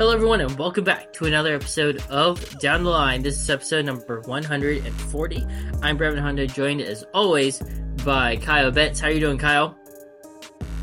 Hello, 0.00 0.14
everyone, 0.14 0.40
and 0.40 0.58
welcome 0.58 0.82
back 0.82 1.12
to 1.12 1.26
another 1.26 1.54
episode 1.54 2.02
of 2.08 2.58
Down 2.58 2.84
the 2.84 2.88
Line. 2.88 3.22
This 3.22 3.38
is 3.38 3.50
episode 3.50 3.84
number 3.84 4.20
140. 4.22 5.46
I'm 5.82 5.98
Breven 5.98 6.18
Honda, 6.18 6.46
joined 6.46 6.80
as 6.80 7.04
always 7.12 7.60
by 8.02 8.36
Kyle 8.36 8.70
Betts. 8.70 8.98
How 8.98 9.08
are 9.08 9.10
you 9.10 9.20
doing, 9.20 9.36
Kyle? 9.36 9.76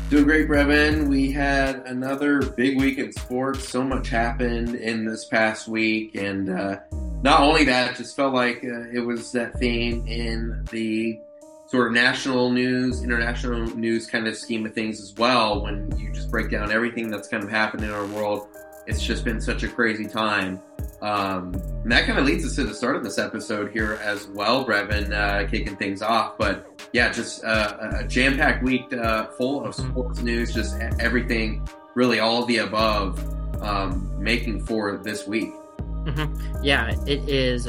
Doing 0.08 0.22
great, 0.22 0.48
Breven. 0.48 1.08
We 1.08 1.32
had 1.32 1.82
another 1.86 2.42
big 2.42 2.78
week 2.78 2.98
in 2.98 3.10
sports. 3.10 3.68
So 3.68 3.82
much 3.82 4.08
happened 4.08 4.76
in 4.76 5.04
this 5.04 5.24
past 5.24 5.66
week, 5.66 6.14
and 6.14 6.48
uh, 6.48 6.76
not 7.20 7.40
only 7.40 7.64
that, 7.64 7.96
just 7.96 8.14
felt 8.14 8.34
like 8.34 8.58
uh, 8.62 8.88
it 8.92 9.04
was 9.04 9.32
that 9.32 9.58
theme 9.58 10.06
in 10.06 10.64
the 10.70 11.18
sort 11.66 11.88
of 11.88 11.92
national 11.92 12.52
news, 12.52 13.02
international 13.02 13.66
news 13.74 14.06
kind 14.06 14.28
of 14.28 14.36
scheme 14.36 14.64
of 14.64 14.74
things 14.74 15.00
as 15.00 15.12
well. 15.16 15.60
When 15.60 15.92
you 15.98 16.12
just 16.12 16.30
break 16.30 16.52
down 16.52 16.70
everything 16.70 17.10
that's 17.10 17.26
kind 17.26 17.42
of 17.42 17.50
happened 17.50 17.82
in 17.82 17.90
our 17.90 18.06
world 18.06 18.46
it's 18.88 19.02
just 19.02 19.22
been 19.22 19.40
such 19.40 19.62
a 19.62 19.68
crazy 19.68 20.06
time. 20.06 20.60
Um, 21.02 21.54
and 21.82 21.92
that 21.92 22.06
kind 22.06 22.18
of 22.18 22.24
leads 22.24 22.44
us 22.44 22.56
to 22.56 22.64
the 22.64 22.74
start 22.74 22.96
of 22.96 23.04
this 23.04 23.18
episode 23.18 23.70
here 23.70 24.00
as 24.02 24.26
well, 24.28 24.64
Breven, 24.64 25.12
uh, 25.12 25.48
kicking 25.48 25.76
things 25.76 26.02
off. 26.02 26.38
But 26.38 26.88
yeah, 26.92 27.12
just 27.12 27.44
uh, 27.44 27.76
a 27.98 28.04
jam 28.04 28.36
packed 28.36 28.64
week 28.64 28.92
uh, 28.92 29.26
full 29.26 29.64
of 29.64 29.74
sports 29.74 30.22
news, 30.22 30.52
just 30.52 30.76
everything, 30.98 31.68
really 31.94 32.18
all 32.18 32.46
the 32.46 32.58
above, 32.58 33.22
um, 33.62 34.10
making 34.20 34.64
for 34.64 34.96
this 34.96 35.26
week. 35.26 35.52
Mm-hmm. 35.78 36.64
Yeah, 36.64 36.90
it 37.06 37.28
is 37.28 37.68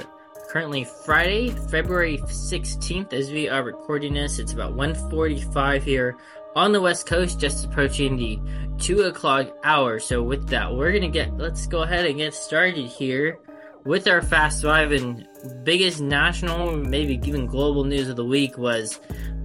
currently 0.49 0.85
Friday, 1.05 1.49
February 1.69 2.17
16th 2.17 3.13
as 3.13 3.29
we 3.29 3.49
are 3.49 3.61
recording 3.61 4.13
this. 4.13 4.39
It's 4.39 4.53
about 4.53 4.73
1:45 4.73 5.83
here 5.83 6.17
on 6.55 6.71
the 6.71 6.81
West 6.81 7.05
Coast, 7.05 7.39
just 7.39 7.65
approaching 7.65 8.17
the 8.17 8.39
two 8.77 9.03
o'clock 9.03 9.47
hour. 9.63 9.99
So 9.99 10.23
with 10.23 10.47
that, 10.49 10.73
we're 10.73 10.91
gonna 10.91 11.09
get 11.09 11.37
let's 11.37 11.67
go 11.67 11.83
ahead 11.83 12.05
and 12.05 12.17
get 12.17 12.33
started 12.33 12.85
here 12.85 13.39
with 13.85 14.07
our 14.07 14.21
fast 14.21 14.61
five 14.61 14.91
and 14.91 15.27
biggest 15.63 16.01
national, 16.01 16.75
maybe 16.75 17.19
even 17.27 17.45
global 17.45 17.83
news 17.83 18.09
of 18.09 18.15
the 18.15 18.25
week 18.25 18.57
was 18.57 18.99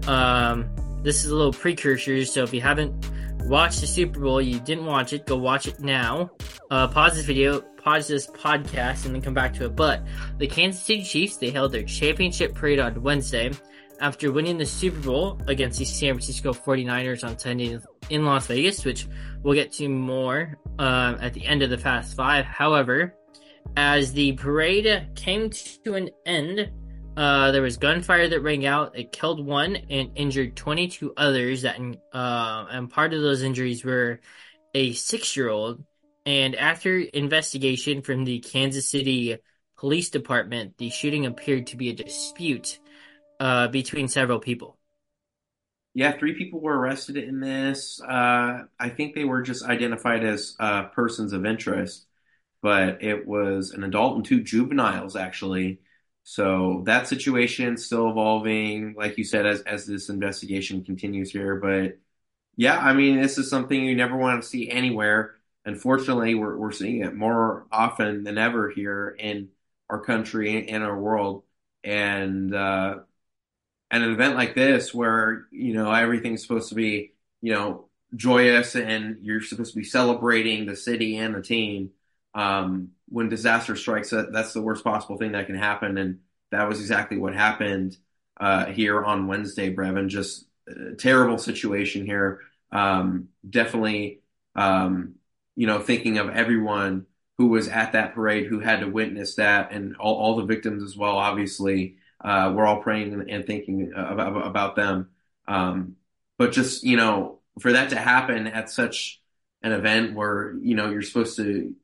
um, 0.06 0.69
this 1.02 1.24
is 1.24 1.30
a 1.30 1.34
little 1.34 1.52
precursor. 1.52 2.24
So 2.24 2.42
if 2.42 2.52
you 2.52 2.61
haven't 2.61 3.11
watched 3.44 3.80
the 3.80 3.86
Super 3.86 4.20
Bowl, 4.20 4.41
you 4.41 4.61
didn't 4.61 4.86
watch 4.86 5.12
it, 5.12 5.27
go 5.27 5.36
watch 5.36 5.66
it 5.66 5.80
now. 5.80 6.30
Uh, 6.70 6.89
pause 6.89 7.14
this 7.14 7.27
video, 7.27 7.61
pause 7.61 8.08
this 8.08 8.27
podcast, 8.27 9.05
and 9.05 9.14
then 9.14 9.22
come 9.22 9.34
back 9.34 9.55
to 9.55 9.66
it. 9.66 9.77
But 9.77 10.02
the 10.39 10.46
Kansas 10.46 10.83
City 10.83 11.05
Chiefs 11.05 11.36
they 11.36 11.50
held 11.50 11.72
their 11.72 11.84
championship 11.84 12.55
parade 12.55 12.80
on 12.80 13.02
Wednesday 13.02 13.52
after 14.05 14.30
winning 14.30 14.58
the 14.58 14.66
Super 14.66 15.00
Bowl 15.00 15.41
against 15.47 15.78
the 15.78 15.86
San 15.86 16.12
Francisco 16.12 16.52
49ers 16.52 17.24
on 17.24 17.38
Sunday 17.38 17.78
in 18.11 18.27
Las 18.27 18.46
Vegas, 18.48 18.84
which 18.84 19.08
we'll 19.42 19.55
get 19.55 19.72
to 19.72 19.88
more 19.88 20.58
um, 20.78 21.16
at 21.22 21.33
the 21.33 21.46
end 21.46 21.62
of 21.62 21.70
the 21.70 21.78
Fast 21.78 22.14
Five. 22.14 22.44
However, 22.44 23.14
as 23.78 24.12
the 24.12 24.33
parade 24.33 25.08
came 25.14 25.48
to 25.48 25.94
an 25.94 26.11
end, 26.27 26.70
uh, 27.16 27.50
there 27.52 27.62
was 27.62 27.78
gunfire 27.78 28.28
that 28.28 28.41
rang 28.42 28.66
out. 28.66 28.98
It 28.98 29.11
killed 29.11 29.44
one 29.44 29.74
and 29.88 30.11
injured 30.16 30.55
22 30.55 31.14
others. 31.16 31.62
That 31.62 31.80
uh, 32.12 32.66
and 32.70 32.91
part 32.91 33.14
of 33.14 33.22
those 33.22 33.42
injuries 33.42 33.86
were 33.86 34.20
a 34.74 34.92
six-year-old. 34.92 35.83
And 36.27 36.55
after 36.56 36.98
investigation 36.98 38.02
from 38.02 38.27
the 38.27 38.41
Kansas 38.41 38.86
City 38.86 39.39
Police 39.78 40.11
Department, 40.11 40.77
the 40.77 40.91
shooting 40.91 41.24
appeared 41.24 41.68
to 41.68 41.78
be 41.78 41.89
a 41.89 41.94
dispute 41.94 42.80
uh, 43.40 43.68
between 43.68 44.08
several 44.08 44.38
people. 44.38 44.78
Yeah, 45.95 46.12
three 46.18 46.34
people 46.34 46.61
were 46.61 46.77
arrested 46.77 47.17
in 47.17 47.39
this. 47.40 48.00
Uh, 48.02 48.64
I 48.80 48.89
think 48.89 49.14
they 49.14 49.24
were 49.24 49.42
just 49.42 49.64
identified 49.64 50.24
as 50.24 50.56
uh, 50.58 50.84
persons 50.86 51.33
of 51.33 51.46
interest, 51.46 52.06
but 52.62 53.02
it 53.02 53.27
was 53.27 53.70
an 53.70 53.84
adult 53.84 54.17
and 54.17 54.24
two 54.24 54.42
juveniles 54.42 55.14
actually. 55.14 55.80
So 56.24 56.83
that 56.86 57.06
situation 57.06 57.77
still 57.77 58.11
evolving, 58.11 58.94
like 58.96 59.18
you 59.18 59.24
said, 59.24 59.46
as 59.46 59.61
as 59.62 59.86
this 59.86 60.08
investigation 60.08 60.84
continues 60.84 61.30
here. 61.30 61.56
But 61.56 61.98
yeah, 62.56 62.78
I 62.78 62.92
mean, 62.94 63.20
this 63.20 63.39
is 63.39 63.50
something 63.50 63.84
you 63.84 63.94
never 63.96 64.17
want 64.17 64.42
to 64.42 64.48
see 64.48 64.70
anywhere. 64.70 65.36
Unfortunately, 65.64 66.34
we're 66.34 66.56
we're 66.56 66.73
seeing 66.73 67.02
it 67.05 67.14
more 67.14 67.67
often 67.70 68.24
than 68.24 68.39
ever 68.39 68.70
here 68.70 69.14
in 69.18 69.50
our 69.90 70.00
country 70.00 70.68
and 70.68 70.83
our 70.83 70.98
world. 70.98 71.44
And 71.84 72.55
uh, 72.55 73.00
at 73.94 74.02
an 74.02 74.10
event 74.10 74.34
like 74.34 74.56
this 74.56 74.92
where 74.92 75.46
you 75.52 75.72
know 75.72 75.92
everything's 75.92 76.42
supposed 76.42 76.68
to 76.68 76.74
be 76.74 77.12
you 77.40 77.52
know 77.52 77.88
joyous 78.16 78.74
and 78.74 79.18
you're 79.22 79.40
supposed 79.40 79.72
to 79.72 79.78
be 79.78 79.84
celebrating 79.84 80.66
the 80.66 80.74
city 80.74 81.16
and 81.16 81.34
the 81.34 81.42
team 81.42 81.90
um, 82.34 82.90
when 83.08 83.28
disaster 83.28 83.77
strikes 83.77 84.10
that's 84.10 84.52
the 84.52 84.60
worst 84.60 84.82
possible 84.82 85.16
thing 85.16 85.32
that 85.32 85.46
can 85.46 85.56
happen. 85.56 85.96
And 85.96 86.18
that 86.50 86.68
was 86.68 86.80
exactly 86.80 87.18
what 87.18 87.34
happened 87.34 87.96
uh, 88.40 88.66
here 88.66 89.05
on 89.05 89.28
wednesday 89.28 89.72
Breven. 89.72 90.08
Just 90.08 90.46
a 90.66 90.94
terrible 90.94 91.38
situation 91.38 92.05
here. 92.05 92.40
Um, 92.72 93.28
definitely 93.48 94.22
um, 94.56 95.14
you 95.55 95.68
know 95.68 95.78
thinking 95.78 96.18
of 96.18 96.30
everyone 96.30 97.06
who 97.38 97.46
was 97.46 97.68
at 97.68 97.92
that 97.92 98.14
parade 98.14 98.46
who 98.46 98.58
had 98.58 98.80
to 98.80 98.88
witness 98.88 99.36
that 99.36 99.70
and 99.70 99.94
all, 99.98 100.16
all 100.16 100.36
the 100.36 100.44
victims 100.44 100.82
as 100.82 100.96
well 100.96 101.16
obviously 101.16 101.96
uh, 102.24 102.52
we're 102.55 102.67
all 102.67 102.83
praying 102.83 103.30
and 103.30 103.46
thinking 103.46 103.92
about, 103.95 104.46
about 104.46 104.77
them. 104.77 105.11
Um, 105.46 105.96
but 106.39 106.52
just, 106.52 106.83
you 106.83 106.96
know, 106.96 107.40
for 107.61 107.73
that 107.73 107.90
to 107.90 107.96
happen 107.96 108.46
at 108.46 108.70
such 108.70 109.20
an 109.62 109.73
event 109.73 110.14
where, 110.14 110.55
you 110.61 110.74
know, 110.74 110.90
you're 110.90 111.02
supposed 111.02 111.36
to 111.36 111.74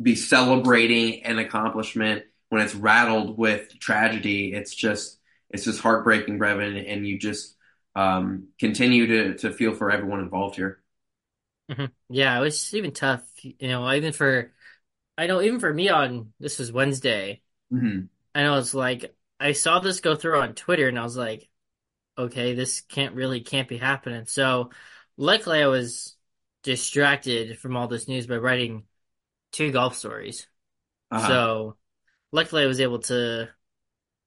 be 0.00 0.14
celebrating 0.14 1.24
an 1.24 1.38
accomplishment 1.38 2.24
when 2.50 2.62
it's 2.62 2.74
rattled 2.74 3.38
with 3.38 3.78
tragedy, 3.80 4.52
it's 4.52 4.74
just, 4.74 5.18
it's 5.50 5.64
just 5.64 5.80
heartbreaking, 5.80 6.38
Breven. 6.38 6.84
And 6.86 7.06
you 7.06 7.18
just, 7.18 7.56
um, 7.94 8.48
continue 8.60 9.06
to, 9.06 9.38
to 9.38 9.50
feel 9.50 9.74
for 9.74 9.90
everyone 9.90 10.20
involved 10.20 10.56
here. 10.56 10.80
Mm-hmm. 11.70 11.86
Yeah, 12.10 12.38
it 12.38 12.42
was 12.42 12.74
even 12.74 12.92
tough, 12.92 13.22
you 13.42 13.68
know, 13.68 13.90
even 13.90 14.12
for, 14.12 14.52
I 15.18 15.26
know 15.26 15.40
even 15.40 15.58
for 15.58 15.72
me 15.72 15.88
on, 15.88 16.32
this 16.38 16.58
was 16.58 16.70
Wednesday. 16.70 17.40
Mm-hmm. 17.72 18.02
I 18.34 18.42
know 18.42 18.58
it's 18.58 18.74
like, 18.74 19.14
I 19.38 19.52
saw 19.52 19.80
this 19.80 20.00
go 20.00 20.14
through 20.14 20.40
on 20.40 20.54
Twitter 20.54 20.88
and 20.88 20.98
I 20.98 21.02
was 21.02 21.16
like, 21.16 21.48
okay, 22.18 22.54
this 22.54 22.80
can't 22.80 23.14
really 23.14 23.40
can't 23.40 23.68
be 23.68 23.76
happening. 23.76 24.26
So 24.26 24.70
luckily 25.16 25.62
I 25.62 25.66
was 25.66 26.16
distracted 26.62 27.58
from 27.58 27.76
all 27.76 27.88
this 27.88 28.08
news 28.08 28.26
by 28.26 28.36
writing 28.36 28.84
two 29.52 29.70
golf 29.70 29.96
stories. 29.96 30.46
Uh-huh. 31.10 31.28
So 31.28 31.76
luckily 32.32 32.62
I 32.62 32.66
was 32.66 32.80
able 32.80 33.00
to 33.00 33.48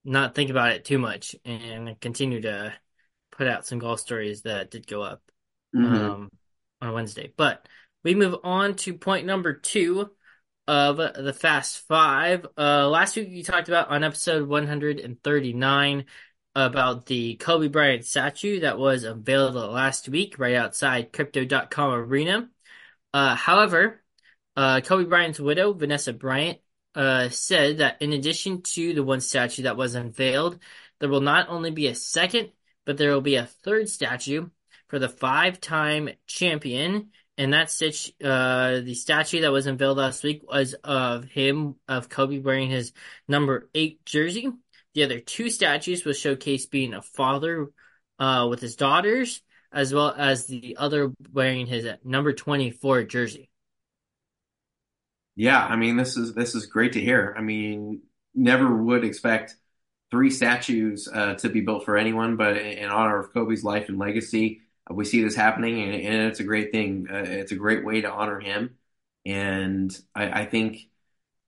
not 0.04 0.34
think 0.34 0.50
about 0.50 0.72
it 0.72 0.84
too 0.84 0.98
much 0.98 1.36
and 1.44 1.98
continue 2.00 2.40
to 2.42 2.72
put 3.32 3.46
out 3.46 3.66
some 3.66 3.78
golf 3.78 4.00
stories 4.00 4.42
that 4.42 4.70
did 4.70 4.86
go 4.86 5.02
up 5.02 5.22
mm-hmm. 5.74 5.94
um, 5.94 6.30
on 6.80 6.92
Wednesday. 6.92 7.32
But 7.36 7.66
we 8.02 8.14
move 8.14 8.36
on 8.44 8.76
to 8.76 8.94
point 8.94 9.26
number 9.26 9.52
two, 9.52 10.10
of 10.70 10.98
the 10.98 11.32
Fast 11.32 11.78
Five. 11.88 12.46
Uh, 12.56 12.88
last 12.88 13.16
week 13.16 13.28
we 13.28 13.42
talked 13.42 13.66
about 13.66 13.88
on 13.88 14.04
episode 14.04 14.48
139 14.48 16.04
about 16.54 17.06
the 17.06 17.34
Kobe 17.34 17.66
Bryant 17.66 18.04
statue 18.04 18.60
that 18.60 18.78
was 18.78 19.02
unveiled 19.02 19.56
last 19.56 20.08
week 20.08 20.38
right 20.38 20.54
outside 20.54 21.12
Crypto.com 21.12 21.92
Arena. 21.92 22.48
Uh, 23.12 23.34
however, 23.34 24.00
uh, 24.54 24.80
Kobe 24.82 25.08
Bryant's 25.08 25.40
widow, 25.40 25.72
Vanessa 25.72 26.12
Bryant, 26.12 26.60
uh, 26.94 27.30
said 27.30 27.78
that 27.78 28.00
in 28.00 28.12
addition 28.12 28.62
to 28.62 28.94
the 28.94 29.02
one 29.02 29.20
statue 29.20 29.64
that 29.64 29.76
was 29.76 29.96
unveiled, 29.96 30.60
there 31.00 31.08
will 31.08 31.20
not 31.20 31.48
only 31.48 31.72
be 31.72 31.88
a 31.88 31.96
second, 31.96 32.52
but 32.86 32.96
there 32.96 33.10
will 33.10 33.20
be 33.20 33.34
a 33.34 33.46
third 33.46 33.88
statue 33.88 34.48
for 34.86 35.00
the 35.00 35.08
five-time 35.08 36.10
champion 36.28 37.10
and 37.38 37.52
that 37.52 37.70
stitch, 37.70 38.12
uh, 38.22 38.80
the 38.80 38.94
statue 38.94 39.40
that 39.42 39.52
was 39.52 39.66
unveiled 39.66 39.98
last 39.98 40.22
week 40.22 40.42
was 40.46 40.74
of 40.84 41.24
him, 41.24 41.76
of 41.88 42.08
Kobe 42.08 42.38
wearing 42.38 42.70
his 42.70 42.92
number 43.28 43.70
eight 43.74 44.04
jersey. 44.04 44.50
The 44.94 45.04
other 45.04 45.20
two 45.20 45.50
statues 45.50 46.04
will 46.04 46.12
showcase 46.12 46.66
being 46.66 46.94
a 46.94 47.02
father, 47.02 47.68
uh, 48.18 48.46
with 48.50 48.60
his 48.60 48.76
daughters, 48.76 49.40
as 49.72 49.94
well 49.94 50.14
as 50.16 50.46
the 50.46 50.76
other 50.78 51.12
wearing 51.32 51.66
his 51.66 51.86
number 52.04 52.32
24 52.32 53.04
jersey. 53.04 53.48
Yeah, 55.36 55.64
I 55.64 55.76
mean, 55.76 55.96
this 55.96 56.16
is, 56.16 56.34
this 56.34 56.54
is 56.54 56.66
great 56.66 56.92
to 56.94 57.00
hear. 57.00 57.34
I 57.38 57.40
mean, 57.40 58.02
never 58.34 58.82
would 58.82 59.04
expect 59.04 59.56
three 60.10 60.30
statues, 60.30 61.08
uh, 61.08 61.34
to 61.34 61.48
be 61.48 61.60
built 61.60 61.84
for 61.84 61.96
anyone, 61.96 62.36
but 62.36 62.56
in 62.58 62.90
honor 62.90 63.18
of 63.20 63.32
Kobe's 63.32 63.64
life 63.64 63.88
and 63.88 63.98
legacy, 63.98 64.62
we 64.90 65.04
see 65.04 65.22
this 65.22 65.34
happening, 65.34 65.82
and, 65.82 65.94
and 65.94 66.22
it's 66.28 66.40
a 66.40 66.44
great 66.44 66.72
thing. 66.72 67.06
Uh, 67.10 67.24
it's 67.26 67.52
a 67.52 67.56
great 67.56 67.84
way 67.84 68.00
to 68.02 68.10
honor 68.10 68.40
him, 68.40 68.76
and 69.24 69.96
I, 70.14 70.42
I, 70.42 70.46
think 70.46 70.88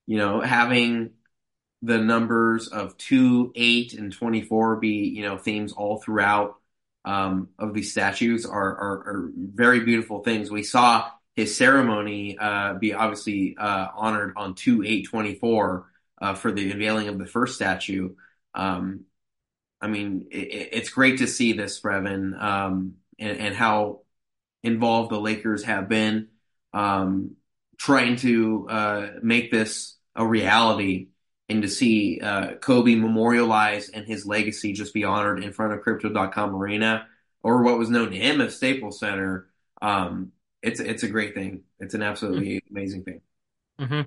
you 0.06 0.18
know 0.18 0.40
having 0.40 1.10
the 1.82 1.98
numbers 1.98 2.68
of 2.68 2.96
two, 2.96 3.52
eight, 3.54 3.94
and 3.94 4.12
twenty 4.12 4.42
four 4.42 4.76
be 4.76 5.12
you 5.14 5.22
know 5.22 5.36
themes 5.38 5.72
all 5.72 6.00
throughout 6.00 6.56
um, 7.04 7.48
of 7.58 7.74
these 7.74 7.92
statues 7.92 8.46
are, 8.46 8.52
are, 8.76 8.98
are 9.08 9.30
very 9.36 9.80
beautiful 9.80 10.20
things. 10.22 10.50
We 10.50 10.62
saw 10.62 11.10
his 11.34 11.56
ceremony 11.56 12.36
uh, 12.38 12.74
be 12.74 12.94
obviously 12.94 13.56
uh, 13.58 13.88
honored 13.94 14.34
on 14.36 14.54
2 14.54 14.84
8 14.84 15.08
24 15.08 15.86
uh, 16.20 16.34
for 16.34 16.52
the 16.52 16.70
unveiling 16.70 17.08
of 17.08 17.18
the 17.18 17.26
first 17.26 17.54
statue. 17.56 18.14
Um, 18.54 19.06
I 19.80 19.88
mean, 19.88 20.28
it, 20.30 20.68
it's 20.72 20.90
great 20.90 21.18
to 21.18 21.26
see 21.26 21.54
this, 21.54 21.80
Breven, 21.80 22.40
um, 22.40 22.94
and, 23.22 23.38
and, 23.38 23.54
how 23.54 24.00
involved 24.62 25.10
the 25.10 25.20
Lakers 25.20 25.64
have 25.64 25.88
been 25.88 26.28
um, 26.72 27.36
trying 27.78 28.16
to 28.16 28.68
uh, 28.68 29.06
make 29.22 29.50
this 29.50 29.96
a 30.14 30.26
reality 30.26 31.08
and 31.48 31.62
to 31.62 31.68
see 31.68 32.20
uh, 32.20 32.54
Kobe 32.54 32.94
memorialized 32.94 33.90
and 33.94 34.06
his 34.06 34.26
legacy 34.26 34.72
just 34.72 34.94
be 34.94 35.04
honored 35.04 35.42
in 35.42 35.52
front 35.52 35.72
of 35.72 35.82
Crypto.com 35.82 36.54
Arena 36.54 37.06
or 37.42 37.62
what 37.62 37.78
was 37.78 37.90
known 37.90 38.10
to 38.10 38.16
him 38.16 38.40
as 38.40 38.56
Staples 38.56 38.98
Center. 38.98 39.48
Um, 39.80 40.32
it's 40.62 40.80
it's 40.80 41.02
a 41.02 41.08
great 41.08 41.34
thing. 41.34 41.62
It's 41.80 41.94
an 41.94 42.02
absolutely 42.02 42.56
mm-hmm. 42.56 42.76
amazing 42.76 43.04
thing. 43.04 43.20
Mm-hmm. 43.80 44.02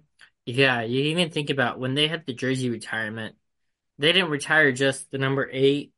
Yeah, 0.45 0.81
you 0.83 1.01
even 1.05 1.31
think 1.31 1.49
about 1.49 1.79
when 1.79 1.95
they 1.95 2.07
had 2.07 2.25
the 2.25 2.33
jersey 2.33 2.69
retirement, 2.69 3.35
they 3.97 4.11
didn't 4.11 4.29
retire 4.29 4.71
just 4.71 5.11
the 5.11 5.17
number 5.17 5.49
eight 5.51 5.91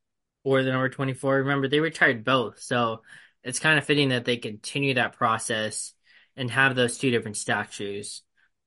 or 0.48 0.64
the 0.64 0.72
number 0.72 0.88
24. 0.88 1.40
Remember, 1.40 1.68
they 1.68 1.82
retired 1.82 2.24
both. 2.24 2.62
So 2.62 3.02
it's 3.44 3.60
kind 3.60 3.78
of 3.78 3.84
fitting 3.84 4.10
that 4.10 4.24
they 4.24 4.38
continue 4.38 4.94
that 4.94 5.18
process 5.18 5.94
and 6.38 6.50
have 6.50 6.76
those 6.76 6.98
two 6.98 7.12
different 7.12 7.36
statues. 7.36 8.22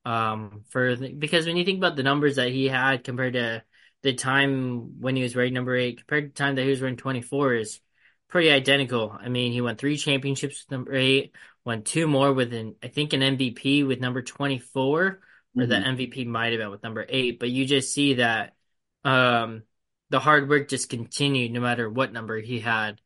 Um, 0.05 0.63
for 0.69 0.95
because 0.95 1.47
when 1.47 1.57
you 1.57 1.65
think 1.65 1.77
about 1.77 1.95
the 1.95 2.03
numbers 2.03 2.35
that 2.35 2.49
he 2.49 2.67
had 2.67 3.03
compared 3.03 3.33
to 3.33 3.63
the 4.03 4.13
time 4.13 4.99
when 4.99 5.15
he 5.15 5.23
was 5.23 5.35
wearing 5.35 5.53
number 5.53 5.75
eight, 5.75 5.97
compared 5.97 6.23
to 6.23 6.29
the 6.29 6.45
time 6.45 6.55
that 6.55 6.63
he 6.63 6.69
was 6.69 6.81
wearing 6.81 6.97
24 6.97 7.55
is 7.55 7.79
pretty 8.27 8.51
identical. 8.51 9.15
I 9.19 9.29
mean, 9.29 9.51
he 9.51 9.61
won 9.61 9.75
three 9.75 9.97
championships 9.97 10.63
with 10.63 10.71
number 10.71 10.93
eight, 10.93 11.35
won 11.65 11.81
two 11.81 12.07
more 12.07 12.31
with 12.31 12.53
an, 12.53 12.75
I 12.83 12.89
think 12.89 13.13
an 13.13 13.21
MVP 13.21 13.87
with 13.87 13.99
number 13.99 14.21
24, 14.21 15.01
or 15.01 15.19
mm-hmm. 15.57 15.69
the 15.69 15.75
MVP 15.75 16.27
might 16.27 16.51
have 16.51 16.59
been 16.59 16.71
with 16.71 16.83
number 16.83 17.05
eight, 17.09 17.39
but 17.39 17.49
you 17.49 17.65
just 17.65 17.93
see 17.93 18.15
that, 18.15 18.53
um, 19.03 19.63
the 20.11 20.19
hard 20.19 20.49
work 20.49 20.67
just 20.67 20.89
continued 20.89 21.51
no 21.51 21.61
matter 21.61 21.89
what 21.89 22.11
number 22.11 22.39
he 22.39 22.59
had 22.59 22.99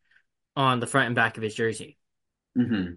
on 0.55 0.79
the 0.79 0.87
front 0.87 1.07
and 1.07 1.15
back 1.15 1.37
of 1.37 1.43
his 1.43 1.53
jersey. 1.53 1.97
Mm-hmm. 2.57 2.93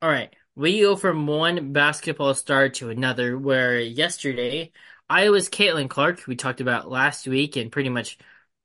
All 0.00 0.08
right. 0.08 0.34
We 0.56 0.80
go 0.80 0.96
from 0.96 1.26
one 1.26 1.72
basketball 1.72 2.34
star 2.34 2.70
to 2.70 2.88
another, 2.90 3.38
where 3.38 3.78
yesterday 3.78 4.72
Iowa's 5.08 5.48
Caitlin 5.48 5.90
Clark, 5.90 6.26
we 6.26 6.36
talked 6.36 6.60
about 6.60 6.90
last 6.90 7.28
week 7.28 7.56
and 7.56 7.70
pretty 7.70 7.90
much 7.90 8.18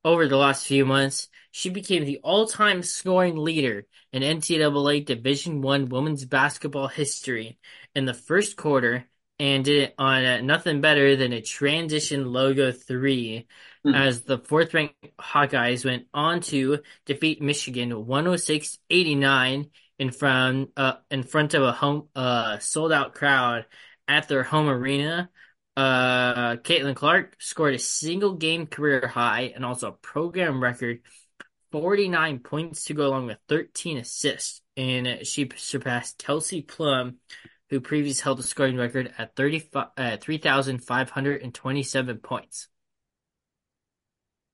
over 0.05 0.27
the 0.27 0.37
last 0.37 0.65
few 0.65 0.85
months, 0.85 1.29
she 1.51 1.69
became 1.69 2.05
the 2.05 2.19
all-time 2.23 2.83
scoring 2.83 3.37
leader 3.37 3.85
in 4.11 4.23
NCAA 4.23 5.05
Division 5.05 5.61
One 5.61 5.89
women's 5.89 6.25
basketball 6.25 6.87
history 6.87 7.59
in 7.93 8.05
the 8.05 8.13
first 8.13 8.57
quarter 8.57 9.05
and 9.39 9.65
did 9.65 9.83
it 9.83 9.95
on 9.97 10.23
uh, 10.23 10.41
nothing 10.41 10.81
better 10.81 11.15
than 11.15 11.33
a 11.33 11.41
transition 11.41 12.25
logo 12.31 12.71
three 12.71 13.47
mm. 13.85 13.95
as 13.95 14.21
the 14.21 14.37
fourth 14.37 14.73
ranked 14.73 14.95
Hawkeyes 15.19 15.85
went 15.85 16.07
on 16.13 16.41
to 16.41 16.79
defeat 17.05 17.41
Michigan 17.41 17.91
106-89 17.91 19.69
in 19.99 20.11
front 20.11 20.69
uh, 20.77 20.95
in 21.09 21.23
front 21.23 21.53
of 21.53 21.63
a 21.63 21.71
home 21.71 22.07
uh, 22.15 22.59
sold 22.59 22.91
out 22.91 23.13
crowd 23.13 23.65
at 24.07 24.27
their 24.27 24.43
home 24.43 24.67
arena. 24.67 25.29
Uh, 25.75 26.57
Caitlin 26.57 26.95
Clark 26.95 27.35
scored 27.39 27.73
a 27.73 27.79
single 27.79 28.33
game 28.33 28.67
career 28.67 29.07
high 29.07 29.53
and 29.55 29.65
also 29.65 29.89
a 29.89 29.91
program 29.91 30.61
record 30.61 30.99
49 31.71 32.39
points 32.39 32.85
to 32.85 32.93
go 32.93 33.07
along 33.07 33.25
with 33.25 33.39
13 33.49 33.97
assists. 33.97 34.61
And 34.77 35.25
she 35.25 35.49
surpassed 35.55 36.19
Kelsey 36.19 36.61
Plum, 36.61 37.17
who 37.73 37.81
previously 37.81 38.21
held 38.21 38.37
the 38.37 38.43
scoring 38.43 38.77
record 38.77 39.11
at 39.17 39.35
35, 39.35 39.87
uh, 39.97 40.17
3,527 40.17 42.17
points. 42.19 42.67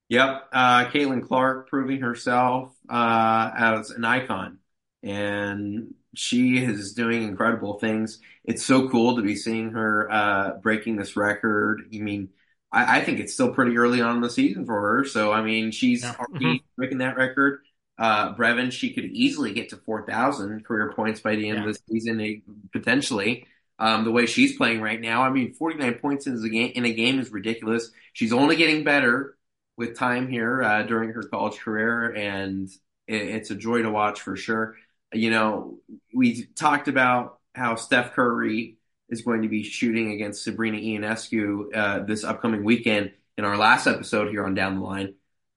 Yep. 0.07 0.47
Uh, 0.53 0.85
Caitlin 0.85 1.27
Clark 1.27 1.67
proving 1.67 1.99
herself 1.99 2.73
uh, 2.89 3.51
as 3.57 3.89
an 3.89 4.05
icon. 4.05 4.59
And 5.03 5.95
she 6.15 6.63
is 6.63 6.93
doing 6.93 7.23
incredible 7.23 7.77
things. 7.77 8.21
It's 8.45 8.65
so 8.65 8.87
cool 8.87 9.17
to 9.17 9.21
be 9.21 9.35
seeing 9.35 9.71
her 9.71 10.09
uh, 10.09 10.51
breaking 10.63 10.95
this 10.95 11.17
record. 11.17 11.89
I 11.93 11.97
mean, 11.97 12.29
I, 12.71 12.99
I, 12.99 13.01
think 13.03 13.19
it's 13.19 13.33
still 13.33 13.53
pretty 13.53 13.77
early 13.77 13.99
on 13.99 14.15
in 14.15 14.21
the 14.21 14.29
season 14.29 14.65
for 14.65 14.79
her. 14.79 15.03
So, 15.03 15.33
I 15.33 15.41
mean, 15.41 15.71
she's 15.71 16.03
yeah. 16.03 16.15
already 16.17 16.45
mm-hmm. 16.45 16.65
breaking 16.77 16.99
that 16.99 17.17
record. 17.17 17.63
Uh, 17.99 18.33
Breven, 18.33 18.71
she 18.71 18.93
could 18.93 19.05
easily 19.05 19.53
get 19.53 19.69
to 19.69 19.77
4,000 19.77 20.63
career 20.65 20.93
points 20.95 21.19
by 21.19 21.35
the 21.35 21.49
end 21.49 21.59
yeah. 21.59 21.67
of 21.67 21.73
the 21.73 21.79
season, 21.91 22.21
eh, 22.21 22.35
potentially. 22.71 23.45
Um, 23.77 24.05
the 24.05 24.11
way 24.11 24.25
she's 24.25 24.55
playing 24.55 24.81
right 24.81 24.99
now, 24.99 25.23
I 25.23 25.29
mean, 25.29 25.53
49 25.53 25.95
points 25.95 26.25
in 26.25 26.41
a 26.43 26.49
game, 26.49 26.71
in 26.75 26.85
a 26.85 26.93
game 26.93 27.19
is 27.19 27.29
ridiculous. 27.29 27.91
She's 28.13 28.31
only 28.31 28.55
getting 28.55 28.85
better 28.85 29.37
with 29.77 29.97
time 29.97 30.29
here 30.29 30.63
uh, 30.63 30.83
during 30.83 31.11
her 31.11 31.23
college 31.23 31.59
career, 31.59 32.13
and 32.13 32.69
it, 33.07 33.21
it's 33.21 33.51
a 33.51 33.55
joy 33.55 33.81
to 33.81 33.91
watch 33.91 34.21
for 34.21 34.37
sure. 34.37 34.75
You 35.13 35.31
know, 35.31 35.79
we 36.13 36.45
talked 36.55 36.87
about 36.87 37.39
how 37.53 37.75
Steph 37.75 38.13
Curry 38.13 38.77
is 39.09 39.23
going 39.23 39.41
to 39.41 39.49
be 39.49 39.63
shooting 39.63 40.11
against 40.11 40.43
Sabrina 40.43 40.77
Ionescu 40.77 41.75
uh, 41.75 41.99
this 42.05 42.23
upcoming 42.23 42.63
weekend 42.63 43.11
in 43.37 43.43
our 43.43 43.57
last 43.57 43.87
episode 43.87 44.29
here 44.29 44.45
on 44.45 44.53
Down 44.53 44.75
the 44.75 44.85
Line. 44.85 45.15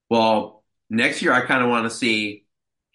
Well, 0.09 0.62
next 0.89 1.21
year 1.21 1.33
I 1.33 1.41
kind 1.41 1.63
of 1.63 1.69
want 1.69 1.85
to 1.85 1.89
see 1.89 2.45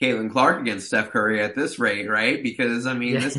Caitlin 0.01 0.31
Clark 0.31 0.61
against 0.61 0.87
Steph 0.87 1.11
Curry 1.11 1.43
at 1.43 1.57
this 1.57 1.79
rate, 1.79 2.09
right? 2.09 2.43
Because 2.43 2.87
I 2.87 2.95
mean, 2.95 3.15
this, 3.15 3.39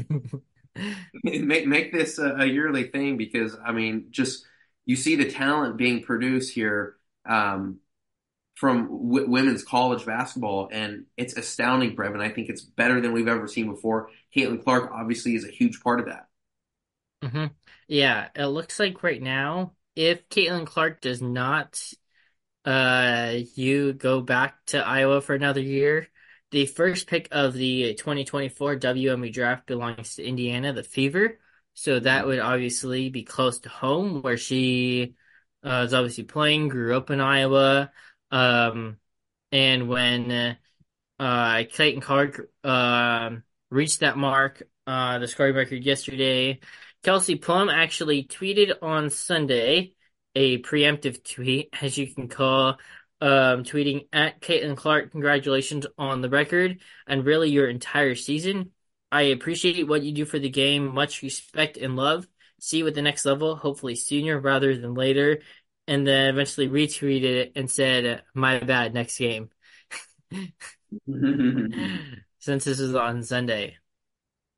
make 1.23 1.67
make 1.67 1.91
this 1.93 2.19
a, 2.19 2.35
a, 2.39 2.45
yearly 2.45 2.85
thing 2.85 3.17
because 3.17 3.55
I 3.63 3.71
mean, 3.71 4.07
just 4.11 4.45
you 4.85 4.95
see 4.95 5.15
the 5.15 5.29
talent 5.29 5.77
being 5.77 6.03
produced 6.03 6.53
here 6.53 6.95
um, 7.25 7.79
from 8.55 9.07
w- 9.07 9.29
women's 9.29 9.63
college 9.63 10.05
basketball, 10.05 10.69
and 10.71 11.05
it's 11.15 11.37
astounding, 11.37 11.95
Breven. 11.95 12.21
I 12.21 12.29
think 12.29 12.49
it's 12.49 12.61
better 12.61 12.99
than 12.99 13.13
we've 13.13 13.27
ever 13.27 13.47
seen 13.47 13.69
before. 13.69 14.09
Caitlin 14.35 14.63
Clark 14.63 14.91
obviously 14.93 15.35
is 15.35 15.45
a 15.45 15.51
huge 15.51 15.81
part 15.81 16.01
of 16.01 16.07
that. 16.07 16.27
Mm-hmm. 17.23 17.45
Yeah, 17.87 18.27
it 18.35 18.45
looks 18.45 18.79
like 18.79 19.01
right 19.03 19.21
now, 19.21 19.73
if 19.95 20.27
Caitlin 20.29 20.65
Clark 20.65 21.01
does 21.01 21.21
not, 21.21 21.81
uh, 22.66 23.35
you 23.56 23.94
go 23.94 24.21
back 24.21 24.56
to 24.68 24.85
Iowa 24.85 25.21
for 25.21 25.33
another 25.33 25.61
year, 25.61 26.07
the 26.51 26.66
first 26.66 27.07
pick 27.07 27.28
of 27.31 27.54
the 27.54 27.94
2024 27.94 28.78
WNBA 28.78 29.33
draft 29.33 29.68
belongs 29.68 30.16
to 30.16 30.25
Indiana, 30.25 30.73
the 30.73 30.83
Fever. 30.83 31.39
So 31.73 31.99
that 31.99 32.25
would 32.25 32.39
obviously 32.39 33.09
be 33.09 33.23
close 33.23 33.59
to 33.59 33.69
home, 33.69 34.21
where 34.21 34.37
she 34.37 35.16
uh, 35.63 35.83
is 35.85 35.94
obviously 35.94 36.23
playing, 36.23 36.68
grew 36.68 36.97
up 36.97 37.09
in 37.11 37.21
Iowa. 37.21 37.92
Um, 38.31 38.97
and 39.51 39.87
when 39.87 40.31
uh, 40.31 40.56
Caitlin 41.19 42.01
Clark 42.01 42.49
uh, 42.63 43.31
reached 43.69 44.01
that 44.01 44.18
mark, 44.18 44.63
uh, 44.87 45.19
the 45.19 45.28
scoring 45.28 45.56
record 45.56 45.83
yesterday, 45.83 46.59
Kelsey 47.04 47.35
Plum 47.35 47.69
actually 47.69 48.23
tweeted 48.23 48.73
on 48.81 49.09
Sunday 49.09 49.94
a 50.36 50.59
preemptive 50.59 51.24
tweet, 51.24 51.69
as 51.81 51.98
you 51.98 52.07
can 52.07 52.28
call, 52.28 52.78
um, 53.21 53.64
tweeting 53.64 54.07
at 54.14 54.42
Caitlin 54.42 54.78
Clark, 54.78 55.12
congratulations 55.12 55.86
on 55.98 56.21
the 56.21 56.30
record 56.30 56.80
and 57.07 57.26
really 57.26 57.50
your 57.50 57.68
entire 57.68 58.16
season. 58.16 58.71
I 59.12 59.24
appreciate 59.24 59.88
what 59.88 60.04
you 60.04 60.12
do 60.12 60.26
for 60.26 60.40
the 60.40 60.50
game. 60.50 60.94
Much 60.94 61.21
respect 61.21 61.78
and 61.78 61.95
love. 61.95 62.28
See 62.59 62.78
you 62.80 62.88
at 62.88 62.94
the 62.94 63.02
next 63.02 63.26
level, 63.26 63.56
hopefully 63.56 63.95
sooner 63.95 64.40
rather 64.40 64.78
than 64.78 64.94
later. 64.94 65.42
And 65.88 66.06
then 66.06 66.30
eventually 66.30 66.69
retweeted 66.69 67.24
it 67.24 67.54
and 67.56 67.69
said, 67.69 68.21
my 68.33 68.59
bad, 68.59 68.94
next 68.94 69.18
game. 69.18 69.50
Since 72.40 72.64
this 72.64 72.80
is 72.80 72.95
on 72.95 73.24
Sunday. 73.24 73.78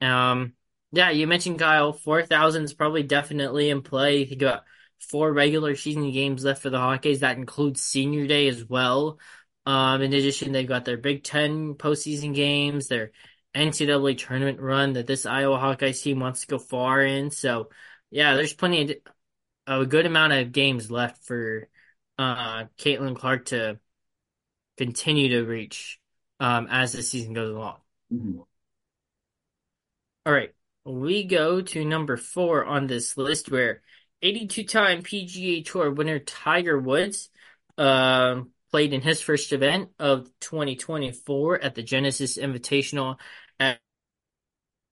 Um, 0.01 0.53
yeah, 0.91 1.09
you 1.11 1.27
mentioned 1.27 1.59
Kyle. 1.59 1.93
Four 1.93 2.23
thousand 2.23 2.63
is 2.63 2.73
probably 2.73 3.03
definitely 3.03 3.69
in 3.69 3.81
play. 3.81 4.17
You 4.17 4.25
think 4.25 4.41
about 4.41 4.63
four 5.09 5.31
regular 5.31 5.75
season 5.75 6.11
games 6.11 6.43
left 6.43 6.61
for 6.61 6.69
the 6.69 6.77
Hawkeyes. 6.77 7.19
That 7.19 7.37
includes 7.37 7.81
Senior 7.81 8.27
Day 8.27 8.47
as 8.47 8.63
well. 8.63 9.19
Um, 9.65 10.01
in 10.01 10.13
addition, 10.13 10.51
they've 10.51 10.67
got 10.67 10.85
their 10.85 10.97
Big 10.97 11.23
Ten 11.23 11.75
postseason 11.75 12.33
games, 12.33 12.87
their 12.87 13.11
NCAA 13.55 14.17
tournament 14.17 14.59
run 14.59 14.93
that 14.93 15.07
this 15.07 15.25
Iowa 15.25 15.57
Hawkeyes 15.57 16.01
team 16.01 16.19
wants 16.19 16.41
to 16.41 16.47
go 16.47 16.59
far 16.59 17.01
in. 17.01 17.31
So, 17.31 17.69
yeah, 18.09 18.35
there's 18.35 18.53
plenty 18.53 18.97
of 19.67 19.81
a 19.81 19.85
good 19.85 20.05
amount 20.05 20.33
of 20.33 20.51
games 20.51 20.89
left 20.89 21.23
for 21.25 21.67
uh, 22.17 22.65
Caitlin 22.77 23.15
Clark 23.15 23.45
to 23.45 23.79
continue 24.77 25.29
to 25.29 25.43
reach 25.43 25.99
um, 26.39 26.67
as 26.69 26.93
the 26.93 27.03
season 27.03 27.33
goes 27.33 27.53
along. 27.53 27.77
Mm-hmm. 28.11 28.39
All 30.25 30.33
right 30.33 30.53
we 30.85 31.23
go 31.23 31.61
to 31.61 31.85
number 31.85 32.17
four 32.17 32.65
on 32.65 32.87
this 32.87 33.17
list 33.17 33.51
where 33.51 33.81
82 34.21 34.63
time 34.63 35.01
PGA 35.01 35.65
Tour 35.65 35.91
winner 35.91 36.19
Tiger 36.19 36.79
Woods 36.79 37.29
uh, 37.77 38.41
played 38.71 38.93
in 38.93 39.01
his 39.01 39.21
first 39.21 39.51
event 39.53 39.89
of 39.99 40.29
2024 40.41 41.59
at 41.59 41.75
the 41.75 41.83
Genesis 41.83 42.37
Invitational 42.37 43.17
at 43.59 43.79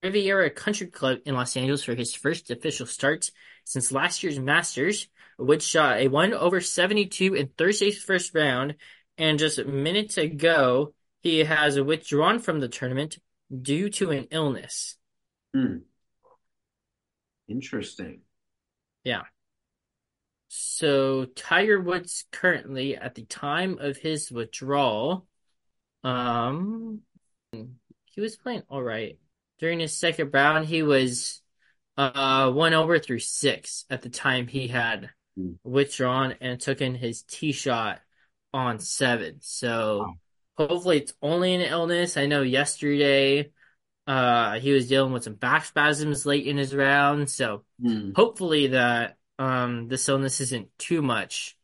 Riviera 0.03 0.49
Country 0.49 0.87
Club 0.87 1.19
in 1.25 1.35
Los 1.35 1.55
Angeles 1.55 1.83
for 1.83 1.95
his 1.95 2.13
first 2.13 2.49
official 2.51 2.85
start 2.85 3.29
since 3.65 3.91
last 3.91 4.23
year's 4.23 4.39
Masters, 4.39 5.07
which 5.37 5.63
shot 5.63 5.99
a 5.99 6.07
1 6.07 6.33
over 6.33 6.59
72 6.59 7.35
in 7.35 7.49
Thursday's 7.57 8.01
first 8.01 8.33
round, 8.33 8.75
and 9.17 9.37
just 9.37 9.63
minutes 9.65 10.17
ago, 10.17 10.93
he 11.21 11.39
has 11.39 11.79
withdrawn 11.79 12.39
from 12.39 12.59
the 12.59 12.67
tournament 12.67 13.19
due 13.61 13.89
to 13.89 14.11
an 14.11 14.27
illness. 14.31 14.95
Hmm. 15.53 15.77
Interesting. 17.47 18.21
Yeah. 19.03 19.23
So 20.49 21.25
Tiger 21.25 21.79
Woods 21.79 22.25
currently 22.31 22.95
at 22.95 23.15
the 23.15 23.23
time 23.23 23.77
of 23.79 23.97
his 23.97 24.31
withdrawal, 24.31 25.27
um, 26.03 27.01
he 27.51 28.21
was 28.21 28.35
playing 28.35 28.63
all 28.69 28.81
right. 28.81 29.17
During 29.59 29.79
his 29.79 29.95
second 29.95 30.31
round, 30.33 30.65
he 30.65 30.83
was 30.83 31.41
uh 31.97 32.49
one 32.51 32.73
over 32.73 32.97
through 32.97 33.19
six 33.19 33.85
at 33.89 34.01
the 34.01 34.09
time 34.09 34.47
he 34.47 34.67
had 34.67 35.09
Hmm. 35.35 35.53
withdrawn 35.63 36.35
and 36.39 36.59
took 36.59 36.81
in 36.81 36.95
his 36.95 37.23
tee 37.23 37.51
shot 37.51 37.99
on 38.53 38.79
seven. 38.79 39.37
So 39.41 39.99
Wow. 39.99 40.17
hopefully 40.57 40.97
it's 40.97 41.13
only 41.21 41.53
an 41.53 41.61
illness. 41.61 42.17
I 42.17 42.25
know 42.25 42.41
yesterday 42.41 43.51
uh 44.09 44.59
he 44.61 44.73
was 44.73 44.89
dealing 44.89 45.13
with 45.13 45.25
some 45.25 45.35
back 45.35 45.65
spasms 45.65 46.27
late 46.27 46.47
in 46.47 46.57
his 46.57 46.75
round, 46.75 47.31
so 47.31 47.65
Hmm. 47.81 48.11
hopefully 48.15 48.69
that 48.69 49.17
um 49.39 49.89
this 49.89 50.09
illness 50.09 50.41
isn't 50.41 50.69
too 50.79 51.03
much 51.03 51.57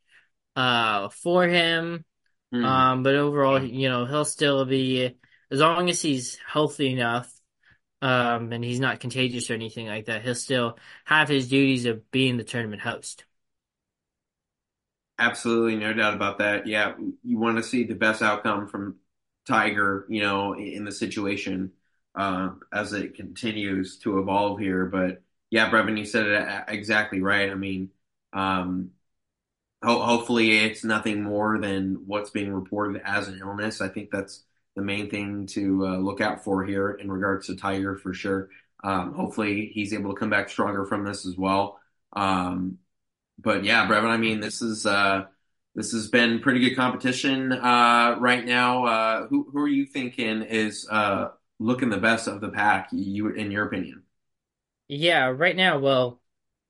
uh 0.56 1.10
for 1.10 1.48
him. 1.48 2.06
Hmm. 2.52 2.88
Um 2.92 3.04
but 3.04 3.16
overall, 3.16 3.64
you 3.64 3.90
know, 3.90 4.06
he'll 4.06 4.26
still 4.26 4.66
be 4.66 5.16
as 5.52 5.60
long 5.60 5.90
as 5.90 6.02
he's 6.02 6.38
healthy 6.48 6.94
enough 6.94 7.32
um 8.02 8.52
and 8.54 8.64
he's 8.64 8.80
not 8.80 9.00
contagious 9.02 9.50
or 9.52 9.56
anything 9.56 9.88
like 9.88 10.06
that, 10.06 10.24
he'll 10.24 10.36
still 10.36 10.78
have 11.06 11.30
his 11.30 11.50
duties 11.50 11.86
of 11.86 12.10
being 12.12 12.38
the 12.38 12.44
tournament 12.46 12.82
host. 12.82 13.26
Absolutely, 15.18 15.78
no 15.78 15.94
doubt 15.94 16.14
about 16.14 16.40
that. 16.40 16.68
Yeah, 16.68 16.96
you 17.24 17.40
want 17.40 17.58
to 17.58 17.64
see 17.64 17.86
the 17.86 17.96
best 17.96 18.22
outcome 18.22 18.68
from 18.68 18.98
Tiger, 19.48 20.06
you 20.10 20.22
know, 20.22 20.54
in 20.56 20.84
the 20.84 20.92
situation 20.92 21.72
uh, 22.16 22.52
as 22.74 22.94
it 22.94 23.16
continues 23.16 23.98
to 24.00 24.20
evolve 24.20 24.60
here. 24.60 24.86
But 24.86 25.22
yeah, 25.50 25.70
Breven, 25.70 25.98
you 25.98 26.06
said 26.06 26.28
it 26.28 26.64
exactly 26.68 27.22
right. 27.22 27.50
I 27.52 27.56
mean, 27.56 27.92
um, 28.34 28.92
ho 29.84 30.00
hopefully 30.02 30.58
it's 30.58 30.84
nothing 30.84 31.22
more 31.24 31.60
than 31.60 32.04
what's 32.08 32.30
being 32.32 32.54
reported 32.54 33.02
as 33.06 33.28
an 33.28 33.40
illness. 33.40 33.82
I 33.82 33.90
think 33.90 34.12
that's 34.12 34.44
the 34.76 34.82
main 34.82 35.10
thing 35.10 35.48
to 35.48 35.88
uh, 35.88 35.98
look 35.98 36.22
out 36.22 36.44
for 36.44 36.66
here 36.66 36.92
in 36.92 37.12
regards 37.12 37.48
to 37.48 37.56
Tiger 37.56 37.96
for 37.98 38.14
sure. 38.14 38.50
Um, 38.84 39.14
hopefully 39.14 39.72
he's 39.74 39.94
able 39.94 40.14
to 40.14 40.20
come 40.20 40.30
back 40.30 40.50
stronger 40.50 40.86
from 40.86 41.04
this 41.06 41.26
as 41.26 41.38
well. 41.38 41.80
Um, 42.14 42.80
but 43.40 43.64
yeah, 43.64 43.88
Breven, 43.88 44.06
I 44.10 44.18
mean, 44.18 44.40
this 44.40 44.62
is 44.62 44.86
uh 44.86 45.26
this 45.76 45.92
has 45.92 46.08
been 46.08 46.40
pretty 46.40 46.60
good 46.62 46.76
competition 46.76 47.52
uh 47.52 48.16
right 48.20 48.46
now. 48.46 48.86
Uh 48.86 49.28
who 49.28 49.48
who 49.52 49.60
are 49.62 49.68
you 49.68 49.86
thinking 49.86 50.42
is 50.44 50.88
uh 50.90 51.30
looking 51.60 51.90
the 51.90 51.98
best 51.98 52.28
of 52.28 52.42
the 52.42 52.50
pack, 52.50 52.90
you 52.92 53.30
in 53.30 53.52
your 53.52 53.66
opinion? 53.66 54.04
Yeah, 54.88 55.28
right 55.28 55.56
now, 55.56 55.80
well, 55.80 56.22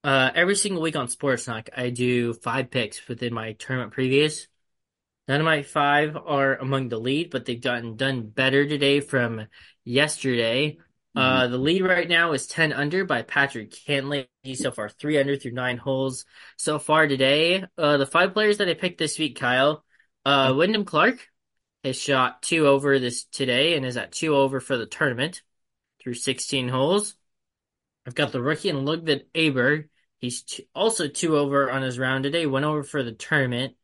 uh 0.03 0.31
every 0.35 0.55
single 0.55 0.81
week 0.81 0.95
on 0.95 1.07
Sports 1.09 1.47
Knock, 1.47 1.69
I 1.75 1.89
do 1.89 2.33
five 2.33 2.71
picks 2.71 3.07
within 3.07 3.33
my 3.33 3.53
tournament 3.53 3.93
previews. 3.93 4.47
None 5.27 5.41
of 5.41 5.45
my 5.45 5.63
five 5.63 6.17
are 6.17 6.55
among 6.57 6.89
the 6.89 6.99
lead, 6.99 7.31
but 7.31 7.45
they've 7.45 7.61
gotten 7.61 7.97
done 7.97 8.29
better 8.29 8.67
today 8.67 9.01
from 9.01 9.47
yesterday. 9.85 10.77
hmm 11.15 11.37
Uh, 11.37 11.47
the 11.47 11.57
lead 11.59 11.83
right 11.83 12.09
now 12.09 12.33
is 12.33 12.47
10 12.47 12.73
under 12.73 13.05
by 13.05 13.23
Patrick 13.23 13.71
Cantlay. 13.71 14.27
He's 14.43 14.61
so 14.61 14.71
far 14.71 14.89
three 14.89 15.19
under 15.19 15.37
through 15.37 15.53
nine 15.53 15.77
holes 15.77 16.25
so 16.57 16.79
far 16.79 17.07
today. 17.07 17.65
Uh, 17.77 17.97
the 17.97 18.07
five 18.07 18.33
players 18.33 18.59
that 18.59 18.69
I 18.69 18.75
picked 18.75 18.99
this 18.99 19.19
week, 19.19 19.39
Kyle, 19.39 19.85
uh, 20.25 20.53
Wyndham 20.57 20.85
Clark 20.85 21.27
has 21.85 21.99
shot 21.99 22.41
two 22.41 22.67
over 22.67 22.99
this 22.99 23.25
today 23.25 23.75
and 23.75 23.85
is 23.85 23.97
at 23.97 24.11
two 24.11 24.35
over 24.35 24.59
for 24.59 24.77
the 24.77 24.85
tournament 24.85 25.41
through 26.01 26.15
16 26.15 26.69
holes. 26.69 27.15
I've 28.05 28.15
got 28.15 28.31
the 28.31 28.41
rookie 28.41 28.69
and 28.69 28.85
Ludvig 28.85 29.31
Aberg. 29.33 29.89
He's 30.19 30.61
also 30.73 31.07
two 31.07 31.37
over 31.37 31.69
on 31.69 31.81
his 31.81 31.99
round 31.99 32.23
today, 32.23 32.45
one 32.45 32.63
over 32.63 32.83
for 32.83 33.03
the 33.03 33.11
tournament. 33.11 33.75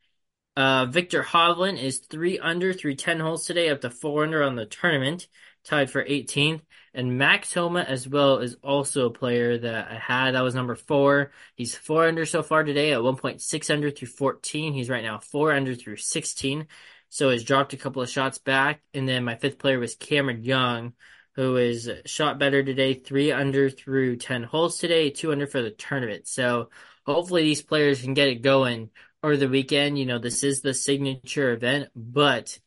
Uh, 0.55 0.85
Viktor 0.85 1.23
Hovland 1.23 1.81
is 1.81 1.99
three 1.99 2.37
under 2.37 2.73
through 2.73 2.95
10 2.95 3.19
holes 3.19 3.45
today, 3.45 3.69
up 3.69 3.81
to 3.81 3.89
four 3.89 4.23
under 4.23 4.43
on 4.43 4.55
the 4.55 4.65
tournament, 4.65 5.27
tied 5.63 5.89
for 5.89 6.03
18th. 6.03 6.61
And 6.93 7.17
Max 7.17 7.53
Homa 7.53 7.81
as 7.81 8.07
well 8.07 8.39
is 8.39 8.57
also 8.61 9.05
a 9.05 9.13
player 9.13 9.57
that 9.57 9.91
I 9.91 9.95
had. 9.95 10.31
That 10.31 10.43
was 10.43 10.55
number 10.55 10.75
four. 10.75 11.31
He's 11.55 11.73
four 11.73 12.05
under 12.05 12.25
so 12.25 12.43
far 12.43 12.63
today 12.63 12.91
at 12.91 12.99
1.6 12.99 13.73
under 13.73 13.91
through 13.91 14.09
14. 14.09 14.73
He's 14.73 14.89
right 14.89 15.03
now 15.03 15.19
four 15.19 15.53
under 15.53 15.73
through 15.73 15.97
16. 15.97 16.67
So 17.11 17.29
he's 17.29 17.43
dropped 17.43 17.73
a 17.73 17.77
couple 17.77 18.01
of 18.01 18.09
shots 18.09 18.37
back. 18.37 18.81
And 18.93 19.07
then 19.07 19.25
my 19.25 19.35
fifth 19.35 19.59
player 19.59 19.77
was 19.77 19.95
Cameron 19.95 20.43
Young, 20.45 20.93
who 21.35 21.57
is 21.57 21.91
shot 22.05 22.39
better 22.39 22.63
today, 22.63 22.93
three 22.93 23.33
under 23.33 23.69
through 23.69 24.15
10 24.15 24.43
holes 24.43 24.77
today, 24.77 25.09
two 25.09 25.33
under 25.33 25.45
for 25.45 25.61
the 25.61 25.71
tournament. 25.71 26.27
So 26.29 26.69
hopefully 27.05 27.43
these 27.43 27.61
players 27.61 28.01
can 28.01 28.13
get 28.13 28.29
it 28.29 28.41
going 28.41 28.91
over 29.21 29.35
the 29.35 29.49
weekend. 29.49 29.99
You 29.99 30.05
know, 30.05 30.19
this 30.19 30.43
is 30.45 30.61
the 30.61 30.73
signature 30.73 31.51
event, 31.51 31.89
but 31.97 32.57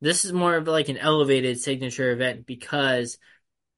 this 0.00 0.24
is 0.24 0.32
more 0.32 0.56
of 0.56 0.66
like 0.66 0.88
an 0.88 0.98
elevated 0.98 1.60
signature 1.60 2.10
event 2.10 2.44
because 2.44 3.18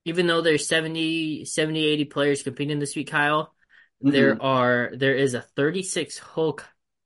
even 0.06 0.26
though 0.26 0.40
there's 0.40 0.66
70, 0.66 1.44
70, 1.44 1.84
80 1.84 2.04
players 2.06 2.42
competing 2.42 2.78
this 2.78 2.96
week, 2.96 3.10
Kyle, 3.10 3.54
hmm 4.02 4.10
there 4.10 4.40
are, 4.42 4.90
there 4.94 5.14
is 5.14 5.34
a 5.34 5.42
36 5.42 6.18
hole 6.18 6.58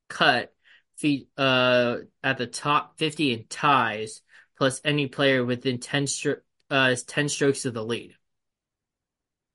cut 0.09 0.53
feet, 0.99 1.29
uh, 1.37 1.99
at 2.23 2.39
the 2.39 2.47
top 2.47 2.99
50 2.99 3.33
in 3.33 3.47
ties, 3.49 4.23
plus 4.57 4.81
any 4.85 5.09
player 5.09 5.45
within 5.45 5.79
10 5.79 6.07
stro 6.07 6.37
uh, 6.71 6.95
10 7.07 7.29
strokes 7.29 7.65
of 7.65 7.75
the 7.75 7.85
lead. 7.85 8.15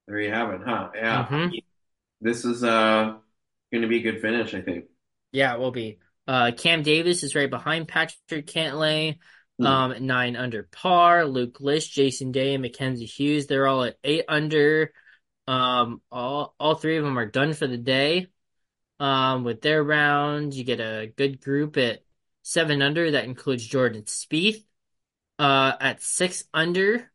There 0.07 0.19
you 0.19 0.31
have 0.31 0.49
it, 0.51 0.61
huh? 0.65 0.89
Yeah. 0.95 1.27
I 1.29 1.29
hmm 1.29 1.63
this 2.21 2.45
is 2.45 2.63
uh 2.63 3.15
going 3.71 3.83
to 3.83 3.87
be 3.87 3.99
a 3.99 4.11
good 4.11 4.21
finish, 4.21 4.53
I 4.55 4.61
think. 4.61 4.85
Yeah, 5.31 5.53
it 5.53 5.59
will 5.59 5.71
be. 5.71 5.99
Uh, 6.27 6.51
Cam 6.55 6.83
Davis 6.83 7.23
is 7.23 7.35
right 7.35 7.49
behind 7.49 7.87
Patrick 7.87 8.47
Cantlay, 8.47 9.17
Hmm. 9.59 9.75
um, 9.75 10.05
nine 10.05 10.35
under 10.35 10.63
par. 10.63 11.25
Luke 11.25 11.59
List, 11.59 11.91
Jason 11.91 12.31
Day, 12.31 12.53
and 12.53 12.61
Mackenzie 12.61 13.05
Hughes, 13.05 13.47
they're 13.47 13.67
all 13.67 13.83
at 13.83 13.97
eight 14.03 14.25
under. 14.27 14.93
Um, 15.47 16.01
all 16.11 16.55
all 16.59 16.75
three 16.75 16.97
of 16.97 17.03
them 17.05 17.19
are 17.19 17.27
done 17.27 17.53
for 17.53 17.67
the 17.67 17.77
day. 17.77 18.27
Um, 19.03 19.43
with 19.43 19.61
their 19.61 19.83
rounds, 19.83 20.57
you 20.57 20.63
get 20.63 20.79
a 20.79 21.11
good 21.17 21.41
group 21.41 21.75
at 21.75 22.05
seven 22.41 22.81
under. 22.81 23.11
That 23.11 23.25
includes 23.25 23.67
Jordan 23.67 24.03
Spieth. 24.03 24.63
Uh, 25.37 25.73
at 25.81 26.01
six 26.01 26.45
under, 26.53 27.11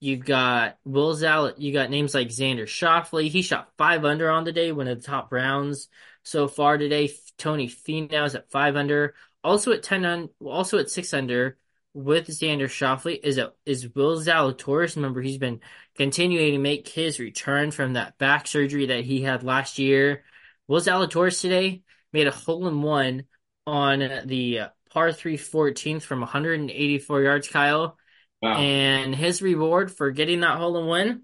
you've 0.00 0.26
got 0.26 0.76
Will 0.84 1.14
Zal. 1.14 1.54
You 1.56 1.72
got 1.72 1.88
names 1.88 2.12
like 2.12 2.28
Xander 2.28 2.64
Schauffele. 2.64 3.30
He 3.30 3.40
shot 3.40 3.72
five 3.78 4.04
under 4.04 4.30
on 4.30 4.44
the 4.44 4.52
day, 4.52 4.70
one 4.70 4.86
of 4.86 4.98
the 4.98 5.06
top 5.06 5.32
rounds 5.32 5.88
so 6.24 6.46
far 6.46 6.76
today. 6.76 7.10
Tony 7.38 7.68
Finau 7.68 8.26
is 8.26 8.34
at 8.34 8.50
five 8.50 8.76
under. 8.76 9.14
Also 9.42 9.72
at 9.72 9.82
ten 9.82 10.04
on, 10.04 10.28
also 10.44 10.76
at 10.76 10.90
six 10.90 11.14
under 11.14 11.56
with 11.94 12.28
Xander 12.28 12.66
Schauffele 12.66 13.18
is 13.18 13.38
a 13.38 13.54
is 13.64 13.88
Will 13.94 14.20
Zalatoris. 14.20 14.96
Remember, 14.96 15.22
he's 15.22 15.38
been 15.38 15.60
continuing 15.96 16.52
to 16.52 16.58
make 16.58 16.86
his 16.86 17.18
return 17.18 17.70
from 17.70 17.94
that 17.94 18.18
back 18.18 18.46
surgery 18.46 18.84
that 18.88 19.04
he 19.04 19.22
had 19.22 19.42
last 19.42 19.78
year. 19.78 20.22
Will 20.70 20.80
Zalatoris 20.80 21.40
today 21.40 21.82
made 22.12 22.28
a 22.28 22.30
hole 22.30 22.68
in 22.68 22.80
one 22.80 23.24
on 23.66 23.98
the 24.26 24.60
par 24.90 25.10
three 25.12 25.36
14th 25.36 26.04
from 26.04 26.20
184 26.20 27.22
yards, 27.22 27.48
Kyle. 27.48 27.98
Wow. 28.40 28.60
And 28.60 29.12
his 29.12 29.42
reward 29.42 29.90
for 29.90 30.12
getting 30.12 30.40
that 30.40 30.58
hole 30.58 30.78
in 30.78 30.86
one, 30.86 31.22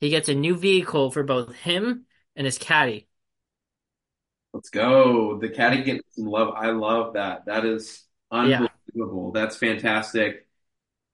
he 0.00 0.10
gets 0.10 0.28
a 0.28 0.34
new 0.34 0.56
vehicle 0.56 1.12
for 1.12 1.22
both 1.22 1.54
him 1.54 2.06
and 2.34 2.46
his 2.46 2.58
caddy. 2.58 3.06
Let's 4.52 4.70
go. 4.70 5.38
The 5.38 5.50
caddy 5.50 5.82
getting 5.82 6.02
some 6.10 6.26
love. 6.26 6.54
I 6.56 6.70
love 6.70 7.14
that. 7.14 7.46
That 7.46 7.64
is 7.64 8.04
Yeah. 8.40 8.68
unbelievable. 8.94 9.32
That's 9.32 9.56
fantastic. 9.56 10.46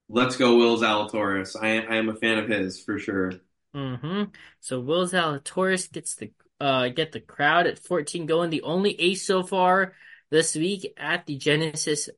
Let's 0.08 0.36
go, 0.36 0.56
Will 0.56 0.78
Zalatoris. 0.78 1.56
I 1.60 1.80
I 1.80 1.96
am 1.96 2.08
a 2.10 2.16
fan 2.16 2.38
of 2.38 2.48
his 2.48 2.80
for 2.80 2.98
sure. 2.98 3.32
hmm 3.74 4.24
So 4.60 4.80
Will 4.80 5.06
Zalatoris 5.06 5.90
gets 5.90 6.14
the 6.14 6.32
uh 6.64 6.88
get 6.88 7.12
the 7.12 7.20
crowd 7.20 7.66
at 7.66 7.78
14 7.78 8.26
going. 8.26 8.50
The 8.50 8.62
only 8.62 8.98
ace 9.00 9.26
so 9.26 9.42
far 9.42 9.94
this 10.30 10.54
week 10.54 10.94
at 10.96 11.26
the 11.26 11.36
Genesis 11.36 12.08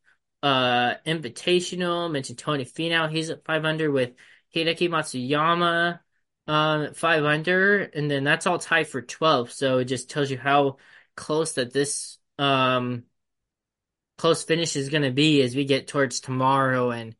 uh 0.43 0.95
Invitational. 1.07 2.11
Mentioned 2.11 2.39
Tony 2.39 2.65
Finau. 2.65 3.11
He's 3.11 3.31
at 3.31 3.45
500 3.45 3.91
with 3.91 4.13
Hideki 4.55 4.89
Matsuyama 4.89 6.01
um 6.47 6.83
at 6.83 6.97
500, 6.97 7.95
and 7.95 8.11
then 8.11 8.23
that's 8.25 8.47
all 8.47 8.59
tied 8.59 8.89
for 8.89 9.03
12. 9.03 9.51
So 9.51 9.79
it 9.79 9.87
just 9.87 10.11
tells 10.11 10.31
you 10.31 10.39
how 10.39 10.77
close 11.17 11.55
that 11.55 11.73
this 11.73 12.19
um 12.39 13.05
close 14.19 14.45
finish 14.45 14.77
is 14.77 14.89
going 14.89 15.03
to 15.03 15.11
be 15.11 15.43
as 15.43 15.55
we 15.55 15.65
get 15.65 15.89
towards 15.89 16.21
tomorrow 16.21 16.91
and 16.91 17.17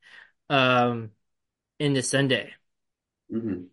um 0.49 1.11
into 1.79 2.03
Sunday. 2.03 2.55
hmm 3.31 3.69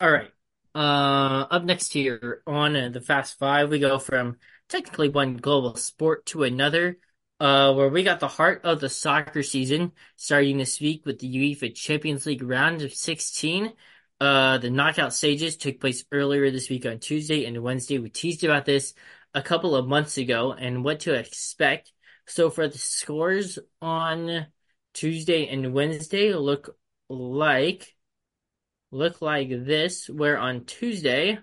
All 0.00 0.10
right. 0.10 0.30
Uh, 0.76 1.46
up 1.50 1.64
next 1.64 1.94
here 1.94 2.42
on 2.46 2.76
uh, 2.76 2.90
the 2.90 3.00
Fast 3.00 3.38
Five, 3.38 3.70
we 3.70 3.78
go 3.78 3.98
from 3.98 4.36
technically 4.68 5.08
one 5.08 5.38
global 5.38 5.74
sport 5.74 6.26
to 6.26 6.42
another, 6.42 6.98
uh, 7.40 7.72
where 7.72 7.88
we 7.88 8.02
got 8.02 8.20
the 8.20 8.28
heart 8.28 8.60
of 8.62 8.78
the 8.78 8.90
soccer 8.90 9.42
season 9.42 9.92
starting 10.16 10.58
this 10.58 10.78
week 10.78 11.06
with 11.06 11.18
the 11.18 11.34
UEFA 11.34 11.74
Champions 11.74 12.26
League 12.26 12.42
round 12.42 12.82
of 12.82 12.92
16. 12.92 13.72
Uh, 14.20 14.58
the 14.58 14.68
knockout 14.68 15.14
stages 15.14 15.56
took 15.56 15.80
place 15.80 16.04
earlier 16.12 16.50
this 16.50 16.68
week 16.68 16.84
on 16.84 16.98
Tuesday 16.98 17.46
and 17.46 17.62
Wednesday. 17.62 17.98
We 17.98 18.10
teased 18.10 18.44
about 18.44 18.66
this 18.66 18.92
a 19.32 19.40
couple 19.40 19.74
of 19.74 19.88
months 19.88 20.18
ago 20.18 20.52
and 20.52 20.84
what 20.84 21.00
to 21.00 21.14
expect. 21.14 21.90
So 22.26 22.50
for 22.50 22.68
the 22.68 22.76
scores 22.76 23.58
on 23.80 24.46
Tuesday 24.92 25.48
and 25.48 25.72
Wednesday 25.72 26.34
look 26.34 26.76
like 27.08 27.95
look 28.96 29.22
like 29.22 29.48
this, 29.50 30.08
where 30.08 30.38
on 30.38 30.64
Tuesday, 30.64 31.38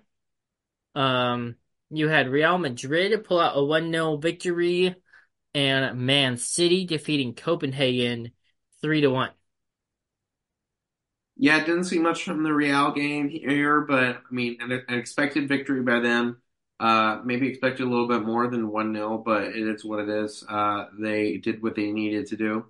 um, 0.96 1.56
you 1.90 2.08
had 2.08 2.30
Real 2.30 2.58
Madrid 2.58 3.24
pull 3.24 3.40
out 3.40 3.58
a 3.58 3.62
1-0 3.62 4.18
victory 4.18 4.96
and 5.54 6.00
Man 6.00 6.38
City 6.38 6.86
defeating 6.86 7.36
Copenhagen 7.36 8.32
3 8.82 9.02
to 9.02 9.08
1. 9.10 9.30
Yeah, 11.36 11.64
didn't 11.64 11.86
see 11.86 12.00
much 12.00 12.24
from 12.24 12.44
the 12.44 12.54
Real 12.54 12.92
game 12.92 13.28
here, 13.30 13.82
but 13.82 14.18
I 14.18 14.34
mean, 14.34 14.58
an, 14.62 14.72
an 14.72 15.00
expected 15.00 15.48
victory 15.48 15.82
by 15.82 16.00
them. 16.00 16.42
Uh, 16.80 17.22
maybe 17.24 17.48
expected 17.48 17.84
a 17.86 17.90
little 17.90 18.08
bit 18.08 18.24
more 18.24 18.48
than 18.48 18.70
1-0, 18.70 19.24
but 19.24 19.44
it 19.44 19.68
is 19.68 19.86
what 19.86 20.00
it 20.00 20.10
is. 20.10 20.44
Uh, 20.48 20.88
they 21.00 21.38
did 21.38 21.62
what 21.64 21.76
they 21.76 21.92
needed 21.92 22.28
to 22.28 22.36
do. 22.38 22.66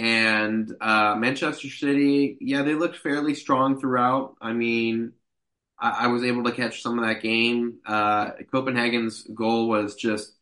And 0.00 0.74
uh, 0.80 1.16
Manchester 1.16 1.68
City, 1.70 2.38
yeah, 2.40 2.62
they 2.62 2.74
looked 2.74 2.96
fairly 2.98 3.34
strong 3.34 3.80
throughout. 3.80 4.36
I 4.40 4.54
mean, 4.54 5.12
I, 5.80 6.04
I 6.04 6.08
was 6.08 6.24
able 6.24 6.44
to 6.44 6.52
catch 6.52 6.82
some 6.82 6.98
of 6.98 7.06
that 7.06 7.22
game. 7.22 7.78
Uh, 7.86 8.32
Copenhagen's 8.52 9.24
goal 9.34 9.68
was 9.68 9.96
just 9.96 10.34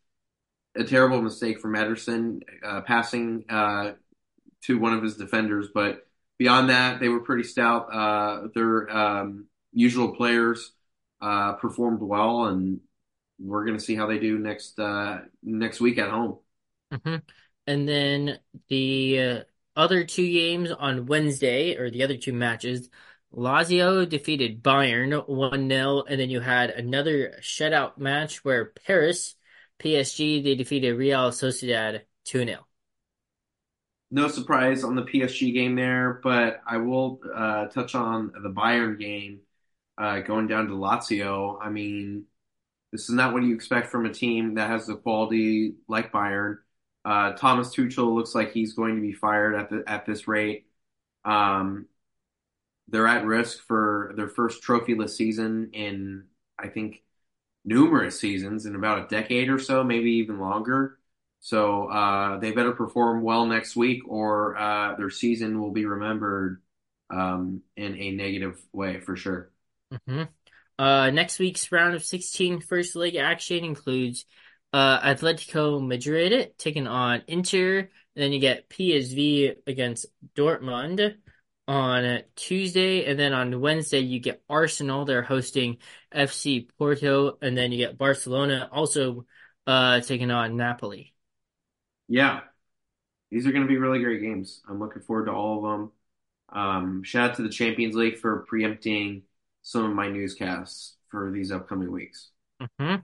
a 0.77 0.85
terrible 0.85 1.23
mistake 1.23 1.61
from 1.61 1.75
Ederson, 1.75 2.43
uh, 2.65 2.83
passing 2.83 3.45
uh, 3.49 3.93
to 4.65 4.79
one 4.79 4.95
of 4.95 5.03
his 5.03 5.17
defenders. 5.17 5.69
But 5.75 6.07
beyond 6.39 6.71
that, 6.71 7.01
they 7.01 7.09
were 7.09 7.21
pretty 7.21 7.45
stout. 7.45 7.95
Uh, 7.95 8.49
their 8.55 8.91
um, 8.97 9.47
usual 9.73 10.17
players 10.17 10.73
uh, 11.23 11.55
performed 11.55 12.03
well, 12.03 12.47
and 12.47 12.81
we're 13.41 13.65
going 13.67 13.79
to 13.79 13.85
see 13.85 13.97
how 13.97 14.07
they 14.07 14.19
do 14.19 14.39
next 14.39 14.79
next 15.43 15.81
week 15.81 15.99
at 15.99 16.11
home. 16.11 16.39
hmm 16.93 17.19
And 17.69 17.87
then 17.87 18.39
the 18.69 19.21
uh, 19.21 19.41
other 19.77 20.03
two 20.05 20.27
games 20.27 20.71
on 20.71 21.05
Wednesday, 21.05 21.77
or 21.77 21.91
the 21.91 22.03
other 22.03 22.17
two 22.17 22.33
matches, 22.33 22.89
Lazio 23.31 24.09
defeated 24.09 24.63
Bayern 24.63 25.27
1-0, 25.29 26.05
and 26.09 26.19
then 26.19 26.31
you 26.31 26.41
had 26.41 26.71
another 26.71 27.35
shutout 27.43 27.99
match 27.99 28.43
where 28.43 28.73
Paris, 28.87 29.35
PSG, 29.79 30.43
they 30.43 30.55
defeated 30.55 30.95
Real 30.95 31.31
Sociedad 31.31 32.05
2-0. 32.25 32.57
No 34.11 34.29
surprise 34.29 34.83
on 34.83 34.95
the 34.95 35.03
PSG 35.03 35.53
game 35.53 35.77
there, 35.77 36.21
but 36.23 36.63
I 36.67 36.79
will 36.79 37.21
uh, 37.35 37.67
touch 37.67 37.95
on 37.95 38.33
the 38.43 38.49
Bayern 38.49 38.99
game 38.99 39.41
uh, 39.99 40.21
going 40.21 40.47
down 40.47 40.69
to 40.69 40.73
Lazio. 40.73 41.59
I 41.61 41.69
mean, 41.69 42.25
this 42.93 43.03
is 43.03 43.11
not 43.11 43.35
what 43.35 43.43
you 43.43 43.55
expect 43.55 43.89
from 43.89 44.07
a 44.07 44.13
team 44.15 44.55
that 44.55 44.71
has 44.71 44.87
the 44.87 44.97
quality 44.97 45.75
like 45.87 46.13
Bayern. 46.13 46.57
Uh, 47.05 47.33
Thomas 47.33 47.75
Tuchel 47.75 48.15
looks 48.15 48.35
like 48.35 48.53
he's 48.53 48.75
going 48.75 48.97
to 48.97 49.03
be 49.03 49.13
fired 49.13 49.55
at 49.55 49.71
the 49.71 49.85
at 49.87 50.07
this 50.07 50.29
rate. 50.29 50.67
Um, 51.25 51.89
they're 52.89 53.07
at 53.07 53.25
risk 53.25 53.61
for 53.67 54.13
their 54.17 54.29
first 54.29 54.63
trophyless 54.63 55.11
season 55.11 55.71
in 55.73 56.25
I 56.59 56.69
think 56.69 57.03
numerous 57.65 58.21
seasons 58.21 58.67
in 58.67 58.77
about 58.77 59.07
a 59.07 59.09
decade 59.09 59.51
or 59.51 59.59
so, 59.59 59.85
maybe 59.85 60.13
even 60.13 60.41
longer. 60.41 60.99
So 61.41 61.89
uh, 61.89 62.39
they 62.39 62.53
better 62.53 62.73
perform 62.73 63.23
well 63.23 63.47
next 63.47 63.77
week, 63.77 64.03
or 64.09 64.57
uh, 64.59 64.97
their 64.97 65.11
season 65.11 65.61
will 65.61 65.73
be 65.73 65.87
remembered 65.87 66.63
um, 67.11 67.63
in 67.77 67.97
a 67.99 68.13
negative 68.13 68.61
way 68.73 69.01
for 69.01 69.17
sure. 69.17 69.51
hmm 70.07 70.23
Uh, 70.79 71.11
next 71.11 71.39
week's 71.39 71.73
round 71.73 71.95
of 71.95 72.05
16 72.05 72.61
first 72.61 72.97
leg 72.97 73.17
action 73.17 73.65
includes 73.65 74.25
uh, 74.73 75.01
Atletico 75.01 75.85
Madrid 75.87 76.55
taking 76.59 76.87
on 76.87 77.23
Inter. 77.27 77.79
And 77.81 77.91
then 78.25 78.33
you 78.33 78.41
get 78.41 78.69
PSV 78.69 79.57
against 79.67 80.07
Dortmund 80.35 81.17
on 81.69 82.23
Tuesday. 82.37 83.05
And 83.05 83.19
then 83.19 83.33
on 83.33 83.61
Wednesday, 83.61 84.01
you 84.01 84.21
get 84.21 84.43
Arsenal. 84.49 85.05
They're 85.05 85.23
hosting 85.23 85.79
FC 86.13 86.69
Porto. 86.79 87.39
And 87.43 87.57
then 87.57 87.73
you 87.73 87.79
get 87.79 87.99
Barcelona 87.99 88.69
also 88.73 89.27
uh, 89.67 90.01
taking 90.01 90.31
on 90.31 90.57
Napoli. 90.57 91.15
Yeah, 92.09 92.41
these 93.31 93.47
are 93.47 93.53
going 93.53 93.65
to 93.65 93.69
be 93.69 93.79
really 93.79 94.03
great 94.03 94.23
games. 94.23 94.63
I'm 94.69 94.81
looking 94.81 95.03
forward 95.03 95.27
to 95.27 95.33
all 95.33 95.59
of 95.67 95.73
them. 95.73 95.93
Um, 96.51 97.05
shout 97.05 97.33
out 97.33 97.37
to 97.37 97.43
the 97.43 97.51
Champions 97.51 97.97
League 97.97 98.19
for 98.19 98.45
preempting 98.49 99.25
some 99.63 99.85
of 99.85 99.93
my 99.97 100.09
newscasts 100.11 100.97
for 101.11 101.31
these 101.33 101.53
upcoming 101.53 101.93
weeks. 101.93 102.31
hmm 102.79 103.03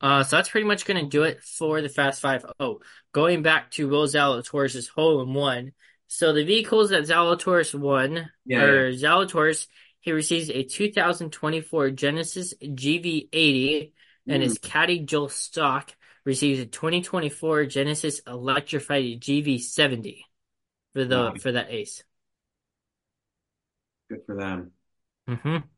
Uh, 0.00 0.22
so 0.22 0.36
that's 0.36 0.48
pretty 0.48 0.66
much 0.66 0.84
going 0.86 1.02
to 1.04 1.08
do 1.10 1.24
it 1.24 1.42
for 1.42 1.82
the 1.82 1.88
Fast 1.88 2.20
Five. 2.22 2.44
Oh, 2.58 2.80
going 3.12 3.42
back 3.42 3.70
to 3.72 3.88
Will 3.88 4.06
Zalatoris' 4.06 4.88
hole 4.88 5.20
in 5.22 5.34
one. 5.34 5.72
So 6.08 6.32
the 6.32 6.44
vehicles 6.44 6.90
that 6.90 7.02
Zalatoris 7.04 7.78
won, 7.78 8.30
Yeah, 8.44 8.64
yeah. 8.64 8.80
or 8.80 8.90
Zalatoris, 8.92 9.66
he 10.00 10.12
receives 10.12 10.50
a 10.50 10.62
2024 10.64 11.90
Genesis 11.90 12.54
GV80, 12.74 13.92
and 14.28 14.42
Mm, 14.42 14.42
his 14.42 14.58
caddy 14.58 15.00
Joel 15.00 15.28
Stock 15.28 15.94
receives 16.24 16.60
a 16.60 16.66
2024 16.66 17.66
Genesis 17.66 18.20
electrified 18.26 19.20
GV70 19.20 20.24
for 20.94 21.04
the 21.04 21.32
for 21.38 21.52
that 21.52 21.70
ace. 21.70 22.02
Good 24.08 24.22
for 24.26 24.34
them. 24.36 24.72
hmm 25.26 25.70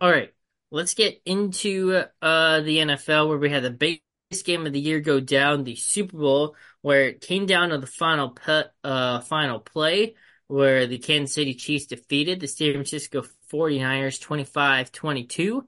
All 0.00 0.10
right, 0.10 0.32
let's 0.76 0.94
get 0.94 1.20
into 1.24 2.02
uh 2.22 2.60
the 2.60 2.78
NFL 2.78 3.28
where 3.28 3.38
we 3.38 3.50
had 3.50 3.62
the 3.62 3.70
biggest 3.70 4.44
game 4.44 4.66
of 4.66 4.72
the 4.72 4.80
year 4.80 5.00
go 5.00 5.20
down, 5.20 5.64
the 5.64 5.74
Super 5.76 6.18
Bowl, 6.18 6.54
where 6.82 7.08
it 7.08 7.20
came 7.20 7.46
down 7.46 7.70
to 7.70 7.78
the 7.78 7.86
final 7.86 8.30
pe 8.30 8.64
uh 8.84 9.20
final 9.20 9.58
play 9.58 10.14
where 10.48 10.86
the 10.86 10.98
Kansas 10.98 11.34
City 11.34 11.54
Chiefs 11.54 11.86
defeated 11.86 12.40
the 12.40 12.46
San 12.46 12.72
Francisco 12.72 13.24
49ers 13.52 14.20
25-22. 14.20 15.62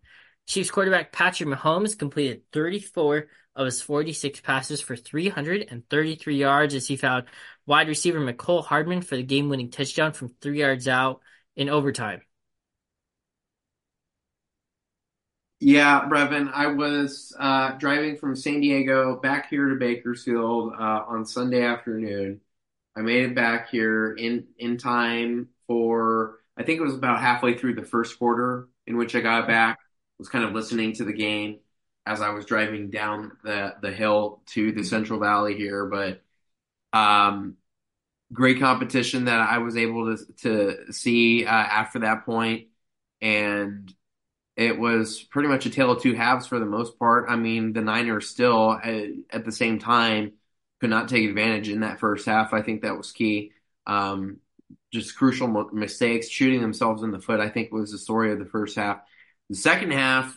Chiefs 0.46 0.70
quarterback 0.70 1.10
Patrick 1.10 1.48
Mahomes 1.48 1.98
completed 1.98 2.42
34 2.52 3.26
of 3.56 3.66
his 3.66 3.82
46 3.82 4.40
passes 4.40 4.80
for 4.80 4.94
333 4.94 6.36
yards 6.36 6.74
as 6.74 6.86
he 6.86 6.96
found 6.96 7.24
wide 7.66 7.88
receiver 7.88 8.20
Mecole 8.20 8.64
Hardman 8.64 9.02
for 9.02 9.16
the 9.16 9.24
game-winning 9.24 9.70
touchdown 9.70 10.12
from 10.12 10.28
three 10.40 10.60
yards 10.60 10.86
out 10.86 11.20
in 11.56 11.68
overtime. 11.68 12.20
Yeah, 15.60 16.08
Breven, 16.08 16.52
I 16.52 16.68
was 16.68 17.34
uh, 17.38 17.72
driving 17.72 18.16
from 18.16 18.36
San 18.36 18.60
Diego 18.60 19.16
back 19.20 19.50
here 19.50 19.68
to 19.70 19.74
Bakersfield 19.74 20.72
uh, 20.78 21.02
on 21.08 21.24
Sunday 21.26 21.62
afternoon. 21.64 22.40
I 22.96 23.00
made 23.02 23.24
it 23.24 23.34
back 23.34 23.70
here 23.70 24.12
in 24.14 24.48
in 24.58 24.76
time 24.78 25.48
for 25.66 26.40
I 26.56 26.62
think 26.64 26.80
it 26.80 26.84
was 26.84 26.94
about 26.94 27.20
halfway 27.20 27.56
through 27.58 27.74
the 27.74 27.84
first 27.84 28.18
quarter 28.18 28.68
in 28.86 28.96
which 28.96 29.14
I 29.16 29.20
got 29.20 29.46
back. 29.48 29.78
Was 30.18 30.28
kind 30.28 30.44
of 30.44 30.52
listening 30.52 30.94
to 30.94 31.04
the 31.04 31.12
game 31.12 31.60
as 32.06 32.20
I 32.20 32.30
was 32.30 32.44
driving 32.46 32.90
down 32.90 33.32
the 33.44 33.74
the 33.82 33.92
hill 33.92 34.42
to 34.48 34.72
the 34.72 34.84
Central 34.84 35.20
Valley 35.20 35.56
here, 35.56 35.86
but 35.86 36.22
um, 36.92 37.56
great 38.32 38.60
competition 38.60 39.26
that 39.26 39.40
I 39.40 39.58
was 39.58 39.76
able 39.76 40.16
to 40.16 40.24
to 40.42 40.92
see 40.92 41.44
uh, 41.46 41.50
after 41.50 42.00
that 42.00 42.24
point, 42.26 42.68
and 43.20 43.92
it 44.58 44.76
was 44.76 45.22
pretty 45.22 45.48
much 45.48 45.66
a 45.66 45.70
tale 45.70 45.92
of 45.92 46.02
two 46.02 46.14
halves 46.14 46.48
for 46.48 46.58
the 46.58 46.66
most 46.66 46.98
part. 46.98 47.26
I 47.28 47.36
mean, 47.36 47.72
the 47.72 47.80
Niners 47.80 48.28
still 48.28 48.72
at, 48.72 49.04
at 49.30 49.44
the 49.44 49.52
same 49.52 49.78
time 49.78 50.32
could 50.80 50.90
not 50.90 51.08
take 51.08 51.28
advantage 51.28 51.68
in 51.68 51.80
that 51.80 52.00
first 52.00 52.26
half. 52.26 52.52
I 52.52 52.62
think 52.62 52.82
that 52.82 52.96
was 52.96 53.12
key. 53.12 53.52
Um, 53.86 54.38
just 54.92 55.16
crucial 55.16 55.46
mistakes, 55.72 56.28
shooting 56.28 56.60
themselves 56.60 57.04
in 57.04 57.12
the 57.12 57.20
foot. 57.20 57.38
I 57.38 57.50
think 57.50 57.70
was 57.70 57.92
the 57.92 57.98
story 57.98 58.32
of 58.32 58.40
the 58.40 58.46
first 58.46 58.74
half. 58.74 58.98
The 59.48 59.54
second 59.56 59.92
half, 59.92 60.36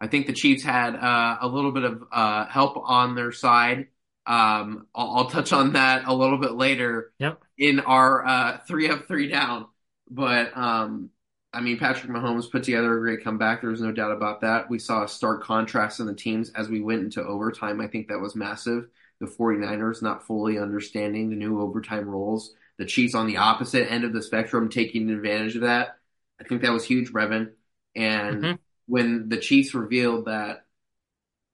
I 0.00 0.08
think 0.08 0.26
the 0.26 0.32
Chiefs 0.32 0.64
had 0.64 0.96
uh, 0.96 1.38
a 1.40 1.46
little 1.46 1.70
bit 1.70 1.84
of 1.84 2.02
uh, 2.10 2.46
help 2.46 2.76
on 2.76 3.14
their 3.14 3.30
side. 3.30 3.86
Um, 4.26 4.88
I'll, 4.96 5.16
I'll 5.16 5.30
touch 5.30 5.52
on 5.52 5.74
that 5.74 6.08
a 6.08 6.14
little 6.14 6.38
bit 6.38 6.54
later 6.54 7.12
Yep. 7.20 7.40
in 7.56 7.78
our 7.80 8.26
uh, 8.26 8.58
three 8.66 8.90
up, 8.90 9.06
three 9.06 9.28
down. 9.28 9.66
But 10.10 10.56
um, 10.56 11.10
I 11.52 11.60
mean, 11.60 11.78
Patrick 11.78 12.12
Mahomes 12.12 12.50
put 12.50 12.62
together 12.62 12.96
a 12.96 13.00
great 13.00 13.24
comeback. 13.24 13.62
There's 13.62 13.80
no 13.80 13.90
doubt 13.90 14.12
about 14.12 14.42
that. 14.42 14.68
We 14.68 14.78
saw 14.78 15.04
a 15.04 15.08
stark 15.08 15.42
contrast 15.42 15.98
in 15.98 16.06
the 16.06 16.14
teams 16.14 16.50
as 16.50 16.68
we 16.68 16.80
went 16.80 17.02
into 17.02 17.24
overtime. 17.24 17.80
I 17.80 17.86
think 17.88 18.08
that 18.08 18.20
was 18.20 18.36
massive. 18.36 18.88
The 19.20 19.26
49ers 19.26 20.02
not 20.02 20.26
fully 20.26 20.58
understanding 20.58 21.30
the 21.30 21.36
new 21.36 21.60
overtime 21.60 22.08
rules. 22.08 22.54
The 22.76 22.84
Chiefs 22.84 23.14
on 23.14 23.26
the 23.26 23.38
opposite 23.38 23.90
end 23.90 24.04
of 24.04 24.12
the 24.12 24.22
spectrum 24.22 24.68
taking 24.68 25.10
advantage 25.10 25.56
of 25.56 25.62
that. 25.62 25.98
I 26.40 26.44
think 26.44 26.62
that 26.62 26.72
was 26.72 26.84
huge, 26.84 27.12
Breven. 27.12 27.52
And 27.96 28.50
hmm 28.50 28.58
when 28.86 29.28
the 29.28 29.38
Chiefs 29.38 29.74
revealed 29.74 30.26
that 30.26 30.66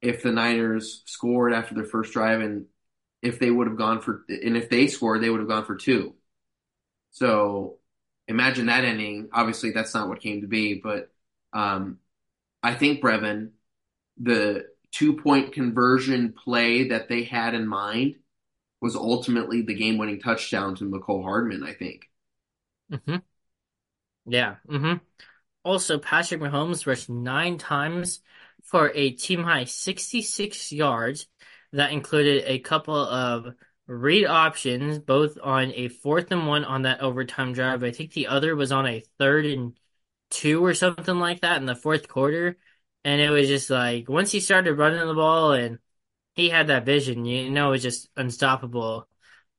if 0.02 0.22
the 0.22 0.32
Niners 0.32 1.02
scored 1.06 1.52
after 1.54 1.74
their 1.74 1.84
first 1.84 2.12
drive 2.12 2.40
and 2.40 2.66
if 3.22 3.38
they 3.38 3.50
would 3.50 3.68
have 3.68 3.78
gone 3.78 4.00
for, 4.00 4.24
and 4.28 4.56
if 4.56 4.70
they 4.70 4.88
scored, 4.88 5.22
they 5.22 5.30
would 5.30 5.40
have 5.40 5.48
gone 5.48 5.64
for 5.66 5.76
two. 5.76 6.14
So 7.12 7.78
imagine 8.28 8.66
that 8.66 8.84
ending. 8.84 9.28
Obviously, 9.32 9.70
that's 9.72 9.94
not 9.94 10.08
what 10.08 10.20
came 10.20 10.40
to 10.42 10.46
be, 10.46 10.74
but 10.82 11.10
um, 11.52 11.98
I 12.62 12.74
think 12.74 13.02
Breven, 13.02 13.52
the 14.18 14.66
two 14.92 15.16
point 15.18 15.52
conversion 15.54 16.34
play 16.34 16.88
that 16.88 17.08
they 17.08 17.24
had 17.24 17.54
in 17.54 17.66
mind 17.68 18.16
was 18.80 18.96
ultimately 18.96 19.62
the 19.62 19.74
game 19.74 19.98
winning 19.98 20.20
touchdown 20.20 20.76
to 20.76 20.84
Mecole 20.84 21.24
Hardman, 21.24 21.64
I 21.64 21.74
think. 21.74 22.02
hmm 22.90 23.16
Yeah. 24.26 24.56
hmm 24.68 24.94
Also, 25.64 25.98
Patrick 25.98 26.40
Mahomes 26.40 26.86
rushed 26.86 27.10
nine 27.10 27.58
times 27.58 28.20
for 28.64 28.92
a 28.94 29.12
team 29.12 29.42
high 29.44 29.64
66 29.64 30.72
yards. 30.72 31.28
That 31.72 31.92
included 31.92 32.44
a 32.46 32.60
couple 32.60 32.96
of 32.96 33.54
read 33.86 34.26
options, 34.26 34.98
both 34.98 35.38
on 35.42 35.72
a 35.74 35.88
fourth 35.88 36.30
and 36.30 36.46
one 36.46 36.64
on 36.64 36.82
that 36.82 37.00
overtime 37.00 37.52
drive. 37.52 37.82
I 37.84 37.90
think 37.90 38.12
the 38.12 38.28
other 38.28 38.56
was 38.56 38.72
on 38.72 38.86
a 38.86 39.02
third 39.18 39.46
and 39.46 39.78
two 40.30 40.64
or 40.64 40.74
something 40.74 41.18
like 41.18 41.40
that 41.40 41.58
in 41.58 41.66
the 41.66 41.74
fourth 41.74 42.08
quarter. 42.08 42.56
And 43.04 43.20
it 43.20 43.30
was 43.30 43.48
just 43.48 43.70
like 43.70 44.08
once 44.08 44.32
he 44.32 44.40
started 44.40 44.74
running 44.74 45.06
the 45.06 45.14
ball 45.14 45.52
and 45.52 45.78
he 46.34 46.48
had 46.48 46.68
that 46.68 46.86
vision, 46.86 47.24
you 47.24 47.50
know, 47.50 47.68
it 47.68 47.72
was 47.72 47.82
just 47.82 48.08
unstoppable. 48.16 49.06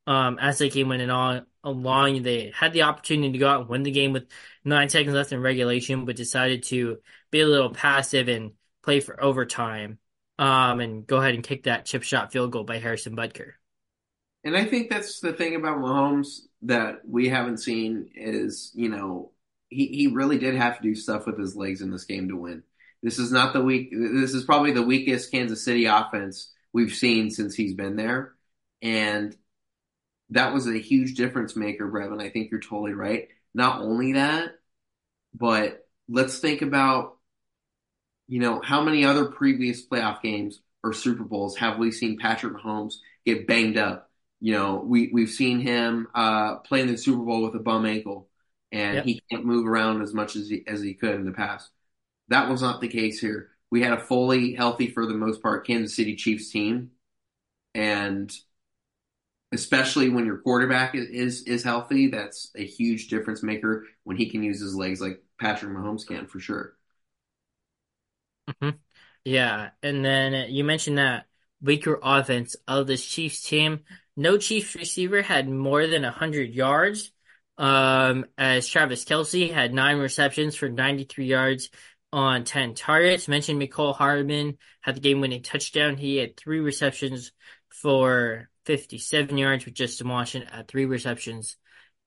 Um, 0.08 0.38
as 0.40 0.60
the 0.60 0.70
game 0.70 0.90
went 0.90 1.10
on 1.10 1.46
along, 1.64 2.24
they 2.24 2.52
had 2.54 2.74
the 2.74 2.84
opportunity 2.84 3.32
to 3.34 3.38
go 3.38 3.48
out 3.48 3.62
and 3.62 3.70
win 3.70 3.84
the 3.84 3.92
game 3.92 4.14
with 4.14 4.28
nine 4.64 4.90
seconds 4.90 5.16
left 5.16 5.32
in 5.32 5.42
regulation, 5.42 6.06
but 6.06 6.16
decided 6.16 6.64
to 6.64 6.98
be 7.32 7.42
a 7.42 7.48
little 7.48 7.72
passive 7.72 8.28
and 8.28 8.52
play 8.84 9.00
for 9.00 9.22
overtime. 9.24 10.00
Um, 10.38 10.80
and 10.82 11.08
go 11.08 11.18
ahead 11.18 11.34
and 11.34 11.44
kick 11.44 11.64
that 11.64 11.86
chip 11.86 12.04
shot 12.04 12.32
field 12.32 12.52
goal 12.52 12.66
by 12.66 12.78
Harrison 12.78 13.16
Butker. 13.16 13.54
And 14.46 14.56
I 14.56 14.64
think 14.66 14.90
that's 14.90 15.20
the 15.20 15.34
thing 15.34 15.56
about 15.56 15.80
Mahomes 15.80 16.42
that 16.62 17.02
we 17.04 17.30
haven't 17.30 17.58
seen 17.58 18.12
is, 18.16 18.72
you 18.76 18.90
know, 18.90 19.32
he, 19.70 19.88
he 19.88 20.08
really 20.08 20.38
did 20.38 20.56
have 20.56 20.78
to 20.78 20.84
do 20.84 20.96
stuff 20.96 21.26
with 21.26 21.40
his 21.40 21.56
legs 21.56 21.82
in 21.82 21.90
this 21.90 22.06
game 22.06 22.30
to 22.30 22.38
win. 22.38 22.64
This 23.02 23.18
is 23.18 23.32
not 23.32 23.54
the 23.54 23.62
weak. 23.62 23.90
This 23.92 24.36
is 24.36 24.44
probably 24.44 24.72
the 24.72 24.84
weakest 24.84 25.32
Kansas 25.32 25.66
City 25.66 25.86
offense 25.86 26.52
we've 26.74 26.94
seen 26.94 27.32
since 27.32 27.56
he's 27.56 27.74
been 27.74 27.96
there, 27.96 28.34
and 28.82 29.36
that 30.30 30.54
was 30.54 30.68
a 30.68 30.78
huge 30.78 31.16
difference 31.16 31.56
maker, 31.56 31.88
Breven. 31.88 32.22
I 32.22 32.30
think 32.30 32.52
you're 32.52 32.60
totally 32.60 32.94
right. 32.94 33.28
Not 33.54 33.82
only 33.82 34.14
that, 34.14 34.52
but 35.34 35.88
let's 36.08 36.40
think 36.40 36.62
about, 36.62 37.18
you 38.28 38.40
know, 38.40 38.62
how 38.62 38.82
many 38.82 39.06
other 39.06 39.26
previous 39.26 39.86
playoff 39.86 40.22
games 40.22 40.62
or 40.84 40.94
Super 40.94 41.24
Bowls 41.24 41.58
have 41.58 41.78
we 41.78 41.92
seen 41.92 42.18
Patrick 42.18 42.54
Mahomes 42.54 42.96
get 43.26 43.48
banged 43.48 43.78
up? 43.78 44.10
You 44.42 44.54
know, 44.54 44.76
we 44.86 45.10
we've 45.14 45.30
seen 45.30 45.60
him 45.60 46.08
uh, 46.14 46.58
play 46.60 46.82
in 46.82 46.88
the 46.88 46.98
Super 46.98 47.24
Bowl 47.24 47.44
with 47.44 47.56
a 47.56 47.60
bum 47.64 47.86
ankle, 47.86 48.30
and 48.72 49.02
Yep. 49.02 49.06
he 49.06 49.22
can't 49.32 49.46
move 49.46 49.68
around 49.68 50.02
as 50.02 50.14
much 50.14 50.36
as 50.36 50.50
he 50.50 50.64
as 50.68 50.82
he 50.82 50.94
could 50.94 51.16
in 51.16 51.26
the 51.26 51.32
past. 51.32 51.70
That 52.30 52.50
was 52.50 52.62
not 52.62 52.82
the 52.82 52.88
case 52.90 53.20
here. 53.20 53.52
We 53.72 53.82
had 53.82 53.94
a 53.94 54.00
fully 54.02 54.54
healthy, 54.56 54.90
for 54.90 55.06
the 55.08 55.14
most 55.16 55.42
part, 55.44 55.68
Kansas 55.68 55.96
City 55.96 56.16
Chiefs 56.16 56.52
team, 56.52 56.92
and 57.76 58.32
especially 59.52 60.10
when 60.10 60.26
your 60.26 60.38
quarterback 60.40 60.96
is 60.96 61.44
is 61.44 61.64
healthy, 61.64 62.08
that's 62.08 62.52
a 62.56 62.66
huge 62.66 63.08
difference 63.08 63.44
maker 63.44 63.86
when 64.04 64.18
he 64.18 64.30
can 64.30 64.44
use 64.44 64.60
his 64.60 64.76
legs 64.76 65.02
like 65.02 65.24
Patrick 65.40 65.72
Mahomes 65.72 66.06
can 66.08 66.28
for 66.28 66.40
sure. 66.40 66.76
hmm 68.60 68.70
Yeah. 69.24 69.72
And 69.84 70.04
then 70.06 70.52
you 70.52 70.64
mentioned 70.64 70.98
that 70.98 71.28
weaker 71.62 72.00
offense 72.02 72.56
of 72.68 72.88
this 72.88 73.06
Chiefs 73.06 73.42
team. 73.44 73.82
No 74.18 74.38
Chiefs 74.38 74.76
receiver 74.76 75.22
had 75.22 75.50
more 75.50 75.88
than 75.88 76.04
100 76.04 76.54
yards. 76.54 77.12
Um, 77.58 78.26
as 78.38 78.68
Travis 78.68 79.06
Kelce 79.06 79.52
had 79.52 79.74
nine 79.74 79.98
receptions 79.98 80.56
for 80.56 80.68
93 80.68 81.26
yards 81.26 81.70
on 82.12 82.44
10 82.44 82.76
targets. 82.76 83.28
Mentioned 83.28 83.62
Mecole 83.62 83.96
Hardman 83.96 84.58
had 84.82 84.96
the 84.96 85.02
game 85.02 85.22
winning 85.22 85.42
touchdown. 85.42 85.98
He 85.98 86.18
had 86.18 86.36
three 86.38 86.60
receptions 86.60 87.32
for 87.70 88.50
57 88.66 89.38
yards 89.38 89.66
with 89.66 89.74
Justin 89.74 90.10
Washington 90.10 90.50
at 90.54 90.68
three 90.68 90.86
receptions 90.86 91.58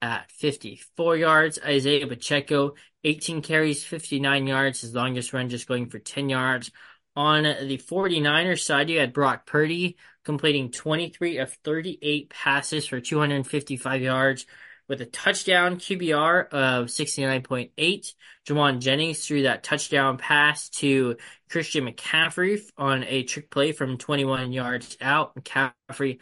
at 0.01 0.31
54 0.31 1.17
yards. 1.17 1.59
Isaiah 1.63 2.07
Pacheco, 2.07 2.75
18 3.03 3.41
carries, 3.41 3.83
59 3.83 4.47
yards, 4.47 4.81
his 4.81 4.95
longest 4.95 5.33
run 5.33 5.49
just 5.49 5.67
going 5.67 5.89
for 5.89 5.99
10 5.99 6.29
yards. 6.29 6.71
On 7.19 7.43
the 7.43 7.77
49ers 7.77 8.63
side, 8.63 8.89
you 8.89 8.97
had 8.99 9.11
Brock 9.11 9.45
Purdy 9.45 9.97
completing 10.23 10.71
23 10.71 11.39
of 11.39 11.51
38 11.65 12.29
passes 12.29 12.85
for 12.85 13.01
255 13.01 14.01
yards 14.01 14.45
with 14.87 15.01
a 15.01 15.05
touchdown 15.05 15.75
QBR 15.75 16.47
of 16.47 16.85
69.8. 16.85 18.13
Jauan 18.47 18.79
Jennings 18.79 19.27
threw 19.27 19.41
that 19.41 19.63
touchdown 19.63 20.17
pass 20.17 20.69
to 20.69 21.17
Christian 21.49 21.89
McCaffrey 21.89 22.61
on 22.77 23.03
a 23.03 23.23
trick 23.23 23.51
play 23.51 23.73
from 23.73 23.97
21 23.97 24.53
yards 24.53 24.95
out. 25.01 25.35
McCaffrey 25.35 26.19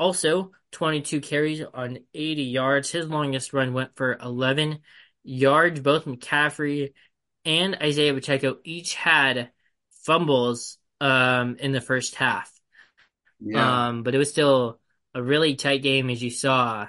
also 0.00 0.50
22 0.72 1.20
carries 1.20 1.62
on 1.62 2.00
80 2.12 2.42
yards. 2.42 2.90
His 2.90 3.06
longest 3.06 3.52
run 3.52 3.72
went 3.72 3.94
for 3.94 4.18
11 4.20 4.80
yards. 5.22 5.78
Both 5.78 6.06
McCaffrey 6.06 6.92
and 7.44 7.76
Isaiah 7.80 8.14
Pacheco 8.14 8.58
each 8.64 8.96
had 8.96 9.52
fumbles 10.04 10.78
um, 11.00 11.56
in 11.58 11.72
the 11.72 11.80
first 11.80 12.14
half. 12.16 12.52
Yeah, 13.40 13.80
Um, 13.80 14.02
but 14.02 14.14
it 14.14 14.18
was 14.18 14.30
still 14.30 14.80
a 15.14 15.22
really 15.22 15.56
tight 15.56 15.82
game 15.82 16.08
as 16.10 16.22
you 16.22 16.30
saw 16.30 16.88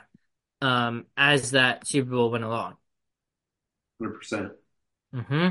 um, 0.61 1.07
as 1.17 1.51
that 1.51 1.87
Super 1.87 2.11
Bowl 2.11 2.31
went 2.31 2.43
along. 2.43 2.77
100%. 3.97 4.51
hmm 5.13 5.49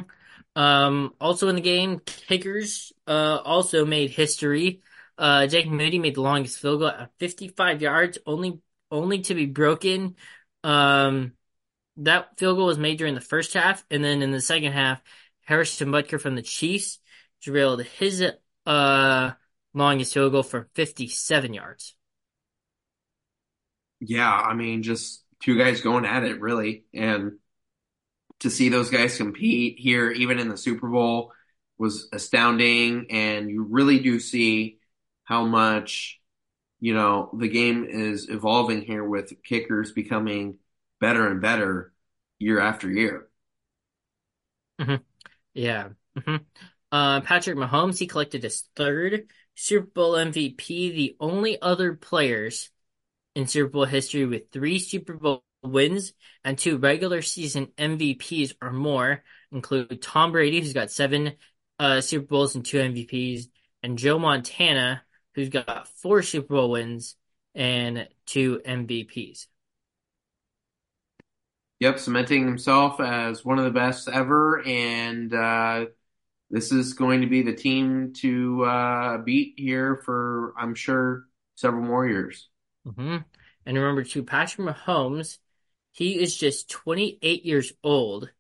Um, 0.57 1.15
also 1.21 1.49
in 1.49 1.57
the 1.57 1.61
game, 1.63 2.01
kickers 2.01 2.93
uh, 3.07 3.39
also 3.45 3.85
made 3.87 4.11
history. 4.11 4.83
Uh, 5.19 5.47
Jake 5.47 5.69
Moody 5.69 5.99
made 5.99 6.15
the 6.17 6.23
longest 6.23 6.59
field 6.61 6.81
goal 6.81 6.89
at 6.91 7.13
55 7.21 7.83
yards, 7.83 8.19
only 8.27 8.61
only 8.91 9.21
to 9.23 9.35
be 9.35 9.47
broken. 9.47 10.17
Um, 10.65 11.35
that 11.99 12.39
field 12.39 12.59
goal 12.59 12.67
was 12.67 12.79
made 12.79 12.99
during 12.99 13.15
the 13.17 13.21
first 13.23 13.55
half, 13.55 13.85
and 13.91 14.05
then 14.05 14.23
in 14.23 14.33
the 14.33 14.41
second 14.43 14.73
half, 14.73 15.03
Harrison 15.47 15.91
Butker 15.91 16.21
from 16.21 16.37
the 16.37 16.43
Chiefs 16.43 17.01
drilled 17.41 17.83
his 17.85 18.25
uh 18.67 19.33
longest 19.75 20.15
field 20.15 20.33
goal 20.33 20.43
for 20.43 20.69
57 20.75 21.55
yards. 21.55 21.95
Yeah, 24.01 24.31
I 24.33 24.55
mean, 24.55 24.83
just 24.83 25.25
two 25.43 25.59
guys 25.59 25.81
going 25.81 26.05
at 26.07 26.25
it, 26.25 26.41
really. 26.41 26.85
And 26.95 27.39
to 28.41 28.51
see 28.51 28.69
those 28.69 28.91
guys 28.91 29.17
compete 29.17 29.79
here, 29.79 30.11
even 30.11 30.39
in 30.39 30.49
the 30.49 30.57
Super 30.57 30.89
Bowl, 30.89 31.33
was 31.79 32.09
astounding. 32.13 33.07
And 33.11 33.51
you 33.51 33.65
really 33.65 33.99
do 33.99 34.19
see 34.21 34.79
how 35.25 35.45
much, 35.45 36.21
you 36.81 36.95
know, 36.95 37.31
the 37.39 37.49
game 37.49 37.87
is 37.89 38.29
evolving 38.31 38.83
here 38.83 39.05
with 39.05 39.33
kickers 39.45 39.93
becoming 39.93 40.59
better 41.01 41.29
and 41.29 41.43
better 41.43 41.93
year 42.39 42.61
after 42.61 42.91
year. 42.91 43.29
hmm 44.79 44.97
Yeah. 45.55 45.91
hmm 46.27 46.37
Uh, 46.93 47.21
Patrick 47.21 47.57
Mahomes, 47.57 47.99
he 47.99 48.07
collected 48.07 48.43
his 48.43 48.65
third 48.75 49.31
Super 49.55 49.87
Bowl 49.87 50.15
MVP, 50.15 50.95
the 50.95 51.17
only 51.21 51.61
other 51.61 51.95
players 51.95 52.71
in 53.35 53.47
Super 53.47 53.71
Bowl 53.71 53.85
history 53.85 54.27
with 54.27 54.51
three 54.51 54.79
Super 54.79 55.15
Bowl 55.15 55.45
wins 55.63 56.13
and 56.45 56.57
two 56.57 56.79
regular 56.79 57.23
season 57.23 57.69
MVPs 57.79 58.55
or 58.63 58.73
more 58.73 59.23
include 59.53 60.01
Tom 60.03 60.33
Brady, 60.33 60.61
who's 60.61 60.73
got 60.73 60.91
seven 60.91 61.35
uh, 61.79 62.01
Super 62.01 62.27
Bowls 62.27 62.55
and 62.55 62.65
two 62.65 62.79
MVPs, 62.79 63.47
and 63.83 63.99
Joe 63.99 64.19
Montana, 64.19 65.03
who's 65.35 65.49
got 65.49 65.89
four 66.03 66.23
Super 66.23 66.55
Bowl 66.55 66.71
wins 66.71 67.17
and 67.55 68.09
two 68.27 68.61
MVPs. 68.65 69.47
Yep, 71.81 71.99
cementing 71.99 72.45
himself 72.45 73.01
as 73.01 73.43
one 73.45 73.59
of 73.59 73.65
the 73.65 73.71
best 73.71 74.09
ever. 74.09 74.63
And 74.67 75.33
uh, 75.33 75.87
this 76.51 76.73
is 76.73 76.95
going 76.95 77.21
to 77.21 77.27
be 77.27 77.43
the 77.43 77.55
team 77.55 78.13
to 78.21 78.65
uh, 78.65 79.19
beat 79.19 79.55
here 79.57 79.97
for, 80.05 80.55
I'm 80.59 80.75
sure, 80.75 81.27
several 81.57 81.85
more 81.85 82.07
years. 82.09 82.49
hmm 82.85 83.19
And 83.67 83.77
remember 83.77 84.05
too, 84.05 84.23
Patrick 84.25 84.67
Mahomes, 84.67 85.39
he 85.93 86.21
is 86.21 86.37
just 86.37 86.71
28 86.71 87.45
years 87.45 87.73
old. 87.83 88.31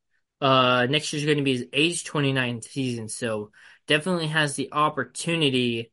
Uh, 0.40 0.86
next 0.88 1.12
year's 1.12 1.26
going 1.26 1.38
to 1.38 1.44
be 1.44 1.52
his 1.58 1.66
age 1.72 2.04
29 2.04 2.62
season, 2.62 3.08
so 3.08 3.52
definitely 3.86 4.28
has 4.28 4.54
the 4.56 4.70
opportunity 4.72 5.92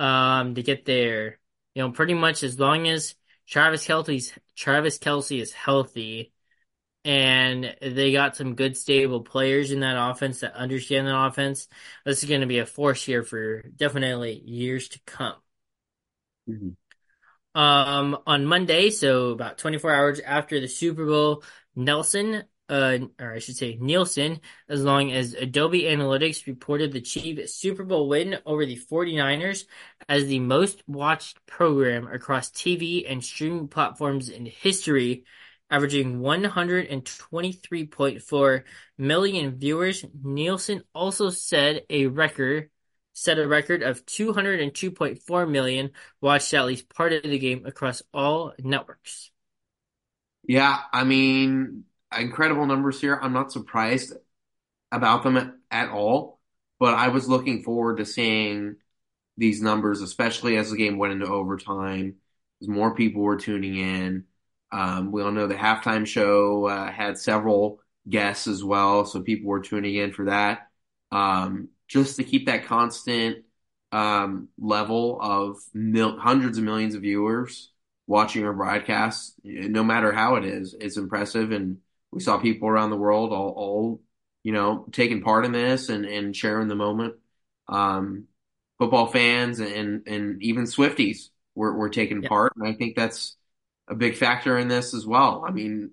um 0.00 0.54
to 0.56 0.62
get 0.62 0.84
there. 0.86 1.38
You 1.74 1.82
know, 1.84 1.92
pretty 1.92 2.14
much 2.14 2.42
as 2.42 2.58
long 2.60 2.88
as 2.88 3.14
Travis 3.48 3.86
Kelce's 3.86 4.32
Travis 4.56 4.98
Kelce 4.98 5.40
is 5.40 5.52
healthy 5.52 6.32
and 7.08 7.74
they 7.80 8.12
got 8.12 8.36
some 8.36 8.54
good 8.54 8.76
stable 8.76 9.22
players 9.22 9.72
in 9.72 9.80
that 9.80 9.96
offense 9.98 10.40
that 10.40 10.52
understand 10.54 11.06
that 11.06 11.18
offense. 11.18 11.66
This 12.04 12.22
is 12.22 12.28
going 12.28 12.42
to 12.42 12.46
be 12.46 12.58
a 12.58 12.66
force 12.66 13.02
here 13.02 13.22
for 13.22 13.62
definitely 13.62 14.38
years 14.44 14.90
to 14.90 15.00
come. 15.06 15.36
Mhm. 16.46 16.76
Um, 17.54 18.18
on 18.26 18.44
Monday, 18.44 18.90
so 18.90 19.30
about 19.30 19.56
24 19.56 19.90
hours 19.90 20.20
after 20.20 20.60
the 20.60 20.68
Super 20.68 21.06
Bowl, 21.06 21.42
Nelson, 21.74 22.44
uh, 22.68 22.98
or 23.18 23.32
I 23.32 23.38
should 23.38 23.56
say 23.56 23.78
Nielsen, 23.80 24.40
as 24.68 24.84
long 24.84 25.10
as 25.10 25.32
Adobe 25.32 25.84
Analytics 25.84 26.46
reported 26.46 26.92
the 26.92 27.00
Chiefs 27.00 27.54
Super 27.54 27.84
Bowl 27.84 28.06
win 28.06 28.36
over 28.44 28.66
the 28.66 28.76
49ers 28.76 29.64
as 30.10 30.26
the 30.26 30.40
most 30.40 30.82
watched 30.86 31.44
program 31.46 32.06
across 32.06 32.50
TV 32.50 33.06
and 33.08 33.24
streaming 33.24 33.68
platforms 33.68 34.28
in 34.28 34.44
history, 34.44 35.24
averaging 35.70 36.20
123.4 36.20 38.62
million 38.96 39.58
viewers. 39.58 40.04
Nielsen 40.22 40.84
also 40.94 41.30
said 41.30 41.82
a 41.90 42.06
record 42.06 42.70
set 43.18 43.38
a 43.38 43.48
record 43.48 43.82
of 43.82 44.06
202.4 44.06 45.50
million 45.50 45.90
watched 46.20 46.54
at 46.54 46.66
least 46.66 46.88
part 46.88 47.12
of 47.12 47.24
the 47.24 47.38
game 47.38 47.66
across 47.66 48.00
all 48.14 48.52
networks. 48.60 49.30
Yeah, 50.46 50.78
I 50.92 51.04
mean, 51.04 51.84
incredible 52.16 52.66
numbers 52.66 53.00
here. 53.00 53.18
I'm 53.20 53.32
not 53.32 53.52
surprised 53.52 54.14
about 54.92 55.24
them 55.24 55.36
at, 55.36 55.52
at 55.70 55.90
all, 55.90 56.38
but 56.78 56.94
I 56.94 57.08
was 57.08 57.28
looking 57.28 57.62
forward 57.62 57.98
to 57.98 58.06
seeing 58.06 58.76
these 59.36 59.60
numbers, 59.60 60.00
especially 60.00 60.56
as 60.56 60.70
the 60.70 60.78
game 60.78 60.98
went 60.98 61.12
into 61.12 61.26
overtime, 61.26 62.16
as 62.62 62.68
more 62.68 62.94
people 62.94 63.22
were 63.22 63.36
tuning 63.36 63.76
in. 63.76 64.24
Um, 64.70 65.12
we 65.12 65.22
all 65.22 65.32
know 65.32 65.46
the 65.46 65.54
halftime 65.54 66.06
show 66.06 66.66
uh, 66.66 66.90
had 66.90 67.18
several 67.18 67.80
guests 68.08 68.46
as 68.46 68.62
well, 68.62 69.04
so 69.04 69.22
people 69.22 69.48
were 69.48 69.60
tuning 69.60 69.94
in 69.96 70.12
for 70.12 70.26
that. 70.26 70.68
Um, 71.10 71.68
just 71.88 72.16
to 72.16 72.24
keep 72.24 72.46
that 72.46 72.66
constant 72.66 73.44
um, 73.92 74.48
level 74.58 75.18
of 75.20 75.56
mil 75.72 76.18
hundreds 76.18 76.58
of 76.58 76.64
millions 76.64 76.94
of 76.94 77.02
viewers 77.02 77.70
watching 78.06 78.44
our 78.44 78.52
broadcast, 78.52 79.34
no 79.44 79.84
matter 79.84 80.12
how 80.12 80.36
it 80.36 80.44
is, 80.44 80.74
it's 80.78 80.96
impressive. 80.96 81.52
And 81.52 81.78
we 82.10 82.20
saw 82.20 82.38
people 82.38 82.68
around 82.68 82.90
the 82.90 82.96
world 82.96 83.32
all, 83.32 83.50
all 83.50 84.00
you 84.42 84.52
know, 84.52 84.86
taking 84.92 85.22
part 85.22 85.44
in 85.44 85.52
this 85.52 85.88
and, 85.88 86.04
and 86.06 86.34
sharing 86.36 86.68
the 86.68 86.74
moment. 86.74 87.14
Um, 87.68 88.24
football 88.78 89.06
fans 89.06 89.60
and, 89.60 90.06
and 90.06 90.42
even 90.42 90.64
Swifties 90.64 91.28
were, 91.54 91.74
were 91.74 91.90
taking 91.90 92.22
Yeah. 92.22 92.28
part. 92.28 92.52
And 92.56 92.66
I 92.68 92.74
think 92.74 92.96
that's 92.96 93.36
a 93.88 93.94
big 93.94 94.16
factor 94.16 94.58
in 94.58 94.68
this 94.68 94.94
as 94.94 95.06
well. 95.06 95.44
I 95.46 95.50
mean, 95.52 95.90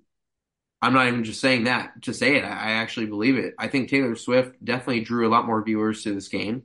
I'm 0.81 0.93
not 0.93 1.07
even 1.07 1.23
just 1.23 1.41
saying 1.41 1.65
that 1.65 2.03
to 2.03 2.13
say 2.13 2.35
it. 2.37 2.43
I, 2.43 2.73
actually 2.73 3.07
believe 3.07 3.37
it. 3.37 3.55
I 3.57 3.67
think 3.67 3.89
Taylor 3.89 4.15
Swift 4.15 4.63
definitely 4.63 5.01
drew 5.01 5.27
a 5.27 5.31
lot 5.31 5.45
more 5.47 5.63
viewers 5.63 6.03
to 6.03 6.13
this 6.13 6.27
game. 6.27 6.63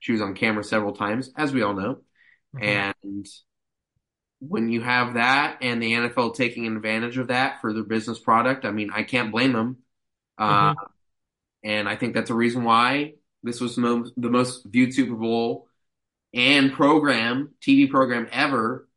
She 0.00 0.12
was 0.12 0.20
on 0.20 0.34
camera 0.34 0.64
several 0.64 0.94
times, 0.94 1.30
as 1.36 1.52
we 1.52 1.62
all 1.62 1.74
know. 1.74 1.98
hmm 2.52 2.60
And 2.64 3.26
when 4.40 4.68
you 4.68 4.82
have 4.82 5.14
that 5.14 5.58
and 5.62 5.82
the 5.82 5.94
NFL 5.94 6.34
taking 6.34 6.66
advantage 6.66 7.18
of 7.18 7.28
that 7.28 7.60
for 7.60 7.72
their 7.72 7.84
business 7.84 8.18
product, 8.18 8.64
I 8.64 8.70
mean, 8.70 8.90
I 8.92 9.02
can't 9.02 9.32
blame 9.32 9.52
them. 9.52 9.78
Uh, 10.38 10.74
hmm 10.74 10.94
and 11.64 11.88
I 11.88 11.96
think 11.96 12.14
that's 12.14 12.30
a 12.30 12.34
reason 12.34 12.64
why 12.64 13.14
this 13.42 13.60
was 13.60 13.74
the 13.76 13.82
most, 13.82 14.12
the 14.16 14.30
most 14.30 14.66
viewed 14.66 14.94
Super 14.94 15.14
Bowl 15.14 15.68
and 16.34 16.72
program, 16.72 17.54
TV 17.62 17.90
program 17.90 18.28
ever. 18.32 18.88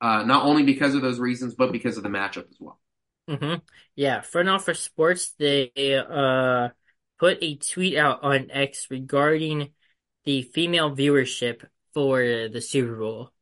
Uh, 0.00 0.22
not 0.24 0.44
only 0.44 0.62
because 0.62 0.94
of 0.94 1.02
those 1.02 1.18
reasons, 1.18 1.54
but 1.54 1.72
because 1.72 1.96
of 1.96 2.02
the 2.04 2.08
matchup 2.08 2.48
as 2.50 2.56
well. 2.60 2.80
hmm 3.28 3.54
Yeah, 3.94 4.20
Front 4.22 4.48
Office 4.48 4.80
Sports, 4.80 5.30
they 5.38 5.70
uh 5.96 6.70
put 7.18 7.38
a 7.42 7.56
tweet 7.56 7.96
out 7.96 8.22
on 8.22 8.50
X 8.50 8.86
regarding 8.90 9.72
the 10.24 10.42
female 10.42 10.94
viewership 10.94 11.66
for 11.94 12.20
the 12.22 12.60
Super 12.60 12.96
Bowl. 12.96 13.32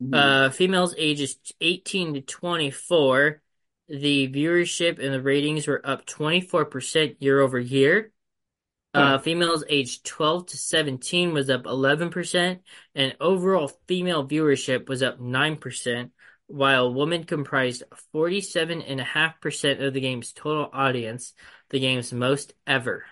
Mhm. 0.00 0.34
Uh, 0.34 0.50
females 0.50 0.94
ages 0.98 1.38
18 1.62 2.14
to 2.14 2.22
24, 2.22 3.42
the 3.88 4.28
viewership 4.28 5.00
and 5.04 5.14
the 5.14 5.22
ratings 5.22 5.68
were 5.68 5.82
up 5.86 6.06
24% 6.06 7.22
year 7.22 7.40
over 7.42 7.60
year. 7.60 8.12
Uh, 8.94 9.18
females 9.18 9.64
aged 9.68 10.06
12 10.06 10.46
to 10.46 10.56
17 10.56 11.32
was 11.32 11.50
up 11.50 11.66
11%, 11.66 12.62
and 12.94 13.16
overall 13.20 13.68
female 13.88 14.26
viewership 14.26 14.88
was 14.88 15.02
up 15.02 15.20
9%, 15.20 16.12
while 16.46 16.94
women 16.94 17.24
comprised 17.24 17.82
47.5% 18.12 19.82
of 19.82 19.92
the 19.94 20.00
game's 20.00 20.32
total 20.32 20.70
audience, 20.72 21.34
the 21.70 21.80
game's 21.80 22.12
most 22.12 22.54
ever. 22.66 23.04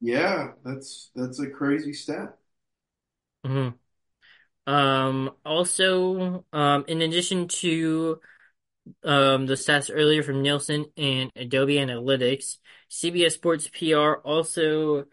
Yeah, 0.00 0.52
that's 0.64 1.10
that's 1.14 1.40
a 1.40 1.48
crazy 1.50 1.92
stat. 1.92 2.36
Mhm. 3.44 3.78
Um, 4.66 5.32
also, 5.44 6.44
um, 6.52 6.84
in 6.88 7.02
addition 7.02 7.48
to 7.48 8.20
um, 9.04 9.46
the 9.46 9.54
stats 9.54 9.90
earlier 9.94 10.22
from 10.22 10.42
Nielsen 10.42 10.86
and 10.96 11.32
Adobe 11.36 11.76
Analytics. 11.76 12.58
CBS 12.90 13.34
Sports 13.34 13.68
PR 13.68 14.16
also 14.18 15.06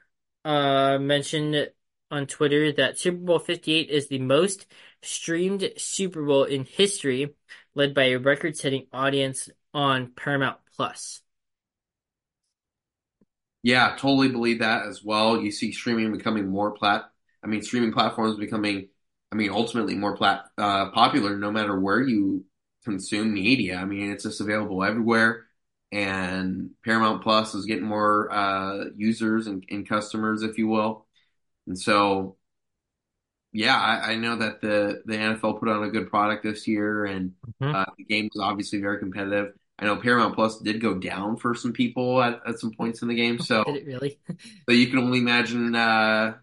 uh, 0.46 0.98
mentioned 1.00 1.72
on 2.12 2.28
Twitter 2.28 2.72
that 2.74 3.00
Super 3.00 3.18
Bowl 3.18 3.40
58 3.40 3.90
is 3.90 4.08
the 4.08 4.20
most 4.20 4.66
streamed 5.02 5.72
Super 5.78 6.24
Bowl 6.26 6.44
in 6.44 6.66
history, 6.66 7.34
led 7.76 7.94
by 7.94 8.06
a 8.06 8.18
record-setting 8.20 8.88
audience 8.94 9.50
on 9.74 10.12
Paramount 10.14 10.60
Plus. 10.76 11.22
Yeah, 13.62 13.96
totally 13.98 14.28
believe 14.30 14.60
that 14.60 14.86
as 14.88 15.04
well. 15.04 15.42
You 15.42 15.52
see 15.52 15.72
streaming 15.72 16.12
becoming 16.16 16.48
more 16.50 16.72
plat 16.72 17.06
I 17.44 17.48
mean 17.48 17.62
streaming 17.62 17.92
platforms 17.94 18.38
becoming 18.38 18.90
I 19.32 19.36
mean 19.36 19.50
ultimately 19.52 19.96
more 19.96 20.16
plat 20.18 20.46
uh 20.58 20.92
popular 20.92 21.38
no 21.38 21.52
matter 21.52 21.80
where 21.80 22.02
you 22.02 22.46
consume 22.84 23.34
media. 23.34 23.78
I 23.78 23.86
mean 23.86 24.12
it's 24.12 24.24
just 24.24 24.42
available 24.42 24.84
everywhere 24.84 25.46
and 25.94 26.72
Paramount 26.86 27.24
Plus 27.24 27.56
is 27.56 27.66
getting 27.68 27.86
more 27.86 28.32
uh 28.34 28.86
users 28.98 29.48
and, 29.48 29.66
and 29.72 29.90
customers 29.90 30.44
if 30.44 30.58
you 30.60 30.68
will. 30.70 31.08
And 31.68 31.80
so 31.80 32.38
yeah, 33.52 33.76
I, 33.78 34.14
I 34.14 34.16
know 34.16 34.38
that 34.38 34.62
the 34.62 35.02
the 35.06 35.18
NFL 35.18 35.54
put 35.56 35.70
on 35.70 35.84
a 35.84 35.90
good 35.92 36.10
product 36.10 36.44
this 36.44 36.68
year 36.68 37.06
and 37.06 37.34
hmm 37.60 37.74
uh 37.74 37.86
the 37.98 38.04
game 38.06 38.30
was 38.34 38.42
obviously 38.44 38.80
very 38.82 39.00
competitive. 39.00 39.54
I 39.80 39.86
know 39.86 39.98
Paramount 39.98 40.36
Plus 40.36 40.60
did 40.60 40.82
go 40.82 40.96
down 41.00 41.38
for 41.38 41.56
some 41.56 41.74
people 41.74 42.22
at, 42.22 42.42
at 42.48 42.60
some 42.60 42.72
points 42.72 43.02
in 43.02 43.08
the 43.08 43.16
game, 43.16 43.40
so 43.40 43.64
Did 43.66 43.76
it 43.76 43.86
really? 43.86 44.20
so 44.68 44.74
you 44.76 44.88
can 44.88 45.00
only 45.00 45.20
imagine 45.20 45.76
uh, 45.76 46.36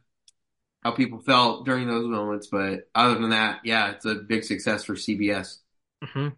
how 0.82 0.92
people 0.92 1.20
felt 1.20 1.66
during 1.66 1.88
those 1.88 2.06
moments. 2.06 2.48
But 2.48 2.90
other 2.94 3.14
than 3.18 3.30
that, 3.30 3.60
yeah, 3.64 3.92
it's 3.92 4.04
a 4.06 4.16
big 4.16 4.44
success 4.44 4.84
for 4.84 4.96
CBS. 4.96 5.58
hmm 6.02 6.28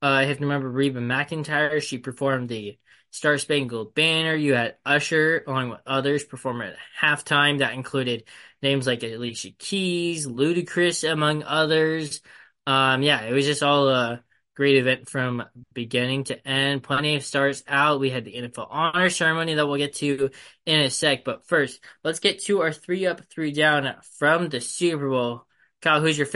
Uh, 0.00 0.06
I 0.06 0.24
have 0.24 0.38
to 0.38 0.44
remember 0.44 0.68
Reba 0.68 1.00
McEntire, 1.00 1.82
She 1.82 1.98
performed 1.98 2.48
the 2.48 2.78
Star 3.10 3.36
Spangled 3.38 3.94
Banner. 3.94 4.34
You 4.34 4.54
had 4.54 4.76
Usher, 4.84 5.42
along 5.46 5.70
with 5.70 5.80
others, 5.86 6.24
perform 6.24 6.62
at 6.62 6.76
halftime. 7.00 7.58
That 7.58 7.72
included 7.74 8.24
names 8.62 8.86
like 8.86 9.02
Alicia 9.02 9.50
Keys, 9.58 10.26
Ludacris, 10.26 11.10
among 11.10 11.42
others. 11.42 12.20
Um, 12.66 13.02
yeah, 13.02 13.22
it 13.22 13.32
was 13.32 13.46
just 13.46 13.62
all 13.62 13.88
a 13.88 14.22
great 14.54 14.76
event 14.76 15.08
from 15.08 15.42
beginning 15.72 16.24
to 16.24 16.46
end. 16.46 16.82
Plenty 16.84 17.16
of 17.16 17.24
stars 17.24 17.64
out. 17.66 17.98
We 17.98 18.10
had 18.10 18.24
the 18.24 18.36
NFL 18.36 18.68
honor 18.70 19.10
ceremony 19.10 19.54
that 19.54 19.66
we'll 19.66 19.78
get 19.78 19.94
to 19.96 20.30
in 20.66 20.80
a 20.80 20.90
sec. 20.90 21.24
But 21.24 21.46
first, 21.48 21.80
let's 22.04 22.20
get 22.20 22.42
to 22.44 22.60
our 22.60 22.72
three 22.72 23.06
up, 23.06 23.22
three 23.30 23.52
down 23.52 23.96
from 24.18 24.48
the 24.48 24.60
Super 24.60 25.08
Bowl. 25.08 25.44
Kyle, 25.80 26.00
who's 26.00 26.18
your 26.18 26.26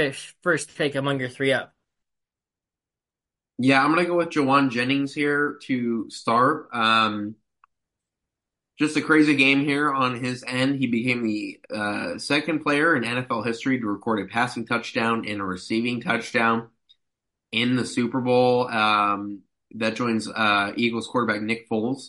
first 0.42 0.74
pick 0.76 0.94
among 0.96 1.20
your 1.20 1.28
three 1.28 1.52
up? 1.52 1.74
Yeah, 3.62 3.80
I'm 3.80 3.90
gonna 3.90 4.04
go 4.06 4.16
with 4.16 4.30
Jauan 4.30 4.70
Jennings 4.70 5.14
here 5.14 5.56
to 5.66 6.10
start. 6.10 6.68
Um, 6.72 7.36
just 8.76 8.96
a 8.96 9.00
crazy 9.00 9.36
game 9.36 9.60
here 9.60 9.92
on 9.92 10.16
his 10.16 10.42
end. 10.44 10.80
He 10.80 10.88
became 10.88 11.22
the 11.22 11.60
uh, 11.72 12.18
second 12.18 12.64
player 12.64 12.96
in 12.96 13.04
NFL 13.04 13.46
history 13.46 13.78
to 13.78 13.86
record 13.86 14.18
a 14.18 14.26
passing 14.26 14.66
touchdown 14.66 15.28
and 15.28 15.40
a 15.40 15.44
receiving 15.44 16.00
touchdown 16.00 16.70
in 17.52 17.76
the 17.76 17.86
Super 17.86 18.20
Bowl. 18.20 18.66
Um, 18.66 19.42
that 19.76 19.94
joins 19.94 20.28
uh, 20.28 20.72
Eagles 20.76 21.06
quarterback 21.06 21.40
Nick 21.40 21.70
Foles. 21.70 22.08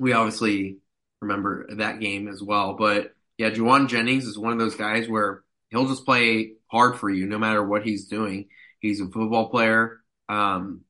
we 0.00 0.12
obviously 0.12 0.78
remember 1.20 1.68
that 1.76 2.00
game 2.00 2.26
as 2.26 2.42
well. 2.42 2.74
But 2.74 3.14
yeah, 3.38 3.50
Jauan 3.50 3.88
Jennings 3.88 4.24
is 4.24 4.36
one 4.36 4.52
of 4.52 4.58
those 4.58 4.74
guys 4.74 5.08
where 5.08 5.44
he'll 5.70 5.86
just 5.86 6.04
play 6.04 6.54
hard 6.66 6.98
for 6.98 7.08
you 7.08 7.26
no 7.26 7.38
matter 7.38 7.62
what 7.62 7.84
he's 7.84 8.08
doing. 8.08 8.48
He's 8.80 9.00
a 9.00 9.06
football 9.06 9.48
player. 9.48 10.01
Um, 10.28 10.82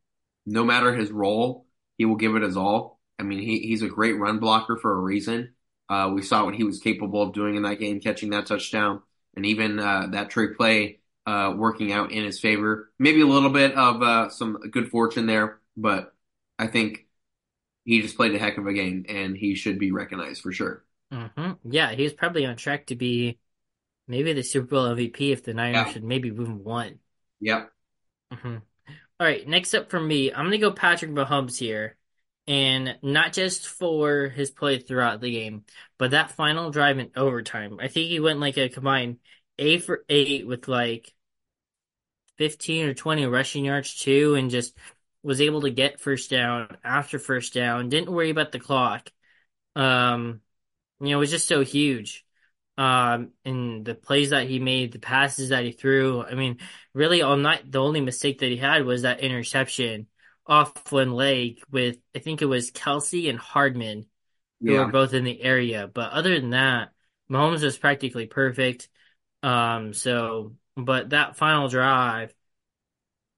no 0.47 0.64
matter 0.64 0.95
his 0.95 1.11
role, 1.11 1.66
he 1.99 2.05
will 2.05 2.16
give 2.16 2.35
it 2.37 2.42
his 2.42 2.57
all. 2.57 3.01
I 3.18 3.23
mean, 3.23 3.38
he, 3.40 3.61
he's 3.61 3.83
a 3.83 3.88
great 3.88 4.18
run 4.18 4.38
blocker 4.38 4.77
for 4.77 4.92
a 4.92 5.01
reason. 5.01 5.55
Uh, 5.88 6.11
we 6.14 6.23
saw 6.23 6.45
what 6.45 6.55
he 6.55 6.64
was 6.64 6.81
capable 6.81 7.23
of 7.23 7.33
doing 7.35 7.57
in 7.57 7.62
that 7.62 7.79
game, 7.79 8.01
catching 8.01 8.31
that 8.31 8.47
touchdown, 8.47 9.03
and 9.37 9.45
even 9.47 9.79
uh, 9.79 10.09
that 10.12 10.31
trick 10.31 10.57
play 10.57 11.01
uh, 11.27 11.53
working 11.57 11.92
out 11.92 12.12
in 12.12 12.25
his 12.25 12.40
favor. 12.40 12.90
Maybe 12.99 13.21
a 13.21 13.27
little 13.27 13.51
bit 13.51 13.75
of 13.75 14.03
uh, 14.03 14.31
some 14.31 14.59
good 14.71 14.90
fortune 14.90 15.27
there, 15.27 15.61
but 15.77 16.14
I 16.59 16.66
think 16.66 17.07
he 17.85 18.03
just 18.03 18.16
played 18.16 18.35
a 18.35 18.38
heck 18.38 18.59
of 18.59 18.66
a 18.66 18.73
game, 18.73 19.07
and 19.09 19.37
he 19.37 19.55
should 19.55 19.79
be 19.79 19.92
recognized 19.92 20.42
for 20.42 20.53
sure. 20.53 20.85
hmm 21.11 21.53
Yeah, 21.64 21.92
he's 21.92 22.12
probably 22.12 22.47
on 22.47 22.57
track 22.57 22.87
to 22.87 22.97
be 22.97 23.38
maybe 24.09 24.33
the 24.35 24.42
Super 24.45 24.68
Bowl 24.68 24.87
MVP 24.87 25.33
if 25.33 25.45
the 25.45 25.55
Niners 25.55 25.88
Yeah. 25.88 25.92
should 25.92 26.05
maybe 26.05 26.29
even 26.29 26.64
one. 26.64 27.01
Yep. 27.40 27.73
hmm 28.31 28.62
All 29.22 29.28
right, 29.28 29.46
next 29.46 29.72
up 29.72 29.88
for 29.88 30.00
me, 30.00 30.32
I'm 30.32 30.46
gonna 30.46 30.58
go 30.58 30.72
Patrick 30.72 31.12
Mahomes 31.12 31.56
here, 31.56 31.96
and 32.48 32.98
not 33.02 33.32
just 33.32 33.68
for 33.68 34.26
his 34.28 34.50
play 34.50 34.80
throughout 34.80 35.20
the 35.20 35.30
game, 35.30 35.64
but 35.96 36.11
that 36.11 36.32
final 36.32 36.72
drive 36.72 36.98
in 36.98 37.12
overtime. 37.14 37.78
I 37.80 37.87
think 37.87 38.08
he 38.08 38.18
went 38.18 38.40
like 38.40 38.58
a 38.58 38.68
combined 38.68 39.20
eight 39.61 39.85
for 39.85 40.04
eight 40.08 40.44
with 40.44 40.66
like 40.66 41.14
15 42.37 42.87
or 42.87 42.94
20 42.94 43.24
rushing 43.26 43.64
yards 43.64 43.94
too, 43.94 44.35
and 44.35 44.50
just 44.50 44.76
was 45.22 45.40
able 45.40 45.61
to 45.61 45.70
get 45.70 46.00
first 46.00 46.28
down 46.28 46.76
after 46.82 47.20
first 47.20 47.54
down. 47.54 47.90
Didn't 47.90 48.11
worry 48.11 48.30
about 48.30 48.50
the 48.50 48.58
clock. 48.58 49.08
Um, 49.76 50.40
you 51.00 51.11
know, 51.11 51.18
it 51.18 51.20
was 51.20 51.30
just 51.30 51.46
so 51.46 51.62
huge. 51.62 52.26
Um, 52.78 53.32
and 53.44 53.85
the 53.85 53.94
plays 53.94 54.30
that 54.30 54.48
he 54.48 54.58
made, 54.58 54.92
the 54.92 54.98
passes 54.98 55.50
that 55.50 55.64
he 55.64 55.72
threw. 55.72 56.22
I 56.22 56.35
mean, 56.35 56.58
really, 56.94 57.22
all 57.22 57.37
night, 57.37 57.70
the 57.70 57.82
only 57.82 58.00
mistake 58.00 58.38
that 58.38 58.50
he 58.50 58.56
had 58.56 58.85
was 58.85 59.02
that 59.02 59.20
interception 59.20 60.06
off 60.46 60.90
one 60.90 61.12
leg 61.12 61.61
with, 61.70 61.98
I 62.16 62.18
think 62.18 62.42
it 62.42 62.46
was 62.46 62.70
Kelce 62.70 63.28
and 63.28 63.38
Hardman, 63.38 64.06
who 64.61 64.72
were 64.72 64.87
both 64.87 65.12
in 65.12 65.24
the 65.24 65.40
area. 65.42 65.87
But 65.92 66.12
other 66.12 66.38
than 66.40 66.50
that, 66.50 66.90
Mahomes 67.30 67.62
was 67.62 67.78
practically 67.78 68.26
perfect. 68.26 68.88
Um, 69.42 69.92
so, 69.92 70.54
but 70.76 71.11
that 71.11 71.37
final 71.37 71.68
drive 71.68 72.35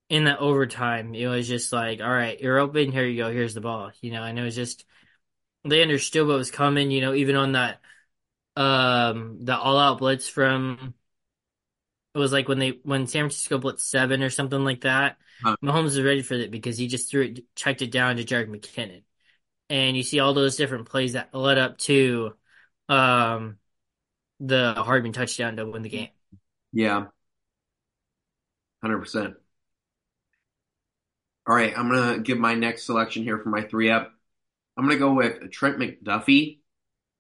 in 0.09 0.25
that 0.25 0.39
overtime, 0.39 1.15
it 1.15 1.27
was 1.27 1.49
just 1.49 1.73
like, 1.73 2.01
all 2.01 2.09
right, 2.09 2.41
you're 2.41 2.59
open. 2.59 2.93
Here 2.93 3.07
you 3.07 3.23
go. 3.23 3.33
Here's 3.33 3.55
the 3.55 3.61
ball. 3.61 3.91
You 4.01 4.13
know, 4.13 4.23
and 4.23 4.39
it 4.39 4.43
was 4.43 4.55
just, 4.55 4.85
they 5.65 5.83
understood 5.83 6.27
what 6.27 6.37
was 6.37 6.51
coming, 6.51 6.91
you 6.91 7.01
know, 7.01 7.15
even 7.15 7.37
on 7.37 7.53
that 7.53 7.81
um 8.57 9.39
the 9.45 9.57
all 9.57 9.79
out 9.79 9.99
blitz 9.99 10.29
from 10.29 10.95
it 12.15 12.19
was 12.19 12.33
like 12.33 12.49
when 12.49 12.59
they 12.59 12.79
when 12.85 13.07
San 13.07 13.23
Francisco 13.23 13.59
blitzed 13.59 13.81
seven 13.81 14.23
or 14.23 14.31
something 14.31 14.65
like 14.65 14.83
that. 14.83 15.17
Uh, 15.45 15.57
Mahomes 15.63 15.85
was 15.85 16.03
ready 16.03 16.23
for 16.23 16.35
it 16.35 16.51
because 16.51 16.79
he 16.79 16.87
just 16.87 17.11
threw 17.11 17.23
it, 17.23 17.41
checked 17.57 17.83
it 17.83 17.91
down 17.91 18.17
to 18.17 18.25
Jerick 18.25 18.49
McKinnon, 18.49 19.03
and 19.69 19.97
you 19.97 20.03
see 20.03 20.21
all 20.21 20.35
those 20.35 20.57
different 20.57 20.89
plays 20.89 21.15
that 21.15 21.35
led 21.35 21.59
up 21.59 21.79
to 21.79 22.35
um 22.89 23.59
the 24.41 24.75
Hardman 24.77 25.13
touchdown 25.13 25.57
to 25.57 25.67
win 25.67 25.83
the 25.83 25.89
game. 25.89 26.11
yeah. 26.73 27.07
100%. 28.81 29.37
All 31.47 31.55
right, 31.55 31.77
I'm 31.77 31.91
gonna 31.91 32.19
give 32.19 32.39
my 32.39 32.55
next 32.55 32.85
selection 32.85 33.23
here 33.23 33.39
for 33.39 33.49
my 33.51 33.63
three 33.63 33.91
up. 33.91 34.13
I'm 34.77 34.85
gonna 34.85 34.99
go 34.99 35.13
with 35.13 35.51
Trent 35.51 35.79
McDuffie, 35.79 36.61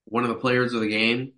one 0.07 0.25
of 0.25 0.29
the 0.29 0.37
players 0.37 0.73
of 0.75 0.81
the 0.81 0.89
game 0.89 1.33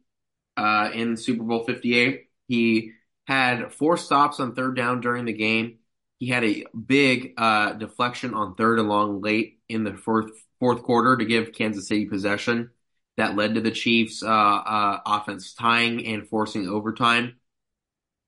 uh, 0.56 0.90
in 0.92 1.16
Super 1.16 1.42
Bowl 1.42 1.64
58. 1.64 2.28
He 2.48 2.92
had 3.26 3.72
four 3.72 3.96
stops 3.96 4.40
on 4.40 4.54
third 4.54 4.76
down 4.76 5.00
during 5.00 5.24
the 5.24 5.32
game. 5.32 5.78
He 6.18 6.28
had 6.28 6.44
a 6.44 6.64
big 6.74 7.34
uh, 7.36 7.72
deflection 7.72 8.34
on 8.34 8.54
third 8.54 8.78
and 8.78 8.88
long 8.88 9.20
late 9.20 9.58
in 9.68 9.84
the 9.84 9.94
fourth 9.94 10.30
fourth 10.58 10.82
quarter 10.82 11.16
to 11.16 11.24
give 11.24 11.52
Kansas 11.52 11.88
City 11.88 12.06
possession. 12.06 12.70
That 13.16 13.36
led 13.36 13.54
to 13.54 13.60
the 13.60 13.70
Chiefs' 13.70 14.22
uh, 14.22 14.28
uh, 14.28 15.00
offense 15.06 15.54
tying 15.54 16.06
and 16.06 16.28
forcing 16.28 16.68
overtime. 16.68 17.36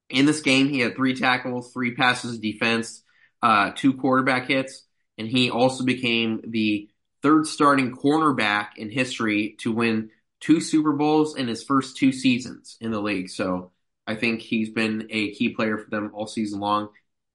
In 0.08 0.24
this 0.24 0.40
game, 0.40 0.68
he 0.68 0.80
had 0.80 0.96
three 0.96 1.14
tackles, 1.14 1.72
three 1.72 1.94
passes 1.94 2.38
defense, 2.38 3.02
uh, 3.42 3.72
two 3.74 3.94
quarterback 3.94 4.48
hits, 4.48 4.84
and 5.18 5.28
he 5.28 5.50
also 5.50 5.84
became 5.84 6.40
the 6.46 6.88
third 7.22 7.46
starting 7.46 7.94
cornerback 7.94 8.68
in 8.76 8.90
history 8.90 9.56
to 9.60 9.72
win 9.72 10.10
two 10.40 10.60
Super 10.60 10.92
Bowls 10.92 11.36
in 11.36 11.48
his 11.48 11.64
first 11.64 11.96
two 11.96 12.12
seasons 12.12 12.76
in 12.80 12.90
the 12.90 13.00
league. 13.00 13.30
So 13.30 13.72
I 14.06 14.14
think 14.14 14.40
he's 14.40 14.70
been 14.70 15.08
a 15.10 15.32
key 15.32 15.50
player 15.50 15.78
for 15.78 15.90
them 15.90 16.10
all 16.14 16.26
season 16.26 16.60
long. 16.60 16.88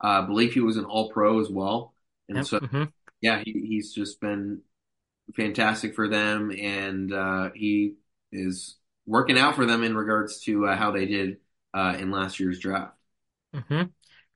Uh, 0.04 0.22
I 0.24 0.26
believe 0.26 0.54
he 0.54 0.60
was 0.62 0.78
an 0.78 0.86
All 0.86 1.12
Pro 1.12 1.40
as 1.40 1.50
well, 1.50 1.94
and 2.30 2.44
Yep. 2.44 2.48
so 2.48 2.60
hmm 2.62 2.84
yeah, 3.22 3.42
he, 3.46 3.54
he's 3.54 3.94
just 3.94 4.22
been 4.22 4.62
fantastic 5.36 5.96
for 5.96 6.08
them, 6.08 6.52
and 6.52 7.14
uh, 7.14 7.50
he 7.56 7.96
is 8.32 8.78
working 9.06 9.38
out 9.38 9.56
for 9.56 9.66
them 9.66 9.84
in 9.84 9.96
regards 9.96 10.42
to 10.42 10.68
uh, 10.68 10.76
how 10.76 10.92
they 10.92 11.06
did 11.06 11.38
uh, 11.74 11.96
in 12.00 12.12
last 12.12 12.40
year's 12.40 12.60
draft. 12.60 12.96
hmm 13.54 13.84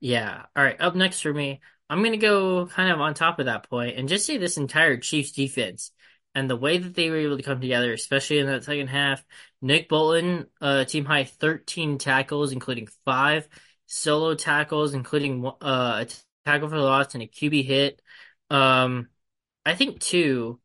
Yeah. 0.00 0.46
All 0.56 0.62
right. 0.64 0.80
Up 0.80 0.94
next 0.94 1.20
for 1.20 1.32
me, 1.32 1.60
I'm 1.90 2.02
gonna 2.02 2.16
go 2.16 2.66
kind 2.66 2.92
of 2.92 3.00
on 3.00 3.14
top 3.14 3.38
of 3.38 3.46
that 3.46 3.68
point 3.68 3.96
and 3.96 4.08
just 4.08 4.26
say 4.26 4.36
this 4.38 4.56
entire 4.56 4.96
Chiefs 4.98 5.32
defense 5.32 5.90
and 6.34 6.48
the 6.48 6.56
way 6.56 6.78
that 6.78 6.94
they 6.94 7.10
were 7.10 7.16
able 7.16 7.36
to 7.36 7.42
come 7.42 7.60
together, 7.60 7.92
especially 7.92 8.38
in 8.38 8.46
that 8.46 8.64
second 8.64 8.88
half. 8.88 9.24
Nick 9.60 9.88
Bolton, 9.88 10.46
uh, 10.60 10.84
team 10.84 11.04
high 11.04 11.24
13 11.24 11.98
tackles, 11.98 12.52
including 12.52 12.88
five 13.04 13.48
solo 13.86 14.34
tackles, 14.34 14.94
including 14.94 15.44
uh, 15.46 15.52
a 15.60 16.06
tackle 16.46 16.68
for 16.68 16.78
loss 16.78 17.14
and 17.14 17.22
a 17.22 17.26
QB 17.26 17.62
hit. 17.64 18.02
Um, 18.50 19.08
I 19.66 19.74
think 19.74 20.00
two. 20.00 20.60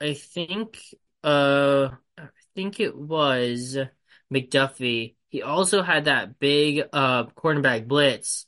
I 0.00 0.14
think 0.14 0.78
uh 1.24 1.90
I 2.18 2.28
think 2.54 2.80
it 2.80 2.96
was 2.96 3.78
McDuffie. 4.32 5.16
He 5.28 5.42
also 5.42 5.82
had 5.82 6.06
that 6.06 6.38
big 6.38 6.88
uh 6.92 7.26
cornerback 7.26 7.86
blitz 7.88 8.46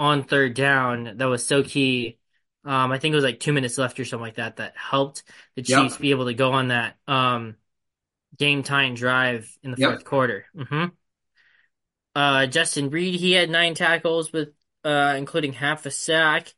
on 0.00 0.24
third 0.24 0.54
down 0.54 1.18
that 1.18 1.26
was 1.26 1.46
so 1.46 1.64
key. 1.64 2.19
Um 2.64 2.92
I 2.92 2.98
think 2.98 3.12
it 3.12 3.16
was 3.16 3.24
like 3.24 3.40
two 3.40 3.52
minutes 3.52 3.78
left 3.78 3.98
or 4.00 4.04
something 4.04 4.24
like 4.26 4.36
that 4.36 4.56
that 4.56 4.76
helped 4.76 5.22
the 5.56 5.62
Chiefs 5.62 5.96
Yep, 5.96 5.98
be 5.98 6.10
able 6.10 6.26
to 6.26 6.34
go 6.34 6.52
on 6.52 6.68
that 6.68 6.96
um 7.08 7.56
game 8.38 8.62
tying 8.64 8.94
drive 8.94 9.50
in 9.62 9.70
the 9.72 9.76
yep, 9.76 10.00
fourth 10.00 10.04
quarter. 10.04 10.46
hmm 10.56 10.86
Uh 12.14 12.46
Justin 12.46 12.90
Reid, 12.90 13.14
he 13.20 13.32
had 13.32 13.50
nine 13.50 13.74
tackles 13.74 14.32
with 14.32 14.50
uh 14.84 15.14
including 15.16 15.52
half 15.52 15.86
a 15.86 15.90
sack. 15.90 16.54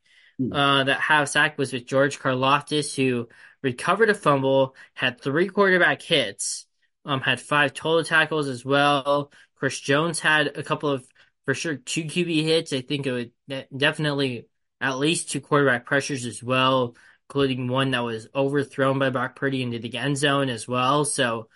Uh, 0.53 0.85
that 0.85 1.01
half 1.01 1.29
sack 1.31 1.59
was 1.59 1.75
with 1.75 1.87
George 1.89 2.21
Karlaftis, 2.21 2.95
who 2.97 3.29
recovered 3.65 4.11
a 4.11 4.15
fumble, 4.15 4.77
had 4.95 5.21
three 5.21 5.49
quarterback 5.49 6.03
hits, 6.03 6.69
um, 7.07 7.23
had 7.23 7.41
five 7.43 7.75
total 7.75 8.05
tackles 8.05 8.49
as 8.49 8.65
well. 8.65 9.33
Chris 9.57 9.81
Jones 9.81 10.21
had 10.21 10.57
a 10.57 10.63
couple 10.63 10.91
of, 10.91 11.09
for 11.47 11.55
sure, 11.55 11.77
two 11.77 12.05
QB 12.05 12.45
hits. 12.45 12.73
I 12.73 12.83
think 12.83 13.09
it 13.09 13.13
would 13.49 13.67
definitely 13.77 14.47
at 14.83 14.99
least 14.99 15.31
two 15.31 15.41
quarterback 15.41 15.87
pressures 15.87 16.27
as 16.27 16.43
well, 16.43 16.97
including 17.29 17.69
one 17.69 17.93
that 17.93 18.01
was 18.01 18.27
overthrown 18.35 18.99
by 18.99 19.11
Brock 19.11 19.37
Purdy 19.37 19.63
into 19.63 19.79
the 19.79 19.97
end 19.97 20.19
zone 20.19 20.49
as 20.49 20.67
well. 20.67 21.05
So, 21.05 21.49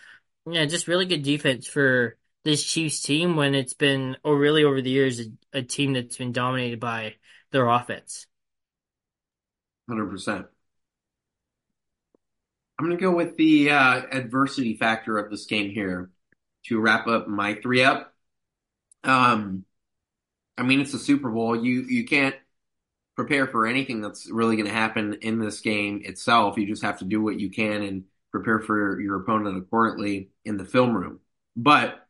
yeah, 0.49 0.65
just 0.65 0.87
really 0.87 1.07
good 1.07 1.25
defense 1.25 1.67
for 1.67 2.17
this 2.45 2.63
Chiefs 2.63 3.03
team 3.03 3.35
when 3.35 3.57
it's 3.57 3.75
been, 3.75 4.17
or 4.23 4.39
really 4.39 4.63
over 4.63 4.81
the 4.81 4.91
years, 4.91 5.19
a, 5.19 5.59
a 5.59 5.63
team 5.63 5.95
that's 5.95 6.17
been 6.17 6.31
dominated 6.31 6.79
by 6.79 7.17
their 7.51 7.69
offense. 7.69 8.29
100%. 9.91 10.47
I'm 12.79 12.87
going 12.87 12.97
to 12.97 13.03
go 13.03 13.11
with 13.11 13.37
the 13.37 13.71
uh, 13.71 14.03
adversity 14.13 14.77
factor 14.77 15.19
of 15.19 15.31
this 15.31 15.47
game 15.47 15.71
here 15.71 16.11
to 16.67 16.79
wrap 16.79 17.09
up 17.09 17.27
my 17.27 17.55
three 17.55 17.83
up. 17.83 18.15
Um, 19.03 19.65
I 20.59 20.63
mean, 20.63 20.81
it's 20.81 20.95
a 20.95 20.99
Super 20.99 21.31
Bowl. 21.31 21.57
You 21.57 21.83
you 21.83 22.05
can't 22.05 22.35
prepare 23.17 23.47
for 23.47 23.67
anything 23.67 24.03
that's 24.03 24.31
really 24.31 24.57
going 24.57 24.69
to 24.69 24.73
happen 24.73 25.15
in 25.23 25.39
this 25.41 25.61
game 25.61 26.03
itself. 26.05 26.59
You 26.59 26.67
just 26.67 26.85
have 26.85 26.99
to 26.99 27.05
do 27.05 27.23
what 27.23 27.41
you 27.41 27.51
can 27.51 27.83
and 27.83 28.05
prepare 28.31 28.61
for 28.61 29.01
your 29.01 29.17
opponent 29.17 29.57
accordingly 29.57 30.31
in 30.45 30.59
the 30.59 30.65
film 30.65 30.95
room. 30.95 31.21
But 31.57 32.07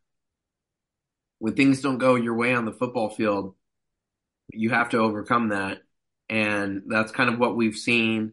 when 1.39 1.55
things 1.55 1.81
don't 1.81 1.99
go 1.99 2.17
your 2.17 2.35
way 2.35 2.55
on 2.55 2.65
the 2.65 2.73
football 2.73 3.09
field, 3.09 3.55
you 4.53 4.71
have 4.71 4.91
to 4.91 4.99
overcome 4.99 5.51
that. 5.51 5.83
And 6.29 6.83
that's 6.89 7.13
kind 7.13 7.31
of 7.31 7.39
what 7.39 7.57
we've 7.57 7.77
seen 7.77 8.33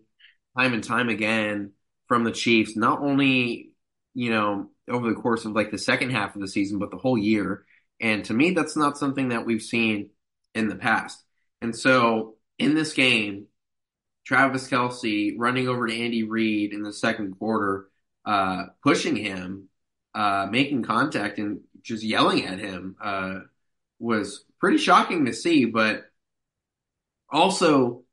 time 0.58 0.74
and 0.74 0.84
time 0.84 1.10
again 1.10 1.74
from 2.08 2.24
the 2.24 2.32
Chiefs, 2.32 2.76
not 2.76 3.02
only, 3.02 3.72
you 4.16 4.32
know, 4.32 4.70
over 4.90 5.10
the 5.10 5.16
course 5.16 5.46
of 5.46 5.54
like 5.54 5.70
the 5.70 5.78
second 5.78 6.12
half 6.12 6.36
of 6.36 6.42
the 6.42 6.48
season, 6.48 6.80
but 6.80 6.90
the 6.90 6.98
whole 6.98 7.18
year. 7.18 7.66
And 8.00 8.26
to 8.26 8.34
me, 8.34 8.52
that's 8.52 8.76
not 8.76 8.98
something 8.98 9.30
that 9.30 9.46
we've 9.46 9.62
seen 9.62 10.10
in 10.56 10.70
the 10.70 10.76
past. 10.76 11.24
And 11.62 11.76
so 11.76 12.36
in 12.60 12.76
this 12.76 12.94
game, 12.94 13.48
Travis 14.26 14.70
Kelce 14.70 15.34
running 15.38 15.68
over 15.68 15.88
to 15.88 15.94
Andy 15.96 16.24
Reid 16.24 16.74
in 16.74 16.84
the 16.84 16.94
second 16.94 17.38
quarter, 17.38 17.88
uh, 18.26 18.66
pushing 18.82 19.16
him, 19.16 19.70
uh, 20.16 20.48
making 20.50 20.84
contact 20.84 21.40
and 21.40 21.62
just 21.82 22.04
yelling 22.04 22.46
at 22.46 22.60
him, 22.60 22.96
uh, 23.02 23.40
was 24.00 24.46
pretty 24.60 24.78
shocking 24.78 25.26
to 25.26 25.34
see. 25.34 25.66
But 25.66 26.06
also, 27.30 28.04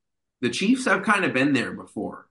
the 0.41 0.51
Chiefs 0.51 0.87
have 0.87 1.05
kind 1.05 1.25
of 1.25 1.33
been 1.33 1.53
there 1.53 1.73
before. 1.73 2.27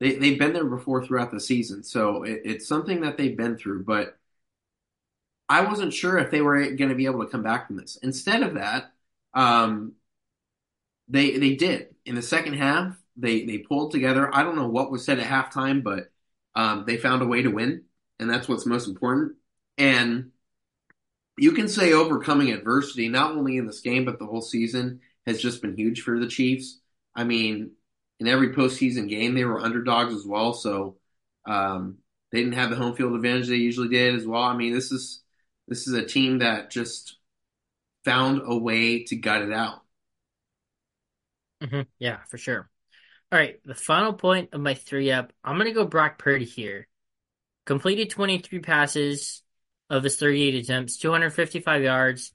They, 0.00 0.16
they've 0.16 0.38
been 0.38 0.52
there 0.52 0.64
before 0.64 1.04
throughout 1.04 1.30
the 1.30 1.40
season. 1.40 1.84
So 1.84 2.24
it, 2.24 2.42
it's 2.44 2.66
something 2.66 3.02
that 3.02 3.16
they've 3.16 3.36
been 3.36 3.56
through. 3.56 3.84
But 3.84 4.18
I 5.48 5.60
wasn't 5.60 5.92
sure 5.92 6.18
if 6.18 6.30
they 6.30 6.40
were 6.40 6.70
going 6.72 6.88
to 6.88 6.96
be 6.96 7.06
able 7.06 7.24
to 7.24 7.30
come 7.30 7.42
back 7.42 7.68
from 7.68 7.76
this. 7.76 7.96
Instead 8.02 8.42
of 8.42 8.54
that, 8.54 8.92
um, 9.34 9.92
they 11.08 11.38
they 11.38 11.54
did 11.54 11.94
in 12.04 12.14
the 12.14 12.22
second 12.22 12.54
half. 12.54 12.96
They 13.16 13.44
they 13.44 13.58
pulled 13.58 13.92
together. 13.92 14.34
I 14.34 14.42
don't 14.42 14.56
know 14.56 14.68
what 14.68 14.90
was 14.90 15.04
said 15.04 15.18
at 15.18 15.26
halftime, 15.26 15.82
but 15.82 16.10
um, 16.54 16.84
they 16.86 16.96
found 16.96 17.22
a 17.22 17.26
way 17.26 17.42
to 17.42 17.50
win, 17.50 17.84
and 18.18 18.28
that's 18.28 18.48
what's 18.48 18.66
most 18.66 18.88
important. 18.88 19.36
And 19.78 20.30
you 21.36 21.52
can 21.52 21.68
say 21.68 21.92
overcoming 21.92 22.52
adversity, 22.52 23.08
not 23.08 23.32
only 23.32 23.56
in 23.56 23.66
this 23.66 23.80
game 23.80 24.04
but 24.04 24.18
the 24.18 24.26
whole 24.26 24.42
season, 24.42 25.00
has 25.26 25.40
just 25.40 25.62
been 25.62 25.76
huge 25.76 26.02
for 26.02 26.18
the 26.18 26.28
Chiefs. 26.28 26.80
I 27.14 27.24
mean, 27.24 27.72
in 28.20 28.28
every 28.28 28.54
postseason 28.54 29.08
game, 29.08 29.34
they 29.34 29.44
were 29.44 29.60
underdogs 29.60 30.14
as 30.14 30.24
well, 30.26 30.52
so 30.52 30.96
um, 31.46 31.98
they 32.32 32.38
didn't 32.40 32.54
have 32.54 32.70
the 32.70 32.76
home 32.76 32.96
field 32.96 33.14
advantage 33.14 33.48
they 33.48 33.56
usually 33.56 33.88
did 33.88 34.14
as 34.14 34.26
well. 34.26 34.42
I 34.42 34.56
mean, 34.56 34.72
this 34.72 34.90
is 34.92 35.22
this 35.68 35.86
is 35.86 35.94
a 35.94 36.04
team 36.04 36.38
that 36.38 36.70
just 36.70 37.18
found 38.04 38.42
a 38.44 38.56
way 38.56 39.04
to 39.04 39.16
gut 39.16 39.42
it 39.42 39.52
out. 39.52 39.83
Hmm 41.64 41.80
Yeah, 41.98 42.18
for 42.28 42.38
sure. 42.38 42.68
All 43.32 43.38
right, 43.38 43.60
the 43.64 43.74
final 43.74 44.12
point 44.14 44.50
of 44.54 44.60
my 44.60 44.74
three 44.74 45.12
up, 45.12 45.32
I'm 45.44 45.58
gonna 45.58 45.72
go 45.72 45.86
Brock 45.86 46.18
Purdy 46.18 46.44
here. 46.44 46.88
Completed 47.66 48.10
23 48.10 48.60
passes 48.60 49.42
of 49.90 50.04
his 50.04 50.16
38 50.18 50.56
attempts, 50.56 50.98
255 50.98 51.82
yards, 51.82 52.32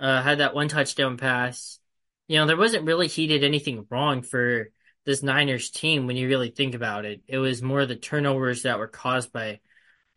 uh, 0.00 0.22
had 0.22 0.38
that 0.38 0.54
one 0.54 0.68
touchdown 0.68 1.16
pass. 1.18 1.80
You 2.28 2.38
know, 2.38 2.46
there 2.46 2.56
wasn't 2.56 2.86
really 2.86 3.08
he 3.08 3.26
did 3.28 3.44
anything 3.44 3.86
wrong 3.90 4.22
for 4.22 4.70
this 5.06 5.22
Niners 5.22 5.70
team 5.70 6.06
when 6.06 6.16
you 6.16 6.28
really 6.28 6.50
think 6.50 6.74
about 6.74 7.06
it. 7.06 7.22
It 7.28 7.38
was 7.38 7.62
more 7.62 7.86
the 7.86 7.96
turnovers 7.96 8.62
that 8.64 8.78
were 8.78 8.88
caused 8.88 9.32
by 9.32 9.60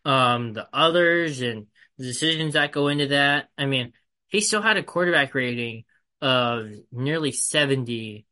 um 0.04 0.52
the 0.52 0.68
others 0.72 1.40
and 1.40 1.66
the 1.98 2.04
decisions 2.04 2.54
that 2.54 2.72
go 2.72 2.88
into 2.88 3.08
that. 3.08 3.48
I 3.56 3.66
mean, 3.66 3.92
he 4.28 4.40
still 4.40 4.62
had 4.62 4.76
a 4.76 4.82
quarterback 4.82 5.34
rating 5.34 5.84
of 6.20 6.70
nearly 6.90 7.32
70 7.32 8.26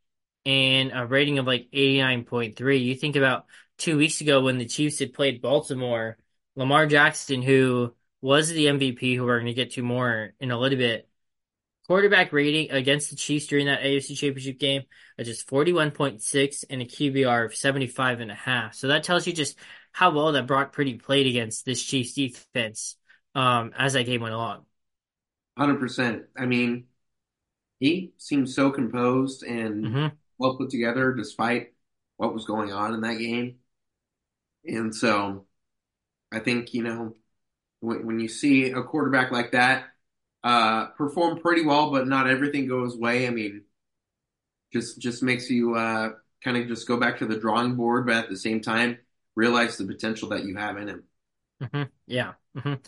and 0.46 0.92
a 0.94 1.06
rating 1.06 1.38
of 1.38 1.46
like 1.46 1.68
89.3. 1.72 2.78
You 2.84 2.94
think 2.94 3.16
about 3.16 3.46
two 3.78 3.96
weeks 3.98 4.20
ago 4.20 4.42
when 4.42 4.58
the 4.58 4.66
Chiefs 4.66 4.98
had 4.98 5.12
played 5.14 5.42
Baltimore, 5.42 6.18
Lamar 6.56 6.86
Jackson, 6.86 7.42
who 7.42 7.94
was 8.20 8.48
the 8.50 8.68
MVP, 8.68 9.14
who 9.14 9.24
we're 9.24 9.38
going 9.38 9.46
to 9.46 9.54
get 9.54 9.72
to 9.72 9.82
more 9.82 10.32
in 10.40 10.50
a 10.50 10.58
little 10.58 10.78
bit, 10.78 11.08
quarterback 11.86 12.32
rating 12.32 12.70
against 12.70 13.10
the 13.10 13.16
Chiefs 13.16 13.46
during 13.46 13.66
that 13.66 13.82
AFC 13.82 14.14
Championship 14.14 14.58
game 14.58 14.82
of 15.18 15.26
just 15.26 15.46
41.6 15.48 16.64
and 16.70 16.82
a 16.82 16.86
QBR 16.86 17.44
of 17.44 17.54
75 17.54 18.20
and 18.20 18.30
a 18.30 18.34
half. 18.34 18.74
So 18.74 18.88
that 18.88 19.04
tells 19.04 19.26
you 19.26 19.32
just 19.32 19.58
how 19.92 20.10
well 20.12 20.32
that 20.32 20.46
Brock 20.46 20.72
Purdy 20.72 20.94
played 20.94 21.26
against 21.26 21.64
this 21.64 21.82
Chiefs 21.82 22.14
defense 22.14 22.96
um, 23.34 23.72
as 23.76 23.94
that 23.94 24.06
game 24.06 24.20
went 24.20 24.34
along. 24.34 24.64
100%. 25.54 26.24
I 26.36 26.46
mean, 26.46 26.86
he 27.80 28.12
seemed 28.18 28.50
so 28.50 28.70
composed 28.70 29.42
and 29.44 29.92
hmm 29.92 30.19
well 30.40 30.56
put 30.58 30.70
together 30.70 31.14
despite 31.14 31.74
what 32.18 32.34
was 32.34 32.46
going 32.46 32.72
on 32.72 32.94
in 32.94 33.02
that 33.02 33.18
game. 33.18 33.60
And 34.64 34.94
so 34.94 35.46
I 36.32 36.40
think, 36.40 36.74
you 36.74 36.84
know, 36.84 37.16
when, 37.80 38.06
when 38.06 38.20
you 38.20 38.28
see 38.28 38.72
a 38.72 38.82
quarterback 38.82 39.32
like 39.32 39.52
that 39.52 39.86
uh, 40.44 40.88
perform 40.88 41.40
pretty 41.40 41.64
well, 41.66 41.90
but 41.92 42.08
not 42.08 42.28
everything 42.30 42.68
goes 42.68 42.96
way, 42.96 43.26
I 43.26 43.30
mean, 43.30 43.64
just 44.72 44.98
just 45.00 45.22
makes 45.22 45.50
you 45.50 45.74
uh, 45.74 46.10
kind 46.44 46.56
of 46.56 46.68
just 46.68 46.86
go 46.86 46.96
back 46.96 47.18
to 47.18 47.26
the 47.26 47.38
drawing 47.38 47.74
board, 47.76 48.06
but 48.06 48.16
at 48.16 48.28
the 48.28 48.36
same 48.36 48.60
time, 48.60 48.98
realize 49.34 49.76
the 49.76 49.84
potential 49.86 50.28
that 50.30 50.44
you 50.44 50.56
have 50.56 50.76
in 50.76 50.88
him. 50.88 51.04
hmm 51.60 51.82
Yeah. 52.06 52.34
hmm 52.56 52.68
All 52.68 52.78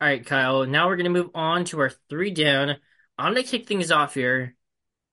right, 0.00 0.24
Kyle. 0.24 0.66
Now 0.66 0.88
we're 0.88 0.96
going 0.96 1.12
to 1.12 1.22
move 1.22 1.30
on 1.34 1.64
to 1.66 1.80
our 1.80 1.90
three 2.08 2.30
down. 2.30 2.76
I'm 3.18 3.34
going 3.34 3.44
to 3.44 3.50
kick 3.50 3.66
things 3.66 3.90
off 3.90 4.14
here. 4.14 4.56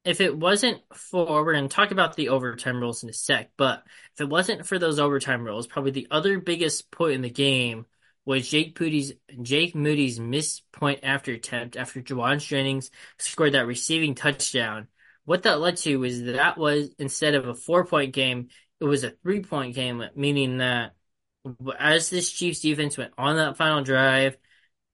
If 0.07 0.21
it 0.21 0.37
wasn't 0.37 0.81
for, 0.93 1.43
we're 1.43 1.51
going 1.51 1.67
to 1.67 1.75
talk 1.75 1.91
about 1.91 2.15
the 2.15 2.29
overtime 2.29 2.79
rules 2.79 3.03
in 3.03 3.09
a 3.09 3.13
sec, 3.13 3.51
but 3.57 3.83
if 4.13 4.21
it 4.21 4.29
wasn't 4.29 4.65
for 4.65 4.79
those 4.79 4.99
overtime 4.99 5.43
rules, 5.43 5.67
probably 5.67 5.91
the 5.91 6.07
other 6.09 6.39
biggest 6.39 6.89
point 6.91 7.15
in 7.15 7.21
the 7.21 7.29
game 7.29 7.85
was 8.23 8.47
Jake 8.49 8.79
Moody's 8.79 9.11
Jake 9.41 9.75
Moody's 9.75 10.17
missed 10.17 10.63
point 10.71 11.01
after 11.03 11.33
attempt 11.33 11.75
after 11.75 12.01
Jauan 12.01 12.39
Jennings 12.39 12.89
scored 13.17 13.51
that 13.51 13.67
receiving 13.67 14.15
touchdown. 14.15 14.87
What 15.25 15.43
that 15.43 15.59
led 15.59 15.75
to 15.79 15.97
was 15.97 16.23
that 16.23 16.57
was 16.57 16.89
instead 16.97 17.35
of 17.35 17.45
a 17.45 17.53
four 17.53 17.85
point 17.85 18.13
game, 18.13 18.47
it 18.79 18.85
was 18.85 19.03
a 19.03 19.11
three 19.11 19.41
point 19.41 19.75
game, 19.75 20.01
meaning 20.15 20.59
that 20.59 20.95
as 21.77 22.09
this 22.09 22.31
Chiefs 22.31 22.61
defense 22.61 22.97
went 22.97 23.11
on 23.17 23.35
that 23.35 23.57
final 23.57 23.83
drive, 23.83 24.37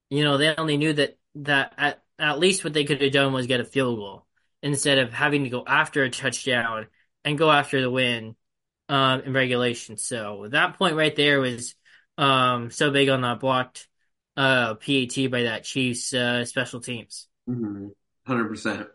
you 0.09 0.23
know, 0.23 0.37
they 0.39 0.55
only 0.55 0.77
knew 0.77 0.93
that 0.93 1.19
that 1.35 1.75
at, 1.77 2.03
at 2.17 2.39
least 2.39 2.63
what 2.63 2.73
they 2.73 2.83
could 2.83 2.99
have 2.99 3.11
done 3.11 3.31
was 3.31 3.45
get 3.45 3.59
a 3.59 3.65
field 3.65 3.97
goal 3.99 4.25
instead 4.63 4.97
of 4.97 5.13
having 5.13 5.43
to 5.43 5.49
go 5.49 5.63
after 5.67 6.03
a 6.03 6.09
touchdown 6.09 6.87
and 7.25 7.37
go 7.37 7.51
after 7.51 7.81
the 7.81 7.91
win 7.91 8.35
um, 8.89 9.21
in 9.21 9.33
regulation. 9.33 9.97
So 9.97 10.47
that 10.49 10.77
point 10.77 10.95
right 10.95 11.15
there 11.15 11.41
was 11.41 11.75
um, 12.17 12.71
so 12.71 12.89
big 12.89 13.09
on 13.09 13.21
that 13.21 13.41
blocked 13.41 13.87
uh, 14.37 14.75
PAT 14.75 15.29
by 15.29 15.43
that 15.43 15.65
Chiefs 15.65 16.13
uh, 16.13 16.45
special 16.45 16.79
teams. 16.79 17.27
Mm-hmm. 17.47 17.87
100%. 18.25 18.87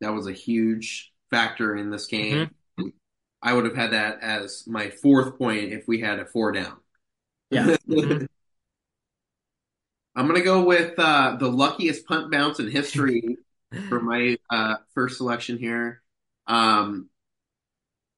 That 0.00 0.14
was 0.14 0.26
a 0.26 0.32
huge 0.32 1.12
factor 1.30 1.76
in 1.76 1.90
this 1.90 2.06
game. 2.06 2.50
hmm 2.78 2.88
I 3.46 3.52
would 3.52 3.66
have 3.66 3.76
had 3.76 3.90
that 3.90 4.20
as 4.22 4.64
my 4.66 4.88
fourth 4.88 5.36
point 5.36 5.70
if 5.70 5.86
we 5.86 6.00
had 6.00 6.18
a 6.18 6.24
four 6.24 6.50
down. 6.50 6.78
Yeah. 7.50 7.76
hmm 7.86 8.24
I'm 10.16 10.26
gonna 10.26 10.40
go 10.40 10.64
with 10.64 10.98
uh, 10.98 11.36
the 11.38 11.50
luckiest 11.50 12.06
punt 12.06 12.32
bounce 12.32 12.58
in 12.58 12.70
history 12.70 13.36
for 13.88 14.00
my 14.00 14.36
uh, 14.50 14.76
first 14.94 15.18
selection 15.18 15.58
here. 15.58 16.02
Um, 16.46 17.08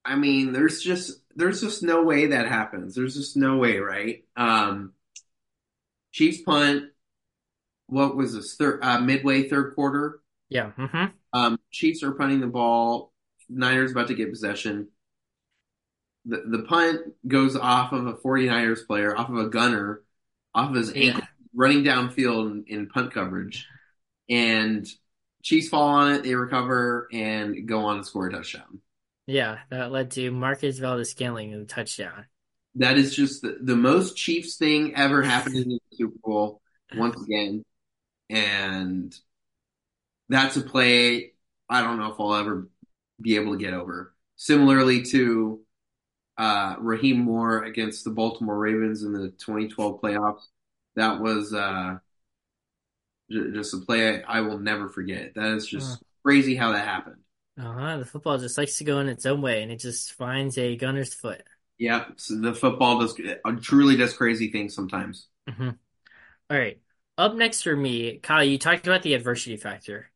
I 0.04 0.16
mean, 0.16 0.52
there's 0.52 0.80
just 0.80 1.20
there's 1.34 1.61
just 1.61 1.82
no 1.82 2.02
way 2.04 2.26
that 2.28 2.46
happens. 2.48 2.94
There's 2.94 3.14
just 3.14 3.36
no 3.36 3.57
way, 3.57 3.78
right? 3.78 4.24
Um, 4.36 4.92
Chiefs 6.12 6.42
punt. 6.42 6.90
What 7.86 8.16
was 8.16 8.34
this? 8.34 8.57
Third, 8.57 8.80
uh, 8.82 9.00
midway 9.00 9.48
third 9.48 9.74
quarter. 9.74 10.20
Yeah. 10.48 10.70
hmm 10.72 11.07
Um, 11.32 11.59
Chiefs 11.70 12.02
are 12.02 12.12
punting 12.12 12.40
the 12.40 12.46
ball. 12.46 13.12
Niners 13.48 13.92
about 13.92 14.09
to 14.09 14.14
get 14.14 14.30
possession. 14.30 14.88
The 16.24 16.42
the 16.46 16.62
punt 16.64 17.00
goes 17.26 17.57
off 17.57 17.92
of 17.92 18.07
a 18.07 18.14
49ers 18.14 18.86
player, 18.86 19.16
off 19.16 19.28
of 19.28 19.36
a 19.36 19.48
gunner, 19.48 20.02
off 20.54 20.70
of 20.70 20.76
his 20.76 20.92
ankle, 20.94 21.22
running 21.54 21.84
downfield 21.84 22.50
in, 22.50 22.64
in 22.66 22.88
punt 22.88 23.12
coverage. 23.14 23.70
And 24.28 24.86
Chiefs 25.47 25.68
fall 25.68 25.86
on 25.86 26.12
it, 26.12 26.24
they 26.24 26.34
recover 26.34 27.07
and 27.12 27.68
go 27.68 27.84
on 27.84 27.99
to 27.99 28.05
score 28.05 28.26
a 28.26 28.32
touchdown. 28.32 28.80
Yeah. 29.28 29.59
That 29.70 29.92
led 29.92 30.11
to 30.12 30.32
Marquez 30.32 30.80
Valdes-Scantling 30.80 31.53
with 31.53 31.61
a 31.61 31.66
touchdown. 31.66 32.26
That 32.74 32.99
is 32.99 33.14
just 33.14 33.42
the, 33.42 33.57
the 33.61 33.76
most 33.76 34.16
Chiefs 34.16 34.57
thing 34.57 34.97
ever 34.97 35.22
happened 35.22 35.55
in 35.55 35.68
the 35.68 35.78
Super 35.92 36.16
Bowl 36.20 36.61
once 36.97 37.22
again. 37.22 37.64
And 38.28 39.14
that's 40.28 40.57
a 40.57 40.62
play 40.62 41.30
I 41.68 41.80
don't 41.80 41.99
know 41.99 42.12
if 42.12 42.18
I'll 42.18 42.34
ever 42.34 42.68
be 43.20 43.36
able 43.36 43.53
to 43.53 43.59
get 43.59 43.72
over. 43.72 44.16
Similarly 44.34 45.03
to 45.05 45.61
uh, 46.36 46.74
Rahim 46.80 47.18
Moore 47.20 47.62
against 47.62 48.03
the 48.03 48.11
Baltimore 48.11 48.59
Ravens 48.59 49.05
in 49.05 49.12
the 49.12 49.28
2012 49.28 50.01
playoffs, 50.01 50.42
that 50.97 51.20
was 51.20 51.55
uh, 51.55 51.99
just 53.31 53.74
a 53.74 53.79
play 53.79 54.22
I, 54.24 54.39
I 54.39 54.41
will 54.43 54.59
never 54.59 54.89
forget. 54.89 55.35
That 55.35 55.53
is 55.55 55.66
Uh, 55.74 55.97
just 55.97 56.03
crazy 56.24 56.57
how 56.57 56.72
that 56.72 56.87
happened. 56.87 57.22
uh-huh. 57.59 57.99
The 57.99 58.05
football 58.05 58.39
just 58.39 58.59
likes 58.59 58.79
to 58.79 58.85
go 58.85 59.01
in 59.01 59.09
its 59.09 59.27
own 59.27 59.41
way 59.43 59.62
and 59.62 59.72
it 59.72 59.81
just 59.81 60.12
finds 60.12 60.59
a 60.59 60.77
gunner's 60.77 61.14
foot. 61.14 61.43
Yep, 61.79 62.14
so 62.16 62.39
the 62.41 62.55
football 62.55 63.01
does 63.01 63.18
uh, 63.45 63.53
truly 63.62 63.97
does 63.97 64.14
crazy 64.16 64.51
things 64.51 64.74
sometimes. 64.74 65.29
hmm 65.49 65.68
All 66.51 66.59
right. 66.59 66.81
Up 67.18 67.35
next 67.37 67.62
for 67.62 67.77
me, 67.77 68.18
Kyle, 68.20 68.45
you 68.45 68.59
talked 68.59 68.87
about 68.87 69.03
the 69.03 69.14
adversity 69.14 69.57
factor 69.57 70.11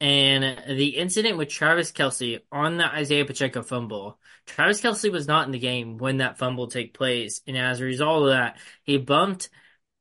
and 0.00 0.78
the 0.78 0.90
incident 0.98 1.38
with 1.38 1.48
Travis 1.50 1.92
Kelce 1.92 2.40
on 2.52 2.76
the 2.78 2.86
Isaiah 2.86 3.24
Pacheco 3.26 3.62
fumble. 3.62 4.20
Travis 4.46 4.80
Kelce 4.82 5.12
was 5.12 5.28
not 5.28 5.46
in 5.46 5.52
the 5.52 5.58
game 5.60 5.98
when 5.98 6.18
that 6.18 6.38
fumble 6.38 6.68
took 6.68 6.94
place, 6.94 7.42
and 7.46 7.58
as 7.58 7.80
a 7.80 7.84
result 7.84 8.24
of 8.24 8.30
that, 8.30 8.58
he 8.84 8.98
bumped 8.98 9.50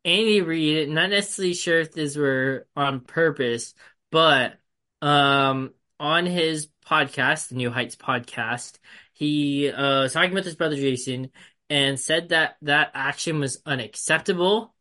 Andy 0.06 0.41
Reid. 0.41 0.89
Not 0.89 1.10
necessarily 1.10 1.54
sure 1.54 1.80
if 1.80 1.91
this 1.91 2.16
were 2.16 2.68
on 2.76 3.02
purpose, 3.02 3.74
but 4.12 4.58
um, 5.02 5.74
on 6.00 6.26
his 6.26 6.68
podcast, 6.86 7.50
the 7.50 7.56
New 7.56 7.70
Heights 7.70 7.95
podcast, 7.95 8.80
he 9.14 9.70
uh, 9.70 10.04
was 10.04 10.14
talking 10.14 10.34
with 10.34 10.45
his 10.45 10.56
brother 10.56 10.76
Jason 10.76 11.32
and 11.70 12.00
said 12.00 12.30
that 12.30 12.58
that 12.64 12.91
action 12.93 13.39
was 13.39 13.62
unacceptable, 13.66 14.74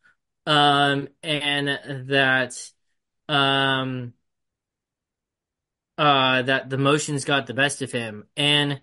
um, 0.46 1.08
and 1.22 2.08
that 2.08 2.70
um 3.28 4.14
uh 5.98 6.40
that 6.40 6.70
the 6.70 6.78
motions 6.78 7.26
got 7.26 7.46
the 7.46 7.52
best 7.52 7.82
of 7.82 7.92
him. 7.92 8.24
And 8.36 8.80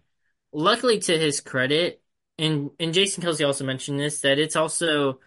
luckily 0.51 0.99
to 0.99 1.17
his 1.17 1.41
credit, 1.41 2.03
and 2.37 2.69
and 2.79 2.93
Jason 2.93 3.23
Kelce 3.23 3.45
also 3.45 3.65
mentioned 3.65 3.99
this, 3.99 4.21
that 4.21 4.37
it's 4.37 4.55
also 4.55 5.19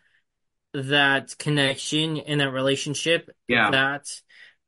that 0.75 1.37
connection 1.39 2.19
and 2.19 2.41
that 2.41 2.51
relationship 2.53 3.31
Yeah, 3.49 3.71
that 3.71 4.07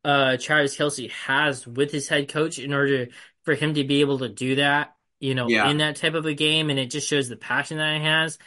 uh 0.05 0.37
Travis 0.39 0.77
Kelce 0.77 1.11
has 1.11 1.67
with 1.67 1.93
his 1.93 2.09
head 2.09 2.29
coach 2.29 2.59
in 2.59 2.73
order 2.73 3.09
for 3.45 3.55
him 3.55 3.75
to 3.75 3.85
be 3.85 4.01
able 4.01 4.19
to 4.21 4.29
do 4.29 4.57
that. 4.57 4.95
you 5.21 5.35
know, 5.35 5.49
Yeah, 5.49 5.63
in 5.63 5.79
that 5.79 5.97
type 5.97 6.15
of 6.15 6.27
a 6.27 6.35
game, 6.35 6.71
and 6.71 6.79
it 6.79 6.91
just 6.91 7.09
shows 7.09 7.29
the 7.29 7.37
passion 7.37 7.79
that 7.79 7.99
he 7.99 8.05
has. 8.05 8.39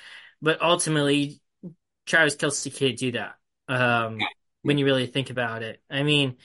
But 0.42 0.62
ultimately, 0.62 1.40
Travis 2.06 2.36
Kelce 2.36 2.76
can't 2.76 2.98
do 2.98 3.12
that. 3.14 3.36
Um, 3.70 4.20
yeah, 4.20 4.28
when 4.64 4.78
you 4.78 4.86
really 4.86 5.08
think 5.08 5.30
about 5.30 5.64
it, 5.64 5.82
I 5.90 6.04
mean, 6.04 6.38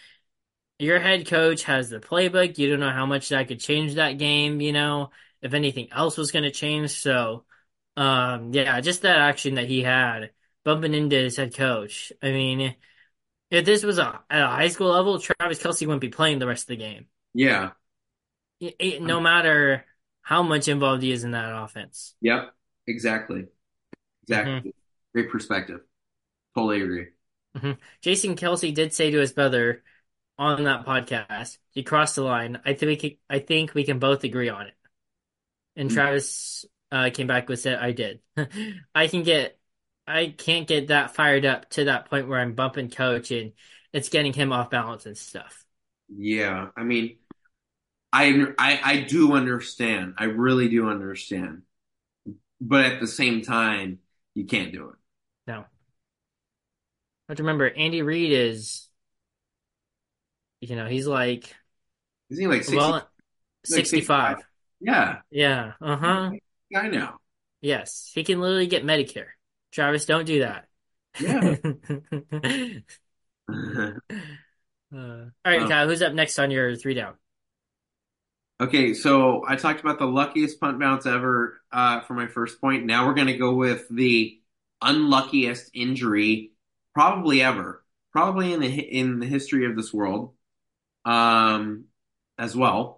your 0.79 1.01
head 1.01 1.27
coach 1.27 1.65
has 1.65 1.91
the 1.91 1.99
playbook. 2.01 2.59
You 2.59 2.71
don't 2.71 2.81
know 2.81 2.91
how 2.93 3.07
much 3.07 3.29
that 3.31 3.49
could 3.49 3.61
change 3.61 3.95
that 3.95 4.19
game. 4.19 4.61
You 4.61 4.73
know, 4.73 5.11
if 5.43 5.55
anything 5.55 5.89
else 5.93 6.17
was 6.17 6.31
going 6.33 6.45
to 6.45 6.51
change. 6.51 6.91
So, 6.93 7.45
um, 7.97 8.53
yeah, 8.53 8.81
just 8.81 9.03
that 9.03 9.19
action 9.19 9.55
that 9.57 9.69
he 9.69 9.83
had 9.83 10.31
bumping 10.65 10.95
into 10.95 11.17
his 11.17 11.37
head 11.37 11.55
coach. 11.55 12.13
I 12.23 12.29
mean, 12.33 12.75
if 13.51 13.65
this 13.65 13.85
was 13.85 13.99
a, 13.99 14.21
at 14.31 14.43
a 14.43 14.49
high 14.49 14.69
school 14.69 14.91
level, 14.91 15.19
Travis 15.21 15.61
Kelce 15.63 15.87
wouldn't 15.87 16.01
be 16.03 16.11
playing 16.11 16.39
the 16.41 16.47
rest 16.49 16.65
of 16.65 16.69
the 16.69 16.77
game. 16.77 17.07
yeah. 17.35 17.71
It- 18.61 18.77
it- 18.79 19.03
no 19.03 19.21
matter 19.21 19.87
how 20.23 20.43
much 20.43 20.69
involved 20.69 21.03
he 21.03 21.13
is 21.13 21.25
in 21.25 21.31
that 21.33 21.53
offense. 21.63 22.15
yep, 22.21 22.55
exactly, 22.87 23.47
exactly. 24.25 24.75
Great 25.15 25.31
perspective. 25.31 25.81
Totally 26.55 26.83
agree. 26.83 27.07
hmm 27.57 27.73
Jason 28.03 28.37
Kelce 28.37 28.75
did 28.75 28.93
say 28.93 29.11
to 29.11 29.19
his 29.19 29.33
brother 29.33 29.83
on 30.39 30.65
that 30.65 30.87
podcast, 30.87 31.59
he 31.73 31.83
crossed 31.83 32.17
the 32.17 32.23
line. 32.23 32.61
I 32.65 32.75
think 32.75 32.89
we 32.89 32.97
can, 32.97 33.19
I 33.31 33.39
think 33.41 33.75
we 33.75 33.85
can 33.85 33.99
both 33.99 34.25
agree 34.25 34.49
on 34.49 34.67
it. 34.69 34.75
And 35.77 35.91
Travis 35.91 36.65
uh, 36.91 37.11
came 37.13 37.27
back 37.27 37.49
with 37.49 37.61
said, 37.61 37.79
I 37.79 37.93
did. 37.93 38.21
I 38.95 39.07
can 39.07 39.23
get, 39.23 39.58
I 40.09 40.35
can't 40.37 40.67
get 40.67 40.89
that 40.89 41.15
fired 41.15 41.45
up 41.45 41.71
to 41.71 41.85
that 41.85 42.07
point 42.11 42.29
where 42.29 42.41
I'm 42.41 42.55
bumping 42.55 42.91
coach 42.91 43.31
and 43.31 43.53
it's 43.93 44.09
getting 44.09 44.33
him 44.33 44.53
off 44.53 44.71
balance 44.71 45.07
and 45.07 45.17
stuff. 45.17 45.65
Yeah, 46.09 46.69
I 46.77 46.85
mean, 46.85 47.19
I, 48.13 48.55
I 48.59 48.81
I 48.85 49.01
do 49.03 49.35
understand. 49.35 50.15
I 50.19 50.25
really 50.25 50.69
do 50.69 50.89
understand. 50.89 51.63
But 52.61 52.87
at 52.87 53.01
the 53.01 53.07
same 53.07 53.43
time, 53.43 54.01
you 54.35 54.47
can't 54.47 54.73
do 54.73 54.91
it. 54.91 54.97
No, 55.47 55.65
but 57.27 57.39
remember, 57.39 57.71
Andy 57.71 58.03
Reid 58.03 58.33
is, 58.33 58.89
you 60.61 60.77
know, 60.77 60.87
he's 60.87 61.07
like, 61.07 61.55
Isn't 62.31 62.43
he 62.43 62.49
like 62.49 62.65
60, 62.65 62.77
well, 62.77 63.11
like 63.69 63.87
65? 63.87 64.37
65. 64.37 64.47
Yeah, 64.81 65.21
Yeah, 65.31 65.73
uh-huh. 65.81 66.33
I 66.77 66.89
know. 66.89 67.19
Yes, 67.61 68.11
he 68.15 68.25
can 68.25 68.41
literally 68.41 68.67
get 68.67 68.85
Medicare. 68.85 69.29
Travis, 69.73 70.05
don't 70.07 70.25
do 70.25 70.41
that. 70.41 70.66
Yeah. 71.19 71.57
Uh, 74.93 75.27
all 75.45 75.53
right, 75.53 75.61
Um, 75.61 75.69
Kyle, 75.69 75.87
who's 75.87 76.03
up 76.03 76.14
next 76.14 76.39
on 76.39 76.51
your 76.51 76.75
three 76.77 76.95
down? 76.95 77.14
okay, 78.61 78.95
so 78.95 79.45
I 79.47 79.57
talked 79.57 79.81
about 79.81 79.99
the 79.99 80.07
luckiest 80.07 80.61
punt 80.61 80.79
bounce 80.81 81.07
ever 81.07 81.61
uh, 81.73 82.01
for 82.01 82.14
my 82.14 82.27
first 82.27 82.61
point. 82.61 82.87
Now 82.87 83.07
we're 83.07 83.14
going 83.14 83.29
to 83.29 83.37
go 83.37 83.55
with 83.55 83.87
the 83.91 84.41
unluckiest 84.83 85.71
injury 85.75 86.53
probably 86.95 87.43
ever, 87.43 87.85
probably 88.12 88.53
in 88.53 88.61
the 88.61 88.69
in 88.69 89.21
the 89.21 89.27
history 89.27 89.66
of 89.66 89.77
this 89.77 89.93
world, 89.93 90.35
um, 91.05 91.87
as 92.39 92.57
well. 92.57 92.98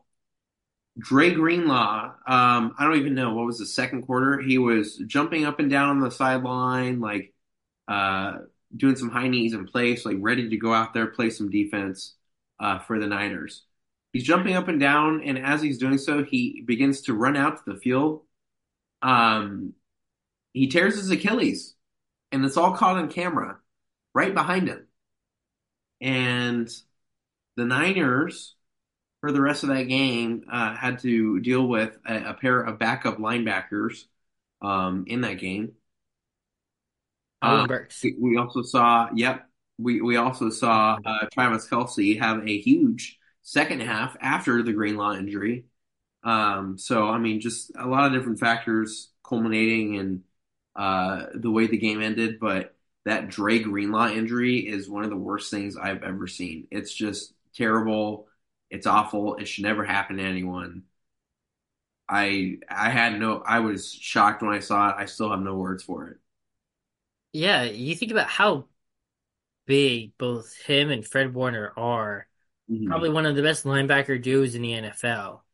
Dre 0.99 1.33
Greenlaw, 1.33 2.15
um, 2.27 2.75
I 2.79 2.85
don't 2.85 2.99
even 2.99 3.15
know 3.15 3.35
what 3.35 3.47
was 3.47 3.59
the 3.59 3.67
second 3.67 4.03
quarter. 4.03 4.41
He 4.41 4.59
was 4.59 4.97
jumping 5.07 5.45
up 5.45 5.61
and 5.61 5.71
down 5.71 5.91
on 5.91 6.01
the 6.01 6.11
sideline, 6.11 7.01
like 7.01 7.33
uh, 7.89 8.39
doing 8.77 8.97
some 8.97 9.11
high 9.11 9.29
knees 9.29 9.55
in 9.55 9.67
place, 9.67 10.05
like 10.05 10.17
ready 10.21 10.49
to 10.49 10.57
go 10.57 10.73
out 10.73 10.93
there 10.93 11.07
play 11.07 11.31
some 11.31 11.51
defense 11.51 12.17
uh, 12.59 12.79
for 12.81 12.99
the 12.99 13.07
Niners. 13.07 13.65
He's 14.13 14.25
jumping 14.25 14.57
up 14.57 14.69
and 14.69 14.81
down, 14.81 15.23
and 15.25 15.39
as 15.39 15.63
he's 15.63 15.79
doing 15.79 15.99
so, 15.99 16.25
he 16.25 16.63
begins 16.67 17.03
to 17.03 17.15
run 17.15 17.37
out 17.37 17.59
to 17.59 17.73
the 17.73 17.79
field. 17.79 18.23
Um, 19.03 19.75
he 20.53 20.67
tears 20.67 20.97
his 20.97 21.11
Achilles, 21.11 21.75
and 22.33 22.45
it's 22.45 22.57
all 22.57 22.77
caught 22.77 22.97
on 22.97 23.09
camera 23.09 23.59
right 24.13 24.35
behind 24.35 24.69
him. 24.69 24.87
And 26.01 26.69
the 27.57 27.65
Niners 27.65 28.57
for 29.21 29.33
the 29.33 29.41
rest 29.41 29.63
of 29.63 29.69
that 29.71 29.85
game, 29.85 30.45
uh, 30.51 30.75
had 30.75 30.99
to 31.01 31.41
deal 31.41 31.67
with 31.67 31.99
a, 32.07 32.31
a 32.31 32.35
pair 32.35 32.61
of 32.61 32.79
backup 32.79 33.19
linebackers 33.19 34.05
um, 34.63 35.05
in 35.07 35.23
that 35.23 35.39
game. 35.39 35.73
Owen 37.43 37.71
Um, 37.71 37.87
we, 38.03 38.17
we 38.19 38.37
also 38.37 38.63
saw, 38.63 39.09
yep, 39.15 39.49
we, 39.79 40.01
we 40.01 40.17
also 40.17 40.51
saw 40.51 40.99
uh, 41.05 41.27
Travis 41.33 41.69
Kelce 41.69 42.19
have 42.19 42.47
a 42.47 42.61
huge 42.61 43.19
second 43.43 43.81
half 43.81 44.17
after 44.21 44.63
the 44.63 44.73
Greenlaw 44.73 45.15
injury. 45.15 45.65
Um, 46.23 46.77
so, 46.77 47.09
I 47.09 47.19
mean, 47.19 47.41
just 47.41 47.73
a 47.79 47.87
lot 47.87 48.07
of 48.07 48.13
different 48.13 48.41
factors 48.41 49.11
culminating 49.27 49.95
in 49.95 50.23
uh, 50.77 51.27
the 51.35 51.51
way 51.51 51.67
the 51.67 51.79
game 51.79 52.03
ended. 52.03 52.39
But 52.41 52.75
that 53.07 53.29
Dre 53.29 53.59
Greenlaw 53.59 54.09
injury 54.09 54.59
is 54.59 54.89
one 54.89 55.05
of 55.05 55.11
the 55.11 55.17
worst 55.17 55.51
things 55.51 55.77
I've 55.77 56.03
ever 56.03 56.27
seen. 56.27 56.67
It's 56.71 56.93
just 56.93 57.33
terrible. 57.55 58.29
It's 58.71 58.87
awful. 58.87 59.37
It 59.37 59.47
should 59.47 59.65
never 59.65 59.85
happen 59.85 60.17
to 60.17 60.23
anyone. 60.23 60.85
I 62.09 62.59
I 62.69 62.91
had 62.91 63.19
no. 63.19 63.43
I 63.47 63.61
was 63.61 63.93
shocked 63.93 64.43
when 64.43 64.53
I 64.53 64.59
saw 64.61 64.91
it. 64.91 64.97
I 64.99 65.07
still 65.07 65.31
have 65.31 65.41
no 65.41 65.55
words 65.57 65.83
for 65.83 66.09
it. 66.09 66.19
Yeah, 67.33 67.63
you 67.65 67.95
think 67.95 68.11
about 68.13 68.29
how 68.29 68.67
big 69.67 70.17
both 70.19 70.57
him 70.63 70.91
and 70.91 71.07
Fred 71.07 71.35
Warner 71.35 71.73
are. 71.77 72.29
Mhm. 72.69 72.87
Probably 72.87 73.11
one 73.11 73.27
of 73.27 73.37
the 73.37 73.43
best 73.43 73.65
linebacker 73.65 74.23
duos 74.23 74.55
in 74.55 74.63
the 74.63 74.75
NFL. 74.75 75.45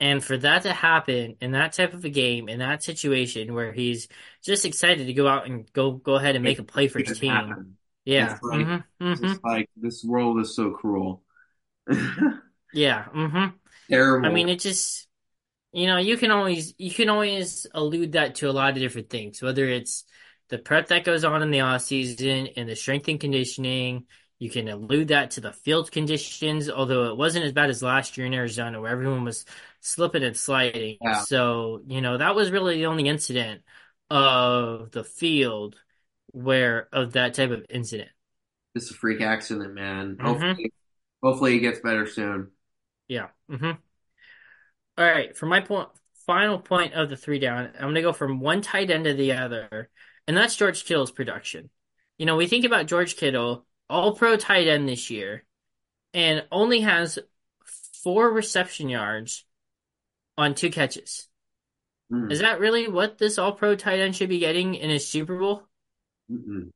And 0.00 0.24
for 0.24 0.38
that 0.38 0.62
to 0.62 0.72
happen 0.72 1.36
in 1.40 1.52
that 1.52 1.74
type 1.74 1.94
of 1.94 2.04
a 2.04 2.10
game, 2.10 2.48
in 2.48 2.60
that 2.60 2.82
situation 2.82 3.54
where 3.54 3.72
he's 3.72 4.08
just 4.42 4.64
excited 4.64 5.06
to 5.06 5.14
go 5.14 5.28
out 5.28 5.46
and 5.46 5.72
go 5.72 5.92
go 5.92 6.16
ahead 6.16 6.36
and 6.36 6.44
make 6.44 6.58
a 6.58 6.64
play 6.64 6.88
for 6.88 7.00
his 7.00 7.18
team. 7.18 7.32
happened. 7.32 7.76
Yeah. 8.04 8.34
It's 8.34 8.42
like 8.42 8.62
Mm-hmm. 8.62 9.04
Mm-hmm. 9.04 9.34
like 9.44 9.70
this 9.76 10.04
world 10.04 10.40
is 10.40 10.56
so 10.56 10.72
cruel. 10.72 11.22
Yeah. 12.72 13.04
Mm-hmm. 13.14 13.56
I 14.22 14.30
mean, 14.30 14.48
it 14.48 14.60
just 14.60 15.08
You 15.72 15.86
know, 15.88 15.98
you 15.98 16.16
can 16.18 16.30
always 16.32 16.74
you 16.78 16.92
can 16.92 17.08
always 17.10 17.66
allude 17.74 18.12
that 18.14 18.36
to 18.36 18.50
a 18.50 18.52
lot 18.52 18.70
of 18.70 18.76
different 18.76 19.10
things, 19.10 19.42
whether 19.42 19.66
it's 19.68 20.04
the 20.50 20.58
prep 20.58 20.88
that 20.88 21.04
goes 21.04 21.24
on 21.24 21.42
in 21.42 21.50
the 21.52 21.60
off 21.60 21.82
season 21.82 22.48
and 22.56 22.68
the 22.68 22.76
strength 22.76 23.08
and 23.08 23.20
conditioning. 23.20 24.06
You 24.40 24.50
can 24.50 24.68
allude 24.68 25.08
that 25.08 25.32
to 25.32 25.42
the 25.42 25.52
field 25.52 25.92
conditions, 25.92 26.70
although 26.70 27.10
it 27.10 27.16
wasn't 27.18 27.46
as 27.46 27.52
bad 27.52 27.70
as 27.70 27.82
last 27.82 28.18
year 28.18 28.26
in 28.26 28.34
Arizona 28.34 28.80
where 28.80 28.92
everyone 28.92 29.24
was 29.24 29.46
slipping 29.80 30.24
and 30.24 30.36
sliding. 30.36 31.00
Yeah, 31.00 31.24
So, 31.24 31.82
you 31.88 32.00
know, 32.02 32.18
that 32.18 32.34
was 32.36 32.50
really 32.52 32.76
the 32.78 32.86
only 32.86 33.08
incident 33.08 33.62
of 34.10 34.92
the 34.92 35.04
field 35.04 35.76
where 36.32 36.88
of 36.92 37.14
that 37.14 37.34
type 37.34 37.50
of 37.50 37.66
incident. 37.70 38.10
It's 38.74 38.90
a 38.90 38.94
freak 38.94 39.20
accident, 39.20 39.74
man. 39.74 40.18
hmm 40.18 40.52
Hopefully, 40.54 40.72
hopefully 41.22 41.56
it 41.56 41.60
gets 41.60 41.80
better 41.80 42.06
soon. 42.06 42.50
Yeah. 43.10 43.28
hmm 43.48 43.72
All 44.98 45.04
right, 45.04 45.36
for 45.36 45.46
my 45.46 45.60
point, 45.60 45.88
final 46.26 46.58
point 46.58 46.94
of 46.94 47.08
the 47.10 47.16
three 47.16 47.38
down, 47.38 47.70
I'm 47.74 47.82
going 47.82 47.94
to 47.96 48.02
go 48.02 48.12
from 48.12 48.40
one 48.40 48.62
tight 48.62 48.90
end 48.90 49.04
to 49.04 49.14
the 49.14 49.32
other, 49.32 49.90
and 50.28 50.36
that's 50.36 50.56
George 50.56 50.84
Kittle's 50.84 51.10
production. 51.10 51.70
You 52.18 52.26
know, 52.26 52.36
we 52.36 52.46
think 52.46 52.64
about 52.64 52.86
George 52.86 53.16
Kittle, 53.16 53.66
all 53.88 54.14
pro 54.14 54.36
tight 54.36 54.68
end 54.68 54.88
this 54.88 55.10
year, 55.10 55.44
and 56.14 56.46
only 56.52 56.80
has 56.82 57.18
four 58.02 58.30
reception 58.30 58.88
yards 58.88 59.44
on 60.38 60.54
two 60.54 60.70
catches. 60.70 61.28
Mm, 62.12 62.30
Is 62.30 62.40
that 62.40 62.60
really 62.60 62.88
what 62.88 63.18
this 63.18 63.36
all 63.38 63.52
pro 63.52 63.76
tight 63.76 64.00
end 64.00 64.16
should 64.16 64.30
be 64.30 64.38
getting 64.38 64.74
in 64.74 64.88
his 64.88 65.06
Super 65.06 65.38
Bowl? 65.38 65.64
mm-mm, 66.30 66.70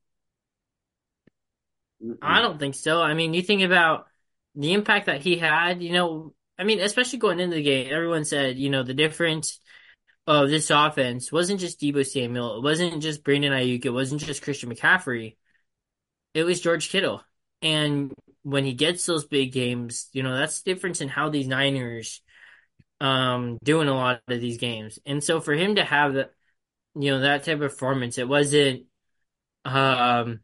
I 2.23 2.41
mm-mm. 2.41 2.43
don't 2.43 2.59
think 2.59 2.75
so. 2.75 3.01
I 3.03 3.15
mean, 3.15 3.35
you 3.35 3.43
think 3.43 3.63
about 3.63 4.07
the 4.55 4.73
impact 4.73 5.07
that 5.07 5.21
he 5.21 5.37
had, 5.37 5.83
you 5.83 5.93
know, 5.93 6.35
I 6.59 6.65
mean, 6.65 6.81
especially 6.81 7.19
going 7.19 7.41
into 7.41 7.57
the 7.57 7.63
game, 7.63 7.89
everyone 7.93 8.25
said, 8.25 8.59
you 8.59 8.71
know, 8.71 8.83
the 8.83 8.95
difference 8.95 9.59
of 10.27 10.49
this 10.49 10.71
offense 10.71 11.33
wasn't 11.33 11.61
just 11.61 11.81
Deebo 11.81 12.07
Samuel, 12.07 12.59
it 12.59 12.63
wasn't 12.63 13.03
just 13.03 13.25
Brandon 13.25 13.53
Aiyuk, 13.53 13.85
it 13.85 13.91
wasn't 13.91 14.23
just 14.23 14.43
Christian 14.43 14.73
McCaffrey, 14.73 15.37
it 16.33 16.45
was 16.45 16.61
George 16.61 16.91
Kittle. 16.91 17.23
And 17.63 18.13
when 18.43 18.65
he 18.65 18.75
gets 18.75 19.07
those 19.07 19.25
big 19.25 19.53
games, 19.53 20.09
you 20.13 20.23
know, 20.23 20.37
that's 20.37 20.63
the 20.63 20.73
difference 20.73 21.01
in 21.01 21.09
how 21.09 21.31
these 21.31 21.49
Niners 21.49 22.21
um 23.01 23.59
doing 23.63 23.89
a 23.89 23.95
lot 23.95 24.21
of 24.29 24.41
these 24.41 24.59
games. 24.59 24.99
And 25.05 25.23
so 25.23 25.41
for 25.41 25.53
him 25.55 25.75
to 25.77 25.85
have 25.85 26.15
that, 26.15 26.31
you 26.95 27.11
know, 27.11 27.21
that 27.21 27.45
type 27.45 27.55
of 27.55 27.61
performance, 27.61 28.19
it 28.19 28.29
wasn't 28.29 28.85
um 29.65 30.41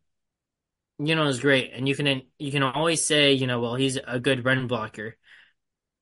you 1.01 1.15
know, 1.15 1.25
was 1.25 1.41
great. 1.41 1.73
And 1.75 1.89
you 1.89 1.95
can 1.95 2.23
you 2.39 2.53
can 2.53 2.63
always 2.63 3.05
say, 3.05 3.33
you 3.33 3.47
know, 3.47 3.61
well, 3.61 3.75
he's 3.77 3.97
a 4.07 4.21
good 4.21 4.45
run 4.45 4.67
blocker. 4.67 5.17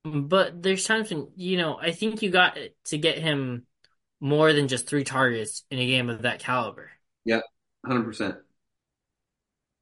But 0.04 0.62
there's 0.62 0.86
times 0.86 1.10
when, 1.10 1.28
you 1.36 1.58
know, 1.58 1.78
I 1.78 1.92
think 1.92 2.22
you 2.22 2.30
got 2.30 2.58
to 2.86 2.98
get 2.98 3.18
him 3.18 3.66
more 4.20 4.52
than 4.52 4.68
just 4.68 4.88
three 4.88 5.04
targets 5.04 5.64
in 5.70 5.78
a 5.78 5.86
game 5.86 6.10
of 6.10 6.22
that 6.22 6.40
caliber. 6.40 6.90
Yep, 7.24 7.44
100%. 7.82 8.38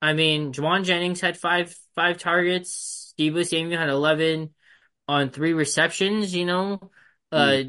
I 0.03 0.12
mean, 0.12 0.53
Jauan 0.53 0.85
Jennings 0.85 1.21
had 1.21 1.39
five 1.39 1.75
five 1.95 2.19
targets. 2.19 3.14
Deebo 3.19 3.47
Samuel 3.47 3.79
had 3.81 3.89
eleven 3.89 4.55
on 5.09 5.31
three 5.31 5.53
receptions. 5.55 6.35
You 6.35 6.47
know, 6.47 6.91
Mm, 7.37 7.57
uh, 7.57 7.64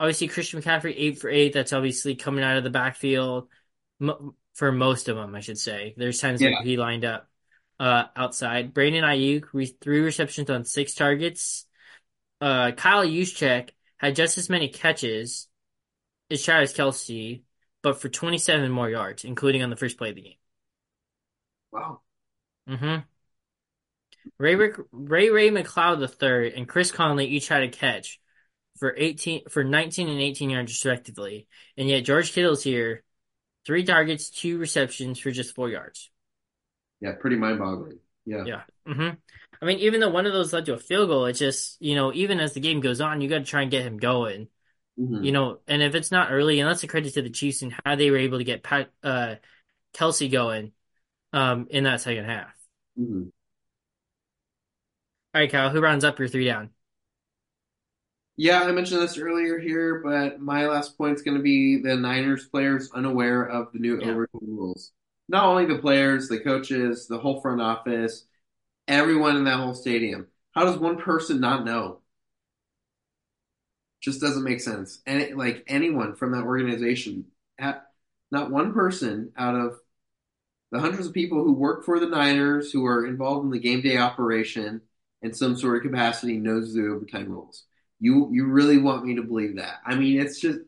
obviously 0.00 0.28
Christian 0.28 0.62
McCaffrey 0.62 0.94
eight 0.96 1.20
for 1.20 1.30
eight. 1.30 1.54
That's 1.54 1.72
obviously 1.72 2.16
coming 2.16 2.44
out 2.44 2.58
of 2.58 2.64
the 2.64 2.70
backfield 2.70 3.48
m 4.00 4.34
for 4.60 4.70
most 4.70 5.08
of 5.08 5.16
them, 5.16 5.34
I 5.34 5.40
should 5.40 5.56
say. 5.56 5.94
There's 5.96 6.20
times 6.20 6.42
Yeah. 6.42 6.50
where 6.50 6.62
he 6.62 6.76
lined 6.76 7.06
up 7.06 7.30
uh, 7.78 8.04
outside. 8.14 8.74
Brandon 8.74 9.04
Aiyuk 9.04 9.46
re 9.54 9.64
three 9.64 10.00
receptions 10.00 10.50
on 10.50 10.66
six 10.66 10.94
targets. 10.94 11.64
Uh, 12.42 12.72
Kyle 12.72 13.06
Juszczyk 13.06 13.70
had 13.96 14.16
just 14.16 14.36
as 14.36 14.50
many 14.50 14.68
catches 14.68 15.48
as 16.30 16.42
Travis 16.42 16.74
Kelce, 16.74 17.40
but 17.80 18.02
for 18.02 18.10
27 18.10 18.70
more 18.70 18.90
yards, 18.90 19.24
including 19.24 19.62
on 19.62 19.70
the 19.70 19.76
first 19.76 19.96
play 19.96 20.10
of 20.10 20.16
the 20.16 20.20
game. 20.20 20.34
Wow. 21.72 22.02
Mm-hmm. 22.68 22.96
Ray 24.36 24.54
Rick, 24.56 24.76
Ray 24.92 25.30
Ray 25.30 25.48
McCloud 25.48 26.02
III 26.22 26.54
and 26.54 26.68
Chris 26.68 26.92
Conley 26.92 27.28
each 27.28 27.48
had 27.48 27.62
a 27.62 27.68
catch 27.70 28.20
for 28.78 28.94
18 28.94 29.48
for 29.48 29.64
19 29.64 30.10
and 30.10 30.20
18 30.20 30.50
yards 30.50 30.70
respectively, 30.70 31.48
and 31.78 31.88
yet 31.88 32.04
George 32.04 32.34
Kittle's 32.34 32.62
here, 32.62 33.04
three 33.66 33.84
targets, 33.84 34.30
two 34.30 34.58
receptions 34.58 35.18
for 35.18 35.30
just 35.30 35.54
four 35.54 35.68
yards. 35.68 36.10
Yeah, 37.00 37.12
pretty 37.18 37.36
mind-boggling. 37.36 37.98
Yeah. 38.26 38.44
Yeah. 38.44 38.62
Mm-hmm. 38.86 39.14
I 39.62 39.64
mean, 39.64 39.78
even 39.80 40.00
though 40.00 40.10
one 40.10 40.26
of 40.26 40.32
those 40.32 40.52
led 40.52 40.66
to 40.66 40.74
a 40.74 40.78
field 40.78 41.08
goal, 41.08 41.26
it's 41.26 41.38
just 41.38 41.80
you 41.80 41.94
know 41.94 42.12
even 42.12 42.40
as 42.40 42.52
the 42.52 42.60
game 42.60 42.80
goes 42.80 43.00
on, 43.00 43.20
you 43.20 43.28
got 43.28 43.38
to 43.38 43.44
try 43.44 43.62
and 43.62 43.70
get 43.70 43.84
him 43.84 43.98
going. 43.98 44.48
Mhm. 44.98 45.24
You 45.24 45.32
know, 45.32 45.58
and 45.66 45.82
if 45.82 45.94
it's 45.94 46.10
not 46.10 46.30
early, 46.30 46.60
and 46.60 46.68
that's 46.68 46.82
a 46.82 46.86
credit 46.88 47.14
to 47.14 47.22
the 47.22 47.30
Chiefs 47.30 47.62
and 47.62 47.74
how 47.84 47.96
they 47.96 48.10
were 48.10 48.18
able 48.18 48.38
to 48.38 48.44
get 48.44 48.62
Pat 48.62 48.90
uh 49.02 49.36
Kelce 49.94 50.30
going 50.30 50.72
um 51.32 51.66
in 51.70 51.84
that 51.84 52.00
second 52.00 52.24
half. 52.24 52.54
Mhm. 52.98 53.30
All 55.32 55.40
right, 55.40 55.50
Kyle, 55.50 55.70
who 55.70 55.80
rounds 55.80 56.04
up 56.04 56.18
your 56.18 56.28
three 56.28 56.44
down? 56.44 56.70
Yeah, 58.40 58.62
I 58.62 58.72
mentioned 58.72 59.02
this 59.02 59.18
earlier 59.18 59.58
here, 59.58 60.00
but 60.02 60.40
my 60.40 60.66
last 60.66 60.96
point 60.96 61.14
is 61.14 61.20
going 61.20 61.36
to 61.36 61.42
be 61.42 61.76
the 61.76 61.94
Niners 61.94 62.46
players 62.46 62.90
unaware 62.94 63.42
of 63.42 63.70
the 63.70 63.78
new 63.78 64.00
Yeah. 64.00 64.12
overtime 64.12 64.56
rules. 64.56 64.92
Not 65.28 65.44
only 65.44 65.66
the 65.66 65.78
players, 65.78 66.26
the 66.26 66.40
coaches, 66.40 67.06
the 67.06 67.18
whole 67.18 67.42
front 67.42 67.60
office, 67.60 68.24
everyone 68.88 69.36
in 69.36 69.44
that 69.44 69.58
whole 69.58 69.74
stadium. 69.74 70.26
How 70.52 70.64
does 70.64 70.78
one 70.78 70.96
person 70.96 71.38
not 71.38 71.66
know? 71.66 72.00
Just 74.00 74.22
doesn't 74.22 74.42
make 74.42 74.62
sense. 74.62 75.02
And 75.04 75.20
it, 75.20 75.36
like 75.36 75.62
anyone 75.66 76.14
from 76.14 76.32
that 76.32 76.44
organization, 76.44 77.26
not 77.58 78.50
one 78.50 78.72
person 78.72 79.32
out 79.36 79.54
of 79.54 79.78
the 80.72 80.80
hundreds 80.80 81.06
of 81.06 81.12
people 81.12 81.44
who 81.44 81.52
work 81.52 81.84
for 81.84 82.00
the 82.00 82.08
Niners, 82.08 82.72
who 82.72 82.86
are 82.86 83.04
involved 83.04 83.44
in 83.44 83.50
the 83.50 83.58
game 83.58 83.82
day 83.82 83.98
operation 83.98 84.80
in 85.20 85.34
some 85.34 85.58
sort 85.58 85.76
of 85.76 85.82
capacity, 85.82 86.38
knows 86.38 86.72
the 86.72 86.86
overtime 86.86 87.28
rules. 87.28 87.66
You 88.00 88.30
you 88.32 88.46
really 88.46 88.78
want 88.78 89.04
me 89.04 89.16
to 89.16 89.22
believe 89.22 89.56
that? 89.56 89.80
I 89.86 89.94
mean, 89.96 90.20
it's 90.20 90.40
just 90.40 90.60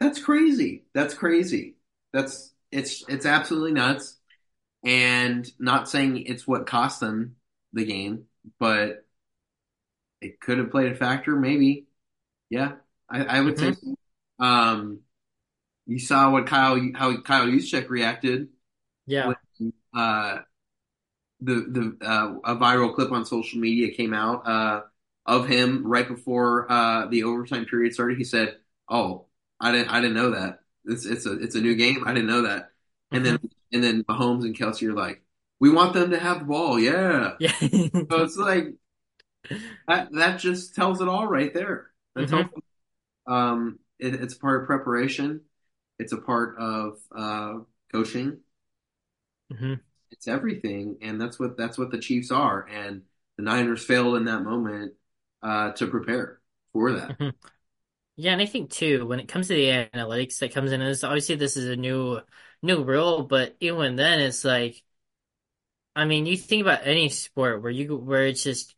that's 0.00 0.20
crazy. 0.22 0.84
That's 0.94 1.14
crazy. 1.14 1.76
That's 2.12 2.52
it's 2.72 3.04
it's 3.08 3.26
absolutely 3.26 3.72
nuts. 3.72 4.16
And 4.84 5.50
not 5.60 5.88
saying 5.90 6.24
it's 6.26 6.46
what 6.46 6.66
cost 6.66 7.00
them 7.00 7.36
the 7.72 7.84
game, 7.86 8.26
but 8.60 9.06
it 10.20 10.40
could 10.40 10.58
have 10.58 10.70
played 10.70 10.92
a 10.92 10.94
factor, 10.96 11.36
maybe. 11.36 11.86
Yeah, 12.50 12.74
I, 13.10 13.24
I 13.24 13.40
would 13.42 13.58
say 13.58 13.72
Mm-hmm. 13.72 13.92
so. 14.40 14.44
Um, 14.44 15.00
you 15.86 15.98
saw 15.98 16.30
what 16.32 16.46
Kyle 16.46 16.80
how 16.94 17.20
Kyle 17.22 17.46
Juszczyk 17.46 17.88
reacted 17.90 18.48
Yeah. 19.06 19.34
when 19.58 19.72
uh, 19.94 20.38
the 21.40 21.54
the 22.00 22.06
uh, 22.06 22.34
a 22.44 22.56
viral 22.56 22.94
clip 22.94 23.12
on 23.12 23.24
social 23.24 23.60
media 23.60 23.94
came 23.94 24.12
out 24.12 24.46
uh, 24.46 24.82
of 25.28 25.48
him 25.48 25.86
right 25.86 26.08
before 26.08 26.72
uh, 26.72 27.08
the 27.08 27.24
overtime 27.24 27.66
period 27.66 27.94
started. 27.94 28.18
He 28.18 28.24
said, 28.24 28.58
"Oh, 28.90 29.26
I 29.60 29.72
didn't 29.72 29.90
I 29.90 30.02
didn't 30.02 30.16
know 30.16 30.32
that. 30.32 30.60
It's 30.86 31.06
it's 31.06 31.26
a 31.26 31.34
it's 31.40 31.56
a 31.56 31.62
new 31.62 31.76
game. 31.76 32.04
I 32.06 32.14
didn't 32.14 32.28
know 32.30 32.42
that." 32.44 32.72
And 33.12 33.26
then 33.26 33.38
and 33.72 33.84
then 33.84 34.04
Mahomes 34.04 34.44
and 34.44 34.58
Kelce 34.58 34.88
are 34.88 34.94
like, 34.94 35.22
"We 35.60 35.70
want 35.70 35.94
them 35.94 36.12
to 36.12 36.20
have 36.20 36.40
the 36.40 36.46
ball, 36.46 36.80
yeah." 36.80 37.36
Yeah. 37.38 37.52
So 38.10 38.22
it's 38.22 38.36
like 38.36 38.74
that 39.86 40.08
that 40.12 40.38
just 40.38 40.74
tells 40.74 41.00
it 41.00 41.08
all 41.08 41.26
right 41.26 41.52
there. 41.52 41.90
That 42.14 42.28
tells 42.28 42.46
um 43.28 43.80
it, 43.98 44.14
it's 44.16 44.34
part 44.34 44.62
of 44.62 44.68
preparation. 44.68 45.42
It's 45.98 46.12
a 46.12 46.18
part 46.18 46.56
of 46.58 46.98
uh, 47.16 47.60
coaching. 47.92 48.38
hmm 49.50 49.88
it's 50.10 50.28
everything, 50.28 50.96
and 51.02 51.20
that's 51.20 51.38
what 51.38 51.56
that's 51.56 51.78
what 51.78 51.90
the 51.90 51.98
Chiefs 51.98 52.30
are. 52.30 52.66
And 52.68 53.02
the 53.36 53.42
Niners 53.42 53.84
failed 53.84 54.16
in 54.16 54.24
that 54.24 54.42
moment 54.42 54.94
uh, 55.42 55.72
to 55.72 55.86
prepare 55.86 56.40
for 56.72 56.92
that. 56.92 57.14
hmm 57.18 57.28
Yeah, 58.16 58.32
and 58.34 58.42
I 58.42 58.46
think 58.46 58.70
too, 58.70 59.06
when 59.06 59.20
it 59.20 59.28
comes 59.28 59.48
to 59.48 59.54
the 59.54 59.68
analytics 59.94 60.38
that 60.40 60.52
comes 60.54 60.72
in, 60.72 60.82
is 60.82 61.04
obviously 61.04 61.36
this 61.36 61.56
is 61.56 61.66
a 61.68 61.76
new 61.76 62.20
new 62.62 62.84
rule, 62.84 63.24
but 63.24 63.56
even 63.60 63.96
then 63.96 64.20
it's 64.20 64.44
like 64.44 64.82
I 65.96 66.04
mean, 66.04 66.26
you 66.26 66.36
think 66.36 66.62
about 66.62 66.86
any 66.86 67.08
sport 67.08 67.62
where 67.62 67.70
you 67.72 67.96
where 67.96 68.26
it's 68.26 68.42
just 68.44 68.74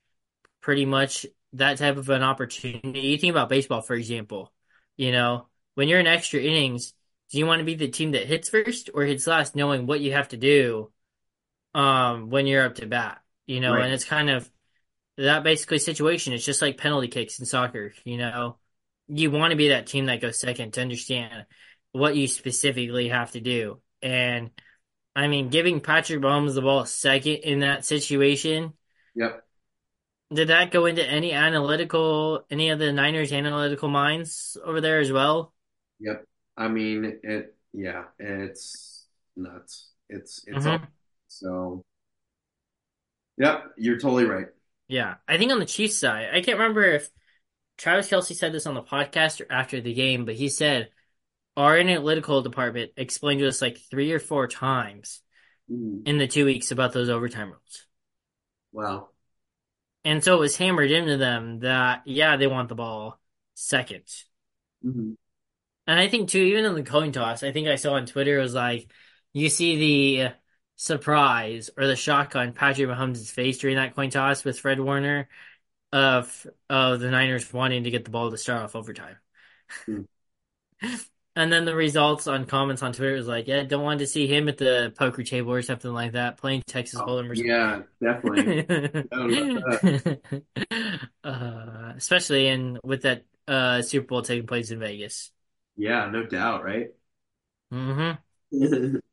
pretty 0.62 0.86
much 0.86 1.26
that 1.54 1.78
type 1.78 1.96
of 1.96 2.08
an 2.10 2.22
opportunity. 2.22 3.00
You 3.02 3.18
think 3.18 3.32
about 3.32 3.48
baseball, 3.48 3.82
for 3.82 3.94
example. 3.94 4.52
You 4.96 5.12
know, 5.12 5.48
when 5.74 5.88
you're 5.88 6.00
in 6.00 6.06
extra 6.06 6.40
innings, 6.40 6.94
do 7.30 7.38
you 7.38 7.46
want 7.46 7.60
to 7.60 7.64
be 7.66 7.74
the 7.76 7.88
team 7.88 8.12
that 8.12 8.26
hits 8.26 8.48
first 8.50 8.90
or 8.94 9.04
hits 9.04 9.26
last, 9.26 9.56
knowing 9.56 9.86
what 9.86 10.00
you 10.00 10.12
have 10.12 10.28
to 10.30 10.36
do 10.36 10.92
um 11.74 12.30
when 12.30 12.46
you're 12.46 12.64
up 12.66 12.76
to 12.76 12.86
bat? 12.86 13.22
You 13.46 13.60
know, 13.60 13.76
Right. 13.76 13.82
and 13.82 13.92
it's 13.94 14.04
kind 14.04 14.30
of 14.30 14.50
that 15.16 15.44
basically 15.44 15.78
situation. 15.78 16.32
It's 16.32 16.44
just 16.44 16.62
like 16.62 16.78
penalty 16.78 17.08
kicks 17.08 17.38
in 17.38 17.46
soccer, 17.46 17.92
you 18.04 18.18
know. 18.18 18.58
You 19.08 19.30
want 19.30 19.50
to 19.50 19.56
be 19.56 19.68
that 19.68 19.86
team 19.86 20.06
that 20.06 20.20
goes 20.20 20.38
second 20.38 20.72
to 20.74 20.82
understand 20.82 21.46
what 21.92 22.16
you 22.16 22.28
specifically 22.28 23.08
have 23.08 23.32
to 23.32 23.40
do. 23.40 23.80
And 24.02 24.50
I 25.16 25.28
mean, 25.28 25.48
giving 25.50 25.80
Patrick 25.80 26.20
Mahomes 26.20 26.54
the 26.54 26.62
ball 26.62 26.86
second 26.86 27.36
in 27.36 27.60
that 27.60 27.84
situation, 27.84 28.74
Yep, 29.14 29.44
did 30.32 30.48
that 30.48 30.70
go 30.70 30.86
into 30.86 31.04
any 31.04 31.32
analytical, 31.32 32.44
any 32.50 32.70
of 32.70 32.78
the 32.78 32.92
Niners 32.92 33.32
analytical 33.32 33.88
minds 33.88 34.56
over 34.64 34.80
there 34.80 35.00
as 35.00 35.10
well? 35.10 35.52
yep. 35.98 36.24
I 36.56 36.68
mean 36.68 37.20
it. 37.22 37.54
Yeah, 37.72 38.04
it's 38.18 39.06
nuts. 39.36 39.90
It's 40.08 40.44
it's 40.46 40.64
Mhm. 40.66 40.86
so. 41.28 41.84
Yep, 43.38 43.72
you're 43.78 43.98
totally 43.98 44.24
right. 44.24 44.48
Yeah. 44.90 45.16
I 45.28 45.38
think 45.38 45.52
on 45.52 45.60
the 45.60 45.66
Chiefs 45.66 45.98
side, 45.98 46.30
I 46.32 46.40
can't 46.40 46.58
remember 46.58 46.82
if 46.82 47.10
Travis 47.78 48.08
Kelce 48.10 48.34
said 48.36 48.52
this 48.52 48.66
on 48.66 48.74
the 48.74 48.82
podcast 48.82 49.40
or 49.40 49.52
after 49.52 49.80
the 49.80 49.94
game, 49.94 50.24
but 50.24 50.34
he 50.34 50.48
said 50.48 50.90
our 51.56 51.78
analytical 51.78 52.42
department 52.42 52.92
explained 52.96 53.40
to 53.40 53.48
us 53.48 53.62
like 53.62 53.78
three 53.90 54.12
or 54.12 54.20
four 54.20 54.48
times 54.48 55.22
Mm, 55.70 56.06
in 56.06 56.18
the 56.18 56.28
two 56.28 56.46
weeks 56.46 56.72
about 56.72 56.92
those 56.92 57.10
overtime 57.10 57.50
rules. 57.50 57.86
wow. 58.72 59.10
And 60.04 60.24
so 60.24 60.36
it 60.36 60.40
was 60.40 60.56
hammered 60.56 60.90
into 60.90 61.16
them 61.16 61.60
that, 61.60 62.02
yeah, 62.06 62.36
they 62.36 62.46
want 62.46 62.68
the 62.68 62.74
ball 62.74 63.20
second. 63.54 64.04
hmm 64.82 65.12
And 65.86 65.98
I 65.98 66.08
think 66.08 66.28
too, 66.28 66.38
even 66.40 66.64
in 66.64 66.74
the 66.74 66.82
coin 66.82 67.12
toss, 67.12 67.42
I 67.42 67.52
think 67.52 67.68
I 67.68 67.76
saw 67.76 67.94
on 67.94 68.06
Twitter 68.06 68.38
it 68.38 68.42
was 68.42 68.54
like, 68.54 68.90
you 69.32 69.48
see 69.48 69.76
the 70.22 70.32
surprise 70.80 71.70
or 71.76 71.86
the 71.86 71.96
shock 71.96 72.36
on 72.36 72.52
Patrick 72.52 72.88
Mahomes' 72.88 73.30
face 73.30 73.58
during 73.58 73.76
that 73.76 73.94
coin 73.94 74.10
toss 74.10 74.44
with 74.44 74.58
Fred 74.58 74.80
Warner 74.80 75.28
of 75.92 76.46
of 76.70 77.00
the 77.00 77.10
Niners 77.10 77.52
wanting 77.52 77.84
to 77.84 77.90
get 77.90 78.04
the 78.04 78.10
ball 78.12 78.30
to 78.30 78.38
start 78.38 78.62
off 78.64 78.76
overtime. 78.76 79.16
Hmm. 79.86 80.02
And 81.36 81.52
then 81.52 81.64
the 81.64 81.76
results 81.76 82.26
on 82.26 82.44
comments 82.44 82.82
on 82.82 82.92
Twitter 82.92 83.14
was 83.14 83.28
like, 83.28 83.46
yeah, 83.46 83.62
don't 83.62 83.84
want 83.84 84.00
to 84.00 84.06
see 84.06 84.26
him 84.26 84.48
at 84.48 84.58
the 84.58 84.92
poker 84.98 85.22
table 85.22 85.52
or 85.52 85.62
something 85.62 85.92
like 85.92 86.12
that, 86.12 86.38
playing 86.38 86.62
Texas 86.66 86.98
Oh, 86.98 87.02
Hold'em 87.02 87.30
or 87.30 87.36
something. 87.36 87.46
yeah, 87.46 87.82
definitely. 88.02 88.66
uh, 91.24 91.92
especially 91.96 92.46
in 92.48 92.78
with 92.84 93.02
that 93.02 93.24
uh 93.48 93.82
Super 93.82 94.06
Bowl 94.06 94.22
taking 94.22 94.46
place 94.46 94.70
in 94.70 94.78
Vegas. 94.78 95.30
yeah, 95.76 96.08
no 96.10 96.24
doubt, 96.26 96.64
right? 96.64 96.90
hmm 97.70 98.18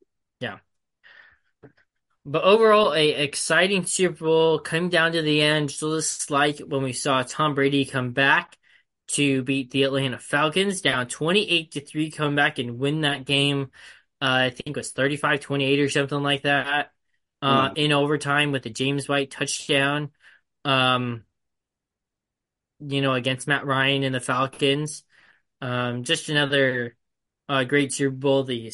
But 2.27 2.43
overall, 2.43 2.93
a 2.93 3.11
exciting 3.11 3.85
Super 3.85 4.25
Bowl 4.25 4.59
coming 4.59 4.89
down 4.89 5.13
to 5.13 5.21
the 5.21 5.41
end, 5.41 5.69
just 5.69 6.29
like 6.29 6.59
when 6.59 6.83
we 6.83 6.91
saw 6.93 7.23
Tom 7.23 7.55
Brady 7.55 7.85
come 7.85 8.11
back 8.11 8.57
to 9.09 9.43
beat 9.43 9.71
the 9.71 9.83
Atlanta 9.83 10.19
Falcons 10.19 10.81
down 10.81 11.07
28 11.07 11.71
to 11.71 11.81
3, 11.81 12.11
come 12.11 12.35
back 12.35 12.59
and 12.59 12.79
win 12.79 13.01
that 13.01 13.25
game. 13.25 13.71
Uh, 14.21 14.25
I 14.45 14.49
think 14.49 14.75
it 14.75 14.77
was 14.77 14.91
35-28 14.91 15.79
or 15.79 15.89
something 15.89 16.21
like 16.21 16.43
that. 16.43 16.91
Uh, 17.41 17.69
Mm. 17.71 17.77
in 17.77 17.91
overtime 17.93 18.51
with 18.51 18.63
the 18.63 18.71
James 18.71 19.07
White 19.07 19.31
touchdown. 19.31 20.11
Um, 20.65 21.23
you 22.79 23.01
know, 23.01 23.13
against 23.13 23.47
Matt 23.47 23.65
Ryan 23.65 24.03
and 24.03 24.13
the 24.15 24.19
Falcons. 24.19 25.03
Um, 25.61 26.03
just 26.03 26.29
another 26.29 26.95
uh, 27.49 27.63
great 27.63 27.93
Super 27.93 28.15
Bowl. 28.15 28.43
The 28.43 28.71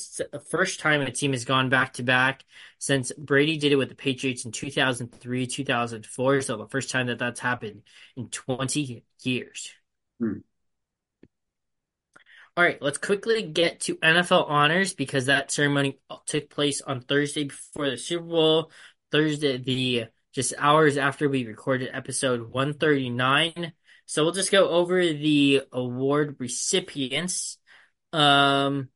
first 0.50 0.80
time 0.80 1.02
a 1.02 1.12
team 1.12 1.32
has 1.32 1.46
gone 1.46 1.70
back 1.70 1.94
to 1.94 2.04
back 2.04 2.44
since 2.80 3.12
Brady 3.18 3.58
did 3.58 3.72
it 3.72 3.78
with 3.78 3.90
the 3.90 3.96
Patriots 3.96 4.46
in 4.46 4.52
2003, 4.52 5.48
2004. 5.48 6.42
So 6.42 6.58
the 6.58 6.68
first 6.68 6.90
time 6.90 7.08
that 7.08 7.20
that's 7.20 7.40
happened 7.40 7.84
in 8.16 8.30
20 8.30 9.04
years. 9.22 9.72
Hmm. 10.20 10.40
All 12.56 12.64
right, 12.64 12.80
let's 12.82 13.00
quickly 13.00 13.42
get 13.42 13.80
to 13.82 13.96
NFL 13.96 14.48
honors 14.48 14.94
because 14.94 15.26
that 15.26 15.50
ceremony 15.50 15.98
took 16.28 16.52
place 16.52 16.82
on 16.82 17.02
Thursday 17.02 17.46
before 17.46 17.90
the 17.90 17.98
Super 17.98 18.26
Bowl. 18.26 18.72
Thursday, 19.12 19.58
the 19.58 20.06
just 20.34 20.54
hours 20.58 20.98
after 20.98 21.30
we 21.30 21.48
recorded 21.48 21.90
episode 21.94 22.42
139. 22.52 23.74
So 24.06 24.24
we'll 24.24 24.34
just 24.34 24.52
go 24.52 24.70
over 24.70 25.02
the 25.02 25.62
award 25.72 26.36
recipients. 26.40 27.58
Um, 28.14 28.90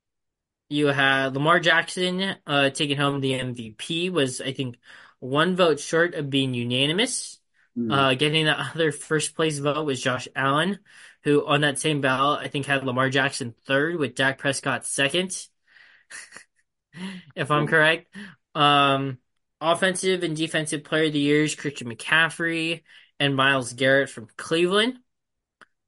you 0.70 0.88
had 0.88 1.34
Lamar 1.34 1.60
Jackson 1.60 2.36
uh, 2.46 2.70
taking 2.70 2.98
home 2.98 3.20
the 3.20 3.34
MVP, 3.34 4.12
was 4.12 4.42
I 4.42 4.54
think 4.54 4.78
one 5.20 5.56
vote 5.56 5.80
short 5.80 6.14
of 6.16 6.30
being 6.30 6.54
unanimous. 6.54 7.40
Hmm. 7.76 7.92
Uh, 7.92 8.14
getting 8.16 8.46
the 8.46 8.60
other 8.60 8.92
first 8.92 9.36
place 9.36 9.60
vote 9.60 9.86
was 9.86 10.02
Josh 10.02 10.28
Allen, 10.36 10.80
who 11.24 11.46
on 11.46 11.62
that 11.62 11.80
same 11.80 12.02
ballot 12.02 12.42
I 12.44 12.48
think 12.48 12.66
had 12.66 12.86
Lamar 12.86 13.10
Jackson 13.10 13.54
third 13.66 13.98
with 13.98 14.16
Dak 14.16 14.38
Prescott 14.40 14.86
second, 14.86 15.48
if 17.36 17.52
I'm 17.52 17.68
correct. 17.68 18.14
Um, 18.56 19.20
offensive 19.62 20.24
and 20.24 20.36
defensive 20.36 20.84
player 20.84 21.06
of 21.06 21.14
the 21.14 21.20
years 21.20 21.56
Christian 21.56 21.90
McCaffrey 21.90 22.84
and 23.20 23.36
Myles 23.36 23.74
Garrett 23.74 24.10
from 24.10 24.28
Cleveland. 24.38 24.98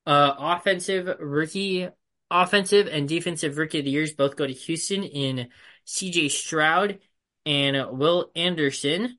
Uh, 0.06 0.34
offensive 0.38 1.18
rookie, 1.20 1.88
offensive 2.32 2.88
and 2.88 3.08
defensive 3.08 3.58
rookie 3.58 3.80
of 3.80 3.86
the 3.86 3.92
years 3.92 4.14
both 4.14 4.36
go 4.36 4.46
to 4.46 4.54
Houston 4.54 5.04
in 5.04 5.50
C.J. 5.86 6.30
Stroud 6.30 7.00
and 7.46 7.98
Will 7.98 8.32
Anderson 8.36 9.18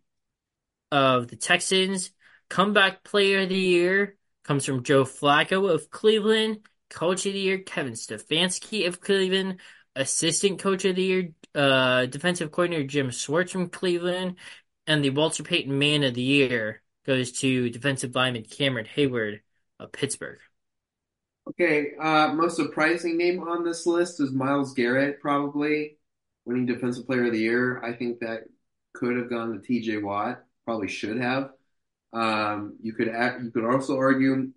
of 0.93 1.29
the 1.29 1.37
Texans. 1.37 2.11
Comeback 2.49 3.05
player 3.05 3.41
of 3.41 3.49
the 3.49 3.57
year 3.57 4.17
comes 4.45 4.65
from 4.65 4.83
Joe 4.83 5.05
Flacco 5.05 5.73
of 5.73 5.91
Cleveland. 5.91 6.61
Coach 6.89 7.27
of 7.27 7.33
the 7.33 7.39
year, 7.39 7.59
Kevin 7.59 7.93
Stefanski 7.93 8.87
of 8.87 9.01
Cleveland. 9.01 9.61
Assistant 9.97 10.61
coach 10.61 10.85
of 10.85 10.97
the 10.97 11.03
year, 11.03 11.29
uh, 11.55 12.07
defensive 12.07 12.53
coordinator 12.53 12.87
Jim 12.87 13.11
Schwartz 13.11 13.53
from 13.53 13.69
Cleveland. 13.69 14.37
And 14.87 15.05
the 15.05 15.11
Walter 15.11 15.43
Payton 15.43 15.79
man 15.79 16.05
of 16.05 16.15
the 16.15 16.23
year 16.23 16.83
goes 17.07 17.33
to 17.41 17.71
defensive 17.71 18.15
lineman 18.15 18.45
Cameron 18.45 18.87
Heyward 18.87 19.41
of 19.79 19.93
Pittsburgh. 19.93 20.41
Okay, 21.51 21.93
uh, 22.01 22.33
most 22.35 22.57
surprising 22.57 23.17
name 23.17 23.43
on 23.43 23.65
this 23.65 23.87
list 23.87 24.21
is 24.21 24.31
Myles 24.31 24.75
Garrett, 24.75 25.21
probably 25.21 25.97
winning 26.45 26.67
Defensive 26.67 27.07
Player 27.07 27.27
of 27.27 27.33
the 27.33 27.39
Year. 27.39 27.83
I 27.83 27.93
think 27.95 28.21
that 28.21 28.45
could 28.93 29.17
have 29.17 29.31
gone 29.31 29.53
to 29.53 29.59
T.J. 29.67 29.99
Watt, 29.99 30.45
probably 30.65 30.89
should 30.89 31.17
have. 31.19 31.51
Um, 32.13 32.77
you 32.83 32.93
could 32.93 33.09
act, 33.09 33.43
you 33.43 33.51
could 33.51 33.65
also 33.65 33.97
argue 33.99 34.53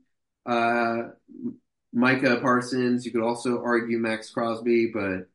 uh, 0.45 1.09
Micah 1.93 2.39
Parsons. 2.41 3.05
You 3.05 3.11
could 3.11 3.23
also 3.23 3.61
argue 3.63 3.99
Maxx 3.99 4.29
Crosby, 4.31 4.91
but 4.93 5.29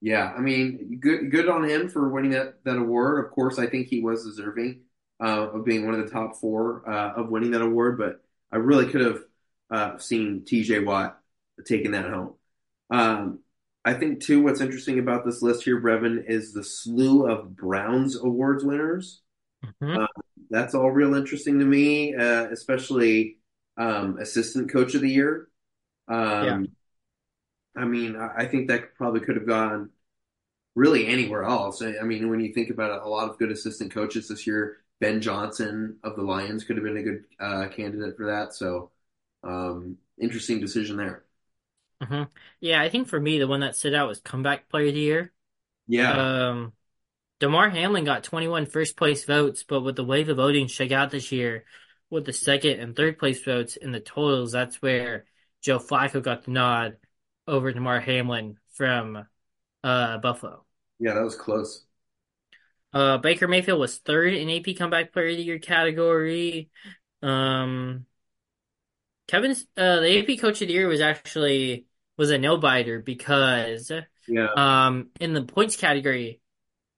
yeah, 0.00 0.32
I 0.36 0.40
mean, 0.40 0.98
good 1.00 1.30
good 1.30 1.48
on 1.48 1.68
him 1.68 1.88
for 1.88 2.08
winning 2.10 2.32
that 2.32 2.64
that 2.64 2.78
award. 2.78 3.24
Of 3.24 3.32
course, 3.32 3.58
I 3.58 3.66
think 3.66 3.88
he 3.88 4.00
was 4.02 4.24
deserving 4.24 4.82
uh, 5.20 5.50
of 5.50 5.64
being 5.64 5.86
one 5.86 5.94
of 5.94 6.04
the 6.04 6.12
top 6.12 6.36
four 6.36 6.88
uh, 6.90 7.14
of 7.14 7.30
winning 7.30 7.52
that 7.52 7.62
award, 7.62 7.98
but 7.98 8.22
I 8.52 8.56
really 8.56 8.86
could 8.90 9.02
have 9.02 9.20
uh, 9.70 9.98
seen 9.98 10.44
T.J. 10.44 10.80
Watt 10.80 11.18
taking 11.64 11.92
that 11.92 12.10
home. 12.10 12.34
Um, 12.90 13.40
I 13.84 13.94
think 13.94 14.20
too, 14.20 14.42
what's 14.42 14.60
interesting 14.60 14.98
about 14.98 15.24
this 15.24 15.42
list 15.42 15.64
here, 15.64 15.80
Breven, 15.80 16.24
is 16.26 16.52
the 16.52 16.64
slew 16.64 17.26
of 17.26 17.56
Browns 17.56 18.16
awards 18.16 18.64
winners. 18.64 19.22
Mhm. 19.64 20.04
Uh, 20.04 20.06
that's 20.50 20.74
all 20.74 20.90
real 20.90 21.14
interesting 21.14 21.58
to 21.58 21.64
me, 21.64 22.14
uh, 22.14 22.48
especially 22.50 23.38
um, 23.76 24.18
assistant 24.18 24.70
coach 24.70 24.94
of 24.94 25.00
the 25.00 25.10
year. 25.10 25.48
Yeah. 26.08 26.54
Um, 26.54 26.68
I 27.76 27.84
mean, 27.84 28.16
I, 28.16 28.42
I 28.42 28.46
think 28.46 28.68
that 28.68 28.94
probably 28.96 29.20
could 29.20 29.36
have 29.36 29.46
gone 29.46 29.90
really 30.74 31.06
anywhere 31.06 31.44
else. 31.44 31.82
I, 31.82 31.94
I 31.98 32.02
mean, 32.02 32.28
when 32.28 32.40
you 32.40 32.52
think 32.52 32.70
about 32.70 32.90
it, 32.90 33.02
a 33.02 33.08
lot 33.08 33.28
of 33.28 33.38
good 33.38 33.50
assistant 33.50 33.92
coaches 33.92 34.28
this 34.28 34.46
year, 34.46 34.78
Ben 35.00 35.20
Johnson 35.20 35.96
of 36.02 36.16
the 36.16 36.22
Lions 36.22 36.64
could 36.64 36.76
have 36.76 36.84
been 36.84 36.96
a 36.96 37.02
good 37.02 37.24
uh, 37.38 37.68
candidate 37.68 38.16
for 38.16 38.26
that. 38.26 38.54
So, 38.54 38.90
um, 39.44 39.98
interesting 40.18 40.60
decision 40.60 40.96
there. 40.96 41.24
hmm 42.02 42.22
Yeah, 42.60 42.80
I 42.80 42.88
think 42.88 43.08
for 43.08 43.20
me, 43.20 43.38
the 43.38 43.46
one 43.48 43.60
that 43.60 43.76
stood 43.76 43.94
out 43.94 44.08
was 44.08 44.20
comeback 44.20 44.68
player 44.68 44.88
of 44.88 44.94
the 44.94 45.00
year. 45.00 45.32
Yeah, 45.86 46.28
Um, 46.28 46.74
Damar 47.40 47.70
Hamlin 47.70 48.04
got 48.04 48.24
21 48.24 48.66
first 48.66 48.96
place 48.96 49.24
votes, 49.24 49.64
but 49.64 49.82
with 49.82 49.96
the 49.96 50.04
way 50.04 50.24
the 50.24 50.34
voting 50.34 50.68
shook 50.68 50.92
out 50.92 51.10
this 51.10 51.32
year, 51.32 51.64
with 52.10 52.26
the 52.26 52.32
second 52.34 52.80
and 52.80 52.96
third 52.96 53.18
place 53.18 53.42
votes 53.44 53.76
in 53.76 53.92
the 53.92 54.00
totals, 54.00 54.52
that's 54.52 54.82
where 54.82 55.26
Joe 55.62 55.78
Flacco 55.78 56.22
got 56.22 56.44
the 56.44 56.52
nod 56.52 56.98
over 57.48 57.72
Damar 57.72 58.00
Hamlin 58.00 58.58
from 58.74 59.26
uh, 59.84 60.18
Buffalo. 60.18 60.66
yeah, 60.98 61.14
that 61.14 61.24
was 61.24 61.36
close. 61.36 61.84
Uh, 62.92 63.18
Baker 63.18 63.46
Mayfield 63.48 63.78
was 63.80 63.98
third 63.98 64.34
in 64.34 64.50
AP 64.50 64.74
Comeback 64.74 65.12
Player 65.12 65.28
of 65.30 65.36
the 65.36 65.42
Year 65.44 65.58
category. 65.58 66.70
Um, 67.22 68.06
Kevin's 69.30 69.64
uh, 69.76 70.00
the 70.00 70.18
AP 70.18 70.40
Coach 70.40 70.60
of 70.60 70.66
the 70.66 70.74
Year 70.74 70.88
was 70.88 71.00
actually 71.00 71.86
was 72.18 72.30
a 72.30 72.38
no 72.38 72.56
biter 72.56 72.98
because 72.98 73.92
Yeah, 74.26 74.48
um 74.56 75.10
in 75.20 75.32
the 75.34 75.42
points 75.42 75.76
category. 75.76 76.40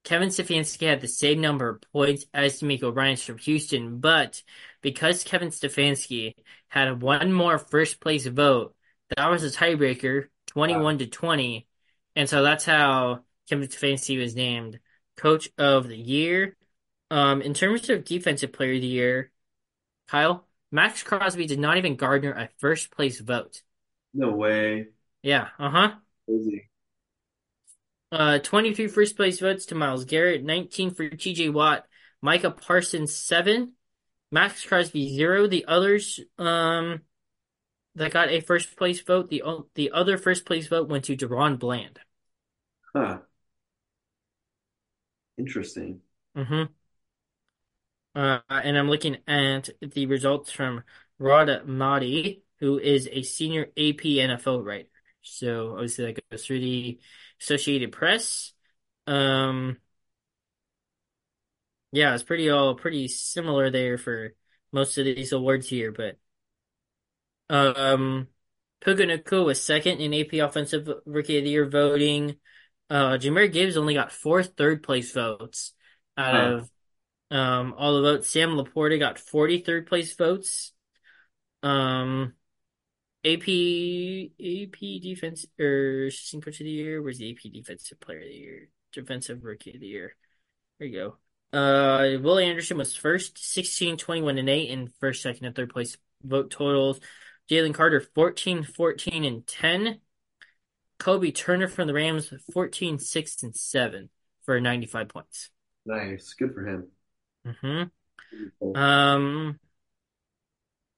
Kevin 0.05 0.31
Stefanski 0.31 0.89
had 0.89 1.01
the 1.01 1.07
same 1.07 1.41
number 1.41 1.69
of 1.69 1.83
points 1.93 2.25
as 2.35 2.61
DeMeco 2.61 2.93
Ryans 2.93 3.23
from 3.23 3.39
Houston, 3.39 4.01
but 4.01 4.43
because 4.81 5.23
Kevin 5.23 5.51
Stefanski 5.51 6.35
had 6.69 7.01
one 7.01 7.33
more 7.33 7.57
first 7.57 8.01
place 8.01 8.27
vote, 8.27 8.75
that 9.17 9.31
was 9.31 9.45
a 9.45 9.57
tiebreaker, 9.57 10.25
wow. 10.67 10.87
21 10.87 10.99
to 10.99 11.07
20. 11.07 11.69
And 12.17 12.29
so 12.29 12.43
that's 12.43 12.65
how 12.65 13.21
Kevin 13.49 13.69
Stefanski 13.69 14.19
was 14.19 14.35
named 14.35 14.81
Coach 15.17 15.51
of 15.57 15.87
the 15.87 15.97
Year. 15.97 16.57
Um, 17.13 17.41
in 17.41 17.55
terms 17.55 17.89
of 17.89 18.05
Defensive 18.05 18.53
Player 18.53 18.75
of 18.75 18.81
the 18.81 18.87
Year, 18.89 19.31
Kyle, 20.09 20.49
Maxx 20.73 21.03
Crosby 21.03 21.47
did 21.47 21.59
not 21.59 21.77
even 21.77 21.97
garner 21.97 22.33
a 22.33 22.49
first 22.59 22.91
place 22.91 23.21
vote. 23.21 23.63
No 24.15 24.31
way. 24.31 24.89
Yeah, 25.23 25.49
uh-huh. 25.59 25.93
Crazy. 26.27 26.71
Uh, 28.11 28.39
23 28.39 28.89
first 28.89 29.17
place 29.17 29.39
votes 29.39 29.67
to 29.67 29.75
Myles 29.75 30.05
Garrett, 30.05 30.43
19 30.43 30.91
for 30.91 31.09
TJ 31.09 31.53
Watt, 31.53 31.87
Micah 32.21 32.51
Parsons, 32.51 33.15
7, 33.15 33.73
Maxx 34.31 34.65
Crosby, 34.65 35.15
0. 35.15 35.47
The 35.47 35.67
others, 35.67 36.21
um, 36.39 37.03
that 37.95 38.13
got 38.13 38.31
a 38.31 38.41
first 38.41 38.77
place 38.77 39.01
vote, 39.03 39.29
the, 39.29 39.43
the 39.75 39.91
other 39.93 40.17
first 40.17 40.47
place 40.47 40.67
vote 40.67 40.89
went 40.89 41.05
to 41.05 41.17
DaRon 41.17 41.59
Bland. 41.59 41.99
Huh. 42.95 43.19
Interesting. 45.39 46.01
Mm-hmm. 46.37 46.73
Uh, 48.15 48.39
and 48.51 48.77
I'm 48.77 48.89
looking 48.89 49.19
at 49.27 49.71
the 49.81 50.07
results 50.07 50.53
from 50.53 50.83
Rob 51.19 51.49
Maaddi, 51.67 52.43
who 52.61 52.79
is 52.79 53.09
a 53.11 53.23
senior 53.23 53.65
AP 53.77 54.05
NFL 54.05 54.65
writer. 54.65 54.89
So 55.23 55.73
obviously 55.73 56.07
that 56.07 56.31
goes 56.31 56.45
through 56.45 56.61
the 56.61 57.01
Associated 57.41 57.93
Press. 57.93 58.53
Um, 59.07 59.79
yeah, 61.93 62.15
it's 62.15 62.23
pretty 62.23 62.51
all 62.51 62.75
pretty 62.75 63.09
similar 63.09 63.71
there 63.71 63.99
for 63.99 64.35
most 64.73 64.97
of 64.99 65.05
these 65.05 65.33
awards 65.33 65.69
here, 65.69 65.93
but 65.93 66.19
um, 67.51 68.29
Puka 68.81 69.05
Nacua 69.05 69.45
was 69.45 69.63
second 69.63 70.01
in 70.01 70.15
AP 70.15 70.35
Offensive 70.35 70.89
Rookie 71.05 71.39
of 71.39 71.45
the 71.45 71.51
Year 71.51 71.69
voting. 71.69 72.37
Uh, 72.89 73.19
Jahmyr 73.19 73.53
Gibbs 73.53 73.77
only 73.77 73.95
got 73.95 74.13
four 74.13 74.43
third 74.43 74.83
place 74.83 75.13
votes 75.13 75.73
out 76.17 76.35
of 76.35 76.71
um 77.33 77.75
all 77.77 77.95
the 77.95 78.03
votes. 78.03 78.29
Sam 78.29 78.51
Laporta 78.51 78.99
got 78.99 79.17
43rd 79.17 79.87
place 79.87 80.15
votes. 80.15 80.73
Um, 81.63 82.35
AP 83.25 83.49
AP 83.49 84.79
defense 85.01 85.47
or 85.59 86.07
assistant 86.07 86.45
coach 86.45 86.61
of 86.61 86.65
the 86.65 86.71
year. 86.71 87.01
Where's 87.01 87.19
the 87.19 87.31
AP 87.31 87.53
defensive 87.53 88.01
player 88.01 88.19
of 88.19 88.25
the 88.25 88.35
year? 88.35 88.69
Defensive 88.93 89.45
rookie 89.45 89.75
of 89.75 89.81
the 89.81 89.87
year. 89.87 90.15
There 90.79 90.89
you 90.89 90.99
go. 90.99 91.17
Uh, 91.57 92.39
Anderson 92.39 92.79
was 92.79 92.97
first, 92.97 93.39
16, 93.39 93.97
21, 93.99 94.39
and 94.39 94.49
8 94.49 94.71
in 94.71 94.89
first, 95.01 95.23
second, 95.23 95.45
and 95.47 95.55
third 95.55 95.71
place 95.71 95.97
vote 96.23 96.51
totals. 96.51 97.01
Jalen 97.51 97.75
Carter, 97.75 98.01
14, 98.15 98.65
14, 98.65 99.25
and 99.25 99.47
10. 99.47 100.01
Kobie 100.99 101.35
Turner 101.35 101.69
from 101.69 101.89
the 101.89 101.95
Rams, 101.95 102.33
14, 102.53 102.99
6, 102.99 103.43
and 103.43 103.55
7 103.55 104.09
for 104.45 104.61
95 104.61 105.09
points. 105.09 105.51
Nice. 105.85 106.35
Good 106.35 106.55
for 106.55 106.67
him. 106.67 106.89
Hmm 107.45 107.83
Cool. 108.61 108.77
Um, 108.77 109.61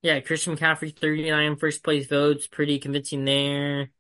yeah, 0.03 0.21
Christian 0.21 0.57
McCaffrey, 0.57 0.95
39 0.97 1.57
first 1.57 1.83
place 1.83 2.07
votes, 2.07 2.47
pretty 2.47 2.79
convincing 2.79 3.25
there. 3.25 3.91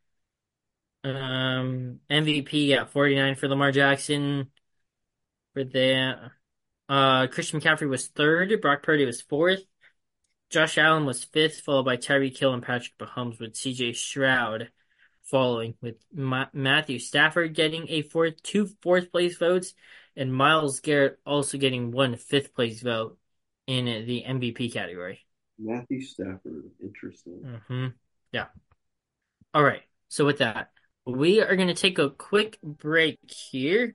Um, 1.02 2.00
MVP 2.08 2.74
got 2.74 2.90
49 2.90 3.34
for 3.34 3.48
Lamar 3.48 3.72
Jackson 3.72 4.50
for 5.52 5.64
that. 5.64 6.30
Uh, 6.88 7.26
Christian 7.28 7.60
McCaffrey 7.60 7.88
was 7.88 8.08
third. 8.08 8.60
Brock 8.60 8.82
Purdy 8.82 9.04
was 9.06 9.22
fourth. 9.22 9.62
Josh 10.50 10.78
Allen 10.78 11.06
was 11.06 11.24
fifth, 11.24 11.60
followed 11.62 11.84
by 11.84 11.96
Tyreek 11.98 12.38
Hill 12.38 12.54
and 12.54 12.62
Patrick 12.62 12.96
Mahomes 12.98 13.40
with 13.40 13.56
CJ 13.56 13.92
Stroud 13.92 14.70
following, 15.24 15.74
with 15.80 15.96
Ma- 16.12 16.46
Matthew 16.52 16.98
Stafford 16.98 17.54
getting 17.54 17.86
a 17.88 18.02
fourth, 18.02 18.42
two 18.42 18.68
fourth 18.82 19.10
place 19.10 19.36
votes, 19.36 19.74
and 20.16 20.32
Myles 20.32 20.80
Garrett 20.80 21.18
also 21.26 21.58
getting 21.58 21.90
one 21.90 22.16
fifth 22.16 22.54
place 22.54 22.80
vote 22.82 23.18
in 23.66 23.86
the 23.86 24.24
MVP 24.26 24.72
category. 24.72 25.20
Matthew 25.58 26.02
Stafford, 26.02 26.70
interesting. 26.82 27.40
Mm-hmm. 27.44 27.86
Yeah. 28.32 28.46
All 29.52 29.62
right. 29.62 29.82
So 30.08 30.24
with 30.24 30.38
that, 30.38 30.70
we 31.06 31.40
are 31.40 31.56
going 31.56 31.68
to 31.68 31.74
take 31.74 31.98
a 31.98 32.10
quick 32.10 32.58
break 32.62 33.18
here. 33.26 33.94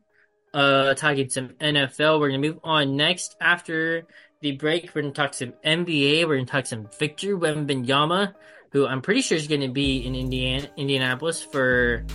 Uh, 0.51 0.95
talking 0.95 1.29
some 1.29 1.49
NFL. 1.49 2.19
We're 2.19 2.29
going 2.29 2.41
to 2.41 2.49
move 2.49 2.59
on 2.63 2.95
next 2.95 3.35
after 3.39 4.07
the 4.41 4.53
break. 4.53 4.95
We're 4.95 5.03
going 5.03 5.13
to 5.13 5.21
talk 5.21 5.33
some 5.35 5.53
NBA. 5.63 6.27
We're 6.27 6.37
going 6.37 6.45
to 6.47 6.51
talk 6.51 6.65
some 6.65 6.89
Victor 6.97 7.37
Wembanyama, 7.37 8.33
who 8.71 8.85
I'm 8.85 9.01
pretty 9.01 9.21
sure 9.21 9.37
is 9.37 9.47
going 9.47 9.61
to 9.61 9.69
be 9.69 10.05
in 10.05 10.15
Indiana, 10.15 10.67
Indianapolis 10.77 11.41
for 11.41 12.05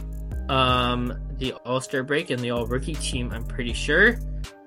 um 0.48 1.14
the 1.38 1.52
All 1.64 1.80
Star 1.80 2.02
break 2.02 2.30
and 2.30 2.40
the 2.40 2.50
All 2.50 2.66
Rookie 2.66 2.94
team. 2.94 3.32
I'm 3.32 3.44
pretty 3.44 3.72
sure. 3.72 4.18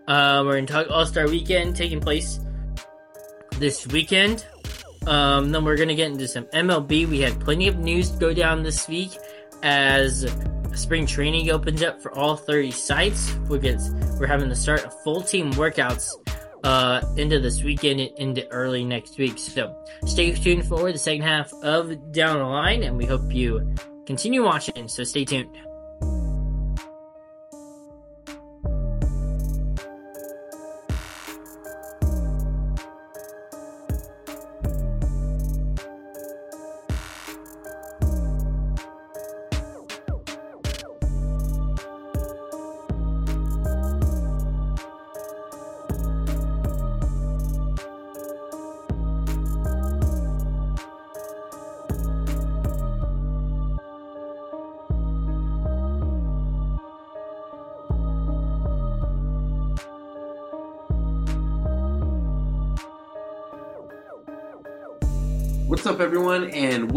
Um, 0.08 0.48
we're 0.48 0.58
in 0.58 0.68
All 0.72 1.06
Star 1.06 1.28
weekend 1.28 1.76
taking 1.76 2.00
place 2.00 2.40
this 3.58 3.88
weekend. 3.88 4.46
Um, 5.06 5.52
then 5.52 5.64
we're 5.64 5.78
going 5.78 5.88
to 5.88 5.96
get 5.96 6.12
into 6.12 6.28
some 6.28 6.46
MLB. 6.46 7.08
We 7.08 7.22
had 7.22 7.40
plenty 7.40 7.68
of 7.68 7.78
news 7.78 8.12
to 8.12 8.18
go 8.18 8.34
down 8.34 8.64
this 8.64 8.88
week 8.88 9.12
as 9.64 10.30
spring 10.74 11.06
training 11.06 11.50
opens 11.50 11.82
up 11.82 12.02
for 12.02 12.16
all 12.18 12.36
30 12.36 12.72
sites. 12.72 13.34
We 13.50 13.60
get, 13.60 13.80
we're 14.20 14.28
having 14.28 14.50
to 14.50 14.56
start 14.56 14.94
full 15.04 15.22
team 15.22 15.54
workouts 15.54 16.12
uh, 16.68 17.02
into 17.16 17.40
this 17.40 17.64
weekend 17.64 18.02
and 18.02 18.12
into 18.18 18.46
early 18.50 18.84
next 18.84 19.18
week. 19.18 19.40
So 19.40 19.74
stay 20.06 20.34
tuned 20.34 20.68
for 20.68 20.92
the 20.92 20.98
second 20.98 21.22
half 21.22 21.52
of 21.64 22.12
Down 22.12 22.40
the 22.40 22.44
Line, 22.44 22.84
and 22.84 22.98
we 22.98 23.06
hope 23.06 23.34
you 23.34 23.74
continue 24.06 24.44
watching. 24.44 24.90
So 24.90 25.06
stay 25.06 25.24
tuned. 25.24 25.50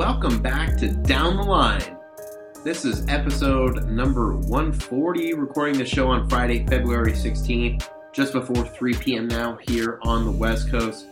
Welcome 0.00 0.40
back 0.40 0.78
to 0.78 0.88
Down 0.88 1.36
the 1.36 1.42
Line. 1.42 1.98
This 2.64 2.86
is 2.86 3.06
episode 3.08 3.84
number 3.84 4.34
140, 4.34 5.34
recording 5.34 5.76
the 5.76 5.84
show 5.84 6.08
on 6.08 6.26
Friday, 6.26 6.66
February 6.66 7.12
16th, 7.12 7.86
just 8.10 8.32
before 8.32 8.66
3 8.66 8.94
p.m. 8.94 9.28
now 9.28 9.58
here 9.68 9.98
on 10.00 10.24
the 10.24 10.30
West 10.30 10.70
Coast. 10.70 11.06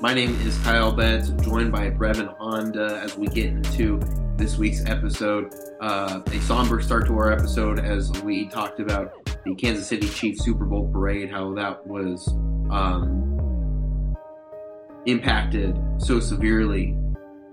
My 0.00 0.12
name 0.12 0.34
is 0.40 0.58
Kyle 0.64 0.90
Betts, 0.90 1.28
joined 1.44 1.70
by 1.70 1.90
Breven 1.90 2.36
Honda 2.36 3.00
as 3.04 3.16
we 3.16 3.28
get 3.28 3.46
into 3.46 4.00
this 4.34 4.58
week's 4.58 4.84
episode. 4.86 5.54
Uh, 5.80 6.20
a 6.26 6.40
somber 6.40 6.82
start 6.82 7.06
to 7.06 7.16
our 7.16 7.30
episode 7.30 7.78
as 7.78 8.10
we 8.22 8.48
talked 8.48 8.80
about 8.80 9.14
the 9.44 9.54
Kansas 9.54 9.86
City 9.86 10.08
Chiefs 10.08 10.44
Super 10.44 10.64
Bowl 10.64 10.90
parade, 10.90 11.30
how 11.30 11.54
that 11.54 11.86
was 11.86 12.26
um, 12.72 14.16
impacted 15.06 15.80
so 15.98 16.18
severely 16.18 16.98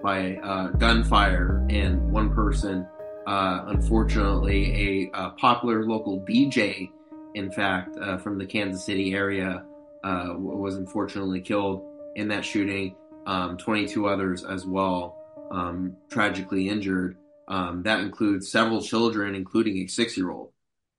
by 0.01 0.35
uh, 0.37 0.67
gunfire 0.69 1.65
and 1.69 2.11
one 2.11 2.33
person, 2.33 2.87
uh, 3.27 3.65
unfortunately, 3.67 5.09
a, 5.13 5.17
a, 5.17 5.29
popular 5.31 5.85
local 5.85 6.21
DJ, 6.21 6.89
in 7.35 7.51
fact, 7.51 7.97
uh, 7.97 8.17
from 8.17 8.37
the 8.37 8.45
Kansas 8.45 8.83
City 8.83 9.13
area, 9.13 9.63
uh, 10.03 10.33
was 10.35 10.75
unfortunately 10.75 11.41
killed 11.41 11.83
in 12.15 12.27
that 12.29 12.43
shooting. 12.43 12.95
Um, 13.27 13.57
22 13.57 14.07
others 14.07 14.43
as 14.43 14.65
well, 14.65 15.15
um, 15.51 15.95
tragically 16.09 16.67
injured. 16.69 17.17
Um, 17.47 17.83
that 17.83 17.99
includes 17.99 18.51
several 18.51 18.81
children, 18.81 19.35
including 19.35 19.77
a 19.77 19.87
six 19.87 20.17
year 20.17 20.31
old. 20.31 20.51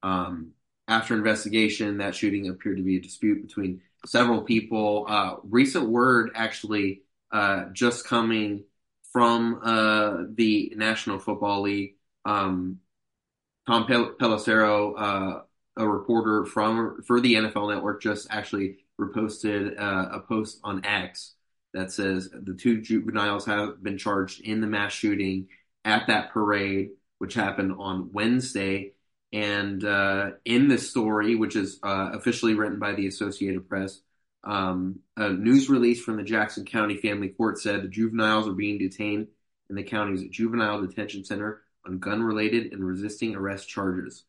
Um, 0.05 0.53
after 0.87 1.15
investigation, 1.15 1.99
that 1.99 2.15
shooting 2.15 2.49
appeared 2.49 2.77
to 2.77 2.83
be 2.83 2.97
a 2.97 3.01
dispute 3.01 3.43
between 3.43 3.81
several 4.07 4.43
people. 4.43 5.07
Uh, 5.09 5.37
recent 5.43 5.89
word 5.89 6.31
actually 6.35 7.03
uh, 7.33 7.65
just 7.73 8.07
coming 8.07 8.65
from 9.13 9.61
uh, 9.63 10.25
the 10.35 10.73
National 10.77 11.19
Football 11.19 11.63
League. 11.63 11.97
Um, 12.25 12.79
Tom 13.67 13.87
Pel- 13.87 14.15
Pelissero, 14.21 14.95
uh, 14.97 15.43
a 15.77 15.89
reporter 15.89 16.45
from 16.45 17.03
for 17.07 17.21
the 17.21 17.35
NFL 17.35 17.73
Network, 17.73 18.03
just 18.03 18.27
actually 18.31 18.79
reposted 19.01 19.79
uh, 19.81 20.09
a 20.13 20.21
post 20.21 20.61
on 20.65 20.85
X 20.85 21.35
that 21.75 21.91
says 21.93 22.29
the 22.33 22.55
two 22.55 22.81
juveniles 22.81 23.47
have 23.47 23.83
been 23.83 23.99
charged 23.99 24.41
in 24.43 24.61
the 24.61 24.67
mass 24.67 24.93
shooting 24.93 25.49
at 25.85 26.07
that 26.07 26.31
parade, 26.33 26.91
which 27.19 27.35
happened 27.35 27.75
on 27.79 28.11
Wednesday. 28.13 28.93
And 29.33 29.83
uh, 29.83 30.33
in 30.45 30.69
this 30.69 30.91
story, 30.91 31.35
which 31.37 31.57
is 31.57 31.79
uh, 31.83 32.11
officially 32.13 32.55
written 32.55 32.79
by 32.79 32.93
the 32.93 33.07
Associated 33.07 33.69
Press, 33.69 34.01
um, 34.45 35.01
a 35.17 35.31
news 35.31 35.69
release 35.69 36.03
from 36.03 36.17
the 36.17 36.23
Jackson 36.23 36.65
County 36.65 36.97
Family 36.97 37.29
Court 37.29 37.59
said 37.59 37.83
the 37.83 37.89
juveniles 37.89 38.49
are 38.49 38.53
being 38.53 38.79
detained 38.79 39.29
in 39.71 39.77
the 39.77 39.83
county's 39.83 40.29
juvenile 40.31 40.85
detention 40.85 41.25
center 41.25 41.63
on 41.87 41.99
gun-related 41.99 42.73
and 42.73 42.85
resisting 42.85 43.35
arrest 43.35 43.69
charges. 43.69 44.25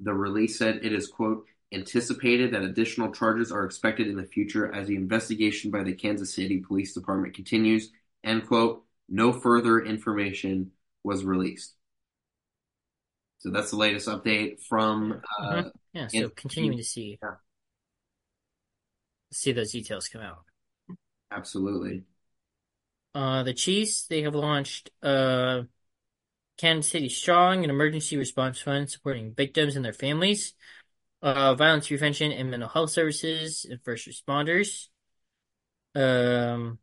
The 0.00 0.14
release 0.14 0.58
said 0.58 0.80
it 0.82 0.92
is 0.92 1.06
quote 1.06 1.46
anticipated 1.72 2.52
that 2.52 2.62
additional 2.62 3.12
charges 3.12 3.50
are 3.50 3.64
expected 3.64 4.06
in 4.06 4.16
the 4.16 4.24
future 4.24 4.72
as 4.72 4.86
the 4.86 4.96
investigation 4.96 5.70
by 5.70 5.82
the 5.82 5.94
Kansas 5.94 6.34
City 6.34 6.58
Police 6.58 6.94
Department 6.94 7.34
continues. 7.34 7.90
End 8.22 8.46
quote. 8.46 8.84
No 9.08 9.32
further 9.32 9.80
information 9.80 10.72
was 11.02 11.24
released. 11.24 11.74
So 13.38 13.50
that's 13.50 13.70
the 13.70 13.76
latest 13.76 14.08
update 14.08 14.60
from. 14.60 15.20
Uh, 15.38 15.52
mm-hmm. 15.52 15.68
Yeah, 15.92 16.06
so 16.08 16.28
continuing 16.30 16.78
to 16.78 16.84
see 16.84 17.18
yeah. 17.22 17.34
See 19.34 19.52
those 19.52 19.72
details 19.72 20.08
come 20.08 20.22
out. 20.22 20.44
Absolutely. 21.30 22.04
Uh, 23.14 23.42
the 23.42 23.54
Chiefs 23.54 24.06
they 24.06 24.22
have 24.22 24.34
launched 24.34 24.90
uh, 25.02 25.62
Kansas 26.58 26.90
City 26.90 27.08
Strong, 27.08 27.64
an 27.64 27.70
emergency 27.70 28.16
response 28.16 28.60
fund 28.60 28.90
supporting 28.90 29.34
victims 29.34 29.76
and 29.76 29.84
their 29.84 29.92
families, 29.92 30.54
uh, 31.22 31.54
violence 31.54 31.88
prevention 31.88 32.32
and 32.32 32.50
mental 32.50 32.68
health 32.68 32.90
services, 32.90 33.66
and 33.68 33.82
first 33.82 34.08
responders. 34.08 34.88
Um, 35.94 36.78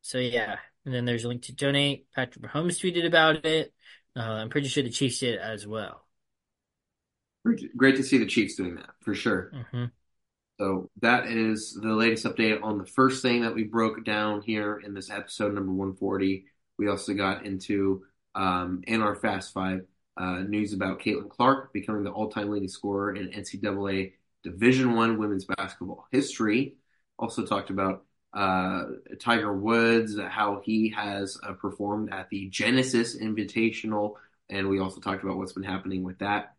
so 0.00 0.18
yeah, 0.18 0.56
and 0.84 0.94
then 0.94 1.04
there's 1.04 1.24
a 1.24 1.28
link 1.28 1.42
to 1.42 1.54
donate. 1.54 2.06
Patrick 2.14 2.44
Mahomes 2.44 2.80
tweeted 2.80 3.06
about 3.06 3.44
it. 3.44 3.72
Uh, 4.16 4.20
I'm 4.20 4.50
pretty 4.50 4.68
sure 4.68 4.82
the 4.82 4.90
Chiefs 4.90 5.20
did 5.20 5.38
as 5.38 5.66
well. 5.66 6.06
Great 7.76 7.96
to 7.96 8.02
see 8.02 8.18
the 8.18 8.26
Chiefs 8.26 8.54
doing 8.54 8.76
that 8.76 8.90
for 9.00 9.14
sure. 9.14 9.50
Mm-hmm. 9.54 9.84
So 10.60 10.90
that 11.00 11.26
is 11.26 11.74
the 11.74 11.94
latest 11.94 12.24
update 12.24 12.62
on 12.62 12.78
the 12.78 12.86
first 12.86 13.22
thing 13.22 13.42
that 13.42 13.54
we 13.54 13.64
broke 13.64 14.04
down 14.04 14.42
here 14.42 14.80
in 14.84 14.94
this 14.94 15.10
episode 15.10 15.54
number 15.54 15.72
140. 15.72 16.44
We 16.78 16.88
also 16.88 17.14
got 17.14 17.44
into 17.46 18.04
um, 18.34 18.82
in 18.86 19.02
our 19.02 19.14
Fast 19.14 19.52
Five 19.52 19.86
uh, 20.16 20.40
news 20.40 20.72
about 20.72 21.00
Caitlin 21.00 21.30
Clark 21.30 21.72
becoming 21.72 22.04
the 22.04 22.10
all-time 22.10 22.50
leading 22.50 22.68
scorer 22.68 23.14
in 23.14 23.30
NCAA 23.30 24.12
Division 24.44 24.94
One 24.94 25.18
women's 25.18 25.46
basketball 25.46 26.06
history. 26.12 26.76
Also 27.18 27.44
talked 27.44 27.70
about 27.70 28.04
uh, 28.34 28.84
Tiger 29.20 29.52
Woods, 29.52 30.18
how 30.18 30.60
he 30.64 30.90
has 30.90 31.38
uh, 31.42 31.52
performed 31.52 32.12
at 32.12 32.28
the 32.30 32.48
Genesis 32.48 33.16
Invitational, 33.16 34.14
and 34.48 34.68
we 34.68 34.80
also 34.80 35.00
talked 35.00 35.22
about 35.22 35.36
what's 35.36 35.52
been 35.52 35.62
happening 35.62 36.02
with 36.02 36.18
that. 36.18 36.54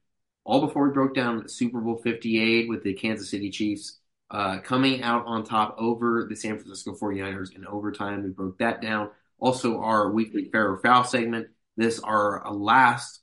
All 0.45 0.61
before 0.61 0.87
we 0.87 0.93
broke 0.93 1.15
down 1.15 1.47
Super 1.47 1.79
Bowl 1.79 1.97
58 1.97 2.67
with 2.69 2.83
the 2.83 2.93
Kansas 2.93 3.29
City 3.29 3.49
Chiefs 3.49 3.99
uh, 4.29 4.59
coming 4.59 5.01
out 5.01 5.25
on 5.25 5.43
top 5.43 5.75
over 5.77 6.25
the 6.29 6.35
San 6.35 6.57
Francisco 6.57 6.95
49ers 6.95 7.55
in 7.55 7.65
overtime. 7.65 8.23
We 8.23 8.29
broke 8.29 8.57
that 8.59 8.81
down. 8.81 9.09
Also, 9.39 9.81
our 9.81 10.11
weekly 10.11 10.49
fair 10.51 10.71
or 10.71 10.77
foul 10.79 11.03
segment. 11.03 11.47
This 11.77 11.99
our 11.99 12.43
last 12.51 13.21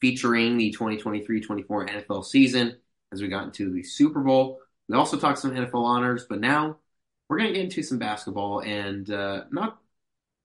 featuring 0.00 0.56
the 0.56 0.74
2023-24 0.78 1.66
NFL 1.66 2.24
season 2.24 2.76
as 3.12 3.20
we 3.20 3.28
got 3.28 3.44
into 3.44 3.72
the 3.72 3.82
Super 3.82 4.20
Bowl. 4.20 4.60
We 4.88 4.96
also 4.96 5.18
talked 5.18 5.38
some 5.38 5.52
NFL 5.52 5.84
honors, 5.84 6.24
but 6.28 6.40
now 6.40 6.78
we're 7.28 7.38
going 7.38 7.48
to 7.48 7.54
get 7.54 7.64
into 7.64 7.82
some 7.82 7.98
basketball 7.98 8.60
and 8.60 9.10
uh, 9.10 9.44
not 9.50 9.78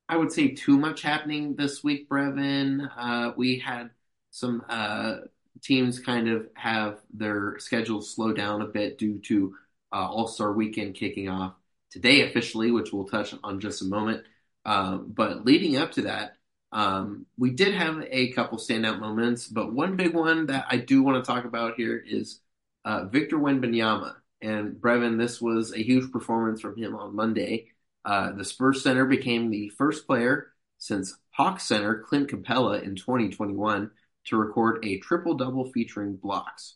I 0.08 0.18
would 0.18 0.32
say 0.32 0.50
too 0.50 0.78
much 0.78 1.02
happening 1.02 1.56
this 1.56 1.84
week, 1.84 2.08
Breven. 2.08 2.88
Uh, 2.96 3.32
we 3.36 3.58
had 3.58 3.90
some 4.30 4.64
uh, 4.70 5.16
teams 5.62 6.00
kind 6.00 6.30
of 6.30 6.48
have 6.56 7.00
their 7.14 7.58
schedules 7.60 8.14
slow 8.14 8.34
down 8.34 8.62
a 8.62 8.68
bit 8.68 8.98
due 8.98 9.20
to 9.20 9.56
uh, 9.94 10.08
All-Star 10.08 10.54
Weekend 10.54 10.96
kicking 10.96 11.30
off 11.30 11.54
today 11.92 12.28
officially, 12.28 12.72
which 12.72 12.92
we'll 12.92 13.08
touch 13.08 13.34
on 13.44 13.60
just 13.60 13.82
a 13.82 13.86
moment. 13.86 14.24
Um, 14.66 15.12
but 15.14 15.46
leading 15.46 15.78
up 15.78 15.92
to 15.94 16.04
that, 16.04 16.38
um, 16.72 17.26
we 17.38 17.52
did 17.52 17.74
have 17.74 18.04
a 18.10 18.32
couple 18.34 18.58
standout 18.58 19.00
moments, 19.00 19.48
but 19.48 19.74
one 19.74 19.96
big 19.96 20.14
one 20.14 20.48
that 20.48 20.66
I 20.70 20.78
do 20.78 21.04
want 21.04 21.24
to 21.24 21.32
talk 21.32 21.46
about 21.46 21.76
here 21.76 22.04
is 22.06 22.42
uh, 22.84 23.06
Victor 23.06 23.38
Wembanyama. 23.38 24.16
And 24.42 24.76
Breven, 24.76 25.18
this 25.18 25.42
was 25.42 25.74
a 25.74 25.82
huge 25.82 26.12
performance 26.12 26.62
from 26.62 26.78
him 26.78 26.96
on 26.96 27.16
Monday. 27.16 27.72
Uh, 28.04 28.34
the 28.34 28.44
Spurs 28.44 28.84
center 28.84 29.06
became 29.06 29.50
the 29.50 29.70
first 29.70 30.06
player 30.06 30.52
since 30.78 31.18
Hawks 31.32 31.64
center 31.64 32.04
Clint 32.06 32.30
Capela 32.30 32.84
in 32.84 32.96
2021 32.96 33.92
to 34.26 34.38
record 34.38 34.84
a 34.84 35.00
triple-double 35.00 35.72
featuring 35.72 36.16
blocks. 36.16 36.76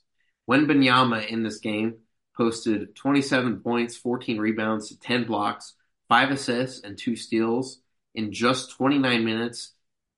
Wembanyama 0.49 1.27
in 1.27 1.43
this 1.43 1.59
game 1.59 1.95
posted 2.35 2.95
27 2.95 3.59
points, 3.59 3.97
14 3.97 4.37
rebounds, 4.37 4.95
10 4.97 5.25
blocks, 5.25 5.73
5 6.07 6.31
assists, 6.31 6.81
and 6.81 6.97
2 6.97 7.15
steals 7.15 7.81
in 8.15 8.31
just 8.31 8.71
29 8.71 9.23
minutes 9.23 9.73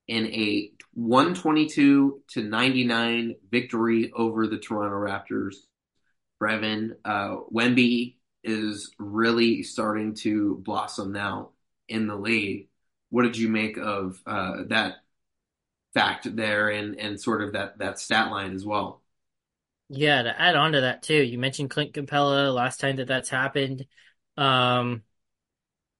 in 0.07 0.27
a 0.27 0.71
122 0.93 2.21
to 2.29 2.43
99 2.43 3.35
victory 3.49 4.11
over 4.15 4.47
the 4.47 4.57
Toronto 4.57 4.95
Raptors. 4.95 5.55
Breven, 6.41 6.91
uh, 7.05 7.37
Wemby 7.53 8.15
is 8.43 8.91
really 8.97 9.63
starting 9.63 10.15
to 10.15 10.57
blossom 10.63 11.11
now 11.11 11.51
in 11.87 12.07
the 12.07 12.15
league. 12.15 12.67
What 13.09 13.23
did 13.23 13.37
you 13.37 13.49
make 13.49 13.77
of 13.77 14.19
uh, 14.25 14.63
that 14.69 14.95
fact 15.93 16.35
there 16.35 16.69
and 16.69 16.95
and 16.99 17.19
sort 17.19 17.41
of 17.41 17.53
that 17.53 17.77
that 17.79 17.99
stat 17.99 18.31
line 18.31 18.53
as 18.53 18.65
well? 18.65 19.01
Yeah, 19.89 20.23
to 20.23 20.41
add 20.41 20.55
on 20.55 20.71
to 20.71 20.81
that 20.81 21.03
too, 21.03 21.21
you 21.21 21.37
mentioned 21.37 21.69
Clint 21.69 21.93
Capela 21.93 22.53
last 22.53 22.79
time 22.79 22.95
that 22.95 23.07
that's 23.07 23.29
happened. 23.29 23.85
Um, 24.37 25.03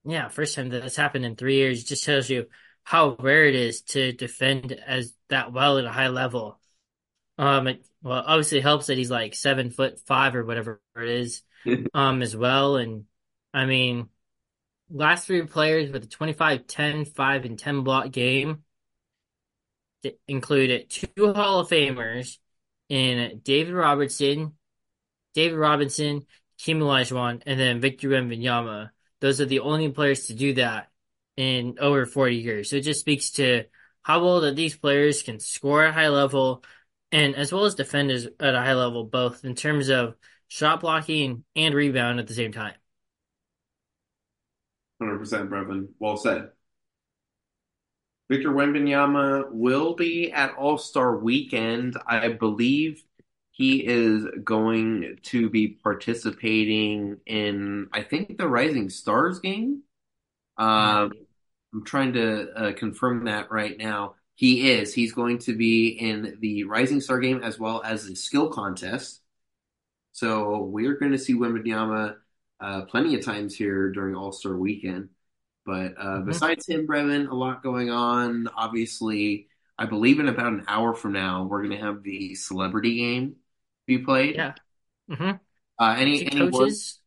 yeah, 0.06 0.30
first 0.30 0.56
time 0.56 0.70
that 0.70 0.82
that's 0.82 0.96
happened 0.96 1.26
in 1.26 1.36
three 1.36 1.56
years 1.56 1.84
just 1.84 2.06
tells 2.06 2.30
you 2.30 2.48
how 2.84 3.16
rare 3.20 3.46
it 3.46 3.56
is 3.56 3.82
to 3.82 4.14
defend 4.14 4.72
as 4.72 5.14
that 5.30 5.52
well 5.52 5.78
at 5.78 5.86
a 5.86 5.92
high 5.92 6.08
level. 6.08 6.60
Um, 7.38 7.68
it, 7.68 7.86
well, 8.02 8.24
obviously 8.26 8.62
helps 8.62 8.88
that 8.88 8.98
he's 8.98 9.12
like 9.12 9.36
seven 9.36 9.70
foot 9.70 10.00
five 10.06 10.36
or 10.36 10.46
whatever 10.46 10.82
it 10.96 11.10
is, 11.10 11.44
um, 11.94 12.22
as 12.22 12.36
well. 12.36 12.78
And 12.78 13.06
I 13.54 13.66
mean, 13.66 14.10
last 14.90 15.28
three 15.28 15.44
players 15.44 15.92
with 15.92 16.04
a 16.04 16.08
25, 16.08 16.66
10, 16.66 17.06
5, 17.06 17.46
and 17.46 17.60
10 17.60 17.84
block 17.84 18.12
game 18.12 18.64
included 20.28 20.90
two 20.90 21.34
Hall 21.34 21.60
of 21.60 21.70
Famers 21.70 22.38
in 22.90 23.42
David 23.44 23.74
Robertson, 23.74 24.54
David 25.34 25.58
Robinson, 25.58 26.26
Hakeem 26.60 26.80
Olajuwon, 26.80 27.42
and 27.46 27.60
then 27.60 27.82
Victor 27.82 28.10
Wembanyama. 28.10 28.90
Those 29.20 29.40
are 29.40 29.46
the 29.46 29.60
only 29.60 29.90
players 29.90 30.28
to 30.28 30.34
do 30.34 30.54
that 30.56 30.90
in 31.38 31.78
over 31.80 32.06
40 32.06 32.36
years. 32.36 32.70
So 32.70 32.78
it 32.78 32.82
just 32.82 33.00
speaks 33.00 33.32
to 33.32 33.66
how 34.02 34.24
well 34.24 34.42
that 34.42 34.56
these 34.56 34.76
players 34.76 35.24
can 35.24 35.40
score 35.40 35.86
at 35.86 35.90
a 35.90 35.94
high 35.94 36.10
level 36.10 36.64
and 37.12 37.36
as 37.36 37.52
well 37.52 37.66
as 37.66 37.76
defend 37.76 38.12
at 38.12 38.56
a 38.56 38.60
high 38.60 38.74
level, 38.74 39.04
both 39.04 39.44
in 39.44 39.56
terms 39.56 39.90
of 39.90 40.16
shot 40.48 40.82
blocking 40.82 41.44
and 41.56 41.76
rebound 41.76 42.20
at 42.20 42.28
the 42.28 42.34
same 42.34 42.52
time. 42.52 42.74
100% 45.02 45.50
Breven. 45.50 45.88
Well 46.00 46.18
said. 46.18 46.50
Victor 48.32 48.52
Wembanyama 48.52 49.52
will 49.52 49.94
be 49.94 50.32
at 50.32 50.54
All-Star 50.54 51.18
Weekend. 51.18 51.98
I 52.08 52.30
believe 52.30 53.04
he 53.52 53.86
is 53.86 54.26
going 54.46 55.18
to 55.24 55.50
be 55.50 55.68
participating 55.68 57.18
in, 57.26 57.90
I 57.92 58.04
think, 58.04 58.38
the 58.38 58.48
Rising 58.48 58.90
Stars 58.90 59.42
game. 59.42 59.84
Um, 60.58 61.12
I'm 61.74 61.84
trying 61.84 62.14
to 62.14 62.52
uh, 62.52 62.72
confirm 62.72 63.26
that 63.26 63.52
right 63.52 63.78
now. 63.78 64.16
He 64.36 64.72
is. 64.72 64.94
He's 64.94 65.12
going 65.12 65.40
to 65.40 65.54
be 65.54 65.90
in 65.90 66.38
the 66.40 66.64
Rising 66.64 67.02
Star 67.02 67.20
game 67.20 67.44
as 67.44 67.60
well 67.60 67.82
as 67.84 68.08
the 68.08 68.16
skill 68.16 68.48
contest. 68.48 69.20
So 70.14 70.60
we're 70.60 70.96
going 70.96 71.12
to 71.12 71.20
see 71.20 71.34
Wembanyama 71.34 72.16
uh, 72.62 72.84
plenty 72.84 73.14
of 73.16 73.26
times 73.26 73.58
here 73.58 73.92
during 73.92 74.16
All 74.16 74.32
Star 74.32 74.56
Weekend. 74.56 75.10
But 75.66 75.94
uh, 75.98 76.06
mm-hmm. 76.06 76.28
besides 76.28 76.68
him, 76.68 76.88
Breven, 76.88 77.30
a 77.30 77.36
lot 77.36 77.64
going 77.64 77.90
on. 77.90 78.48
Obviously, 78.56 79.48
I 79.78 79.86
believe 79.86 80.20
in 80.20 80.28
about 80.28 80.54
an 80.54 80.66
hour 80.68 80.94
from 80.94 81.14
now, 81.14 81.44
we're 81.44 81.64
going 81.64 81.78
to 81.78 81.86
have 81.86 82.04
the 82.04 82.36
celebrity 82.36 82.98
game 82.98 83.36
be 83.86 84.00
played. 84.00 84.36
Yeah. 84.36 84.54
Mm-hmm. 85.10 85.32
Uh, 85.80 85.96
any, 85.98 86.22
any 86.22 86.30
coaches? 86.32 86.60
Words? 86.60 87.00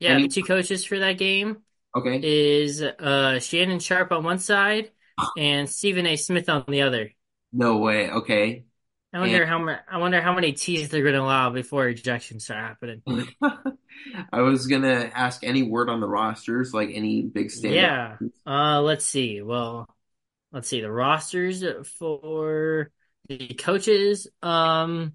Yeah, 0.00 0.10
any... 0.10 0.22
the 0.24 0.28
two 0.28 0.42
coaches 0.42 0.84
for 0.84 0.98
that 0.98 1.18
game. 1.18 1.58
Okay. 1.96 2.20
Is 2.22 2.82
uh, 2.82 3.38
Shannon 3.38 3.78
Sharpe 3.78 4.12
on 4.12 4.24
one 4.24 4.38
side 4.38 4.90
and 5.38 5.68
Stephen 5.68 6.06
A. 6.06 6.16
Smith 6.16 6.48
on 6.48 6.64
the 6.68 6.82
other. 6.82 7.12
No 7.52 7.78
way. 7.78 8.10
Okay. 8.10 8.64
I 9.12 9.20
wonder 9.20 9.42
and... 9.42 9.48
how 9.48 9.58
many. 9.58 9.78
I 9.90 9.98
wonder 9.98 10.20
how 10.20 10.34
many 10.34 10.52
teas 10.52 10.88
they're 10.88 11.02
going 11.02 11.14
to 11.14 11.20
allow 11.20 11.50
before 11.50 11.86
ejections 11.86 12.42
start 12.42 12.60
happening. 12.60 13.02
I 14.32 14.40
was 14.40 14.66
gonna 14.66 15.10
ask 15.14 15.44
any 15.44 15.62
word 15.62 15.88
on 15.88 16.00
the 16.00 16.08
rosters, 16.08 16.72
like 16.72 16.90
any 16.92 17.22
big 17.22 17.50
stand. 17.50 17.74
Yeah. 17.74 18.16
Uh, 18.46 18.80
let's 18.80 19.04
see. 19.04 19.42
Well, 19.42 19.88
let's 20.50 20.68
see 20.68 20.80
the 20.80 20.90
rosters 20.90 21.62
for 21.98 22.90
the 23.28 23.48
coaches. 23.48 24.28
Um, 24.42 25.12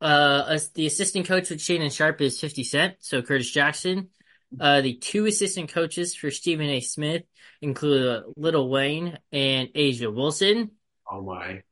uh, 0.00 0.58
the 0.74 0.86
assistant 0.86 1.26
coach 1.26 1.50
with 1.50 1.60
Shannon 1.60 1.90
Sharpe 1.90 2.20
is 2.20 2.40
Fifty 2.40 2.64
Cent, 2.64 2.96
so 3.00 3.22
Curtis 3.22 3.50
Jackson. 3.50 4.08
Uh, 4.60 4.82
the 4.82 4.94
two 4.94 5.26
assistant 5.26 5.72
coaches 5.72 6.14
for 6.14 6.30
Stephen 6.30 6.68
A. 6.68 6.80
Smith 6.80 7.22
include 7.62 8.24
Lil 8.36 8.68
Wayne 8.68 9.18
and 9.30 9.68
A'ja 9.74 10.14
Wilson. 10.14 10.72
Oh 11.10 11.22
my. 11.22 11.62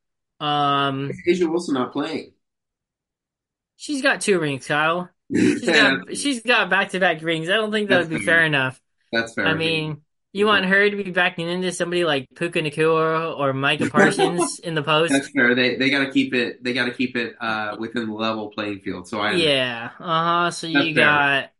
Um, 0.40 1.10
A'ja 1.28 1.48
Wilson 1.48 1.74
not 1.74 1.92
playing. 1.92 2.32
She's 3.76 4.02
got 4.02 4.20
two 4.20 4.40
rings, 4.40 4.66
Kyle. 4.66 5.10
She's 5.34 5.60
got 5.66 6.16
she's 6.16 6.42
got 6.42 6.70
back 6.70 6.90
to 6.90 7.00
back 7.00 7.22
rings. 7.22 7.48
I 7.48 7.54
don't 7.54 7.70
think 7.70 7.90
that 7.90 8.00
would 8.00 8.10
be 8.10 8.16
fair. 8.16 8.36
fair 8.36 8.44
enough. 8.44 8.80
That's 9.12 9.34
fair. 9.34 9.46
I 9.46 9.54
mean, 9.54 10.02
you 10.32 10.46
want 10.46 10.64
her 10.64 10.88
to 10.88 10.96
be 10.96 11.10
backing 11.10 11.48
into 11.48 11.72
somebody 11.72 12.04
like 12.04 12.28
Puka 12.34 12.60
Nacua 12.60 13.38
or 13.38 13.52
Micah 13.52 13.90
Parsons 13.90 14.60
in 14.60 14.74
the 14.74 14.82
post? 14.82 15.12
That's 15.12 15.30
fair. 15.30 15.54
They 15.54 15.76
they 15.76 15.90
got 15.90 16.04
to 16.04 16.10
keep 16.10 16.34
it. 16.34 16.62
They 16.62 16.72
got 16.72 16.86
to 16.86 16.92
keep 16.92 17.16
it 17.16 17.34
uh, 17.40 17.76
within 17.78 18.06
the 18.06 18.14
level 18.14 18.50
playing 18.50 18.80
field. 18.80 19.08
So 19.08 19.20
I 19.20 19.32
yeah. 19.32 19.90
Uh 19.98 20.24
huh. 20.24 20.50
So 20.50 20.66
you 20.66 20.94
got 20.94 21.50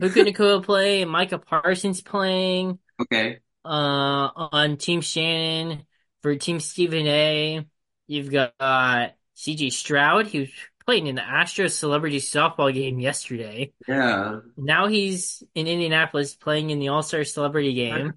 Puka 0.00 0.20
Nacua 0.20 0.62
playing, 0.62 1.08
Micah 1.08 1.38
Parsons 1.38 2.00
playing. 2.00 2.78
Okay. 3.00 3.38
Uh, 3.64 4.28
on 4.52 4.76
Team 4.78 5.00
Shannon 5.00 5.84
for 6.22 6.34
Team 6.36 6.60
Stephen 6.60 7.06
A. 7.06 7.66
You've 8.10 8.32
got 8.32 8.54
uh, 8.58 9.06
C.J. 9.34 9.70
Stroud, 9.70 10.26
who's 10.26 10.50
playing 10.84 11.06
in 11.06 11.14
the 11.14 11.20
Astros 11.20 11.70
celebrity 11.70 12.18
softball 12.18 12.74
game 12.74 12.98
yesterday. 12.98 13.72
Yeah. 13.86 14.40
Now 14.56 14.88
he's 14.88 15.44
in 15.54 15.68
Indianapolis 15.68 16.34
playing 16.34 16.70
in 16.70 16.80
the 16.80 16.88
All 16.88 17.04
Star 17.04 17.22
celebrity 17.22 17.72
game. 17.72 18.14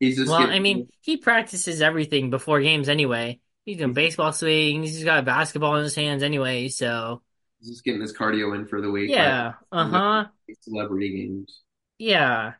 he's 0.00 0.16
just 0.16 0.30
well, 0.30 0.40
getting... 0.40 0.54
I 0.54 0.60
mean, 0.60 0.88
he 1.02 1.18
practices 1.18 1.82
everything 1.82 2.30
before 2.30 2.62
games 2.62 2.88
anyway. 2.88 3.38
He's 3.66 3.76
doing 3.76 3.92
baseball 3.92 4.32
swings. 4.32 4.92
He's 4.92 5.04
got 5.04 5.26
basketball 5.26 5.76
in 5.76 5.82
his 5.82 5.94
hands 5.94 6.22
anyway. 6.22 6.68
So 6.68 7.20
he's 7.60 7.68
just 7.68 7.84
getting 7.84 8.00
his 8.00 8.16
cardio 8.16 8.54
in 8.54 8.64
for 8.66 8.80
the 8.80 8.90
week. 8.90 9.10
Yeah. 9.10 9.56
Uh 9.70 9.88
huh. 9.88 10.24
Celebrity 10.62 11.18
games. 11.18 11.60
Yeah. 11.98 12.54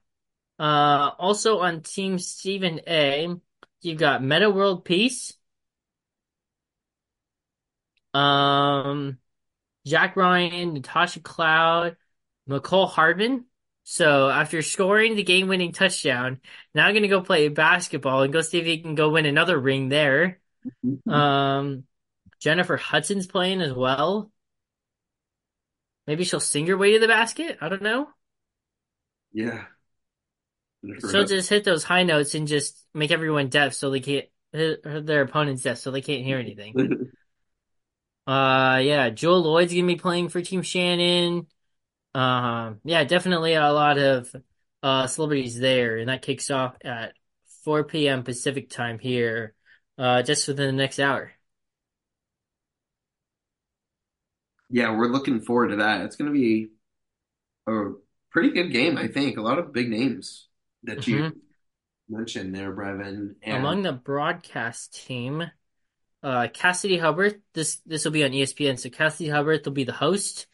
Uh, 0.58 1.12
also 1.18 1.60
on 1.60 1.80
Team 1.80 2.18
Stephen 2.18 2.82
A, 2.86 3.34
you've 3.80 3.98
got 3.98 4.22
Metta 4.22 4.50
World 4.50 4.84
Peace. 4.84 5.32
Um, 8.18 9.18
Jack 9.86 10.16
Ryan, 10.16 10.74
Natasha 10.74 11.20
Cloud, 11.20 11.96
Mecole 12.48 12.88
Hardman. 12.88 13.44
So 13.84 14.28
after 14.28 14.60
scoring 14.60 15.16
the 15.16 15.22
game 15.22 15.48
winning 15.48 15.72
touchdown, 15.72 16.40
now 16.74 16.86
I'm 16.86 16.94
gonna 16.94 17.08
go 17.08 17.22
play 17.22 17.48
basketball 17.48 18.22
and 18.22 18.32
go 18.32 18.42
see 18.42 18.58
if 18.58 18.66
he 18.66 18.78
can 18.82 18.94
go 18.94 19.10
win 19.10 19.24
another 19.24 19.58
ring 19.58 19.88
there. 19.88 20.40
Um, 21.08 21.84
Jennifer 22.38 22.76
Hudson's 22.76 23.26
playing 23.26 23.62
as 23.62 23.72
well. 23.72 24.30
Maybe 26.06 26.24
she'll 26.24 26.40
sing 26.40 26.66
her 26.66 26.76
way 26.76 26.92
to 26.92 26.98
the 26.98 27.08
basket. 27.08 27.58
I 27.60 27.68
don't 27.68 27.82
know. 27.82 28.08
Yeah. 29.32 29.64
She'll 31.10 31.24
just 31.24 31.48
hit 31.48 31.64
those 31.64 31.84
high 31.84 32.02
notes 32.02 32.34
and 32.34 32.46
just 32.46 32.76
make 32.94 33.10
everyone 33.10 33.48
deaf 33.48 33.74
so 33.74 33.90
they 33.90 34.00
can't 34.00 34.26
their 34.52 35.22
opponents 35.22 35.62
deaf 35.62 35.78
so 35.78 35.90
they 35.90 36.00
can't 36.00 36.24
hear 36.24 36.38
anything. 36.38 37.10
Uh, 38.28 38.80
yeah, 38.84 39.10
Jewell 39.10 39.42
Lloyd's 39.42 39.74
gonna 39.74 39.86
be 39.88 39.96
playing 39.96 40.30
for 40.30 40.42
Team 40.42 40.62
Shannon. 40.62 41.48
Um, 42.14 42.24
uh, 42.24 42.74
yeah, 42.84 43.04
definitely 43.04 43.54
a 43.54 43.72
lot 43.72 43.98
of 43.98 44.34
uh, 44.82 45.06
celebrities 45.08 45.58
there, 45.58 45.98
and 45.98 46.08
that 46.10 46.22
kicks 46.22 46.50
off 46.50 46.76
at 46.84 47.14
4 47.64 48.08
p.m. 48.08 48.24
Pacific 48.24 48.70
time 48.70 48.98
here, 49.00 49.54
uh, 49.98 50.22
just 50.22 50.48
within 50.48 50.66
the 50.68 50.72
next 50.82 51.00
hour. 51.00 51.32
Yeah, 54.70 54.94
we're 54.96 55.08
looking 55.08 55.40
forward 55.40 55.68
to 55.68 55.76
that. 55.76 56.02
It's 56.02 56.16
going 56.16 56.32
to 56.32 56.38
be 56.38 56.68
a 57.66 57.92
pretty 58.30 58.50
good 58.50 58.72
game, 58.72 58.98
I 58.98 59.08
think. 59.08 59.38
A 59.38 59.42
lot 59.42 59.58
of 59.58 59.72
big 59.72 59.88
names 59.90 60.48
that 60.84 61.06
you 61.06 61.22
hmm 61.22 61.40
mentioned 62.08 62.54
there, 62.54 62.74
Breven. 62.74 63.36
And 63.42 63.64
Among 63.66 63.82
the 63.82 63.92
broadcast 63.92 64.94
team, 64.94 65.50
uh, 66.22 66.48
Cassidy 66.52 66.98
Hubbarth. 66.98 67.40
This 67.54 67.76
this 67.86 68.04
will 68.04 68.12
be 68.12 68.24
on 68.24 68.32
ESPN. 68.32 68.78
So 68.78 68.90
Cassidy 68.90 69.30
Hubbarth 69.30 69.64
will 69.64 69.72
be 69.72 69.84
the 69.84 69.92
host 69.92 70.46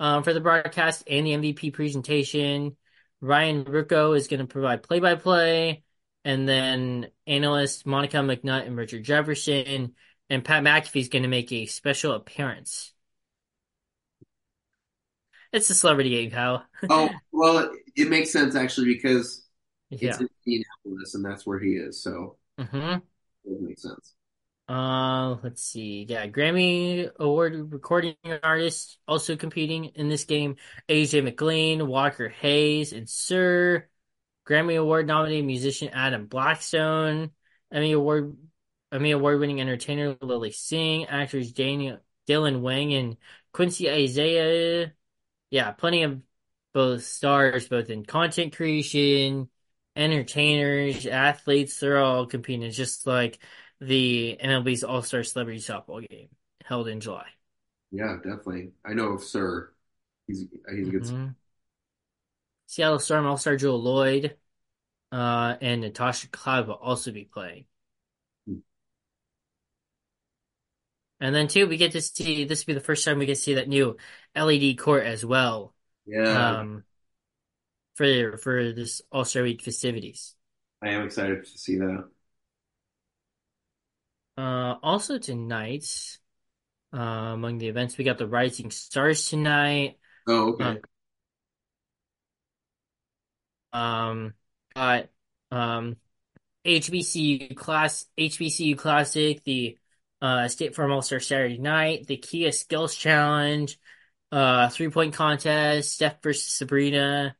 um, 0.00 0.22
for 0.22 0.32
the 0.32 0.40
broadcast 0.40 1.04
and 1.08 1.26
the 1.26 1.32
MVP 1.32 1.70
presentation. 1.70 2.76
Ryan 3.20 3.64
Ruocco 3.64 4.16
is 4.16 4.28
going 4.28 4.40
to 4.40 4.46
provide 4.46 4.82
play 4.82 5.00
by 5.00 5.16
play, 5.16 5.82
and 6.24 6.48
then 6.48 7.08
analyst 7.26 7.86
Monica 7.86 8.18
McNutt 8.18 8.66
and 8.66 8.76
Richard 8.76 9.04
Jefferson 9.04 9.94
and 10.30 10.44
Pat 10.44 10.62
McAfee 10.62 11.00
is 11.00 11.08
going 11.08 11.22
to 11.22 11.28
make 11.28 11.50
a 11.52 11.66
special 11.66 12.12
appearance. 12.12 12.92
It's 15.52 15.70
a 15.70 15.74
celebrity 15.74 16.10
game, 16.10 16.30
Kyle. 16.30 16.64
oh, 16.90 17.10
well, 17.32 17.70
it 17.96 18.08
makes 18.08 18.30
sense 18.32 18.54
actually 18.54 18.94
because 18.94 19.46
it's 19.90 20.02
Yeah. 20.02 20.20
in 20.20 20.28
Indianapolis 20.46 21.14
and 21.14 21.24
that's 21.24 21.46
where 21.46 21.58
he 21.58 21.72
is. 21.72 22.02
So 22.02 22.36
hmm 22.58 23.00
it 23.44 23.50
does 23.50 23.60
make 23.60 23.78
sense. 23.78 24.14
Uh, 24.68 25.36
let's 25.42 25.62
see. 25.62 26.04
Yeah, 26.08 26.26
Grammy 26.26 27.10
Award 27.18 27.72
recording 27.72 28.16
artist 28.42 28.98
also 29.08 29.34
competing 29.36 29.86
in 29.86 30.08
this 30.10 30.24
game. 30.24 30.56
AJ 30.88 31.22
McLean, 31.24 31.86
Walker 31.86 32.28
Hayes, 32.28 32.92
and 32.92 33.08
Sir. 33.08 33.88
Grammy 34.46 34.78
Award 34.78 35.06
nominated 35.06 35.46
musician 35.46 35.88
Adam 35.90 36.26
Blackstone. 36.26 37.30
Emmy 37.72 37.92
Award 37.92 38.36
Emmy 38.92 39.12
Award 39.12 39.40
winning 39.40 39.60
entertainer 39.60 40.16
Lilly 40.20 40.52
Singh. 40.52 41.06
Actors 41.06 41.52
Daniel 41.52 41.98
Dylan 42.28 42.60
Wang 42.60 42.92
and 42.92 43.16
Quincy 43.52 43.90
Isaiah. 43.90 44.92
Yeah, 45.50 45.70
plenty 45.72 46.02
of 46.02 46.20
both 46.74 47.04
stars, 47.04 47.68
both 47.68 47.88
in 47.90 48.04
content 48.04 48.54
creation, 48.54 49.48
entertainers, 49.96 51.06
athletes. 51.06 51.80
They're 51.80 51.98
all 51.98 52.26
competing. 52.26 52.64
It's 52.64 52.76
just 52.76 53.06
like 53.06 53.38
the 53.80 54.36
MLB's 54.40 54.84
All 54.84 55.02
Star 55.02 55.22
Celebrity 55.24 55.60
Softball 55.60 56.06
game 56.08 56.28
held 56.64 56.88
in 56.88 57.00
July. 57.00 57.28
Yeah, 57.90 58.16
definitely. 58.16 58.72
I 58.84 58.92
know 58.94 59.12
of 59.14 59.22
Sir. 59.22 59.72
He's 60.26 60.44
he's 60.70 60.88
a 60.88 60.90
good. 60.90 61.06
hmm 61.10 61.34
Seattle 62.66 63.00
Storm 63.00 63.26
All 63.26 63.36
Star 63.36 63.56
Jewell 63.56 63.82
Lloyd 63.82 64.36
uh, 65.12 65.56
and 65.60 65.82
Natasha 65.82 66.28
Cloud 66.28 66.68
will 66.68 66.74
also 66.76 67.12
be 67.12 67.24
playing. 67.24 67.66
And 71.20 71.34
then 71.34 71.48
too, 71.48 71.66
we 71.66 71.76
get 71.76 71.92
to 71.92 72.00
see 72.02 72.44
this 72.44 72.62
will 72.66 72.74
be 72.74 72.78
the 72.78 72.84
first 72.84 73.04
time 73.04 73.18
we 73.18 73.26
get 73.26 73.34
to 73.36 73.40
see 73.40 73.54
that 73.54 73.68
new 73.68 73.96
LED 74.34 74.76
court 74.76 75.04
as 75.04 75.24
well. 75.24 75.74
Yeah, 76.06 76.50
Um, 76.50 76.84
for 77.94 78.36
for 78.38 78.72
this 78.72 79.02
All 79.12 79.24
Star 79.24 79.42
Week 79.42 79.62
festivities. 79.62 80.34
I 80.82 80.90
am 80.90 81.04
excited 81.06 81.44
to 81.44 81.58
see 81.58 81.76
that. 81.78 82.08
Uh, 84.38 84.76
also 84.84 85.18
tonight, 85.18 85.84
uh, 86.94 86.98
among 86.98 87.58
the 87.58 87.66
events, 87.66 87.98
we 87.98 88.04
got 88.04 88.18
the 88.18 88.26
Rising 88.26 88.70
Stars 88.70 89.28
tonight. 89.28 89.98
Oh, 90.28 90.50
okay. 90.52 90.80
Um, 93.72 93.80
um, 93.80 94.34
got 94.76 95.08
um 95.50 95.96
HBCU 96.64 97.56
class 97.56 98.06
HBCU 98.16 98.78
Classic, 98.78 99.42
the 99.42 99.76
uh 100.22 100.46
State 100.46 100.76
Farm 100.76 100.92
All 100.92 101.02
Star 101.02 101.18
Saturday 101.18 101.58
Night, 101.58 102.06
the 102.06 102.16
Kia 102.16 102.52
Skills 102.52 102.94
Challenge, 102.94 103.76
uh 104.30 104.68
three 104.68 104.88
point 104.88 105.14
contest, 105.14 105.94
Steph 105.94 106.22
versus 106.22 106.44
Sabrina, 106.44 107.34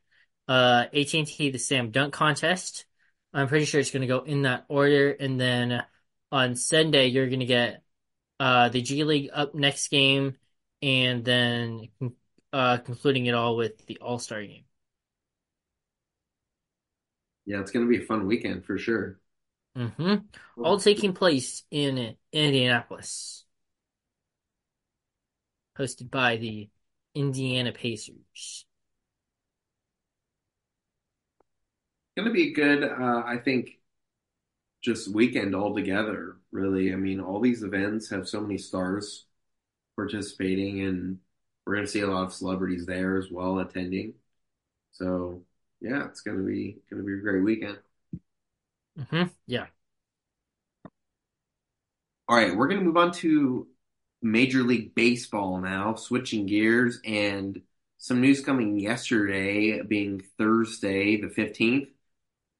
uh 0.49 0.85
AT&T 0.93 1.49
the 1.49 1.59
Sam 1.59 1.91
Dunk 1.91 2.13
contest. 2.13 2.85
I'm 3.33 3.47
pretty 3.47 3.63
sure 3.63 3.79
it's 3.79 3.91
gonna 3.91 4.05
go 4.05 4.23
in 4.23 4.41
that 4.41 4.65
order, 4.67 5.11
and 5.11 5.39
then 5.39 5.81
on 6.31 6.55
Sunday 6.55 7.07
you're 7.07 7.29
gonna 7.29 7.45
get 7.45 7.83
uh 8.39 8.69
the 8.69 8.81
G 8.81 9.03
League 9.03 9.29
up 9.33 9.55
next 9.55 9.89
game, 9.89 10.37
and 10.81 11.25
then 11.25 11.89
uh 12.53 12.77
concluding 12.79 13.27
it 13.27 13.33
all 13.35 13.55
with 13.57 13.85
the 13.87 13.99
All 13.99 14.19
Star 14.19 14.43
game. 14.43 14.65
Yeah, 17.45 17.59
it's 17.61 17.71
gonna 17.71 17.87
be 17.87 17.97
a 18.01 18.05
fun 18.05 18.27
weekend 18.27 18.65
for 18.65 18.77
sure. 18.77 19.19
hmm 19.75 20.15
All 20.61 20.79
taking 20.79 21.13
place 21.13 21.63
in 21.71 22.15
Indianapolis, 22.31 23.45
hosted 25.77 26.11
by 26.11 26.37
the 26.37 26.69
Indiana 27.15 27.71
Pacers. 27.71 28.65
gonna 32.17 32.31
be 32.31 32.49
a 32.51 32.53
good, 32.53 32.83
uh, 32.83 33.23
I 33.25 33.37
think, 33.43 33.78
just 34.81 35.13
weekend 35.13 35.55
altogether, 35.55 36.37
really. 36.51 36.93
I 36.93 36.95
mean, 36.95 37.19
all 37.21 37.39
these 37.41 37.63
events 37.63 38.09
have 38.09 38.27
so 38.29 38.41
many 38.41 38.57
stars 38.57 39.25
participating, 39.95 40.81
and 40.81 41.19
we're 41.65 41.75
gonna 41.75 41.87
see 41.87 42.01
a 42.01 42.07
lot 42.07 42.25
of 42.25 42.33
celebrities 42.33 42.85
there 42.85 43.17
as 43.17 43.31
well 43.31 43.59
attending. 43.59 44.15
So 44.91 45.43
yeah, 45.81 46.07
it's 46.07 46.21
gonna 46.21 46.43
be 46.43 46.79
gonna 46.91 47.03
be 47.03 47.13
a 47.15 47.17
great 47.17 47.43
weekend. 47.43 47.79
hmm 48.97 49.29
Yeah. 49.47 49.67
All 52.27 52.35
right, 52.37 52.55
we're 52.55 52.67
gonna 52.67 52.81
move 52.81 52.97
on 52.97 53.11
to 53.13 53.67
Major 54.21 54.63
League 54.63 54.93
Baseball 54.95 55.59
now, 55.59 55.95
switching 55.95 56.45
gears, 56.45 56.99
and 57.05 57.61
some 57.97 58.21
news 58.21 58.41
coming 58.43 58.79
yesterday, 58.79 59.81
being 59.81 60.21
Thursday 60.37 61.17
the 61.19 61.29
15th. 61.29 61.89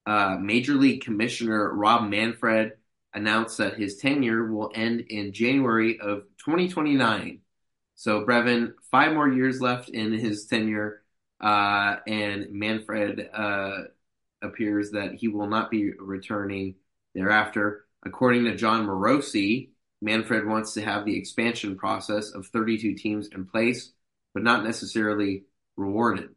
Uh, 0.06 0.36
Major 0.40 0.74
League 0.74 1.02
Commissioner 1.02 1.72
Rob 1.74 2.08
Manfred 2.08 2.72
announced 3.14 3.58
that 3.58 3.78
his 3.78 3.96
tenure 3.96 4.50
will 4.50 4.70
end 4.74 5.00
in 5.08 5.32
January 5.32 5.98
of 6.00 6.22
2029. 6.38 7.40
So, 7.96 8.24
Breven, 8.24 8.72
five 8.90 9.12
more 9.12 9.28
years 9.28 9.60
left 9.60 9.90
in 9.90 10.12
his 10.12 10.46
tenure, 10.46 11.02
uh, 11.40 11.96
and 12.06 12.50
Manfred 12.50 13.28
uh, 13.32 13.82
appears 14.42 14.92
that 14.92 15.14
he 15.14 15.28
will 15.28 15.48
not 15.48 15.70
be 15.70 15.92
returning 15.98 16.76
thereafter. 17.14 17.84
According 18.04 18.44
to 18.44 18.56
Jon 18.56 18.86
Morosi, 18.86 19.70
Manfred 20.00 20.46
wants 20.46 20.72
to 20.74 20.82
have 20.82 21.04
the 21.04 21.16
expansion 21.16 21.76
process 21.76 22.30
of 22.30 22.46
32 22.46 22.94
teams 22.94 23.28
in 23.34 23.44
place, 23.44 23.92
but 24.32 24.42
not 24.42 24.64
necessarily 24.64 25.44
rewarded. 25.76 26.30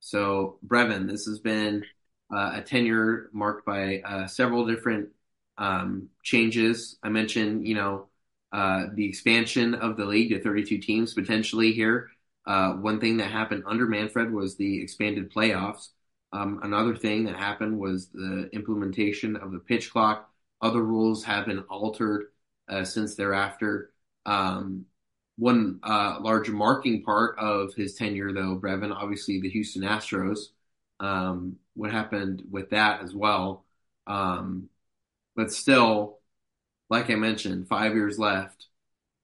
So, 0.00 0.58
Breven, 0.66 1.08
this 1.08 1.26
has 1.26 1.38
been 1.38 1.84
uh, 2.32 2.52
a 2.54 2.62
tenure 2.62 3.30
marked 3.32 3.64
by 3.64 4.00
uh, 4.00 4.26
several 4.26 4.66
different 4.66 5.10
um, 5.58 6.08
changes. 6.22 6.98
I 7.02 7.08
mentioned, 7.08 7.66
you 7.66 7.74
know, 7.74 8.08
uh, 8.52 8.86
the 8.94 9.06
expansion 9.06 9.74
of 9.74 9.96
the 9.96 10.04
league 10.04 10.30
to 10.30 10.40
32 10.40 10.78
teams 10.78 11.14
potentially 11.14 11.72
here. 11.72 12.08
Uh, 12.46 12.72
one 12.74 13.00
thing 13.00 13.16
that 13.16 13.30
happened 13.30 13.64
under 13.66 13.86
Manfred 13.86 14.32
was 14.32 14.56
the 14.56 14.80
expanded 14.80 15.32
playoffs. 15.32 15.88
Um, 16.32 16.60
another 16.62 16.94
thing 16.94 17.24
that 17.24 17.36
happened 17.36 17.78
was 17.78 18.08
the 18.08 18.48
implementation 18.52 19.36
of 19.36 19.52
the 19.52 19.58
pitch 19.58 19.90
clock. 19.90 20.30
Other 20.60 20.82
rules 20.82 21.24
have 21.24 21.46
been 21.46 21.60
altered 21.70 22.28
uh, 22.68 22.84
since 22.84 23.14
thereafter. 23.14 23.92
Um, 24.24 24.86
one 25.36 25.80
uh, 25.82 26.18
large 26.20 26.48
marking 26.48 27.02
part 27.02 27.38
of 27.38 27.74
his 27.74 27.94
tenure, 27.94 28.32
though, 28.32 28.58
Breven, 28.58 28.94
obviously 28.94 29.40
the 29.40 29.50
Houston 29.50 29.82
Astros. 29.82 30.38
Um, 30.98 31.56
what 31.76 31.92
happened 31.92 32.42
with 32.50 32.70
that 32.70 33.02
as 33.02 33.14
well? 33.14 33.64
Um, 34.06 34.70
but 35.36 35.52
still, 35.52 36.20
like 36.90 37.10
I 37.10 37.16
mentioned, 37.16 37.68
five 37.68 37.94
years 37.94 38.18
left 38.18 38.66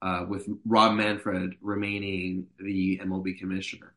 uh, 0.02 0.26
with 0.28 0.48
Rob 0.66 0.94
Manfred 0.96 1.54
remaining 1.62 2.48
the 2.58 3.00
MLB 3.02 3.34
commissioner. 3.34 3.94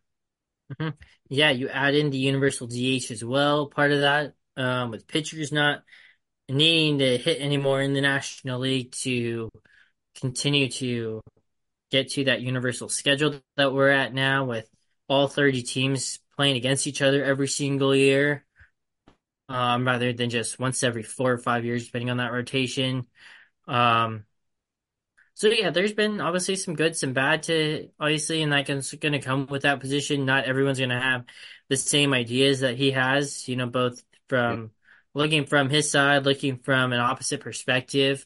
hmm 0.79 0.89
Yeah, 1.29 1.51
you 1.51 1.69
add 1.69 1.95
in 1.95 2.09
the 2.09 2.17
universal 2.17 2.67
DH 2.67 3.11
as 3.11 3.23
well, 3.23 3.67
part 3.67 3.91
of 3.91 4.01
that, 4.01 4.33
um, 4.57 4.91
with 4.91 5.07
pitchers 5.07 5.51
not 5.51 5.83
needing 6.49 6.99
to 6.99 7.17
hit 7.19 7.41
anymore 7.41 7.81
in 7.81 7.93
the 7.93 8.01
National 8.01 8.59
League 8.61 8.91
to 8.93 9.49
continue 10.21 10.69
to 10.69 11.21
get 11.91 12.11
to 12.11 12.25
that 12.25 12.41
universal 12.41 12.89
schedule 12.89 13.39
that 13.57 13.73
we're 13.73 13.89
at 13.89 14.13
now 14.13 14.45
with 14.45 14.69
all 15.09 15.27
30 15.27 15.63
teams 15.63 16.19
playing 16.37 16.57
against 16.57 16.87
each 16.87 17.01
other 17.03 17.23
every 17.25 17.49
single 17.49 17.95
year, 17.95 18.44
um, 19.49 19.85
rather 19.85 20.13
than 20.13 20.29
just 20.29 20.59
once 20.59 20.83
every 20.83 21.03
four 21.03 21.31
or 21.31 21.37
five 21.37 21.65
years, 21.65 21.85
depending 21.85 22.09
on 22.09 22.17
that 22.17 22.31
rotation. 22.31 23.07
Um, 23.67 24.25
So 25.33 25.47
yeah, 25.49 25.69
there's 25.69 25.93
been 25.93 26.21
obviously 26.21 26.55
some 26.55 26.75
good, 26.75 26.95
some 26.95 27.13
bad 27.13 27.43
to 27.43 27.89
obviously, 27.99 28.41
and 28.41 28.53
that 28.53 28.69
is 28.69 28.93
going 28.93 29.11
to 29.13 29.19
come 29.19 29.47
with 29.47 29.63
that 29.63 29.81
position. 29.81 30.25
Not 30.25 30.45
everyone's 30.45 30.77
going 30.77 30.91
to 30.91 30.99
have 30.99 31.25
the 31.67 31.75
same 31.77 32.13
ideas 32.13 32.61
that 32.61 32.77
he 32.77 32.91
has, 32.91 33.47
you 33.47 33.57
know, 33.57 33.67
both 33.67 34.01
from 34.29 34.71
looking 35.13 35.45
from 35.45 35.69
his 35.69 35.91
side, 35.91 36.25
looking 36.25 36.59
from 36.59 36.93
an 36.93 36.99
opposite 36.99 37.41
perspective, 37.41 38.25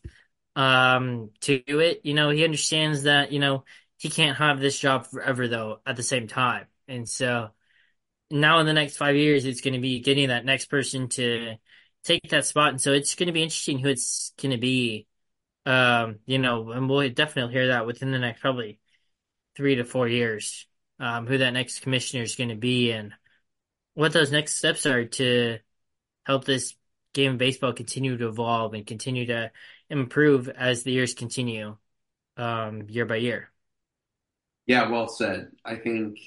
um, 0.55 1.31
to 1.41 1.61
it. 1.67 2.01
You 2.03 2.13
know, 2.13 2.29
he 2.29 2.43
understands 2.43 3.03
that, 3.03 3.31
you 3.31 3.39
know, 3.39 3.63
he 3.97 4.09
can't 4.09 4.37
have 4.37 4.59
this 4.59 4.77
job 4.79 5.07
forever 5.07 5.47
though 5.47 5.79
at 5.87 5.95
the 5.95 6.03
same 6.03 6.27
time. 6.27 6.67
And 6.87 7.09
so 7.09 7.49
now 8.31 8.59
in 8.59 8.65
the 8.65 8.73
next 8.73 8.97
five 8.97 9.15
years, 9.15 9.45
it's 9.45 9.61
going 9.61 9.73
to 9.73 9.79
be 9.79 9.99
getting 9.99 10.29
that 10.29 10.45
next 10.45 10.65
person 10.65 11.09
to 11.09 11.55
take 12.03 12.29
that 12.29 12.45
spot. 12.45 12.69
And 12.69 12.81
so 12.81 12.93
it's 12.93 13.15
going 13.15 13.27
to 13.27 13.33
be 13.33 13.43
interesting 13.43 13.79
who 13.79 13.89
it's 13.89 14.33
going 14.37 14.51
to 14.51 14.57
be 14.57 15.07
um, 15.65 16.19
you 16.25 16.39
know, 16.39 16.71
and 16.71 16.89
we'll 16.89 17.07
definitely 17.09 17.53
hear 17.53 17.67
that 17.67 17.85
within 17.85 18.11
the 18.11 18.17
next 18.17 18.41
probably 18.41 18.79
three 19.55 19.75
to 19.75 19.83
four 19.83 20.07
years, 20.07 20.65
um, 20.99 21.27
who 21.27 21.37
that 21.37 21.51
next 21.51 21.81
commissioner 21.81 22.23
is 22.23 22.35
going 22.35 22.49
to 22.49 22.55
be 22.55 22.91
and 22.91 23.13
what 23.93 24.13
those 24.13 24.31
next 24.31 24.55
steps 24.55 24.87
are 24.87 25.05
to 25.05 25.59
help 26.25 26.45
this 26.45 26.75
game 27.13 27.33
of 27.33 27.37
baseball 27.37 27.73
continue 27.73 28.17
to 28.17 28.27
evolve 28.27 28.73
and 28.73 28.87
continue 28.87 29.27
to 29.27 29.51
improve 29.89 30.49
as 30.49 30.81
the 30.83 30.91
years 30.91 31.13
continue, 31.13 31.75
um, 32.37 32.83
year 32.89 33.05
by 33.05 33.17
year. 33.17 33.51
Yeah, 34.65 34.89
well 34.89 35.07
said. 35.07 35.49
I 35.63 35.75
think 35.75 36.17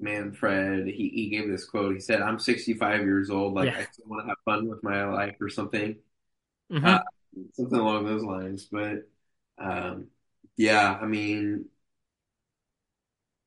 Manfred, 0.00 0.86
he, 0.88 1.08
he 1.10 1.28
gave 1.30 1.48
this 1.48 1.64
quote. 1.64 1.94
He 1.94 2.00
said, 2.00 2.22
I'm 2.22 2.38
65 2.38 3.02
years 3.02 3.30
old. 3.30 3.54
Like, 3.54 3.70
Yeah. 3.70 3.76
I 3.76 3.84
still 3.84 4.06
want 4.08 4.24
to 4.24 4.28
have 4.28 4.38
fun 4.44 4.68
with 4.68 4.82
my 4.82 5.04
life 5.06 5.36
or 5.40 5.48
something. 5.48 5.96
Uh, 6.82 6.98
hmm 6.98 7.02
something 7.54 7.78
along 7.78 8.06
those 8.06 8.24
lines. 8.24 8.66
But 8.66 9.08
um, 9.58 10.08
yeah, 10.56 10.98
I 11.00 11.06
mean, 11.06 11.66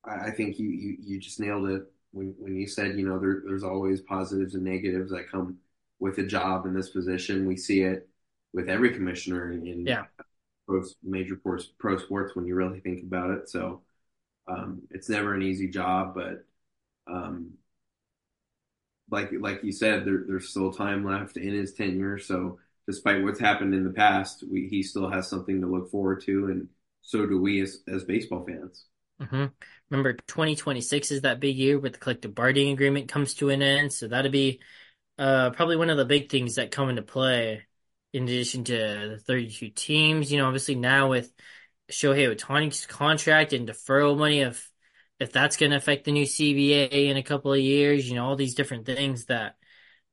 I, 0.05 0.27
I 0.27 0.31
think 0.31 0.59
you, 0.59 0.69
you, 0.69 0.97
you 1.01 1.19
just 1.19 1.39
nailed 1.39 1.69
it 1.69 1.83
when, 2.11 2.35
when 2.37 2.55
you 2.55 2.67
said, 2.67 2.97
you 2.97 3.07
know, 3.07 3.19
there, 3.19 3.41
there's 3.45 3.63
always 3.63 4.01
positives 4.01 4.55
and 4.55 4.63
negatives 4.63 5.11
that 5.11 5.29
come 5.29 5.57
with 5.99 6.17
a 6.17 6.23
job 6.23 6.65
in 6.65 6.73
this 6.73 6.89
position. 6.89 7.47
We 7.47 7.57
see 7.57 7.81
it 7.81 8.07
with 8.53 8.69
every 8.69 8.93
commissioner 8.93 9.51
in 9.51 9.63
Yeah. 9.85 10.05
pro, 10.67 10.83
major 11.03 11.37
pro, 11.37 11.59
pro 11.79 11.97
sports 11.97 12.35
when 12.35 12.45
you 12.45 12.55
really 12.55 12.79
think 12.81 13.03
about 13.03 13.31
it. 13.31 13.49
So 13.49 13.81
um, 14.47 14.81
it's 14.91 15.09
never 15.09 15.33
an 15.33 15.41
easy 15.43 15.69
job, 15.69 16.15
but 16.15 16.45
um, 17.07 17.53
like 19.09 19.29
like 19.39 19.63
you 19.63 19.71
said, 19.71 20.05
there, 20.05 20.23
there's 20.27 20.49
still 20.49 20.71
time 20.71 21.05
left 21.05 21.37
in 21.37 21.53
his 21.53 21.73
tenure. 21.73 22.17
So 22.17 22.59
despite 22.87 23.23
what's 23.23 23.39
happened 23.39 23.73
in 23.73 23.83
the 23.83 23.91
past, 23.93 24.43
we, 24.49 24.67
he 24.67 24.83
still 24.83 25.09
has 25.09 25.29
something 25.29 25.61
to 25.61 25.67
look 25.67 25.91
forward 25.91 26.21
to, 26.25 26.47
and 26.47 26.67
so 27.01 27.25
do 27.25 27.39
we 27.39 27.61
as 27.61 27.79
as 27.87 28.03
baseball 28.03 28.45
fans. 28.45 28.85
hmm 29.19 29.45
Remember, 29.89 30.13
2026 30.27 31.11
is 31.11 31.21
that 31.21 31.39
big 31.39 31.55
year 31.55 31.79
where 31.79 31.91
the 31.91 31.97
collective 31.99 32.33
bargaining 32.33 32.73
agreement 32.73 33.09
comes 33.09 33.35
to 33.35 33.49
an 33.49 33.61
end. 33.61 33.93
So 33.93 34.07
that'll 34.07 34.31
be 34.31 34.59
Uh, 35.19 35.51
probably 35.51 35.77
one 35.77 35.89
of 35.91 35.97
the 35.97 36.05
big 36.05 36.29
things 36.31 36.55
that 36.55 36.71
come 36.71 36.89
into 36.89 37.01
play 37.03 37.63
in 38.13 38.23
addition 38.25 38.63
to 38.65 38.73
the 39.11 39.19
32 39.19 39.69
teams, 39.71 40.31
you 40.31 40.39
know, 40.39 40.47
obviously 40.47 40.75
now 40.75 41.09
with 41.09 41.33
Shohei 41.91 42.33
Ohtani's 42.33 42.85
contract 42.85 43.53
and 43.53 43.67
deferral 43.67 44.17
money, 44.17 44.41
if 44.41 44.71
if 45.19 45.31
that's 45.31 45.57
going 45.57 45.71
to 45.71 45.77
affect 45.77 46.05
the 46.05 46.11
new 46.11 46.25
CBA 46.25 47.09
in 47.09 47.17
a 47.17 47.23
couple 47.23 47.53
of 47.53 47.59
years, 47.59 48.07
you 48.07 48.15
know, 48.15 48.25
all 48.25 48.35
these 48.35 48.55
different 48.55 48.85
things 48.85 49.25
that 49.25 49.55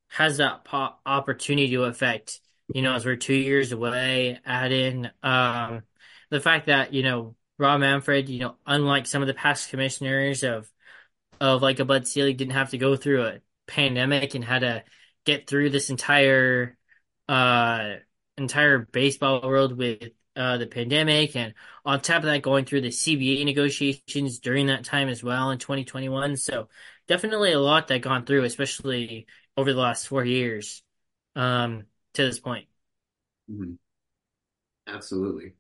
has 0.09 0.39
that 0.39 0.65
po 0.65 0.91
opportunity 1.07 1.71
to 1.71 1.85
affect, 1.85 2.41
you 2.75 2.83
know, 2.83 2.95
as 2.95 3.05
we're 3.05 3.17
two 3.17 3.35
years 3.35 3.73
away, 3.73 4.39
add 4.45 4.73
in 4.73 5.11
um 5.23 5.83
the 6.31 6.41
fact 6.41 6.67
that, 6.67 6.93
you 6.93 7.03
know, 7.03 7.35
Rob 7.59 7.81
Manfred, 7.81 8.29
you 8.29 8.41
know, 8.41 8.57
unlike 8.67 9.07
some 9.07 9.23
of 9.23 9.29
the 9.29 9.35
past 9.35 9.71
commissioners 9.71 10.43
of 10.45 10.71
of 11.41 11.63
like 11.63 11.79
a 11.81 11.85
Bud 11.85 12.07
Selig 12.07 12.37
didn't 12.37 12.55
have 12.55 12.71
to 12.71 12.79
go 12.79 12.97
through 12.97 13.25
a 13.25 13.41
pandemic 13.67 14.35
and 14.35 14.45
had 14.45 14.61
to 14.61 14.85
get 15.25 15.47
through 15.49 15.71
this 15.71 15.91
entire 15.91 16.77
uh 17.29 17.95
entire 18.37 18.79
baseball 18.79 19.43
world 19.43 19.77
with 19.77 20.13
uh 20.37 20.59
the 20.59 20.67
pandemic 20.67 21.35
and 21.37 21.55
on 21.85 22.01
top 22.01 22.19
of 22.19 22.25
that 22.25 22.43
going 22.43 22.65
through 22.65 22.81
the 22.81 22.89
CBA 22.89 23.45
negotiations 23.45 24.39
during 24.39 24.67
that 24.67 24.85
time 24.85 25.09
as 25.09 25.23
well 25.23 25.51
in 25.51 25.59
2021 25.59 26.37
so 26.37 26.69
definitely 27.09 27.53
a 27.53 27.61
lot 27.61 27.89
that 27.89 28.01
gone 28.01 28.25
through 28.25 28.45
especially 28.45 29.27
over 29.57 29.73
the 29.73 29.81
last 29.81 30.07
four 30.07 30.25
years 30.25 30.83
um 31.37 31.85
to 32.15 32.23
this 32.23 32.41
point 32.41 32.67
Mm-hmm. 33.51 33.73
Absolutely. 34.87 35.55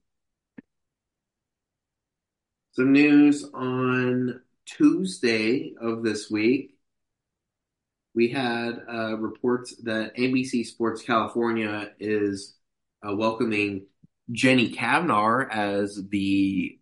Some 2.72 2.92
news 2.92 3.44
on 3.52 4.40
Tuesday 4.64 5.74
of 5.80 6.02
this 6.02 6.30
week. 6.30 6.76
We 8.14 8.28
had 8.28 8.82
uh, 8.88 9.16
reports 9.18 9.74
that 9.84 10.16
NBC 10.16 10.66
Sports 10.66 11.02
California 11.02 11.90
is 11.98 12.56
uh, 13.06 13.14
welcoming 13.14 13.86
Jenny 14.32 14.72
Cavnar 14.74 15.48
as 15.50 16.00
the 16.10 16.78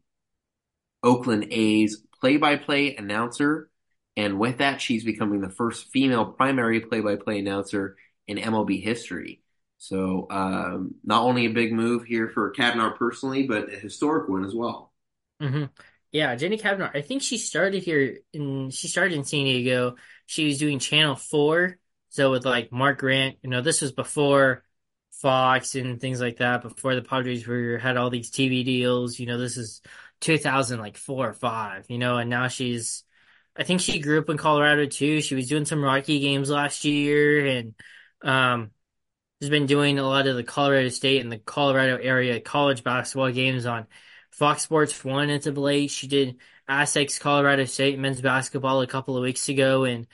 Oakland 1.03 1.47
A's 1.51 2.03
play-by-play 2.21 2.97
announcer, 2.97 3.71
and 4.17 4.39
with 4.39 4.59
that, 4.59 4.81
she's 4.81 5.05
becoming 5.05 5.41
the 5.41 5.49
first 5.51 5.89
female 5.93 6.27
primary 6.27 6.81
play-by-play 6.81 7.39
announcer 7.39 7.97
in 8.27 8.39
MLB 8.39 8.81
history. 8.81 9.43
So, 9.79 10.27
um, 10.31 10.97
not 11.05 11.23
only 11.23 11.47
a 11.47 11.51
big 11.53 11.73
move 11.73 12.05
here 12.05 12.29
for 12.29 12.53
Cavnar 12.53 12.97
personally, 12.97 13.45
but 13.47 13.73
a 13.73 13.77
historic 13.77 14.29
one 14.29 14.45
as 14.45 14.55
well. 14.55 14.93
hmm 15.41 15.65
Yeah, 16.13 16.35
Jenny 16.37 16.59
Cavanaugh. 16.59 16.91
I 16.95 17.03
think 17.03 17.23
she 17.23 17.39
started 17.39 17.83
here 17.83 18.19
in 18.33 18.71
she 18.71 18.89
started 18.89 19.15
in 19.15 19.25
San 19.25 19.45
Diego. 19.45 19.97
She 20.27 20.47
was 20.47 20.59
doing 20.59 20.79
Channel 20.79 21.17
4. 21.17 21.79
So 22.11 22.31
with 22.31 22.45
like 22.45 22.73
Mark 22.73 22.99
Grant, 22.99 23.39
you 23.43 23.51
know, 23.51 23.61
this 23.61 23.81
was 23.83 23.93
before 23.93 24.65
Fox 25.21 25.75
and 25.75 26.01
things 26.01 26.21
like 26.21 26.39
that, 26.39 26.63
before 26.63 26.95
the 26.95 27.03
Padres 27.03 27.47
were 27.47 27.79
had 27.79 27.97
all 27.97 28.11
these 28.11 28.31
TV 28.31 28.65
deals, 28.65 29.19
you 29.19 29.27
know, 29.27 29.39
this 29.39 29.57
is 29.57 29.83
2000 30.21 30.81
like 30.81 30.97
4 30.97 31.31
or 31.31 31.35
5, 31.35 31.87
you 31.89 31.99
know, 31.99 32.19
and 32.19 32.31
now 32.31 32.49
she's 32.49 33.05
I 33.57 33.65
think 33.65 33.81
she 33.81 33.99
grew 34.01 34.21
up 34.21 34.31
in 34.31 34.37
Colorado 34.39 34.87
too. 34.87 35.21
She 35.21 35.35
was 35.35 35.49
doing 35.49 35.65
some 35.65 35.83
Rocky 35.83 36.21
games 36.21 36.51
last 36.51 36.85
year 36.85 37.47
and 37.47 37.75
um 38.23 38.71
has 39.41 39.51
been 39.51 39.67
doing 39.67 39.99
a 39.99 40.03
lot 40.03 40.27
of 40.27 40.37
the 40.37 40.43
Colorado 40.45 40.89
State 40.89 41.21
and 41.23 41.31
the 41.31 41.39
Colorado 41.39 41.97
area 41.97 42.41
college 42.41 42.83
basketball 42.85 43.31
games 43.31 43.67
on 43.67 43.87
Fox 44.33 44.63
Sports 44.63 45.05
1 45.05 45.31
as 45.31 45.47
of 45.47 45.59
late. 45.59 45.91
She 45.91 46.09
did 46.09 46.41
Aztecs 46.69 47.19
Colorado 47.19 47.65
State 47.65 47.99
men's 47.99 48.21
basketball 48.21 48.83
a 48.83 48.87
couple 48.87 49.17
of 49.17 49.23
weeks 49.23 49.49
ago 49.49 49.85
and 49.85 50.07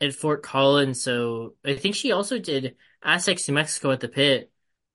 at 0.00 0.14
Fort 0.14 0.42
Collins. 0.42 1.02
So 1.02 1.54
I 1.64 1.74
think 1.76 1.94
she 1.94 2.12
also 2.12 2.38
did 2.38 2.76
Aztecs 3.02 3.48
New 3.48 3.54
Mexico 3.54 3.90
at 3.92 4.00
the 4.00 4.08
pit. 4.08 4.50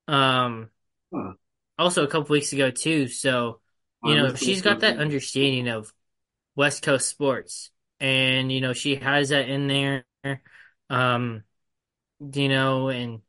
Um, 0.08 0.70
Huh. 1.12 1.32
also 1.78 2.04
a 2.04 2.08
couple 2.08 2.32
weeks 2.32 2.52
ago 2.52 2.70
too. 2.70 3.08
So, 3.08 3.60
you 4.02 4.14
I 4.14 4.16
know, 4.16 4.34
she's 4.34 4.62
got 4.62 4.80
that 4.80 4.98
understanding 4.98 5.68
of 5.68 5.92
West 6.54 6.82
Coast 6.82 7.08
sports 7.08 7.70
and, 8.00 8.50
you 8.52 8.60
know, 8.60 8.72
she 8.72 8.96
has 8.96 9.30
that 9.30 9.48
in 9.48 9.68
there. 9.68 10.04
Um, 10.90 11.44
you 12.34 12.48
know, 12.48 12.88
and 12.88 13.22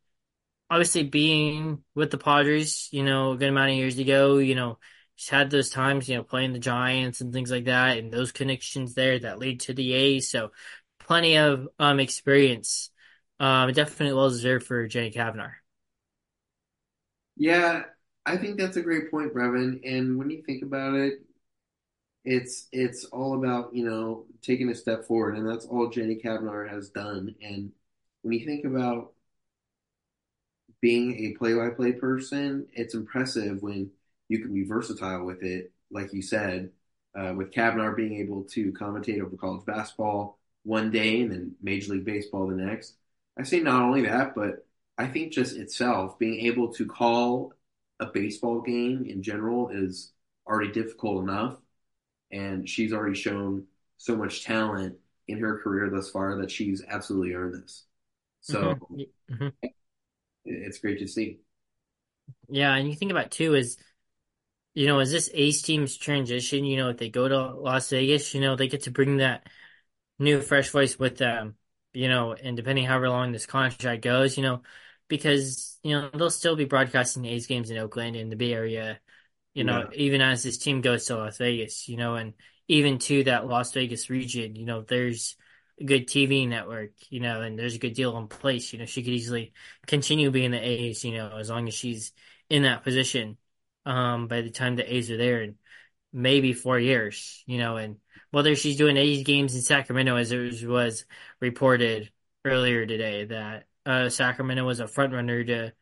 obviously 0.70 1.04
being 1.04 1.84
with 1.95 2.12
the 2.12 2.18
Padres, 2.18 2.90
you 2.91 3.04
know, 3.04 3.34
a 3.34 3.38
good 3.38 3.49
amount 3.49 3.72
of 3.72 3.78
years 3.78 3.99
ago, 3.99 4.38
you 4.40 4.56
know, 4.56 4.80
she's 5.16 5.30
had 5.30 5.49
those 5.52 5.70
times, 5.70 6.10
you 6.10 6.18
know, 6.18 6.24
playing 6.24 6.54
the 6.54 6.60
Giants 6.60 7.22
and 7.22 7.34
things 7.34 7.52
like 7.52 7.66
that, 7.66 7.98
and 7.98 8.12
those 8.12 8.32
connections 8.32 8.94
there 8.95 9.20
that 9.20 9.40
lead 9.40 9.62
to 9.62 9.74
the 9.74 9.94
A's. 9.94 10.30
So 10.30 10.52
plenty 10.99 11.38
of 11.38 11.68
um 11.80 11.99
experience. 11.99 12.91
Um, 13.39 13.72
definitely 13.72 14.15
well 14.15 14.30
deserved 14.30 14.65
for 14.65 14.88
Jenny 14.88 15.11
Cavnar. 15.11 15.51
Yeah, 17.35 17.84
I 18.26 18.38
think 18.38 18.57
that's 18.57 18.77
a 18.77 18.81
great 18.81 19.11
point, 19.11 19.34
Breven. 19.34 19.80
And 19.85 20.18
when 20.18 20.30
you 20.30 20.41
think 20.43 20.64
about 20.64 20.95
it, 20.95 21.22
it's 22.26 22.68
it's 22.72 23.05
all 23.05 23.35
about, 23.35 23.73
you 23.73 23.85
know, 23.85 24.26
taking 24.41 24.69
a 24.69 24.76
step 24.76 25.05
forward, 25.05 25.38
and 25.38 25.47
that's 25.47 25.65
all 25.65 25.89
Jenny 25.89 26.19
Cavnar 26.23 26.69
has 26.69 26.89
done. 26.89 27.35
And 27.41 27.72
when 28.22 28.34
you 28.38 28.45
think 28.45 28.65
about 28.65 29.14
being 30.81 31.26
a 31.26 31.38
play-by-play 31.38 31.93
person, 31.93 32.68
it's 32.73 32.93
impressive 32.93 33.61
when 33.61 33.89
you 34.30 34.39
can 34.39 34.53
be 34.53 34.64
versatile 34.64 35.26
with 35.26 35.41
it, 35.43 35.72
like 35.91 36.14
you 36.14 36.22
said, 36.22 36.72
uh, 37.18 37.34
with 37.35 37.51
Cavnar 37.53 37.95
being 37.95 38.15
able 38.19 38.43
to 38.45 38.72
commentate 38.73 39.22
over 39.22 39.38
college 39.38 39.65
basketball 39.65 40.38
one 40.64 40.91
day 40.91 41.22
and 41.22 41.31
then 41.31 41.55
Major 41.61 41.93
League 41.93 42.05
Baseball 42.05 42.47
the 42.47 42.55
next. 42.55 42.95
I 43.38 43.43
say 43.43 43.59
not 43.59 43.84
only 43.84 44.01
that, 44.03 44.35
but 44.35 44.65
I 44.97 45.07
think 45.07 45.31
just 45.34 45.55
itself 45.55 46.18
being 46.19 46.45
able 46.47 46.73
to 46.73 46.85
call 46.85 47.53
a 47.99 48.07
baseball 48.07 48.61
game 48.61 49.05
in 49.07 49.22
general 49.23 49.69
is 49.69 50.14
already 50.47 50.72
difficult 50.72 51.23
enough, 51.23 51.57
and 52.31 52.68
she's 52.69 52.93
already 52.93 53.15
shown 53.15 53.65
so 53.97 54.15
much 54.18 54.43
talent 54.45 54.97
in 55.27 55.39
her 55.39 55.59
career 55.61 55.89
thus 55.89 56.11
far 56.11 56.38
that 56.41 56.51
she's 56.51 56.84
absolutely 56.88 57.34
earned 57.34 57.64
this. 57.64 57.85
So 58.41 58.76
hmm 58.88 59.03
hmm 59.30 59.49
it's 60.45 60.80
great 60.80 60.99
to 60.99 61.07
see. 61.07 61.39
Yeah, 62.49 62.76
and 62.76 62.88
you 62.89 62.95
think 62.95 63.11
about 63.11 63.31
too 63.31 63.55
is 63.55 63.77
you 64.76 64.88
know, 64.88 64.99
is 64.99 65.11
this 65.11 65.30
A's 65.34 65.61
team's 65.64 65.97
transition, 65.97 66.65
you 66.65 66.77
know, 66.77 66.89
if 66.89 66.97
they 66.97 67.09
go 67.09 67.27
to 67.27 67.53
Las 67.55 67.89
Vegas, 67.89 68.34
you 68.35 68.41
know, 68.41 68.55
they 68.55 68.68
get 68.68 68.84
to 68.84 68.91
bring 68.91 69.18
that 69.18 69.47
new 70.19 70.41
fresh 70.41 70.72
voice 70.72 70.99
with 70.99 71.18
them, 71.18 71.57
you 71.93 72.07
know, 72.09 72.34
and 72.34 72.55
depending 72.57 72.85
however 72.85 73.09
long 73.09 73.31
this 73.31 73.45
contract 73.45 74.01
goes, 74.03 74.38
you 74.38 74.43
know, 74.43 74.61
because, 75.07 75.80
you 75.84 75.91
know, 75.99 76.09
they'll 76.14 76.30
still 76.30 76.55
be 76.55 76.65
broadcasting 76.65 77.23
the 77.23 77.30
A's 77.30 77.47
games 77.47 77.69
in 77.72 77.77
Oakland 77.77 78.15
and 78.15 78.31
the 78.31 78.35
Bay 78.35 78.53
Area, 78.53 78.99
you 79.53 79.64
know, 79.64 79.84
Yeah, 79.84 79.91
even 79.93 80.22
as 80.22 80.43
this 80.43 80.57
team 80.57 80.81
goes 80.81 81.05
to 81.05 81.18
Las 81.18 81.38
Vegas, 81.38 81.88
you 81.89 81.97
know, 81.97 82.15
and 82.15 82.34
even 82.68 82.99
to 82.99 83.23
that 83.26 83.47
Las 83.47 83.73
Vegas 83.73 84.09
region, 84.09 84.55
you 84.55 84.65
know, 84.65 84.81
there's 84.81 85.35
a 85.80 85.84
good 85.84 86.07
TV 86.07 86.45
network, 86.45 86.91
you 87.09 87.19
know, 87.19 87.41
and 87.41 87.57
there's 87.57 87.76
a 87.76 87.80
good 87.80 87.93
deal 87.93 88.18
in 88.18 88.27
place. 88.27 88.73
You 88.73 88.80
know, 88.80 88.85
she 88.85 89.03
could 89.03 89.14
easily 89.14 89.53
continue 89.88 90.31
being 90.31 90.51
the 90.51 90.59
A's, 90.61 91.03
you 91.03 91.14
know, 91.15 91.38
as 91.38 91.49
long 91.49 91.68
as 91.68 91.73
she's 91.73 92.11
in 92.49 92.64
that 92.64 92.84
position, 92.84 93.38
um, 93.85 94.27
by 94.27 94.41
the 94.41 94.49
time 94.51 94.76
the 94.76 94.93
A's 94.95 95.09
are 95.11 95.18
there 95.18 95.41
in 95.43 95.55
maybe 96.14 96.53
four 96.53 96.80
years, 96.80 97.43
you 97.47 97.57
know, 97.57 97.77
and 97.77 97.97
whether 98.32 98.56
she's 98.56 98.78
doing 98.78 98.98
A's 98.98 99.24
games 99.24 99.56
in 99.56 99.62
Sacramento, 99.62 100.16
as 100.16 100.32
it 100.32 100.68
was 100.68 101.06
reported 101.40 102.12
earlier 102.45 102.86
today, 102.86 103.26
that 103.26 103.66
uh, 103.86 104.10
Sacramento 104.10 104.66
was 104.66 104.80
a 104.80 104.88
front 104.88 105.14
runner 105.14 105.44
to 105.44 105.74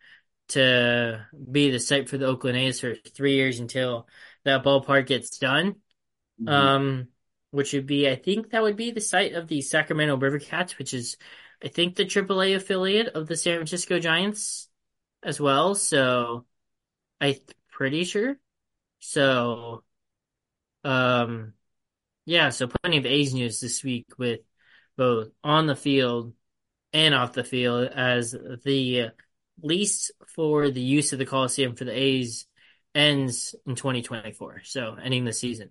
to 0.47 1.25
be 1.51 1.71
the 1.71 1.79
site 1.79 2.07
for 2.07 2.19
the 2.19 2.27
Oakland 2.27 2.57
A's 2.57 2.79
for 2.79 2.93
three 2.93 3.33
years 3.33 3.59
until 3.59 4.07
that 4.43 4.63
ballpark 4.63 5.07
gets 5.07 5.39
done. 5.39 5.75
Mhm. 6.39 6.51
Um, 6.51 7.07
which 7.51 7.73
would 7.73 7.85
be, 7.87 8.09
I 8.09 8.15
think 8.15 8.49
that 8.49 8.61
would 8.61 8.75
be 8.75 8.91
the 8.91 9.01
site 9.01 9.33
of 9.33 9.47
the 9.47 9.61
Sacramento 9.61 10.17
River 10.17 10.39
Cats, 10.39 10.77
which 10.77 10.93
is, 10.93 11.15
I 11.63 11.69
think, 11.69 11.95
the 11.95 12.05
AAA 12.05 12.53
affiliate 12.53 13.07
of 13.15 13.27
the 13.27 13.37
San 13.37 13.57
Francisco 13.57 13.97
Giants 13.97 14.69
as 15.23 15.39
well. 15.39 15.73
So 15.73 16.45
I'm 17.21 17.35
pretty 17.69 18.03
sure. 18.03 18.37
So, 18.99 19.83
um, 20.83 21.53
yeah, 22.25 22.49
so 22.49 22.67
plenty 22.67 22.97
of 22.97 23.05
A's 23.05 23.33
news 23.33 23.59
this 23.59 23.83
week 23.83 24.07
with 24.17 24.41
both 24.97 25.29
on 25.43 25.67
the 25.67 25.75
field 25.75 26.33
and 26.93 27.13
off 27.13 27.33
the 27.33 27.43
field 27.43 27.89
as 27.89 28.31
the 28.31 29.11
lease 29.61 30.11
for 30.35 30.69
the 30.69 30.81
use 30.81 31.13
of 31.13 31.19
the 31.19 31.25
Coliseum 31.25 31.75
for 31.75 31.85
the 31.85 31.97
A's 31.97 32.47
ends 32.93 33.55
in 33.65 33.75
2024. 33.75 34.61
So 34.63 34.95
ending 35.01 35.25
the 35.25 35.33
season. 35.33 35.69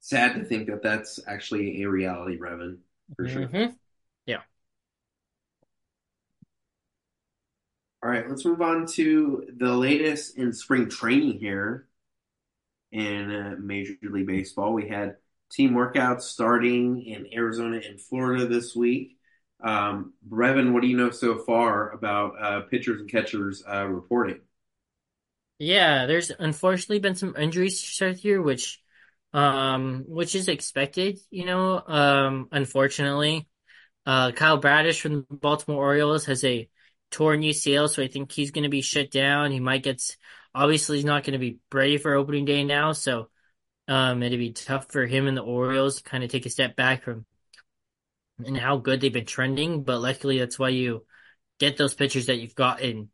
Sad 0.00 0.34
to 0.36 0.44
think 0.44 0.68
that 0.68 0.82
that's 0.82 1.20
actually 1.26 1.82
a 1.82 1.88
reality, 1.88 2.38
Breven, 2.38 2.78
for 3.16 3.28
sure. 3.28 3.46
hmm 3.46 3.66
Yeah. 4.24 4.42
All 8.02 8.10
right, 8.10 8.28
let's 8.28 8.44
move 8.44 8.62
on 8.62 8.86
to 8.94 9.46
the 9.56 9.72
latest 9.74 10.38
in 10.38 10.52
spring 10.52 10.88
training 10.88 11.38
here 11.38 11.85
in 12.92 13.30
uh, 13.30 13.56
Major 13.60 13.94
League 14.02 14.26
Baseball. 14.26 14.72
We 14.72 14.88
had 14.88 15.16
team 15.50 15.72
workouts 15.72 16.22
starting 16.22 17.02
in 17.04 17.32
Arizona 17.32 17.80
and 17.86 18.00
Florida 18.00 18.46
this 18.46 18.74
week. 18.74 19.16
Um, 19.62 20.12
Breven, 20.28 20.72
what 20.72 20.82
do 20.82 20.88
you 20.88 20.96
know 20.96 21.10
so 21.10 21.38
far 21.38 21.90
about 21.90 22.32
uh, 22.40 22.60
pitchers 22.62 23.00
and 23.00 23.10
catchers 23.10 23.62
uh, 23.66 23.86
reporting? 23.86 24.40
Yeah, 25.58 26.06
there's 26.06 26.30
unfortunately 26.30 26.98
been 26.98 27.14
some 27.14 27.34
injuries 27.36 27.80
start 27.80 28.22
year, 28.22 28.42
which, 28.42 28.82
um, 29.32 30.04
which 30.06 30.34
is 30.34 30.48
expected, 30.48 31.18
you 31.30 31.46
know, 31.46 31.82
um, 31.86 32.48
unfortunately. 32.52 33.48
Uh, 34.04 34.32
Kyle 34.32 34.58
Bradish 34.58 35.00
from 35.00 35.26
the 35.28 35.36
Baltimore 35.36 35.82
Orioles 35.82 36.26
has 36.26 36.44
a 36.44 36.68
torn 37.10 37.40
UCL, 37.40 37.88
so 37.88 38.02
I 38.02 38.08
think 38.08 38.30
he's 38.30 38.50
going 38.50 38.64
to 38.64 38.70
be 38.70 38.82
shut 38.82 39.10
down. 39.10 39.50
He 39.50 39.60
might 39.60 39.82
get, 39.82 40.02
obviously 40.56 40.98
he's 40.98 41.06
not 41.06 41.24
going 41.24 41.34
to 41.34 41.38
be 41.40 41.58
ready 41.72 41.98
for 41.98 42.14
opening 42.16 42.46
day 42.46 42.64
now, 42.64 42.92
so, 42.92 43.30
um, 43.88 44.22
it'd 44.22 44.38
be 44.40 44.52
tough 44.52 44.90
for 44.92 45.06
him 45.06 45.28
and 45.28 45.36
the 45.36 45.42
Orioles 45.42 45.98
to 45.98 46.04
kind 46.04 46.24
of 46.24 46.30
take 46.30 46.46
a 46.46 46.50
step 46.50 46.76
back 46.76 47.04
from 47.04 47.26
and 48.44 48.56
how 48.56 48.76
good 48.76 49.00
they've 49.00 49.12
been 49.12 49.24
trending, 49.26 49.82
but 49.82 50.00
luckily 50.00 50.38
that's 50.38 50.58
why 50.58 50.68
you 50.68 51.04
get 51.58 51.76
those 51.76 51.94
pitchers 51.94 52.26
that 52.26 52.38
you've 52.38 52.54
gotten 52.54 53.10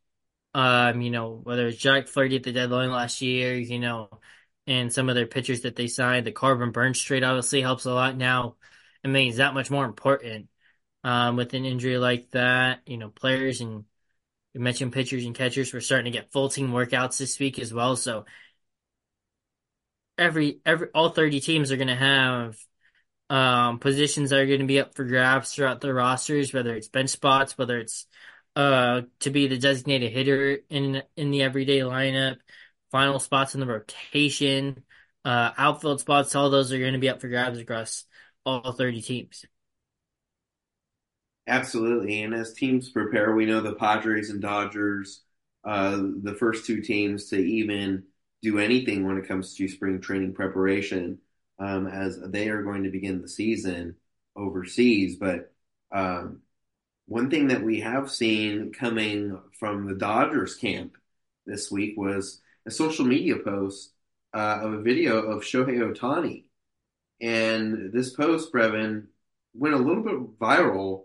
Um, 0.55 1.03
you 1.03 1.11
know, 1.11 1.41
whether 1.45 1.69
it's 1.69 1.79
Jack 1.79 2.09
Flaherty 2.09 2.37
at 2.37 2.45
the 2.45 2.53
deadline 2.53 2.91
last 2.93 3.23
year, 3.23 3.57
you 3.57 3.79
know, 3.81 4.11
and 4.67 4.93
some 4.93 5.09
of 5.11 5.17
their 5.17 5.27
pitchers 5.27 5.63
that 5.63 5.77
they 5.77 5.89
signed, 5.89 6.27
the 6.27 6.33
Corbin 6.33 6.73
Burnes 6.73 7.01
trade 7.03 7.25
obviously 7.25 7.63
helps 7.63 7.87
a 7.87 7.95
lot 7.95 8.17
now. 8.17 8.57
It 9.05 9.09
means 9.09 9.39
that 9.39 9.55
much 9.55 9.71
more 9.71 9.87
important. 9.87 10.49
Um, 11.05 11.37
with 11.37 11.55
an 11.55 11.65
injury 11.67 11.99
like 11.99 12.31
that, 12.33 12.81
you 12.87 12.99
know, 12.99 13.11
players 13.11 13.61
and 13.61 13.85
you 14.55 14.61
mentioned 14.61 14.93
pitchers 14.93 15.25
and 15.25 15.35
catchers, 15.35 15.73
we're 15.73 15.81
starting 15.81 16.13
to 16.13 16.19
get 16.19 16.33
full 16.33 16.49
team 16.49 16.71
workouts 16.71 17.19
this 17.19 17.39
week 17.39 17.59
as 17.59 17.73
well. 17.73 17.97
So 17.97 18.25
every, 20.19 20.61
every, 20.65 20.89
all 20.95 21.11
30 21.11 21.41
teams 21.41 21.73
are 21.73 21.77
going 21.77 21.89
to 21.89 21.95
have 21.95 22.57
um, 23.31 23.79
positions 23.79 24.31
that 24.31 24.41
are 24.41 24.47
going 24.47 24.61
to 24.61 24.67
be 24.67 24.81
up 24.81 24.95
for 24.95 25.05
grabs 25.05 25.55
throughout 25.55 25.81
the 25.81 25.93
rosters, 25.93 26.53
whether 26.53 26.75
it's 26.75 26.89
bench 26.89 27.11
spots, 27.11 27.57
whether 27.57 27.79
it's 27.79 28.07
uh 28.55 29.01
to 29.21 29.31
be 29.31 29.47
the 29.47 29.57
designated 29.57 30.13
hitter 30.13 30.59
in 30.69 31.03
in 31.17 31.31
the 31.31 31.43
everyday 31.43 31.79
lineup, 31.79 32.37
final 32.91 33.19
spots 33.19 33.55
in 33.55 33.61
the 33.61 33.67
rotation, 33.67 34.85
uh, 35.25 35.53
outfield 35.57 36.01
spots. 36.01 36.37
All 36.37 36.51
those 36.51 36.71
are 36.73 36.79
going 36.79 36.93
to 36.93 36.99
be 36.99 37.09
up 37.09 37.23
for 37.23 37.29
grabs 37.29 37.59
across 37.59 38.05
all 38.45 38.73
30 38.73 39.01
teams. 39.01 39.47
Absolutely. 41.47 42.23
And 42.23 42.35
as 42.35 42.53
teams 42.53 42.91
prepare, 42.91 43.35
we 43.35 43.47
know 43.47 43.61
the 43.61 43.75
Padres 43.75 44.31
and 44.31 44.41
Dodgers, 44.41 45.23
uh, 45.65 46.01
the 46.23 46.35
first 46.39 46.67
two 46.67 46.81
teams 46.81 47.29
to 47.31 47.37
even 47.37 48.05
do 48.43 48.59
anything 48.59 49.07
when 49.07 49.19
it 49.19 49.27
comes 49.27 49.55
to 49.57 49.69
spring 49.69 50.01
training 50.01 50.35
preparation, 50.35 51.19
um, 51.59 51.87
as 51.87 52.19
they 52.27 52.49
are 52.49 52.63
going 52.63 52.85
to 52.85 52.91
begin 52.91 53.21
the 53.21 53.29
season 53.29 53.97
overseas. 54.37 55.17
But 55.17 55.53
um, 55.91 56.43
one 57.07 57.31
thing 57.31 57.49
that 57.49 57.63
we 57.63 57.81
have 57.81 58.11
seen 58.11 58.73
coming 58.73 59.39
from 59.59 59.87
the 59.87 59.95
Dodgers 59.95 60.55
camp 60.55 60.97
this 61.47 61.71
week 61.71 61.97
was 61.97 62.41
a 62.67 62.71
social 62.71 63.05
media 63.05 63.37
post 63.39 63.93
uh, 64.33 64.61
of 64.63 64.73
a 64.75 64.83
video 64.83 65.19
of 65.19 65.43
Shohei 65.43 65.79
Ohtani. 65.79 66.45
And 67.21 67.93
this 67.93 68.11
post, 68.15 68.53
Breven, 68.53 69.07
went 69.55 69.75
a 69.75 69.79
little 69.79 70.03
bit 70.03 70.39
viral 70.39 71.05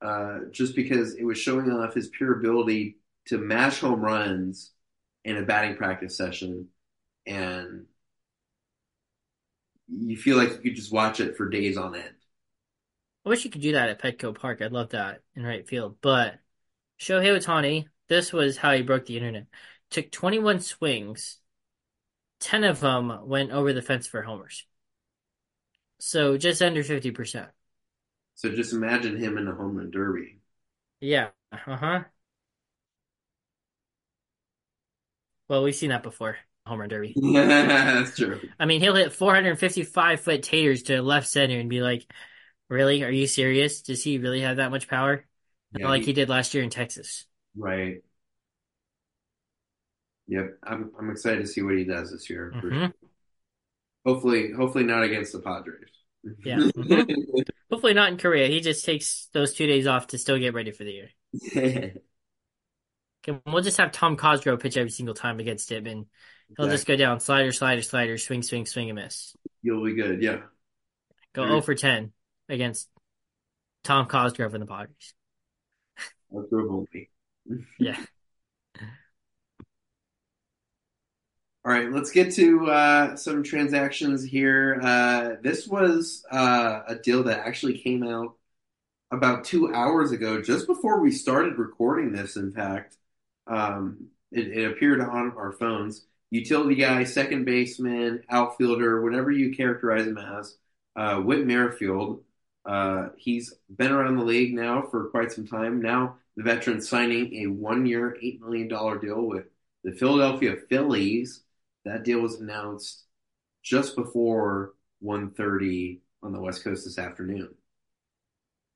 uh, 0.00 0.38
just 0.50 0.76
because 0.76 1.14
it 1.14 1.24
was 1.24 1.38
showing 1.38 1.70
off 1.70 1.94
his 1.94 2.08
pure 2.08 2.38
ability 2.38 2.96
to 3.26 3.38
mash 3.38 3.80
home 3.80 4.00
runs 4.00 4.72
in 5.24 5.36
a 5.36 5.42
batting 5.42 5.76
practice 5.76 6.16
session. 6.16 6.68
And 7.26 7.86
you 9.88 10.16
feel 10.16 10.36
like 10.36 10.50
you 10.50 10.58
could 10.58 10.76
just 10.76 10.92
watch 10.92 11.20
it 11.20 11.36
for 11.36 11.48
days 11.48 11.76
on 11.76 11.94
end. 11.94 12.14
I 13.26 13.28
wish 13.28 13.44
you 13.44 13.50
could 13.50 13.60
do 13.60 13.72
that 13.72 13.88
at 13.88 14.00
Petco 14.00 14.38
Park. 14.38 14.62
I'd 14.62 14.72
love 14.72 14.90
that 14.90 15.20
in 15.34 15.42
right 15.42 15.68
field. 15.68 15.96
But 16.00 16.38
Shohei 17.00 17.36
Ohtani, 17.36 17.86
this 18.08 18.32
was 18.32 18.56
how 18.56 18.72
he 18.72 18.82
broke 18.82 19.06
the 19.06 19.16
internet. 19.16 19.46
Took 19.90 20.10
21 20.10 20.60
swings, 20.60 21.38
10 22.40 22.64
of 22.64 22.80
them 22.80 23.26
went 23.26 23.50
over 23.50 23.72
the 23.72 23.82
fence 23.82 24.06
for 24.06 24.22
homers. 24.22 24.66
So 25.98 26.38
just 26.38 26.62
under 26.62 26.82
50%. 26.82 27.48
So 28.38 28.48
just 28.50 28.72
imagine 28.72 29.16
him 29.18 29.36
in 29.36 29.48
a 29.48 29.54
home 29.54 29.76
run 29.76 29.90
derby. 29.90 30.38
Yeah. 31.00 31.30
Uh-huh. 31.52 32.04
Well, 35.48 35.62
we've 35.64 35.74
seen 35.74 35.90
that 35.90 36.02
before. 36.02 36.38
Home 36.66 36.80
run 36.80 36.88
derby. 36.88 37.14
That's 37.34 38.16
true. 38.16 38.40
I 38.60 38.66
mean, 38.66 38.80
he'll 38.80 38.94
hit 38.94 39.12
455 39.12 40.20
foot 40.20 40.42
taters 40.42 40.84
to 40.84 41.02
left 41.02 41.26
center 41.28 41.58
and 41.58 41.70
be 41.70 41.80
like, 41.80 42.10
really? 42.68 43.02
Are 43.02 43.10
you 43.10 43.26
serious? 43.26 43.82
Does 43.82 44.02
he 44.04 44.18
really 44.18 44.42
have 44.42 44.58
that 44.58 44.70
much 44.70 44.88
power? 44.88 45.24
Yeah, 45.72 45.88
Like 45.88 46.00
he, 46.00 46.06
he 46.06 46.12
did 46.12 46.28
last 46.28 46.54
year 46.54 46.62
in 46.62 46.70
Texas. 46.70 47.24
right. 47.56 48.02
Yep. 50.28 50.58
I'm 50.64 50.92
I'm 50.98 51.10
excited 51.10 51.40
to 51.40 51.46
see 51.46 51.62
what 51.62 51.74
he 51.76 51.84
does 51.84 52.10
this 52.12 52.28
year. 52.28 52.54
for 52.60 52.70
sure. 52.72 52.92
Hopefully, 54.04 54.50
hopefully 54.52 54.82
not 54.82 55.04
against 55.04 55.32
the 55.32 55.38
Padres. 55.40 55.90
Yeah. 56.44 56.70
hmm 56.76 57.02
Hopefully 57.70 57.94
not 57.94 58.10
in 58.10 58.18
Korea. 58.18 58.48
He 58.48 58.60
just 58.60 58.84
takes 58.84 59.28
those 59.32 59.52
two 59.52 59.66
days 59.66 59.86
off 59.86 60.08
to 60.08 60.18
still 60.18 60.38
get 60.38 60.54
ready 60.54 60.70
for 60.70 60.84
the 60.84 60.92
year. 60.92 61.10
Okay, 61.48 61.94
we'll 63.46 63.62
just 63.62 63.76
have 63.76 63.92
Tom 63.92 64.16
Cosgrove 64.16 64.60
pitch 64.60 64.76
every 64.78 64.90
single 64.90 65.14
time 65.14 65.38
against 65.38 65.70
him, 65.70 65.86
and 65.86 66.06
he'll 66.56 66.68
just 66.68 66.86
go 66.86 66.96
down 66.96 67.20
slider, 67.20 67.52
slider, 67.52 67.82
slider, 67.82 68.16
swing, 68.16 68.42
swing, 68.42 68.64
swing, 68.64 68.88
and 68.88 68.98
miss. 68.98 69.34
You'll 69.62 69.84
be 69.84 69.94
good. 69.94 70.22
Yeah. 70.22 70.40
Go 71.34 71.42
Very 71.42 71.50
0 71.50 71.60
for 71.60 71.74
10 71.74 72.12
against 72.48 72.88
Tom 73.84 74.06
Cosgrove 74.06 74.54
and 74.54 74.62
the 74.62 74.66
Padres. 74.66 75.14
Only. 76.32 77.10
Yeah. 77.78 77.96
All 81.64 81.72
right, 81.72 81.90
let's 81.90 82.10
get 82.10 82.32
to 82.34 82.66
uh, 82.66 83.16
some 83.16 83.42
transactions 83.42 84.24
here. 84.24 84.80
Uh, 84.82 85.36
this 85.42 85.66
was 85.66 86.24
uh, 86.30 86.80
a 86.86 86.94
deal 86.94 87.24
that 87.24 87.40
actually 87.46 87.78
came 87.78 88.02
out 88.02 88.36
about 89.12 89.44
two 89.44 89.74
hours 89.74 90.12
ago, 90.12 90.42
just 90.42 90.66
before 90.66 91.00
we 91.00 91.12
started 91.12 91.58
recording 91.58 92.12
this, 92.12 92.36
in 92.36 92.52
fact. 92.52 92.96
Um, 93.46 94.08
it, 94.32 94.48
it 94.48 94.72
appeared 94.72 95.00
on 95.00 95.32
our 95.36 95.52
phones. 95.52 96.06
utility 96.30 96.76
guy, 96.76 97.04
second 97.04 97.44
baseman, 97.46 98.24
outfielder, 98.30 99.02
whatever 99.02 99.30
you 99.30 99.54
characterize 99.56 100.06
him 100.06 100.18
as. 100.18 100.56
Uh, 100.96 101.18
Whit 101.20 101.46
Merrifield. 101.46 102.24
Uh, 102.66 103.10
he's 103.18 103.54
been 103.74 103.92
around 103.92 104.16
the 104.16 104.24
league 104.24 104.54
now 104.54 104.82
for 104.82 105.06
quite 105.10 105.32
some 105.32 105.46
time. 105.46 105.82
Now 105.82 106.16
the 106.36 106.44
veteran 106.44 106.82
signing 106.82 107.34
a 107.44 107.48
one-year, 107.48 108.18
eight 108.22 108.40
million 108.40 108.68
dollar 108.68 108.98
deal 108.98 109.22
with 109.22 109.46
the 109.84 109.92
Philadelphia 109.92 110.56
Phillies. 110.68 111.42
That 111.88 112.04
deal 112.04 112.20
was 112.20 112.40
announced 112.40 113.04
just 113.62 113.96
before 113.96 114.74
1.30 115.02 116.00
on 116.22 116.32
the 116.32 116.40
West 116.40 116.62
Coast 116.62 116.84
this 116.84 116.98
afternoon. 116.98 117.54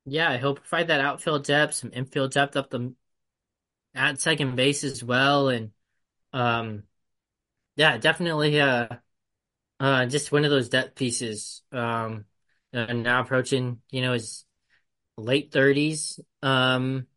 Yeah, 0.05 0.37
he'll 0.37 0.55
provide 0.55 0.87
that 0.87 0.99
outfield 0.99 1.45
depth, 1.45 1.75
some 1.75 1.91
infield 1.93 2.31
depth 2.31 2.57
up 2.57 2.69
the 2.69 2.93
at 3.95 4.19
second 4.19 4.55
base 4.55 4.83
as 4.83 5.03
well, 5.03 5.49
and 5.49 5.71
um, 6.33 6.83
yeah, 7.75 7.97
definitely 7.97 8.59
uh, 8.59 8.87
uh, 9.79 10.05
just 10.07 10.31
one 10.31 10.43
of 10.43 10.51
those 10.51 10.69
depth 10.69 10.95
pieces. 10.95 11.61
Um, 11.71 12.25
and 12.73 13.03
now 13.03 13.21
approaching, 13.21 13.81
you 13.91 14.01
know, 14.01 14.13
his 14.13 14.45
late 15.15 15.51
thirties. 15.51 16.19
Um, 16.41 17.07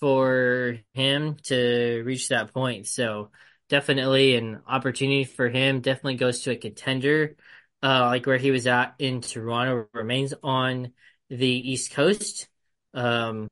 for 0.00 0.78
him 0.94 1.36
to 1.44 2.02
reach 2.04 2.28
that 2.28 2.52
point. 2.52 2.86
So 2.86 3.30
definitely 3.70 4.36
an 4.36 4.62
opportunity 4.68 5.24
for 5.24 5.50
him. 5.50 5.82
Definitely 5.82 6.16
goes 6.16 6.42
to 6.42 6.52
a 6.52 6.56
contender, 6.56 7.36
uh, 7.82 8.06
like 8.08 8.26
where 8.26 8.38
he 8.38 8.52
was 8.52 8.68
at 8.68 8.96
in 9.00 9.22
Toronto. 9.22 9.88
Remains 9.94 10.34
on 10.44 10.92
the 11.30 11.48
East 11.72 11.92
Coast. 11.92 12.48
Um, 12.94 13.48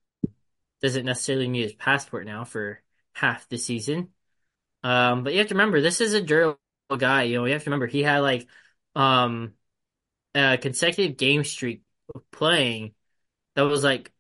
doesn't 0.83 1.07
necessarily 1.07 1.49
need 1.49 1.65
his 1.65 1.75
passport 1.75 2.27
now 2.27 2.45
for 2.45 2.83
half 3.15 3.49
the 3.49 3.59
season. 3.59 4.11
Um, 4.85 5.25
but 5.25 5.33
you 5.35 5.41
have 5.41 5.49
to 5.49 5.55
remember 5.55 5.81
this 5.81 6.01
is 6.01 6.15
a 6.15 6.23
durable 6.23 6.59
guy. 6.99 7.25
You 7.25 7.39
know, 7.39 7.45
you 7.47 7.55
have 7.55 7.65
to 7.65 7.71
remember 7.71 7.87
he 7.89 8.03
had 8.05 8.21
like 8.21 8.49
um 8.97 9.55
a 10.35 10.59
consecutive 10.59 11.17
game 11.17 11.45
streak 11.45 11.83
playing 12.33 12.95
that 13.55 13.63
was 13.63 13.85
like 13.85 14.13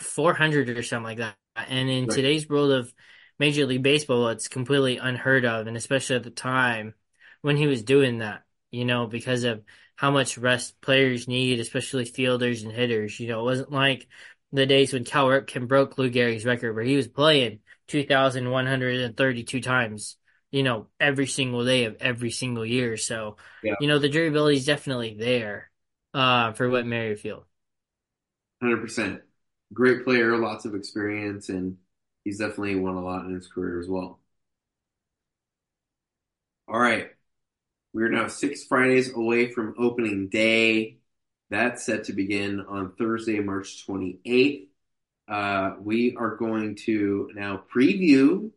400 0.00 0.70
or 0.70 0.82
something 0.82 1.04
like 1.04 1.18
that. 1.18 1.36
And 1.56 1.88
in 1.90 2.08
Right. 2.08 2.08
today's 2.08 2.48
world 2.48 2.72
of 2.72 2.92
Major 3.38 3.66
League 3.66 3.82
Baseball, 3.82 4.28
it's 4.28 4.48
completely 4.48 4.98
unheard 4.98 5.44
of. 5.44 5.66
And 5.66 5.76
especially 5.76 6.16
at 6.16 6.22
the 6.24 6.30
time 6.30 6.94
when 7.42 7.56
he 7.56 7.66
was 7.66 7.82
doing 7.82 8.18
that, 8.18 8.42
you 8.70 8.84
know, 8.84 9.06
because 9.06 9.44
of 9.44 9.62
how 9.96 10.10
much 10.10 10.38
rest 10.38 10.80
players 10.80 11.26
need, 11.28 11.58
especially 11.58 12.04
fielders 12.04 12.62
and 12.62 12.72
hitters. 12.72 13.18
You 13.18 13.28
know, 13.28 13.40
it 13.40 13.44
wasn't 13.44 13.72
like 13.72 14.08
the 14.52 14.66
days 14.66 14.92
when 14.92 15.04
Cal 15.04 15.26
Ripken 15.26 15.68
broke 15.68 15.98
Lou 15.98 16.10
Gehrig's 16.10 16.44
record 16.44 16.74
where 16.74 16.84
he 16.84 16.96
was 16.96 17.08
playing 17.08 17.60
2,132 17.88 19.60
times, 19.60 20.16
you 20.50 20.62
know, 20.62 20.88
every 21.00 21.26
single 21.26 21.64
day 21.64 21.84
of 21.84 21.96
every 22.00 22.30
single 22.30 22.64
year. 22.64 22.96
So, 22.96 23.36
Yeah, 23.62 23.74
you 23.80 23.88
know, 23.88 23.98
the 23.98 24.08
durability 24.08 24.56
is 24.58 24.66
definitely 24.66 25.14
there, 25.18 25.70
uh, 26.14 26.52
for 26.52 26.68
Whit 26.68 26.86
Merrifield. 26.86 27.44
100%. 28.60 29.22
Great 29.72 30.04
player, 30.04 30.36
lots 30.36 30.64
of 30.64 30.74
experience, 30.74 31.48
and 31.48 31.76
he's 32.26 32.38
definitely 32.38 32.74
won 32.74 32.96
a 32.96 33.04
lot 33.04 33.24
in 33.24 33.34
his 33.34 33.46
career 33.46 33.78
as 33.78 33.88
well. 33.88 34.18
All 36.66 36.78
right. 36.78 37.10
We're 37.92 38.08
now 38.08 38.26
six 38.26 38.64
Fridays 38.64 39.14
away 39.14 39.52
from 39.52 39.76
opening 39.78 40.28
day. 40.28 40.98
That's 41.50 41.86
set 41.86 42.04
to 42.04 42.12
begin 42.12 42.58
on 42.60 42.94
Thursday, 42.98 43.38
March 43.38 43.86
28th. 43.86 44.66
Uh, 45.28 45.74
we 45.80 46.16
are 46.16 46.34
going 46.34 46.74
to 46.86 47.30
now 47.36 47.62
preview 47.72 48.50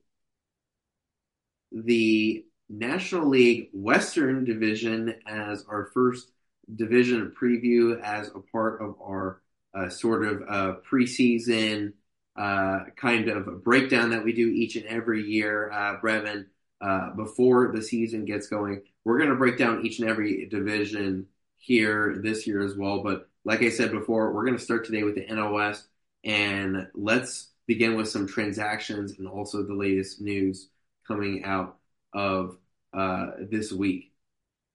the 1.72 2.44
National 2.70 3.30
League 3.30 3.70
Western 3.72 4.46
Division 4.46 5.14
as 5.28 5.64
our 5.70 5.92
first 5.94 6.32
division 6.76 7.36
preview 7.40 8.02
as 8.02 8.30
a 8.30 8.40
part 8.52 8.82
of 8.82 8.96
our 9.00 9.44
uh, 9.76 9.90
sort 9.90 10.26
of 10.26 10.42
uh, 10.50 10.74
preseason 10.92 11.94
uh, 12.40 12.86
kind 12.96 13.28
of 13.28 13.64
breakdown 13.66 14.12
that 14.12 14.24
we 14.24 14.32
do 14.32 14.48
each 14.48 14.78
and 14.78 14.86
every 14.86 15.24
year, 15.24 15.70
uh, 15.72 16.00
Breven, 16.00 16.46
uh, 16.80 17.12
before 17.12 17.74
the 17.74 17.82
season 17.82 18.24
gets 18.24 18.48
going. 18.48 18.82
We're 19.04 19.18
going 19.18 19.30
to 19.30 19.36
break 19.36 19.58
down 19.58 19.86
each 19.86 20.00
and 20.00 20.10
every 20.10 20.46
division 20.46 21.28
here 21.58 22.20
this 22.24 22.48
year 22.48 22.62
as 22.62 22.78
well. 22.78 23.04
But 23.04 23.28
like 23.44 23.62
I 23.62 23.70
said 23.70 23.92
before, 23.92 24.34
we're 24.34 24.46
going 24.46 24.58
to 24.58 24.64
start 24.64 24.86
today 24.86 25.04
with 25.04 25.16
the 25.16 25.26
NOS 25.28 25.86
and 26.24 26.88
let's 26.94 27.50
begin 27.68 27.96
with 27.96 28.08
some 28.08 28.26
transactions 28.26 29.20
and 29.20 29.28
also 29.28 29.64
the 29.64 29.74
latest 29.74 30.22
news 30.22 30.70
coming 31.06 31.44
out 31.44 31.78
of 32.14 32.58
uh, 32.94 33.32
this 33.52 33.74
week. 33.74 34.14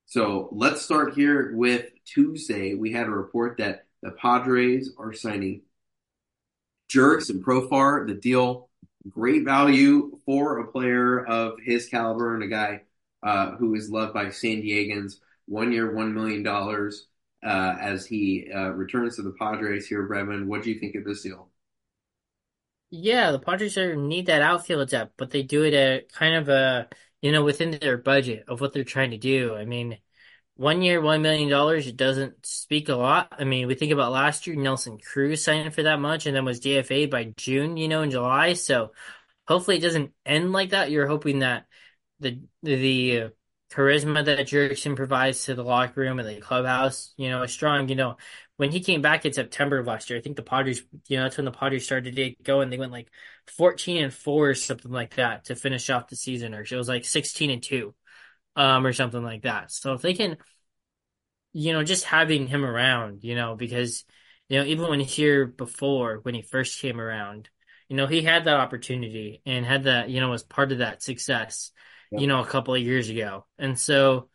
So 0.04 0.50
let's 0.52 0.82
start 0.82 1.14
here 1.14 1.56
with 1.56 1.86
Tuesday. 2.04 2.74
We 2.74 2.92
had 2.92 3.06
a 3.06 3.10
report 3.10 3.56
that 3.56 3.86
the 4.02 4.10
Padres 4.10 4.90
are 4.98 5.14
signing 5.14 5.62
Jurickson 6.90 7.40
Profar. 7.40 8.06
The 8.06 8.14
deal, 8.14 8.68
great 9.08 9.44
value 9.44 10.18
for 10.26 10.58
a 10.58 10.70
player 10.70 11.24
of 11.24 11.54
his 11.62 11.88
caliber 11.88 12.34
and 12.34 12.44
a 12.44 12.48
guy 12.48 12.82
uh, 13.22 13.52
who 13.56 13.74
is 13.74 13.90
loved 13.90 14.14
by 14.14 14.30
San 14.30 14.62
Diegans. 14.62 15.14
One 15.46 15.72
year, 15.72 15.92
$1 15.92 16.12
million 16.12 16.46
uh, 16.46 17.76
as 17.80 18.06
he 18.06 18.50
uh, 18.54 18.70
returns 18.70 19.16
to 19.16 19.22
the 19.22 19.34
Padres 19.38 19.86
here, 19.86 20.08
Breven. 20.08 20.46
What 20.46 20.62
do 20.62 20.70
you 20.70 20.78
think 20.80 20.94
of 20.94 21.04
this 21.04 21.22
deal? 21.22 21.48
Yeah, 22.90 23.32
the 23.32 23.40
Padres 23.40 23.76
are, 23.76 23.96
need 23.96 24.26
that 24.26 24.42
outfield 24.42 24.88
depth, 24.88 25.14
but 25.16 25.30
they 25.30 25.42
do 25.42 25.64
it 25.64 25.74
at 25.74 26.12
kind 26.12 26.36
of 26.36 26.48
a, 26.48 26.88
you 27.20 27.32
know, 27.32 27.44
within 27.44 27.72
their 27.72 27.98
budget 27.98 28.44
of 28.48 28.60
what 28.60 28.72
they're 28.72 28.84
trying 28.84 29.10
to 29.10 29.18
do. 29.18 29.54
I 29.54 29.64
mean, 29.64 29.98
one 30.56 30.82
year, 30.82 31.00
$1 31.00 31.20
million, 31.20 31.48
dollars, 31.48 31.86
it 31.86 31.96
doesn't 31.96 32.46
speak 32.46 32.88
a 32.88 32.94
lot. 32.94 33.28
I 33.38 33.44
mean, 33.44 33.66
we 33.66 33.74
think 33.74 33.92
about 33.92 34.12
last 34.12 34.46
year, 34.46 34.56
Nelson 34.56 34.98
Cruz 34.98 35.42
signed 35.44 35.74
for 35.74 35.82
that 35.84 36.00
much 36.00 36.26
and 36.26 36.36
then 36.36 36.44
was 36.44 36.60
DFA 36.60 37.06
by 37.06 37.32
June, 37.36 37.76
you 37.76 37.88
know, 37.88 38.02
in 38.02 38.10
July. 38.10 38.52
So 38.54 38.92
hopefully 39.48 39.78
it 39.78 39.82
doesn't 39.82 40.12
end 40.24 40.52
like 40.52 40.70
that. 40.70 40.90
You're 40.90 41.08
hoping 41.08 41.40
that 41.40 41.66
the, 42.20 42.40
the 42.62 43.30
charisma 43.72 44.24
that 44.24 44.46
Jurickson 44.46 44.94
provides 44.96 45.44
to 45.44 45.54
the 45.54 45.64
locker 45.64 46.00
room 46.00 46.20
and 46.20 46.28
the 46.28 46.40
clubhouse, 46.40 47.12
you 47.16 47.30
know, 47.30 47.42
is 47.42 47.52
strong. 47.52 47.88
You 47.88 47.96
know, 47.96 48.16
when 48.56 48.70
he 48.70 48.80
came 48.80 49.02
back 49.02 49.26
in 49.26 49.32
September 49.32 49.78
of 49.78 49.86
last 49.86 50.08
year, 50.08 50.18
I 50.18 50.22
think 50.22 50.36
the 50.36 50.42
Padres, 50.42 50.82
you 51.08 51.16
know, 51.16 51.24
that's 51.24 51.36
when 51.36 51.44
the 51.44 51.50
Padres 51.50 51.84
started 51.84 52.14
to 52.16 52.34
go 52.42 52.60
and 52.60 52.72
they 52.72 52.78
went 52.78 52.92
like 52.92 53.08
14 53.56 54.04
and 54.04 54.14
4 54.14 54.50
or 54.50 54.54
something 54.54 54.92
like 54.92 55.16
that 55.16 55.46
to 55.46 55.56
finish 55.56 55.90
off 55.90 56.08
the 56.08 56.16
season, 56.16 56.54
or 56.54 56.60
it 56.62 56.70
was 56.72 56.88
like 56.88 57.04
16 57.04 57.50
and 57.50 57.62
2, 57.62 57.94
um, 58.56 58.86
or 58.86 58.92
something 58.92 59.22
like 59.22 59.42
that. 59.42 59.70
So 59.72 59.94
if 59.94 60.02
they 60.02 60.14
can, 60.14 60.36
you 61.52 61.72
know, 61.72 61.84
just 61.84 62.04
having 62.04 62.46
him 62.46 62.64
around, 62.64 63.22
you 63.22 63.34
know, 63.34 63.54
because, 63.54 64.04
you 64.48 64.58
know, 64.58 64.64
even 64.66 64.88
when 64.88 65.00
here 65.00 65.46
before, 65.46 66.18
when 66.22 66.34
he 66.34 66.42
first 66.42 66.80
came 66.80 67.00
around, 67.00 67.48
you 67.88 67.96
know, 67.96 68.06
he 68.06 68.22
had 68.22 68.44
that 68.44 68.56
opportunity 68.56 69.40
and 69.46 69.64
had 69.64 69.84
that, 69.84 70.10
you 70.10 70.20
know, 70.20 70.30
was 70.30 70.42
part 70.42 70.72
of 70.72 70.78
that 70.78 71.02
success, 71.02 71.70
Yep. 72.10 72.22
you 72.22 72.26
know, 72.26 72.40
a 72.40 72.46
couple 72.46 72.74
of 72.74 72.82
years 72.82 73.08
ago. 73.08 73.46
And 73.58 73.78
so, 73.78 74.28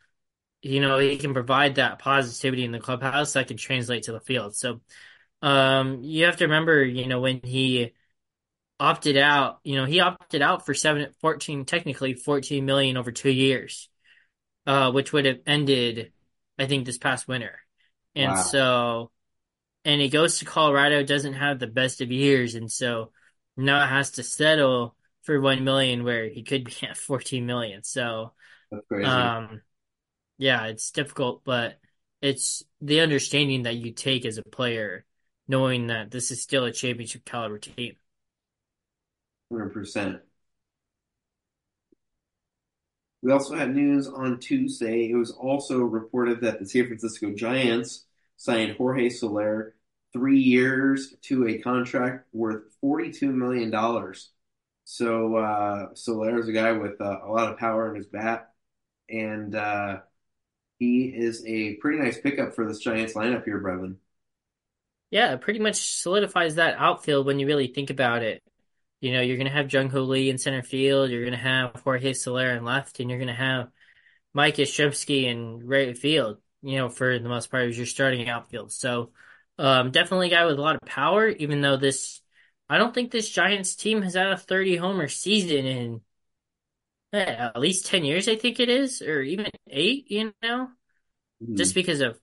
you 0.62 0.82
know, 0.82 1.00
he 1.00 1.18
can 1.18 1.34
provide 1.34 1.76
that 1.76 2.00
positivity 2.00 2.66
in 2.66 2.72
the 2.72 2.80
clubhouse 2.80 3.34
that 3.34 3.48
can 3.48 3.58
translate 3.58 4.04
to 4.04 4.14
the 4.14 4.22
field. 4.22 4.56
So, 4.56 4.82
um, 5.42 6.02
you 6.04 6.26
have 6.26 6.38
to 6.38 6.46
remember, 6.46 6.84
you 6.84 7.08
know, 7.08 7.22
when 7.22 7.42
he 7.44 7.94
opted 8.80 9.18
out, 9.18 9.60
you 9.64 9.76
know, 9.76 9.86
he 9.86 10.00
opted 10.00 10.42
out 10.42 10.66
for 10.66 10.74
seven, 10.74 11.12
14, 11.22 11.66
technically 11.66 12.14
14 12.14 12.66
million 12.66 12.98
over 12.98 13.12
two 13.12 13.32
years, 13.32 13.90
uh, 14.70 14.92
which 14.92 15.12
would 15.14 15.26
have 15.26 15.40
ended, 15.48 16.14
I 16.60 16.68
think, 16.68 16.86
this 16.86 17.00
past 17.00 17.28
winter. 17.28 17.60
And 18.16 18.32
Wow. 18.32 18.36
so, 18.38 19.12
and 19.86 20.02
he 20.02 20.10
goes 20.10 20.40
to 20.40 20.46
Colorado, 20.46 21.04
doesn't 21.04 21.34
have 21.34 21.60
the 21.60 21.68
best 21.68 22.02
of 22.02 22.12
years. 22.12 22.56
And 22.56 22.72
so 22.72 23.12
now 23.58 23.84
it 23.84 23.88
has 23.88 24.12
to 24.12 24.24
settle 24.24 24.96
for 25.24 25.42
1 25.42 25.64
million 25.64 26.04
where 26.04 26.30
he 26.30 26.44
could 26.44 26.66
be 26.66 26.74
at 26.88 26.98
14 26.98 27.48
million. 27.48 27.84
So, 27.84 28.34
um, 29.04 29.62
yeah, 30.38 30.68
it's 30.68 30.92
difficult, 30.92 31.44
but 31.46 31.80
it's 32.22 32.64
the 32.82 33.02
understanding 33.02 33.64
that 33.64 33.78
you 33.78 33.92
take 33.94 34.26
as 34.26 34.38
a 34.38 34.44
player, 34.44 35.06
knowing 35.48 35.88
that 35.88 36.12
this 36.12 36.32
is 36.32 36.42
still 36.44 36.66
a 36.66 36.72
championship 36.72 37.26
caliber 37.26 37.60
team. 37.60 37.96
100%. 39.50 40.22
We 43.22 43.32
also 43.32 43.56
had 43.56 43.76
news 43.76 44.08
on 44.08 44.40
Tuesday. 44.40 45.10
It 45.12 45.16
was 45.16 45.32
also 45.32 45.80
reported 45.80 46.42
that 46.42 46.60
the 46.60 46.66
San 46.66 46.88
Francisco 46.88 47.32
Giants 47.32 48.06
signed 48.38 48.78
Jorge 48.78 49.10
Soler 49.10 49.76
three 50.14 50.40
years 50.40 51.16
to 51.24 51.48
a 51.48 51.60
contract 51.60 52.28
worth 52.34 52.64
$42 52.84 53.34
million. 53.34 53.74
So 54.86 55.36
uh, 55.36 55.94
Soler 55.94 56.40
is 56.40 56.48
a 56.48 56.54
guy 56.54 56.72
with 56.72 57.00
uh, 57.02 57.20
a 57.24 57.30
lot 57.30 57.52
of 57.52 57.58
power 57.58 57.90
in 57.90 57.96
his 57.96 58.08
bat, 58.08 58.52
and 59.10 59.54
uh, 59.54 60.00
he 60.80 61.06
is 61.06 61.44
a 61.46 61.76
pretty 61.76 62.00
nice 62.00 62.20
pickup 62.20 62.56
for 62.56 62.66
this 62.66 62.80
Giants 62.80 63.14
lineup 63.14 63.44
here, 63.44 63.62
Breven. 63.62 63.98
Yeah, 65.12 65.34
it 65.34 65.42
pretty 65.42 65.60
much 65.60 65.76
solidifies 65.76 66.56
that 66.56 66.76
outfield 66.78 67.26
when 67.26 67.40
you 67.40 67.48
really 67.48 67.68
think 67.68 67.90
about 67.90 68.24
it. 68.24 68.42
You 69.02 69.14
know, 69.14 69.22
you're 69.22 69.38
going 69.38 69.48
to 69.48 69.54
have 69.54 69.72
Jung 69.72 69.90
Hoo 69.90 70.02
Lee 70.02 70.30
in 70.30 70.38
center 70.38 70.62
field. 70.62 71.10
You're 71.10 71.22
going 71.24 71.32
to 71.32 71.38
have 71.38 71.82
Jorge 71.84 72.14
Soler 72.14 72.52
in 72.52 72.66
left, 72.66 73.00
and 73.00 73.10
you're 73.10 73.20
going 73.20 73.30
to 73.30 73.34
have 73.34 73.70
Mike 74.34 74.56
Yastrzemski 74.56 75.24
in 75.24 75.66
right 75.66 75.98
field. 75.98 76.38
You 76.62 76.78
know, 76.78 76.90
for 76.90 77.18
the 77.20 77.30
most 77.30 77.50
part, 77.50 77.70
as 77.70 77.78
your 77.78 77.86
starting 77.86 78.28
outfield. 78.28 78.72
So, 78.74 79.12
um, 79.58 79.92
definitely 79.92 80.28
a 80.28 80.32
guy 80.32 80.46
with 80.46 80.60
a 80.60 80.62
lot 80.62 80.76
of 80.76 80.82
power. 80.82 81.30
Even 81.30 81.62
though 81.62 81.78
this, 81.78 82.22
I 82.68 82.78
don't 82.78 82.94
think 82.94 83.12
this 83.12 83.30
Giants 83.30 83.76
team 83.76 84.02
has 84.02 84.16
had 84.16 84.28
a 84.28 84.38
30 84.38 84.76
homer 84.76 85.08
season 85.08 85.66
in 85.66 86.02
eh, 87.14 87.20
at 87.26 87.60
least 87.60 87.86
10 87.86 88.04
years. 88.06 88.28
I 88.28 88.36
think 88.36 88.60
it 88.60 88.70
is, 88.70 89.02
or 89.02 89.22
even 89.22 89.48
eight. 89.70 90.10
You 90.12 90.34
know, 90.42 90.70
Mhm. 91.42 91.58
just 91.58 91.76
because 91.76 92.02
of 92.02 92.20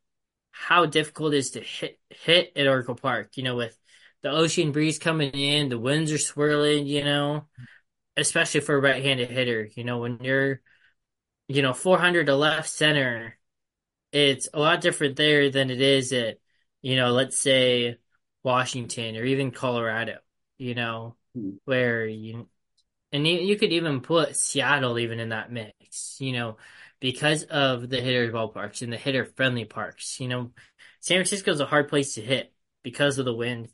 how 0.50 0.86
difficult 0.86 1.34
it 1.34 1.38
is 1.38 1.50
to 1.52 1.60
hit 1.60 2.00
hit 2.10 2.52
at 2.56 2.66
Oracle 2.66 2.94
Park. 2.94 3.36
You 3.36 3.44
know, 3.44 3.56
with 3.56 3.78
the 4.22 4.30
ocean 4.30 4.72
breeze 4.72 4.98
coming 4.98 5.32
in, 5.32 5.68
the 5.68 5.78
winds 5.78 6.12
are 6.12 6.18
swirling. 6.18 6.86
You 6.86 7.04
know, 7.04 7.46
especially 8.16 8.60
for 8.60 8.76
a 8.76 8.80
right-handed 8.80 9.30
hitter. 9.30 9.68
You 9.76 9.84
know, 9.84 9.98
when 10.00 10.18
you're 10.22 10.62
you 11.48 11.62
know 11.62 11.72
400 11.74 12.26
to 12.26 12.36
left 12.36 12.68
center, 12.68 13.38
it's 14.12 14.48
a 14.54 14.58
lot 14.60 14.80
different 14.80 15.16
there 15.16 15.50
than 15.50 15.70
it 15.70 15.80
is 15.80 16.12
at 16.12 16.38
you 16.82 16.96
know 16.96 17.12
let's 17.12 17.38
say 17.38 17.98
Washington 18.42 19.16
or 19.16 19.24
even 19.24 19.50
Colorado. 19.50 20.18
You 20.58 20.74
know, 20.74 21.16
Mhm. 21.36 21.58
where 21.64 22.06
you 22.06 22.48
and 23.12 23.26
you, 23.26 23.34
you 23.38 23.56
could 23.56 23.72
even 23.72 24.00
put 24.00 24.36
Seattle 24.36 24.98
even 24.98 25.20
in 25.20 25.30
that 25.30 25.52
mix, 25.52 26.16
you 26.20 26.32
know, 26.32 26.56
because 27.00 27.44
of 27.44 27.88
the 27.88 28.00
hitter 28.00 28.32
ballparks 28.32 28.82
and 28.82 28.92
the 28.92 28.96
hitter 28.96 29.24
friendly 29.24 29.64
parks. 29.64 30.20
You 30.20 30.28
know, 30.28 30.52
San 31.00 31.16
Francisco's 31.18 31.60
a 31.60 31.66
hard 31.66 31.88
place 31.88 32.14
to 32.14 32.22
hit 32.22 32.52
because 32.82 33.18
of 33.18 33.24
the 33.24 33.34
wind 33.34 33.68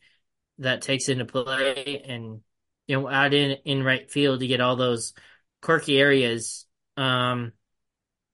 that 0.63 0.83
takes 0.83 1.09
into 1.09 1.25
play 1.25 2.03
and, 2.07 2.41
you 2.87 3.01
know, 3.01 3.09
out 3.09 3.35
in, 3.35 3.53
in 3.65 3.83
right 3.83 4.11
field, 4.11 4.43
you 4.43 4.49
get 4.49 4.61
all 4.61 4.77
those 4.77 5.15
quirky 5.61 5.99
areas, 5.99 6.67
um, 6.97 7.53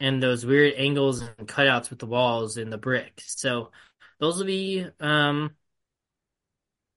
and 0.00 0.22
those 0.22 0.46
weird 0.46 0.74
angles 0.76 1.20
and 1.20 1.48
cutouts 1.48 1.90
with 1.90 1.98
the 1.98 2.06
walls 2.06 2.56
and 2.56 2.72
the 2.72 2.78
brick 2.78 3.20
So 3.26 3.72
those 4.20 4.38
will 4.38 4.46
be, 4.46 4.86
um, 5.00 5.50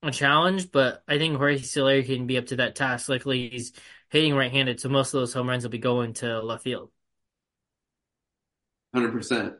a 0.03 0.11
challenge, 0.11 0.71
but 0.71 1.03
I 1.07 1.17
think 1.17 1.37
Jorge 1.37 1.59
Soler 1.59 2.01
can 2.03 2.25
be 2.27 2.37
up 2.37 2.47
to 2.47 2.55
that 2.57 2.75
task. 2.75 3.07
Luckily, 3.07 3.49
he's 3.49 3.73
hitting 4.09 4.33
right-handed, 4.35 4.79
so 4.79 4.89
most 4.89 5.13
of 5.13 5.19
those 5.19 5.33
home 5.33 5.47
runs 5.47 5.63
will 5.63 5.69
be 5.69 5.77
going 5.77 6.13
to 6.15 6.41
left 6.41 6.63
field. 6.63 6.91
100%. 8.93 9.55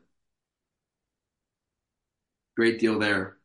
Great 2.56 2.80
deal 2.80 3.00
there. 3.00 3.38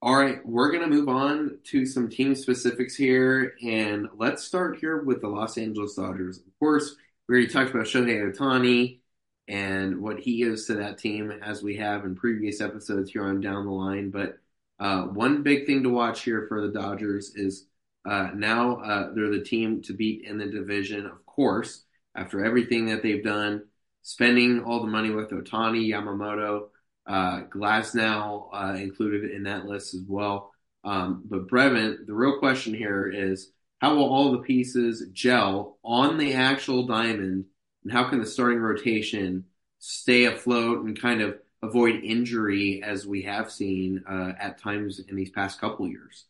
All 0.00 0.14
right, 0.14 0.38
we're 0.46 0.70
going 0.70 0.88
to 0.88 0.96
move 0.96 1.08
on 1.08 1.58
to 1.64 1.84
some 1.84 2.08
team 2.08 2.36
specifics 2.36 2.94
here, 2.94 3.54
and 3.64 4.06
let's 4.16 4.44
start 4.44 4.78
here 4.78 5.02
with 5.02 5.20
the 5.20 5.26
Los 5.26 5.58
Angeles 5.58 5.96
Dodgers. 5.96 6.38
Of 6.38 6.56
course, 6.60 6.94
we 7.26 7.34
already 7.34 7.48
talked 7.52 7.70
about 7.70 7.86
Shohei 7.86 8.32
Ohtani 8.32 9.00
and 9.48 10.00
what 10.00 10.20
he 10.20 10.36
gives 10.38 10.66
to 10.66 10.74
that 10.74 10.98
team, 10.98 11.32
as 11.42 11.64
we 11.64 11.78
have 11.78 12.04
in 12.04 12.14
previous 12.14 12.60
episodes 12.60 13.10
here 13.10 13.24
on 13.24 13.40
Down 13.40 13.64
the 13.64 13.72
Line. 13.72 14.10
But 14.10 14.38
uh, 14.78 15.02
one 15.06 15.42
big 15.42 15.66
thing 15.66 15.82
to 15.82 15.88
watch 15.88 16.22
here 16.22 16.46
for 16.46 16.60
the 16.60 16.72
Dodgers 16.72 17.34
is 17.34 17.66
uh, 18.08 18.28
now 18.36 18.76
uh, 18.76 19.12
they're 19.14 19.30
the 19.30 19.42
team 19.42 19.82
to 19.82 19.94
beat 19.94 20.24
in 20.24 20.38
the 20.38 20.46
division, 20.46 21.06
of 21.06 21.26
course, 21.26 21.82
after 22.14 22.44
everything 22.44 22.86
that 22.86 23.02
they've 23.02 23.24
done, 23.24 23.64
spending 24.02 24.62
all 24.62 24.80
the 24.80 24.86
money 24.86 25.10
with 25.10 25.30
Ohtani, 25.30 25.88
Yamamoto. 25.88 26.68
Uh, 27.08 27.44
Glasnow 27.44 28.48
uh, 28.52 28.74
included 28.74 29.30
in 29.30 29.44
that 29.44 29.64
list 29.64 29.94
as 29.94 30.02
well. 30.06 30.52
Um, 30.84 31.22
but 31.24 31.48
Breven, 31.48 32.06
the 32.06 32.14
real 32.14 32.38
question 32.38 32.74
here 32.74 33.10
is 33.12 33.50
how 33.78 33.94
will 33.94 34.12
all 34.12 34.32
the 34.32 34.38
pieces 34.38 35.06
gel 35.12 35.78
on 35.82 36.18
the 36.18 36.34
actual 36.34 36.86
diamond, 36.86 37.46
and 37.82 37.92
how 37.92 38.08
can 38.08 38.20
the 38.20 38.26
starting 38.26 38.58
rotation 38.58 39.44
stay 39.78 40.24
afloat 40.24 40.84
and 40.84 41.00
kind 41.00 41.22
of 41.22 41.38
avoid 41.62 42.02
injury 42.04 42.82
as 42.84 43.06
we 43.06 43.22
have 43.22 43.50
seen 43.50 44.04
uh, 44.08 44.32
at 44.38 44.58
times 44.58 45.00
in 45.00 45.16
these 45.16 45.30
past 45.30 45.60
couple 45.60 45.88
years? 45.88 46.26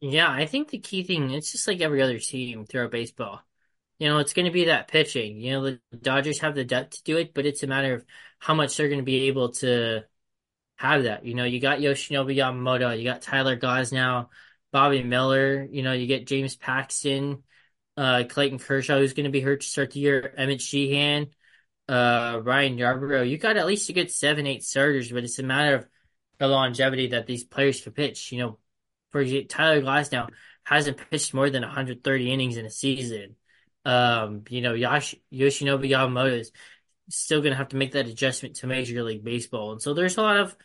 Yeah, 0.00 0.30
I 0.30 0.46
think 0.46 0.70
the 0.70 0.78
key 0.78 1.02
thing, 1.02 1.30
it's 1.30 1.52
just 1.52 1.68
like 1.68 1.80
every 1.80 2.00
other 2.00 2.18
team 2.18 2.64
throughout 2.64 2.90
baseball. 2.90 3.42
You 4.00 4.08
know, 4.08 4.18
it's 4.18 4.32
going 4.32 4.46
to 4.46 4.50
be 4.50 4.64
that 4.64 4.88
pitching. 4.88 5.38
You 5.38 5.52
know, 5.52 5.62
the 5.62 5.80
Dodgers 5.96 6.40
have 6.40 6.54
the 6.54 6.64
depth 6.64 6.96
to 6.96 7.02
do 7.04 7.18
it, 7.18 7.34
but 7.34 7.44
it's 7.44 7.62
a 7.62 7.66
matter 7.68 7.94
of 7.94 8.04
how 8.38 8.54
much 8.54 8.76
they're 8.76 8.88
going 8.88 9.00
to 9.00 9.04
be 9.04 9.28
able 9.28 9.50
to 9.50 10.04
have 10.76 11.02
that. 11.04 11.26
You 11.26 11.34
know, 11.34 11.44
you 11.44 11.60
got 11.60 11.80
Yoshinobu 11.80 12.34
Yamamoto, 12.34 12.98
you 12.98 13.04
got 13.04 13.20
Tyler 13.20 13.58
Glasnow, 13.58 14.28
Bobby 14.72 15.02
Miller, 15.02 15.68
you 15.70 15.82
know, 15.82 15.92
you 15.92 16.06
get 16.06 16.26
James 16.26 16.56
Paxton, 16.56 17.42
uh, 17.98 18.24
Clayton 18.26 18.58
Kershaw, 18.58 18.96
who's 18.96 19.12
going 19.12 19.24
to 19.24 19.30
be 19.30 19.42
hurt 19.42 19.60
to 19.60 19.66
start 19.66 19.90
the 19.90 20.00
year, 20.00 20.32
Emmett 20.34 20.62
Sheehan, 20.62 21.28
uh, 21.86 22.40
Ryan 22.42 22.78
Yarbrough. 22.78 23.28
You 23.28 23.36
got 23.36 23.58
at 23.58 23.66
least 23.66 23.90
a 23.90 23.92
good 23.92 24.10
seven, 24.10 24.46
eight 24.46 24.64
starters, 24.64 25.12
but 25.12 25.24
it's 25.24 25.38
a 25.38 25.42
matter 25.42 25.74
of 25.74 25.88
the 26.38 26.48
longevity 26.48 27.08
that 27.08 27.26
these 27.26 27.44
players 27.44 27.82
can 27.82 27.92
pitch. 27.92 28.32
You 28.32 28.38
know, 28.38 28.58
for 29.10 29.22
Tyler 29.24 29.82
Glasnow 29.82 30.30
hasn't 30.64 31.10
pitched 31.10 31.34
more 31.34 31.50
than 31.50 31.62
130 31.62 32.32
innings 32.32 32.56
in 32.56 32.64
a 32.64 32.70
season. 32.70 33.36
Um, 33.84 34.44
you 34.48 34.60
know, 34.60 34.74
Yash, 34.74 35.14
Yoshinobu 35.32 35.88
Yamamoto 35.88 36.40
is 36.40 36.52
still 37.08 37.40
going 37.40 37.52
to 37.52 37.56
have 37.56 37.68
to 37.68 37.76
make 37.76 37.92
that 37.92 38.06
adjustment 38.06 38.56
to 38.56 38.66
Major 38.66 39.02
League 39.02 39.24
Baseball. 39.24 39.72
And 39.72 39.82
so 39.82 39.94
there's 39.94 40.16
a 40.16 40.22
lot 40.22 40.36
of 40.36 40.56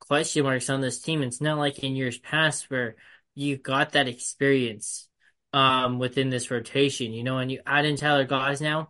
question 0.00 0.44
marks 0.44 0.70
on 0.70 0.80
this 0.80 1.00
team. 1.00 1.22
It's 1.22 1.40
not 1.40 1.58
like 1.58 1.78
in 1.80 1.96
years 1.96 2.18
past 2.18 2.70
where 2.70 2.96
you 3.34 3.56
got 3.56 3.92
that 3.92 4.08
experience 4.08 5.08
um 5.52 5.98
within 5.98 6.28
this 6.28 6.50
rotation, 6.50 7.12
you 7.12 7.24
know, 7.24 7.38
and 7.38 7.50
you 7.50 7.60
add 7.64 7.86
in 7.86 7.96
Tyler 7.96 8.26
Glasnow. 8.26 8.88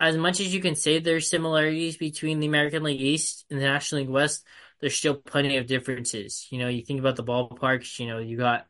As 0.00 0.16
much 0.16 0.40
as 0.40 0.52
you 0.52 0.60
can 0.60 0.74
say 0.74 0.98
there's 0.98 1.30
similarities 1.30 1.96
between 1.96 2.40
the 2.40 2.48
American 2.48 2.82
League 2.82 3.00
East 3.00 3.44
and 3.48 3.60
the 3.60 3.64
National 3.64 4.00
League 4.00 4.10
West, 4.10 4.44
there's 4.80 4.96
still 4.96 5.14
plenty 5.14 5.56
of 5.56 5.66
differences. 5.66 6.48
You 6.50 6.58
know, 6.58 6.68
you 6.68 6.84
think 6.84 6.98
about 6.98 7.16
the 7.16 7.22
ballparks, 7.24 7.98
you 8.00 8.08
know, 8.08 8.18
you 8.18 8.36
got 8.36 8.66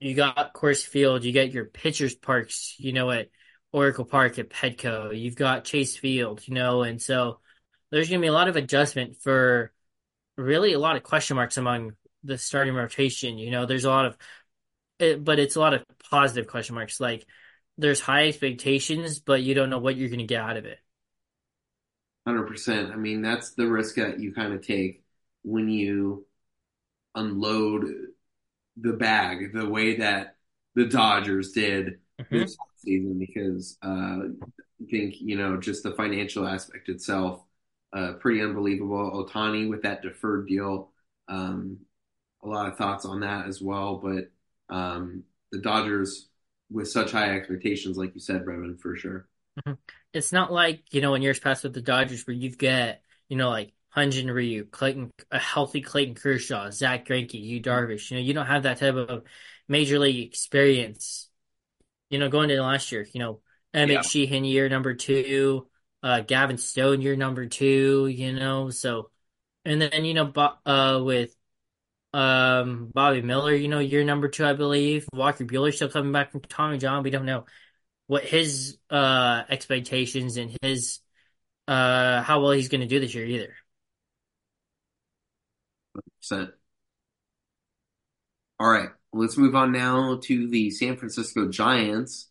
you 0.00 0.14
got 0.14 0.54
Coors 0.54 0.84
Field, 0.84 1.24
you 1.24 1.32
get 1.32 1.52
your 1.52 1.66
pitchers 1.66 2.14
parks, 2.14 2.74
you 2.78 2.92
know, 2.92 3.10
at 3.10 3.28
Oracle 3.72 4.04
Park 4.04 4.38
at 4.38 4.50
Petco, 4.50 5.18
you've 5.18 5.36
got 5.36 5.64
Chase 5.64 5.96
Field, 5.96 6.46
you 6.46 6.54
know, 6.54 6.82
and 6.82 7.00
so 7.00 7.40
there's 7.90 8.08
going 8.08 8.20
to 8.20 8.24
be 8.24 8.28
a 8.28 8.32
lot 8.32 8.48
of 8.48 8.56
adjustment 8.56 9.16
for 9.16 9.72
really 10.36 10.72
a 10.74 10.78
lot 10.78 10.96
of 10.96 11.02
question 11.02 11.36
marks 11.36 11.56
among 11.56 11.92
the 12.24 12.38
starting 12.38 12.74
rotation. 12.74 13.38
You 13.38 13.50
know, 13.50 13.66
there's 13.66 13.84
a 13.84 13.90
lot 13.90 14.06
of, 14.06 14.18
it, 14.98 15.24
but 15.24 15.38
it's 15.38 15.56
a 15.56 15.60
lot 15.60 15.74
of 15.74 15.84
positive 16.10 16.48
question 16.48 16.74
marks. 16.76 17.00
Like 17.00 17.26
there's 17.78 18.00
high 18.00 18.28
expectations, 18.28 19.20
but 19.20 19.42
you 19.42 19.54
don't 19.54 19.70
know 19.70 19.78
what 19.78 19.96
you're 19.96 20.10
going 20.10 20.20
to 20.20 20.26
get 20.26 20.42
out 20.42 20.56
of 20.56 20.66
it. 20.66 20.78
100%. 22.24 22.92
I 22.92 22.96
mean, 22.96 23.22
that's 23.22 23.52
the 23.52 23.66
risk 23.66 23.96
that 23.96 24.20
you 24.20 24.32
kind 24.32 24.52
of 24.52 24.66
take 24.66 25.02
when 25.42 25.68
you 25.68 26.26
unload 27.14 27.86
the 28.76 28.94
bag 28.94 29.52
the 29.54 29.68
way 29.68 29.98
that 29.98 30.36
the 30.74 30.86
Dodgers 30.86 31.52
did 31.52 32.00
hmm 32.30 32.48
this 32.48 32.58
season 32.80 33.18
because 33.18 33.78
uh, 33.82 33.86
I 33.88 34.84
think, 34.90 35.16
you 35.20 35.36
know, 35.36 35.56
just 35.58 35.82
the 35.82 35.92
financial 35.92 36.46
aspect 36.46 36.88
itself, 36.88 37.42
uh, 37.92 38.14
pretty 38.14 38.42
unbelievable. 38.42 39.26
Ohtani 39.26 39.68
with 39.68 39.82
that 39.82 40.02
deferred 40.02 40.48
deal, 40.48 40.90
um, 41.28 41.78
a 42.42 42.48
lot 42.48 42.68
of 42.70 42.76
thoughts 42.76 43.04
on 43.04 43.20
that 43.20 43.46
as 43.46 43.60
well. 43.60 43.96
But 43.96 44.30
um, 44.74 45.24
the 45.52 45.58
Dodgers 45.58 46.28
with 46.70 46.88
such 46.88 47.12
high 47.12 47.34
expectations, 47.34 47.96
like 47.96 48.14
you 48.14 48.20
said, 48.20 48.44
Breven, 48.44 48.80
for 48.80 48.96
sure. 48.96 49.26
hmm 49.64 49.72
It's 50.12 50.32
not 50.32 50.52
like, 50.52 50.82
you 50.90 51.00
know, 51.00 51.14
in 51.14 51.22
years 51.22 51.40
past 51.40 51.64
with 51.64 51.74
the 51.74 51.80
Dodgers 51.80 52.26
where 52.26 52.36
you 52.36 52.50
get 52.50 53.02
you 53.28 53.36
know, 53.36 53.50
like 53.50 53.72
Hyun-Jin 53.96 54.30
Ryu, 54.30 54.64
Clayton, 54.64 55.10
a 55.30 55.38
healthy 55.38 55.80
Clayton 55.80 56.14
Kershaw, 56.14 56.70
Zack 56.70 57.06
Greinke, 57.06 57.34
Yu 57.34 57.60
Darvish. 57.60 58.10
You 58.10 58.16
know, 58.16 58.22
you 58.22 58.34
don't 58.34 58.46
have 58.46 58.64
that 58.64 58.78
type 58.78 58.94
of 58.94 59.24
major 59.68 59.98
league 59.98 60.26
experience 60.26 61.27
you 62.10 62.18
know, 62.18 62.28
going 62.28 62.50
into 62.50 62.62
last 62.62 62.92
year, 62.92 63.06
you 63.12 63.20
know, 63.20 63.40
Yeah. 63.74 63.80
Emmett 63.82 64.04
Sheehan 64.06 64.44
year 64.44 64.68
number 64.68 64.94
two, 64.94 65.68
uh, 66.02 66.20
Gavin 66.20 66.58
Stone 66.58 67.02
year 67.02 67.16
number 67.16 67.46
two, 67.46 68.06
you 68.06 68.32
know, 68.32 68.70
so, 68.70 69.10
and 69.64 69.80
then, 69.82 70.04
you 70.04 70.14
know, 70.14 70.24
Bo 70.26 70.52
uh, 70.64 71.00
with, 71.02 71.34
um, 72.14 72.90
Bobby 72.94 73.20
Miller, 73.22 73.54
you 73.54 73.68
know, 73.68 73.80
year 73.80 74.04
number 74.04 74.28
two, 74.28 74.46
I 74.46 74.54
believe. 74.54 75.06
Walker 75.12 75.44
Buehler 75.44 75.74
still 75.74 75.90
coming 75.90 76.12
back 76.12 76.32
from 76.32 76.40
Tommy 76.42 76.78
John. 76.78 77.02
We 77.02 77.10
don't 77.10 77.26
know 77.26 77.44
what 78.06 78.24
his, 78.24 78.78
uh, 78.90 79.42
expectations 79.48 80.36
and 80.38 80.56
his, 80.62 81.00
uh, 81.66 82.22
how 82.22 82.40
well 82.40 82.52
he's 82.52 82.68
going 82.68 82.80
to 82.80 82.86
do 82.86 83.00
this 83.00 83.14
year 83.14 83.26
either. 83.26 83.54
All 88.60 88.68
right, 88.70 88.90
let's 89.12 89.36
move 89.36 89.54
on 89.54 89.72
now 89.72 90.20
to 90.24 90.48
the 90.48 90.70
San 90.70 90.96
Francisco 90.96 91.48
Giants. 91.48 92.28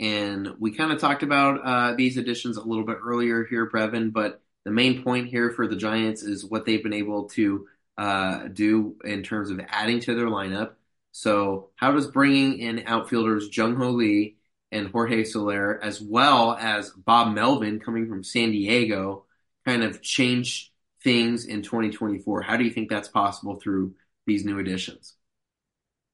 And 0.00 0.54
we 0.58 0.72
kind 0.72 0.92
of 0.92 1.00
talked 1.00 1.22
about 1.22 1.60
uh, 1.64 1.94
these 1.94 2.16
additions 2.16 2.56
a 2.56 2.64
little 2.64 2.84
bit 2.84 2.98
earlier 3.04 3.44
here, 3.44 3.70
Breven, 3.70 4.12
but 4.12 4.40
the 4.64 4.70
main 4.70 5.02
point 5.02 5.28
here 5.28 5.50
for 5.50 5.66
the 5.66 5.76
Giants 5.76 6.22
is 6.22 6.44
what 6.44 6.66
they've 6.66 6.82
been 6.82 6.92
able 6.92 7.28
to 7.30 7.66
uh, 7.96 8.48
do 8.48 8.96
in 9.04 9.22
terms 9.22 9.50
of 9.50 9.60
adding 9.68 10.00
to 10.00 10.14
their 10.14 10.26
lineup. 10.26 10.72
So, 11.12 11.70
how 11.76 11.92
does 11.92 12.08
bringing 12.08 12.58
in 12.58 12.84
outfielders 12.86 13.56
Jung 13.56 13.76
Hoo 13.76 13.90
Lee 13.90 14.36
and 14.72 14.88
Jorge 14.88 15.22
Soler, 15.22 15.78
as 15.80 16.00
well 16.00 16.56
as 16.58 16.90
Bob 16.90 17.34
Melvin 17.34 17.78
coming 17.78 18.08
from 18.08 18.24
San 18.24 18.50
Diego, 18.50 19.26
kind 19.64 19.84
of 19.84 20.02
change 20.02 20.72
things 21.04 21.44
in 21.44 21.62
2024? 21.62 22.42
How 22.42 22.56
do 22.56 22.64
you 22.64 22.72
think 22.72 22.90
that's 22.90 23.08
possible 23.08 23.60
through 23.60 23.94
these 24.26 24.44
new 24.44 24.58
additions? 24.58 25.14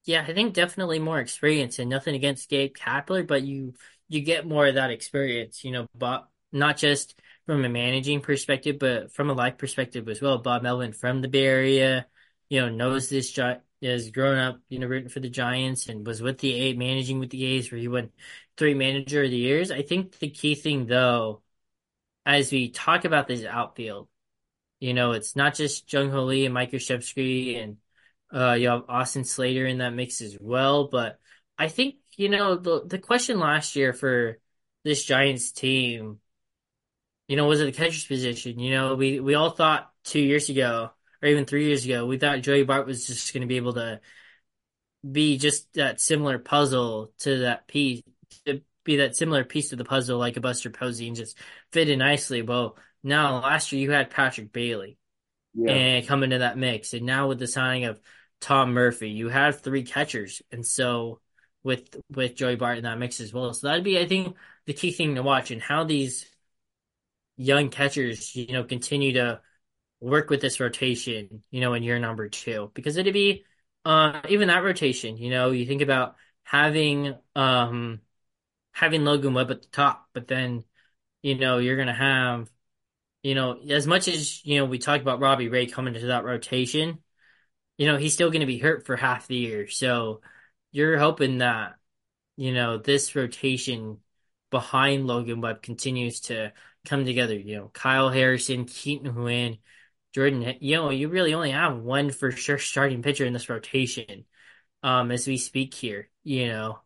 Yeah, 0.05 0.25
I 0.27 0.33
think 0.33 0.55
definitely 0.55 0.99
more 0.99 1.21
experience 1.21 1.79
and 1.79 1.91
nothing 1.91 2.15
against 2.15 2.49
Gabe 2.49 2.75
Kapler, 2.75 3.27
but 3.27 3.43
you 3.43 3.75
you 4.09 4.23
get 4.23 4.47
more 4.47 4.67
of 4.67 4.75
that 4.75 4.91
experience, 4.91 5.63
you 5.65 5.71
know, 5.73 5.87
but 5.95 6.29
not 6.53 6.77
just 6.79 7.15
from 7.47 7.65
a 7.65 7.69
managing 7.69 8.21
perspective, 8.21 8.79
but 8.79 9.13
from 9.13 9.31
a 9.31 9.35
life 9.35 9.57
perspective 9.59 10.09
as 10.09 10.21
well. 10.21 10.39
Bob 10.39 10.63
Melvin 10.63 10.93
from 10.93 11.21
the 11.21 11.29
Bay 11.29 11.45
Area, 11.47 12.07
you 12.49 12.61
know, 12.61 12.69
knows 12.71 13.09
this 13.09 13.31
gi 13.31 13.57
has 13.83 14.11
grown 14.11 14.39
up, 14.39 14.61
you 14.69 14.79
know, 14.79 14.87
rooting 14.89 15.09
for 15.11 15.21
the 15.21 15.29
Giants 15.31 15.89
and 15.89 16.07
was 16.07 16.21
with 16.21 16.39
the 16.39 16.53
A 16.55 16.73
managing 16.75 17.21
with 17.21 17.31
the 17.31 17.45
A's 17.45 17.71
where 17.71 17.81
he 17.81 17.89
won 17.89 18.11
three 18.57 18.75
manager 18.75 19.23
of 19.23 19.31
the 19.31 19.37
years. 19.37 19.71
I 19.71 19.83
think 19.83 20.19
the 20.19 20.31
key 20.31 20.55
thing 20.55 20.87
though, 20.87 21.43
as 22.27 22.53
we 22.53 22.71
talk 22.71 23.05
about 23.05 23.29
this 23.29 23.45
outfield, 23.45 24.09
you 24.81 24.95
know, 24.95 25.13
it's 25.13 25.37
not 25.37 25.55
just 25.55 25.93
Jung 25.93 26.11
Hoo 26.11 26.21
Lee 26.21 26.45
and 26.47 26.55
Mike 26.55 26.73
Yastrzemski 26.73 27.63
and 27.63 27.79
uh, 28.33 28.53
you 28.53 28.69
have 28.69 28.85
Austin 28.89 29.25
Slater 29.25 29.67
in 29.67 29.79
that 29.79 29.95
mix 29.95 30.21
as 30.21 30.37
well. 30.41 30.89
But 30.89 31.19
I 31.59 31.69
think, 31.69 31.97
you 32.17 32.29
know, 32.29 32.57
the 32.57 32.85
the 32.87 32.99
question 32.99 33.39
last 33.39 33.77
year 33.77 33.93
for 33.93 34.39
this 34.85 35.05
Giants 35.05 35.53
team, 35.53 36.21
you 37.29 37.37
know, 37.37 37.47
was 37.47 37.61
it 37.61 37.67
the 37.67 37.73
catcher's 37.73 38.05
position? 38.05 38.59
You 38.59 38.73
know, 38.73 38.95
we 38.95 39.21
we 39.21 39.35
all 39.35 39.51
thought 39.51 39.91
two 40.05 40.21
years 40.21 40.49
ago 40.49 40.91
or 41.23 41.29
even 41.29 41.45
three 41.45 41.67
years 41.67 41.85
ago, 41.85 42.07
we 42.07 42.19
thought 42.19 42.41
Joey 42.43 42.65
Bart 42.65 42.87
was 42.87 43.07
just 43.07 43.33
going 43.33 43.43
to 43.43 43.47
be 43.47 43.57
able 43.57 43.75
to 43.75 44.01
be 45.09 45.39
just 45.39 45.73
that 45.75 46.01
similar 46.01 46.39
puzzle 46.39 47.13
to 47.21 47.41
that 47.41 47.67
piece, 47.67 48.03
to 48.47 48.63
be 48.85 48.97
that 48.97 49.17
similar 49.17 49.45
piece 49.45 49.71
to 49.71 49.77
the 49.77 49.85
puzzle 49.85 50.19
like 50.19 50.37
a 50.37 50.41
Buster 50.41 50.71
Posey 50.71 51.07
and 51.07 51.17
just 51.17 51.39
fit 51.73 51.89
in 51.89 51.99
nicely. 51.99 52.43
Well, 52.43 52.77
now 53.03 53.41
last 53.41 53.73
year 53.73 53.83
you 53.83 53.91
had 53.91 54.11
Patrick 54.11 54.53
Bailey 54.53 54.99
Yeah. 55.55 55.73
and 55.73 56.07
come 56.07 56.23
into 56.23 56.39
that 56.39 56.59
mix. 56.59 56.93
And 56.93 57.07
now 57.07 57.29
with 57.29 57.39
the 57.39 57.47
signing 57.47 57.85
of 57.85 58.01
Tom 58.41 58.73
Murphy, 58.73 59.11
you 59.11 59.29
have 59.29 59.61
three 59.61 59.83
catchers, 59.85 60.43
and 60.51 60.67
so 60.67 61.21
with 61.63 61.97
with 62.15 62.35
Joey 62.37 62.57
Bart 62.57 62.79
in 62.79 62.85
that 62.85 62.99
mix 62.99 63.21
as 63.21 63.33
well. 63.33 63.53
So 63.55 63.69
that'd 63.69 63.85
be, 63.85 63.99
I 63.99 64.07
think, 64.07 64.37
the 64.67 64.73
key 64.75 64.93
thing 64.93 65.15
to 65.17 65.23
watch 65.23 65.51
and 65.51 65.61
how 65.63 65.85
these 65.85 66.27
young 67.37 67.71
catchers, 67.71 68.35
you 68.35 68.53
know, 68.53 68.65
continue 68.65 69.15
to 69.15 69.41
work 70.01 70.31
with 70.31 70.41
this 70.41 70.61
rotation, 70.61 71.43
you 71.51 71.61
know, 71.61 71.75
in 71.75 71.83
year 71.83 71.99
number 71.99 72.29
two, 72.29 72.71
because 72.75 72.97
it'd 72.97 73.15
be 73.15 73.45
uh 73.85 74.21
even 74.29 74.49
that 74.49 74.65
rotation, 74.65 75.17
you 75.17 75.31
know, 75.31 75.51
you 75.51 75.67
think 75.67 75.83
about 75.83 76.17
having 76.45 77.15
um 77.37 78.01
having 78.73 79.05
Logan 79.05 79.35
Webb 79.35 79.51
at 79.51 79.63
the 79.63 79.69
top, 79.69 80.09
but 80.15 80.29
then 80.29 80.65
you 81.23 81.37
know 81.37 81.59
you're 81.59 81.77
gonna 81.79 81.95
have 81.95 82.51
you 83.23 83.35
know 83.35 83.61
as 83.71 83.87
much 83.87 84.09
as 84.09 84.45
you 84.47 84.59
know 84.59 84.67
we 84.67 84.79
talked 84.79 85.03
about 85.03 85.21
Robbie 85.21 85.49
Ray 85.49 85.67
coming 85.67 85.95
into 85.95 86.09
that 86.09 86.25
rotation 86.25 86.99
you 87.81 87.87
know, 87.87 87.97
he's 87.97 88.13
still 88.13 88.31
going 88.31 88.41
to 88.41 88.47
be 88.47 88.59
hurt 88.59 88.85
for 88.85 88.95
half 88.95 89.27
the 89.27 89.37
year. 89.37 89.67
So 89.67 90.21
you're 90.71 90.99
hoping 90.99 91.39
that, 91.39 91.77
you 92.37 92.53
know, 92.53 92.77
this 92.77 93.17
rotation 93.17 94.01
behind 94.51 95.07
Logan 95.07 95.41
Webb 95.41 95.63
continues 95.63 96.21
to 96.23 96.53
come 96.85 97.07
together. 97.07 97.35
You 97.35 97.57
know, 97.57 97.71
Kyle 97.73 98.11
Harrison, 98.11 98.67
Keaton 98.67 99.15
Winn, 99.15 99.57
Jordan, 100.15 100.57
you 100.61 100.77
know, 100.77 100.91
you 100.91 101.09
really 101.09 101.33
only 101.33 101.53
have 101.53 101.79
one 101.79 102.11
for 102.11 102.31
sure 102.31 102.59
starting 102.59 103.01
pitcher 103.01 103.25
in 103.25 103.33
this 103.33 103.49
rotation, 103.49 104.27
um, 104.83 105.11
as 105.11 105.27
we 105.27 105.39
speak 105.39 105.73
here, 105.73 106.11
you 106.23 106.49
know, 106.49 106.81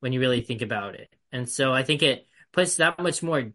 when 0.00 0.12
you 0.12 0.18
really 0.18 0.40
think 0.40 0.62
about 0.62 0.96
it. 0.96 1.14
And 1.30 1.48
so 1.48 1.72
I 1.72 1.84
think 1.84 2.02
it 2.02 2.26
puts 2.50 2.78
that 2.78 2.98
much 2.98 3.22
more 3.22 3.52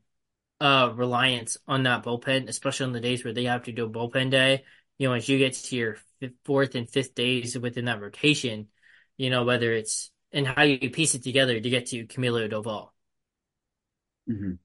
uh 0.61 0.93
reliance 0.95 1.57
on 1.67 1.83
that 1.83 2.05
bullpen, 2.05 2.47
especially 2.47 2.85
on 2.85 2.93
the 2.93 3.01
days 3.01 3.25
where 3.25 3.33
they 3.33 3.43
have 3.43 3.63
to 3.63 3.73
do 3.73 3.83
a 3.83 3.89
bullpen 3.89 4.31
day. 4.31 4.63
You 4.97 5.09
know, 5.09 5.13
as 5.15 5.27
you 5.27 5.37
get 5.37 5.53
to 5.53 5.75
your 5.75 5.97
fourth 6.45 6.75
and 6.75 6.89
fifth 6.89 7.15
days 7.15 7.57
within 7.57 7.85
that 7.85 8.01
rotation, 8.01 8.69
you 9.17 9.29
know, 9.29 9.43
whether 9.43 9.73
it's 9.73 10.11
and 10.31 10.47
how 10.47 10.63
you 10.63 10.89
piece 10.89 11.15
it 11.15 11.23
together 11.23 11.59
to 11.59 11.69
get 11.69 11.87
to 11.87 12.05
Camilo 12.07 12.49
Doval. 12.51 12.89
hmm 14.27 14.55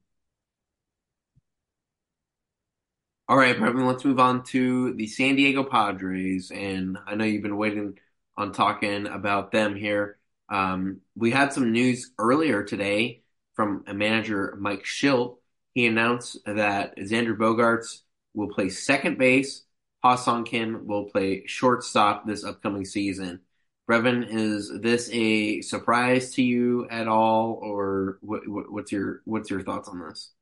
All 3.28 3.36
right, 3.36 3.56
Breven, 3.56 3.86
let's 3.86 4.04
move 4.04 4.18
on 4.18 4.42
to 4.46 4.92
the 4.94 5.06
San 5.06 5.36
Diego 5.36 5.62
Padres. 5.62 6.50
And 6.50 6.98
I 7.06 7.14
know 7.14 7.24
you've 7.24 7.42
been 7.42 7.56
waiting 7.56 7.98
on 8.36 8.52
talking 8.52 9.06
about 9.06 9.52
them 9.52 9.76
here. 9.76 10.18
Um, 10.48 11.00
we 11.14 11.30
had 11.30 11.52
some 11.52 11.70
news 11.70 12.10
earlier 12.18 12.64
today 12.64 13.22
from 13.54 13.84
a 13.86 13.94
manager, 13.94 14.56
Mike 14.58 14.82
Shildt. 14.84 15.36
He 15.74 15.86
announced 15.86 16.38
that 16.44 16.96
Xander 16.98 17.36
Bogaerts 17.36 18.00
will 18.34 18.48
play 18.48 18.68
second 18.68 19.16
base. 19.18 19.62
Ha-Seong 20.02 20.46
Kim 20.46 20.86
will 20.86 21.04
play 21.04 21.46
shortstop 21.46 22.26
this 22.26 22.44
upcoming 22.44 22.84
season. 22.84 23.40
Breven, 23.88 24.26
is 24.28 24.70
this 24.80 25.10
a 25.12 25.60
surprise 25.62 26.34
to 26.34 26.42
you 26.42 26.88
at 26.90 27.08
all, 27.08 27.58
or 27.62 28.18
what, 28.22 28.46
what, 28.48 28.72
what's 28.72 28.92
your 28.92 29.20
what's 29.24 29.50
your 29.50 29.62
thoughts 29.62 29.88
on 29.88 29.98
this? 30.00 30.32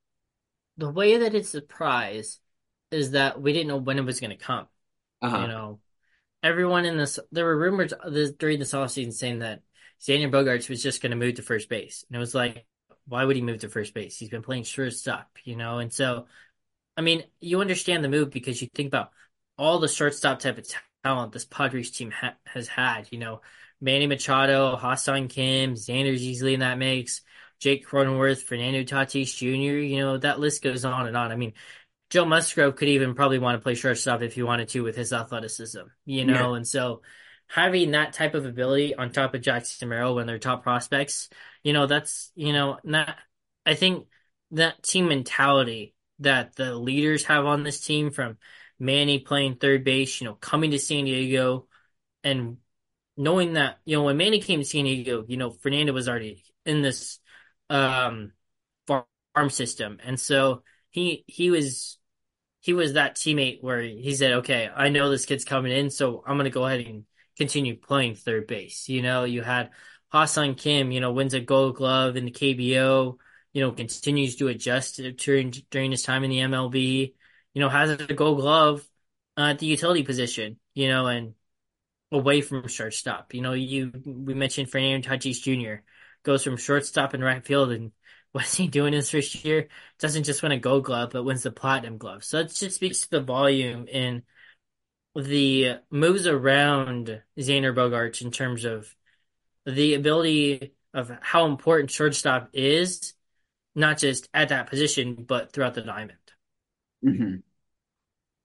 The 0.77 0.91
way 0.91 1.19
that 1.19 1.35
it's 1.35 1.49
a 1.49 1.61
surprise 1.61 2.39
is 2.91 3.11
that 3.13 3.41
we 3.41 3.53
didn't 3.53 3.69
know 3.69 3.77
when 3.77 3.99
it 3.99 4.05
was 4.05 4.21
going 4.21 4.31
to 4.31 4.37
come. 4.37 4.67
You 5.35 5.47
Uh-huh. 5.47 5.49
know, 5.49 5.81
everyone 6.43 6.85
in 6.87 6.99
this, 6.99 7.19
there 7.33 7.45
were 7.45 7.59
rumors 7.59 7.95
this, 8.09 8.33
during 8.33 8.59
this 8.59 8.73
offseason 8.73 9.13
saying 9.13 9.41
that 9.41 9.63
Xander 10.01 10.31
Bogaerts 10.31 10.69
was 10.69 10.83
just 10.83 11.03
going 11.03 11.11
to 11.11 11.17
move 11.17 11.37
to 11.37 11.43
first 11.43 11.69
base. 11.69 12.05
And 12.09 12.17
it 12.17 12.21
was 12.21 12.35
like, 12.35 12.67
why 13.07 13.25
would 13.25 13.37
he 13.37 13.43
move 13.43 13.61
to 13.61 13.69
first 13.69 13.95
base? 13.95 14.19
He's 14.19 14.31
been 14.31 14.43
playing 14.43 14.65
shortstop, 14.65 15.31
you 15.45 15.57
know? 15.57 15.79
And 15.79 15.93
so 15.93 16.27
I 16.97 17.03
mean, 17.03 17.25
you 17.41 17.61
understand 17.61 18.05
the 18.05 18.09
move 18.09 18.31
because 18.31 18.61
you 18.61 18.69
think 18.75 18.89
about 18.89 19.13
all 19.59 19.79
the 19.79 19.89
shortstop 19.89 20.39
type 20.41 20.59
of 20.59 20.67
talent 21.05 21.33
this 21.33 21.45
Padres 21.45 21.91
team 21.91 22.11
ha 22.11 22.35
has 22.47 22.69
had. 22.69 23.09
You 23.11 23.19
know, 23.19 23.41
Manny 23.81 24.07
Machado, 24.07 24.77
Ha-Seong 24.77 25.29
Kim, 25.31 25.75
Xander's 25.75 26.23
easily 26.23 26.55
in 26.55 26.61
that 26.61 26.79
mix, 26.79 27.23
Jake 27.61 27.87
Cronenworth, 27.87 28.43
Fernando 28.43 28.83
Tatis 28.83 29.37
Jr. 29.37 29.79
You 29.79 30.01
know, 30.01 30.19
that 30.19 30.41
list 30.41 30.63
goes 30.63 30.85
on 30.85 31.07
and 31.07 31.17
on. 31.17 31.33
I 31.33 31.37
mean, 31.37 31.53
Joe 32.11 32.25
Musgrove 32.25 32.77
could 32.77 32.89
even 32.89 33.15
probably 33.15 33.39
want 33.39 33.59
to 33.59 33.63
play 33.63 33.75
shortstop 33.75 34.23
if 34.23 34.35
he 34.35 34.43
wanted 34.43 34.69
to 34.71 34.83
with 34.83 34.97
his 34.97 35.13
athleticism. 35.13 35.81
You 36.07 36.25
Yeah. 36.25 36.35
know, 36.35 36.55
and 36.55 36.67
so 36.67 37.03
having 37.49 37.93
that 37.93 38.13
type 38.13 38.35
of 38.35 38.47
ability 38.47 38.95
on 38.95 39.11
top 39.11 39.35
of 39.35 39.41
Jackson 39.43 39.89
Merrill 39.89 40.15
when 40.15 40.27
they're 40.27 40.39
top 40.39 40.63
prospects, 40.63 41.29
you 41.63 41.73
know, 41.73 41.87
that's 41.87 42.31
you 42.35 42.53
know, 42.53 42.79
that 42.85 43.19
I 43.67 43.75
think 43.75 44.07
that 44.53 44.83
team 44.83 45.09
mentality 45.09 45.95
that 46.21 46.57
the 46.57 46.75
leaders 46.75 47.25
have 47.25 47.45
on 47.45 47.63
this 47.63 47.81
team 47.81 48.11
from 48.11 48.39
Manny 48.79 49.19
playing 49.21 49.57
third 49.57 49.85
base, 49.85 50.21
you 50.21 50.27
know, 50.27 50.35
coming 50.35 50.71
to 50.73 50.79
San 50.79 51.05
Diego 51.05 51.67
and 52.25 52.59
knowing 53.17 53.55
that, 53.55 53.79
you 53.85 53.97
know, 53.97 54.05
when 54.05 54.17
Manny 54.19 54.41
came 54.41 54.61
to 54.61 54.65
San 54.67 54.85
Diego, 54.85 55.25
you 55.29 55.37
know, 55.37 55.51
Fernando 55.51 55.93
was 55.93 56.09
already 56.09 56.45
in 56.67 56.83
this 56.83 57.19
um 57.71 58.33
farm 58.87 59.51
system. 59.51 59.99
And 60.03 60.19
so 60.19 60.63
he 60.91 61.25
he 61.27 61.51
was 61.51 61.99
he 62.61 62.73
was 62.73 62.95
that 62.95 63.17
teammate 63.17 63.63
where 63.63 63.81
he 63.83 64.15
said, 64.15 64.33
"Okay, 64.35 64.69
I 64.75 64.89
know 64.89 65.11
this 65.11 65.27
kid's 65.27 65.45
coming 65.45 65.73
in, 65.73 65.91
so 65.91 66.23
I'm 66.27 66.37
gonna 66.37 66.51
go 66.51 66.67
ahead 66.67 66.81
and 66.87 67.05
continue 67.37 67.77
playing 67.77 68.17
third 68.17 68.47
base." 68.47 68.89
You 68.89 69.03
know, 69.03 69.25
you 69.25 69.43
had 69.43 69.71
Ha-Seong 70.11 70.57
Kim, 70.59 70.91
you 70.93 71.01
know, 71.01 71.13
wins 71.13 71.35
a 71.35 71.41
Gold 71.41 71.77
Glove 71.77 72.17
in 72.17 72.25
the 72.25 72.31
KBO, 72.31 73.19
you 73.53 73.63
know, 73.63 73.73
continues 73.73 74.37
to 74.37 74.49
adjust 74.49 75.01
during 75.19 75.51
during 75.71 75.91
his 75.91 76.03
time 76.03 76.25
in 76.25 76.31
the 76.31 76.41
MLB, 76.41 77.15
you 77.55 77.61
know, 77.61 77.69
has 77.69 77.91
a 77.91 78.15
Gold 78.15 78.39
Glove 78.41 78.87
uh, 79.37 79.51
at 79.51 79.59
the 79.59 79.67
utility 79.67 80.03
position, 80.03 80.59
you 80.75 80.89
know, 80.89 81.07
and 81.07 81.35
away 82.13 82.41
from 82.41 82.67
shortstop. 82.69 83.35
You 83.35 83.43
know, 83.43 83.53
you 83.53 83.93
we 84.05 84.35
mentioned 84.35 84.71
Fernando 84.71 85.09
Tatis 85.09 85.43
Jr. 85.43 85.83
goes 86.23 86.45
from 86.45 86.57
shortstop 86.57 87.15
and 87.15 87.23
right 87.23 87.45
field, 87.45 87.73
and 87.73 87.93
what's 88.33 88.55
he 88.55 88.69
doing 88.69 88.93
his 88.93 89.11
first 89.11 89.45
year? 89.45 89.69
Doesn't 89.99 90.25
just 90.25 90.43
win 90.43 90.53
a 90.53 90.59
Gold 90.59 90.85
Glove, 90.85 91.11
but 91.13 91.25
wins 91.25 91.43
the 91.43 91.51
Platinum 91.51 91.99
Glove. 91.99 92.25
So 92.25 92.39
it 92.41 92.55
just 92.55 92.77
speaks 92.77 93.03
to 93.03 93.11
the 93.11 93.21
volume 93.21 93.87
in 93.89 94.23
the 95.15 95.79
moves 95.91 96.27
around 96.27 97.23
Xander 97.39 97.75
Bogaerts 97.75 98.23
in 98.23 98.31
terms 98.31 98.65
of 98.65 98.95
the 99.67 99.95
ability 99.95 100.75
of 100.95 101.11
how 101.21 101.47
important 101.47 101.91
shortstop 101.91 102.51
is, 102.53 103.15
not 103.75 103.99
just 103.99 104.29
at 104.33 104.51
that 104.51 104.71
position, 104.71 105.25
but 105.27 105.53
throughout 105.53 105.75
the 105.75 105.83
diamond. 105.83 106.18
Hmm 107.03 107.43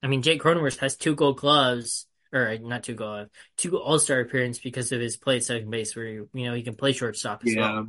I 0.02 0.06
mean, 0.06 0.22
Jake 0.22 0.42
Cronenworth 0.42 0.78
has 0.78 0.96
two 0.96 1.14
Gold 1.14 1.38
Gloves, 1.38 2.06
or 2.32 2.56
not 2.58 2.82
two 2.84 2.94
Gold, 2.94 3.28
two 3.56 3.78
All 3.78 3.98
Star 3.98 4.20
appearances 4.20 4.62
because 4.62 4.92
of 4.92 5.00
his 5.00 5.16
play 5.16 5.36
at 5.36 5.44
second 5.44 5.70
base, 5.70 5.96
where 5.96 6.06
you 6.06 6.28
know 6.34 6.54
he 6.54 6.62
can 6.62 6.74
play 6.76 6.92
shortstop 6.92 7.42
as 7.44 7.56
well. 7.56 7.80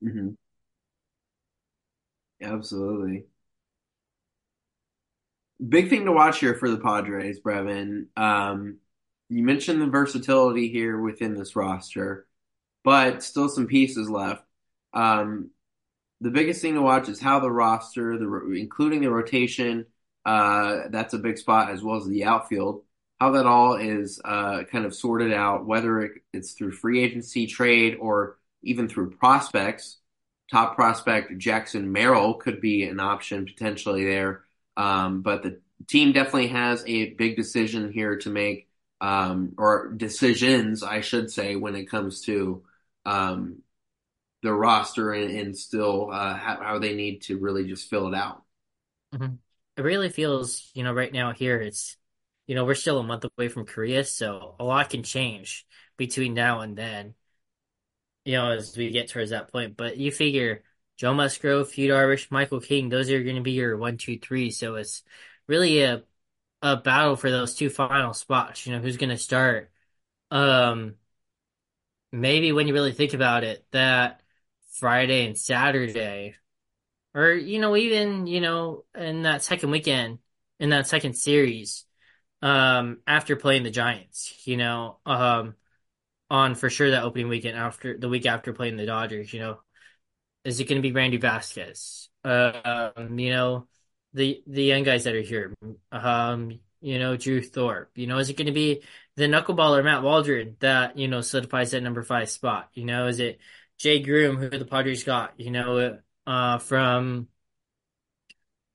Yeah. 0.00 0.10
hmm 0.10 0.30
Absolutely. 2.40 3.28
Big 5.66 5.90
thing 5.90 6.04
to 6.04 6.12
watch 6.12 6.38
here 6.40 6.54
for 6.54 6.70
the 6.70 6.78
Padres, 6.78 7.40
Breven. 7.40 8.06
Um, 8.16 8.78
You 9.28 9.42
mentioned 9.42 9.80
the 9.82 9.86
versatility 9.86 10.68
here 10.68 11.00
within 11.00 11.34
this 11.34 11.56
roster, 11.56 12.26
but 12.84 13.22
still 13.22 13.48
some 13.48 13.66
pieces 13.68 14.10
left. 14.10 14.44
Um, 14.94 15.50
the 16.20 16.30
biggest 16.30 16.62
thing 16.62 16.74
to 16.74 16.82
watch 16.82 17.08
is 17.08 17.20
how 17.20 17.40
the 17.40 17.50
roster, 17.50 18.18
the 18.18 18.52
including 18.56 19.00
the 19.02 19.10
rotation, 19.10 19.86
uh, 20.28 20.88
that's 20.90 21.14
a 21.14 21.18
big 21.18 21.38
spot 21.38 21.70
as 21.70 21.82
well 21.82 21.96
as 21.96 22.06
the 22.06 22.24
outfield. 22.24 22.82
How 23.18 23.30
that 23.30 23.46
all 23.46 23.76
is 23.76 24.20
uh, 24.22 24.64
kind 24.70 24.84
of 24.84 24.94
sorted 24.94 25.32
out, 25.32 25.64
whether 25.64 26.02
it, 26.02 26.12
it's 26.34 26.52
through 26.52 26.72
free 26.72 27.02
agency 27.02 27.46
trade 27.46 27.96
or 27.98 28.36
even 28.62 28.88
through 28.88 29.12
prospects. 29.12 29.96
Top 30.50 30.74
prospect 30.74 31.38
Jackson 31.38 31.92
Merrill 31.92 32.34
could 32.34 32.60
be 32.60 32.84
an 32.84 33.00
option 33.00 33.46
potentially 33.46 34.04
there, 34.04 34.42
um, 34.76 35.22
but 35.22 35.42
the 35.42 35.60
team 35.86 36.12
definitely 36.12 36.48
has 36.48 36.84
a 36.86 37.14
big 37.14 37.34
decision 37.36 37.90
here 37.90 38.16
to 38.18 38.28
make, 38.28 38.68
um, 39.00 39.54
or 39.56 39.92
decisions, 39.96 40.82
I 40.82 41.00
should 41.00 41.30
say, 41.30 41.56
when 41.56 41.74
it 41.74 41.86
comes 41.86 42.20
to 42.22 42.64
um, 43.06 43.62
the 44.42 44.52
roster 44.52 45.10
and, 45.12 45.30
and 45.34 45.56
still 45.56 46.10
uh, 46.12 46.34
how, 46.34 46.62
how, 46.62 46.78
they 46.78 46.94
need 46.94 47.22
to 47.22 47.38
really 47.38 47.66
just 47.66 47.88
fill 47.88 48.08
it 48.08 48.14
out. 48.14 48.42
Mm-hmm. 49.14 49.34
It 49.78 49.82
really 49.82 50.10
feels, 50.10 50.70
you 50.74 50.82
know, 50.84 50.92
right 50.92 51.12
now 51.12 51.32
here 51.32 51.60
it's, 51.60 51.96
you 52.46 52.54
know, 52.56 52.64
we're 52.66 52.74
still 52.74 52.98
a 52.98 53.02
month 53.04 53.24
away 53.24 53.48
from 53.48 53.64
Korea, 53.66 54.04
so 54.04 54.56
a 54.58 54.64
lot 54.64 54.90
can 54.90 55.02
change 55.04 55.66
between 55.96 56.34
now 56.34 56.60
and 56.60 56.76
then. 56.76 57.14
You 58.24 58.34
know, 58.34 58.50
as 58.52 58.76
we 58.76 58.90
get 58.90 59.08
towards 59.08 59.30
that 59.30 59.50
point, 59.52 59.76
but 59.76 59.96
you 59.96 60.12
figure 60.12 60.62
Joe 60.98 61.14
Musgrove, 61.14 61.76
Yu 61.78 61.88
Darvish, 61.90 62.30
Michael 62.30 62.60
King, 62.60 62.88
those 62.88 63.10
are 63.10 63.22
going 63.22 63.36
to 63.36 63.42
be 63.42 63.52
your 63.52 63.76
one, 63.78 63.96
two, 63.96 64.18
three. 64.18 64.50
So 64.50 64.74
it's 64.76 65.02
really 65.46 65.82
a 65.82 66.04
a 66.62 66.76
battle 66.78 67.16
for 67.16 67.30
those 67.30 67.54
two 67.56 67.70
final 67.70 68.14
spots. 68.14 68.66
You 68.66 68.74
know, 68.74 68.80
who's 68.82 68.98
going 68.98 69.10
to 69.10 69.18
start? 69.18 69.70
Um, 70.30 70.96
maybe 72.12 72.52
when 72.52 72.66
you 72.68 72.74
really 72.74 72.92
think 72.92 73.14
about 73.14 73.44
it, 73.44 73.64
that 73.72 74.20
Friday 74.78 75.26
and 75.26 75.36
Saturday, 75.36 76.36
or 77.14 77.32
you 77.32 77.58
know, 77.58 77.76
even 77.76 78.26
you 78.26 78.40
know, 78.40 78.84
in 78.94 79.22
that 79.22 79.42
second 79.42 79.70
weekend, 79.70 80.18
in 80.60 80.70
that 80.70 80.86
second 80.86 81.14
series, 81.14 81.84
um, 82.42 82.98
after 83.06 83.36
playing 83.36 83.62
the 83.62 83.70
Giants, 83.70 84.34
you 84.46 84.56
know, 84.56 84.98
um, 85.06 85.54
on 86.30 86.54
for 86.54 86.70
sure 86.70 86.90
that 86.90 87.04
opening 87.04 87.28
weekend 87.28 87.58
after 87.58 87.96
the 87.96 88.08
week 88.08 88.26
after 88.26 88.52
playing 88.52 88.76
the 88.76 88.86
Dodgers, 88.86 89.32
you 89.32 89.40
know, 89.40 89.58
is 90.44 90.60
it 90.60 90.64
going 90.64 90.80
to 90.80 90.88
be 90.88 90.92
Randy 90.92 91.16
Vasquez? 91.16 92.08
Um, 92.24 93.18
you 93.18 93.30
know, 93.30 93.66
the 94.14 94.42
the 94.46 94.64
young 94.64 94.82
guys 94.82 95.04
that 95.04 95.14
are 95.14 95.20
here, 95.20 95.54
um, 95.92 96.58
you 96.80 96.98
know, 96.98 97.16
Drew 97.16 97.42
Thorpe. 97.42 97.90
You 97.96 98.06
know, 98.06 98.18
is 98.18 98.30
it 98.30 98.36
going 98.36 98.46
to 98.46 98.52
be 98.52 98.82
the 99.16 99.24
knuckleballer 99.24 99.82
Matt 99.82 100.02
Waldron 100.02 100.56
that 100.60 100.98
you 100.98 101.08
know 101.08 101.20
solidifies 101.20 101.72
that 101.72 101.82
number 101.82 102.02
five 102.02 102.30
spot? 102.30 102.70
You 102.74 102.84
know, 102.84 103.06
is 103.06 103.20
it 103.20 103.38
Jay 103.78 104.00
Groome 104.00 104.36
who 104.36 104.48
the 104.48 104.64
Padres 104.64 105.04
got? 105.04 105.38
You 105.38 105.50
know, 105.50 105.98
uh, 106.28 106.58
from 106.58 107.26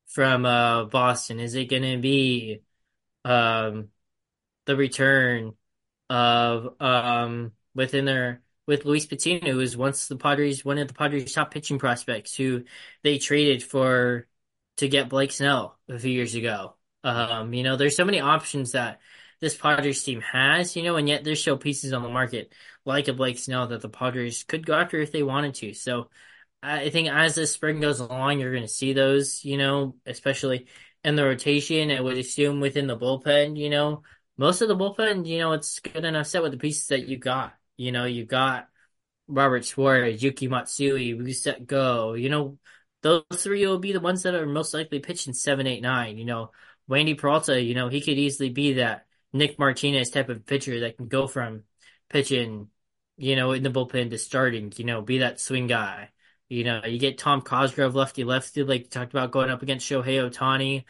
from 0.08 0.46
uh 0.46 0.86
Boston. 0.86 1.40
Is 1.40 1.56
it 1.56 1.66
going 1.66 1.84
to 1.84 1.98
be 1.98 2.62
um 3.24 3.90
the 4.66 4.76
return 4.76 5.54
of 6.10 6.82
um 6.82 7.54
within 7.76 8.06
their 8.06 8.42
with 8.66 8.86
Luis 8.86 9.06
Patino, 9.06 9.52
who 9.52 9.58
was 9.58 9.78
once 9.78 10.08
the 10.08 10.16
Padres 10.16 10.66
one 10.66 10.80
of 10.80 10.88
the 10.88 10.94
Padres 10.96 11.34
top 11.34 11.52
pitching 11.52 11.80
prospects, 11.80 12.36
who 12.36 12.64
they 13.04 13.20
traded 13.20 13.62
for 13.64 14.28
to 14.78 14.88
get 14.88 15.10
Blake 15.10 15.32
Snell 15.32 15.78
a 15.88 16.00
few 16.00 16.12
years 16.12 16.34
ago. 16.36 16.76
Um, 17.04 17.54
you 17.54 17.64
know, 17.64 17.76
there's 17.76 17.96
so 17.96 18.06
many 18.06 18.20
options 18.20 18.72
that 18.72 19.00
this 19.42 19.56
Padres 19.56 20.04
team 20.04 20.22
has, 20.22 20.76
you 20.76 20.84
know, 20.84 20.96
and 20.96 21.08
yet 21.08 21.24
there's 21.24 21.42
still 21.42 21.58
pieces 21.58 21.94
on 21.94 22.02
the 22.02 22.10
market 22.10 22.54
like 22.86 23.10
a 23.10 23.14
Blake 23.14 23.38
Snell 23.38 23.68
that 23.68 23.82
the 23.82 23.90
Padres 23.90 24.44
could 24.44 24.66
go 24.66 24.74
after 24.74 25.00
if 25.00 25.12
they 25.12 25.22
wanted 25.22 25.54
to. 25.56 25.74
So 25.74 26.10
I 26.64 26.90
think 26.90 27.10
as 27.10 27.36
the 27.36 27.46
spring 27.46 27.82
goes 27.82 28.00
along, 28.00 28.40
you're 28.40 28.52
going 28.54 28.64
to 28.64 28.70
see 28.70 28.94
those, 28.94 29.44
you 29.44 29.58
know, 29.58 29.96
especially 30.06 30.68
in 31.04 31.16
the 31.16 31.26
rotation. 31.26 31.92
I 31.92 32.00
would 32.00 32.18
assume 32.18 32.62
within 32.62 32.88
the 32.88 32.98
bullpen, 32.98 33.58
you 33.58 33.70
know, 33.70 34.04
most 34.38 34.62
of 34.62 34.70
the 34.70 34.76
bullpen, 34.76 35.28
you 35.28 35.40
know, 35.40 35.52
it's 35.52 35.80
good 35.80 36.06
enough 36.06 36.28
set 36.28 36.42
with 36.42 36.54
the 36.54 36.58
pieces 36.58 36.88
that 36.88 37.08
you 37.08 37.18
got. 37.18 37.54
You 37.76 37.92
know, 37.92 38.06
you 38.06 38.26
got 38.26 38.70
Robert 39.28 39.66
Suarez, 39.66 40.24
Yuki 40.24 40.48
Matsui, 40.48 41.14
Woo-Suk 41.14 41.66
Go, 41.66 42.14
you 42.14 42.30
know, 42.30 42.58
those 43.02 43.24
three 43.36 43.68
will 43.68 43.80
be 43.80 43.92
the 43.92 44.00
ones 44.00 44.24
that 44.24 44.34
are 44.34 44.46
most 44.46 44.74
likely 44.74 45.00
pitching 45.00 45.34
seven, 45.34 45.68
eight, 45.68 45.82
nine. 45.82 46.18
You 46.18 46.24
know, 46.24 46.52
Wandy 46.90 47.18
Peralta, 47.18 47.62
you 47.62 47.76
know, 47.76 47.90
he 47.90 48.00
could 48.00 48.18
easily 48.18 48.50
be 48.50 48.74
that 48.74 49.06
Nick 49.34 49.60
Martinez 49.60 50.10
type 50.10 50.30
of 50.30 50.46
pitcher 50.46 50.80
that 50.80 50.96
can 50.96 51.10
go 51.10 51.28
from 51.28 51.64
pitching, 52.10 52.70
you 53.18 53.36
know, 53.36 53.52
in 53.52 53.64
the 53.64 53.70
bullpen 53.70 54.12
to 54.12 54.18
starting, 54.18 54.72
you 54.78 54.86
know, 54.86 55.02
be 55.02 55.18
that 55.18 55.42
swing 55.42 55.68
guy. 55.68 56.10
You 56.54 56.64
know, 56.64 56.82
you 56.86 57.00
get 57.00 57.18
Tom 57.18 57.42
Cosgrove, 57.42 57.96
lefty 57.96 58.24
lefty, 58.24 58.62
like 58.62 58.82
you 58.82 58.88
talked 58.88 59.12
about 59.12 59.32
going 59.32 59.50
up 59.50 59.64
against 59.64 59.90
Shohei 59.90 60.30
Ohtani. 60.30 60.84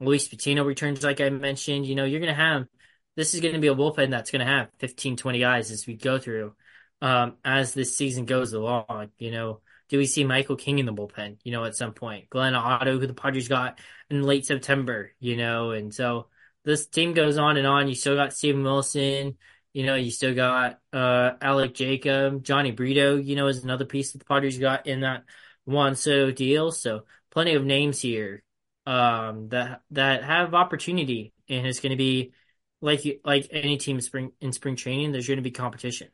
Luis 0.00 0.26
Patino 0.26 0.64
returns, 0.64 1.04
like 1.04 1.20
I 1.20 1.30
mentioned. 1.30 1.86
You 1.86 1.94
know, 1.94 2.04
you're 2.04 2.18
going 2.18 2.34
to 2.34 2.42
have, 2.42 2.66
this 3.14 3.32
is 3.32 3.40
going 3.40 3.54
to 3.54 3.60
be 3.60 3.68
a 3.68 3.74
bullpen 3.74 4.10
that's 4.10 4.32
going 4.32 4.44
to 4.44 4.52
have 4.52 4.68
15, 4.78 5.16
20 5.16 5.38
guys 5.38 5.70
as 5.70 5.86
we 5.86 5.94
go 5.94 6.18
through, 6.18 6.56
um, 7.00 7.36
as 7.44 7.72
this 7.72 7.96
season 7.96 8.24
goes 8.24 8.52
along. 8.52 9.10
You 9.16 9.30
know, 9.30 9.60
do 9.88 9.98
we 9.98 10.06
see 10.06 10.24
Michael 10.24 10.56
King 10.56 10.80
in 10.80 10.86
the 10.86 10.92
bullpen, 10.92 11.36
you 11.44 11.52
know, 11.52 11.64
at 11.64 11.76
some 11.76 11.92
point? 11.92 12.28
Glenn 12.28 12.56
Otto, 12.56 12.98
who 12.98 13.06
the 13.06 13.14
Padres 13.14 13.46
got 13.46 13.78
in 14.10 14.24
late 14.24 14.44
September, 14.44 15.12
you 15.20 15.36
know, 15.36 15.70
and 15.70 15.94
so 15.94 16.26
this 16.64 16.84
team 16.88 17.14
goes 17.14 17.38
on 17.38 17.56
and 17.56 17.66
on. 17.66 17.86
You 17.86 17.94
still 17.94 18.16
got 18.16 18.32
Steven 18.32 18.64
Wilson, 18.64 19.36
you 19.76 19.84
know, 19.84 19.94
you 19.94 20.10
still 20.10 20.34
got 20.34 20.80
uh 20.94 21.32
Alek 21.42 21.74
Jacob, 21.74 22.42
Jhony 22.42 22.74
Brito, 22.74 23.16
you 23.16 23.36
know, 23.36 23.46
is 23.46 23.62
another 23.62 23.84
piece 23.84 24.12
that 24.12 24.18
the 24.18 24.24
Padres 24.24 24.58
got 24.58 24.86
in 24.86 25.00
that 25.00 25.24
Juan 25.66 25.96
Soto 25.96 26.30
deal. 26.32 26.72
So 26.72 27.02
plenty 27.30 27.52
of 27.52 27.62
names 27.62 28.00
here 28.00 28.42
um 28.86 29.50
that 29.50 29.82
that 29.90 30.24
have 30.24 30.54
opportunity 30.54 31.34
and 31.50 31.66
it's 31.66 31.80
gonna 31.80 31.94
be 31.96 32.32
like 32.80 33.20
like 33.22 33.48
any 33.50 33.76
team 33.76 33.96
in 33.96 34.02
spring 34.02 34.32
in 34.40 34.52
spring 34.52 34.76
training, 34.76 35.12
there's 35.12 35.28
gonna 35.28 35.42
be 35.42 35.50
competition. 35.50 36.08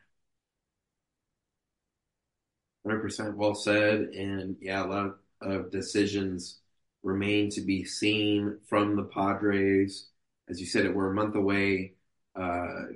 100% 2.82 3.36
well 3.36 3.55
said. 3.55 4.01
And 4.01 4.56
yeah, 4.60 4.84
a 4.84 4.89
lot 4.89 5.18
of 5.40 5.70
decisions 5.70 6.59
remain 7.05 7.48
to 7.51 7.60
be 7.60 7.84
seen 7.84 8.59
from 8.68 8.97
the 8.97 9.05
Padres. 9.05 10.09
As 10.48 10.59
you 10.59 10.66
said, 10.66 10.84
it 10.84 10.97
we're 10.97 11.12
a 11.12 11.14
month 11.14 11.36
away, 11.36 11.93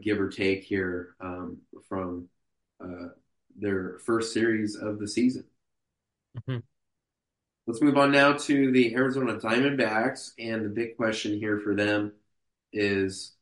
give 0.02 0.20
or 0.20 0.28
take 0.28 0.64
here 0.64 1.14
um, 1.20 1.58
from 1.88 2.28
uh, 2.82 3.08
their 3.58 3.98
first 4.04 4.32
series 4.32 4.76
of 4.76 4.98
the 4.98 5.08
season. 5.08 5.44
Mm-hmm. 6.38 6.58
Let's 7.66 7.82
move 7.82 7.96
on 7.96 8.12
now 8.12 8.34
to 8.34 8.72
the 8.72 8.94
Arizona 8.94 9.34
Diamondbacks. 9.34 10.30
And 10.38 10.64
the 10.64 10.70
big 10.70 10.96
question 10.96 11.38
here 11.38 11.58
for 11.58 11.74
them 11.74 12.12
is 12.72 13.34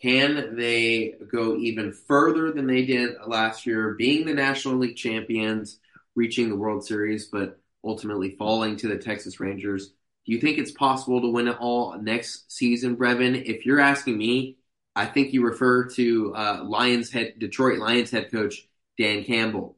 can 0.00 0.56
they 0.56 1.14
go 1.30 1.56
even 1.56 1.92
further 1.92 2.52
than 2.52 2.66
they 2.66 2.84
did 2.84 3.16
last 3.26 3.66
year, 3.66 3.94
being 3.94 4.26
the 4.26 4.34
National 4.34 4.76
League 4.76 4.96
champions? 4.96 5.78
reaching 6.16 6.48
the 6.48 6.56
World 6.56 6.84
Series, 6.84 7.26
but 7.26 7.60
ultimately 7.84 8.34
falling 8.36 8.76
to 8.78 8.88
the 8.88 8.96
Texas 8.96 9.38
Rangers. 9.38 9.88
Do 10.24 10.32
you 10.32 10.40
think 10.40 10.58
it's 10.58 10.72
possible 10.72 11.20
to 11.20 11.28
win 11.28 11.46
it 11.46 11.56
all 11.60 11.96
next 12.00 12.50
season, 12.50 12.96
Breven? 12.96 13.40
If 13.44 13.64
you're 13.64 13.78
asking 13.78 14.18
me, 14.18 14.56
I 14.96 15.04
think 15.04 15.34
you 15.34 15.44
refer 15.44 15.88
to 15.90 16.34
uh, 16.34 16.64
Lions 16.64 17.12
head 17.12 17.34
Detroit 17.38 17.78
Lions 17.78 18.10
head 18.10 18.32
coach 18.32 18.66
Dan 18.98 19.24
Campbell. 19.24 19.76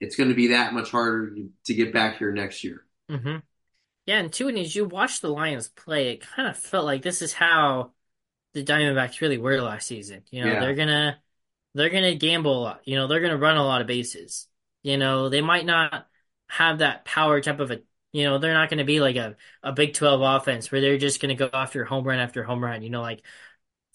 It's 0.00 0.14
going 0.14 0.28
to 0.28 0.34
be 0.34 0.48
that 0.48 0.74
much 0.74 0.90
harder 0.90 1.34
to 1.64 1.74
get 1.74 1.92
back 1.92 2.18
here 2.18 2.30
next 2.30 2.62
year. 2.62 2.84
Mm-hmm. 3.10 3.38
Yeah, 4.06 4.18
and 4.18 4.32
two, 4.32 4.48
and 4.48 4.58
as 4.58 4.76
you 4.76 4.84
watch 4.84 5.20
the 5.20 5.30
Lions 5.30 5.68
play, 5.68 6.10
it 6.10 6.20
kind 6.20 6.48
of 6.48 6.56
felt 6.56 6.84
like 6.84 7.02
this 7.02 7.22
is 7.22 7.32
how 7.32 7.92
the 8.54 8.62
Diamondbacks 8.62 9.20
really 9.20 9.38
were 9.38 9.60
last 9.60 9.86
season. 9.86 10.22
You 10.30 10.44
know, 10.44 10.52
yeah. 10.52 10.60
they're 10.60 10.74
gonna 10.74 11.18
they're 11.74 11.90
gonna 11.90 12.14
gamble 12.14 12.58
a 12.58 12.62
lot. 12.62 12.80
You 12.84 12.96
know, 12.96 13.06
they're 13.06 13.20
gonna 13.20 13.38
run 13.38 13.56
a 13.56 13.64
lot 13.64 13.80
of 13.80 13.86
bases. 13.86 14.46
You 14.82 14.98
know, 14.98 15.28
they 15.28 15.40
might 15.40 15.66
not 15.66 16.06
have 16.48 16.78
that 16.78 17.04
power 17.04 17.40
type 17.40 17.60
of 17.60 17.70
a, 17.70 17.80
you 18.12 18.24
know, 18.24 18.38
they're 18.38 18.54
not 18.54 18.70
going 18.70 18.78
to 18.78 18.84
be 18.84 19.00
like 19.00 19.16
a, 19.16 19.36
a 19.62 19.72
Big 19.72 19.94
12 19.94 20.20
offense 20.22 20.72
where 20.72 20.80
they're 20.80 20.98
just 20.98 21.20
going 21.20 21.36
to 21.36 21.48
go 21.48 21.50
after 21.52 21.84
home 21.84 22.04
run 22.04 22.18
after 22.18 22.42
home 22.42 22.64
run, 22.64 22.82
you 22.82 22.90
know, 22.90 23.02
like 23.02 23.22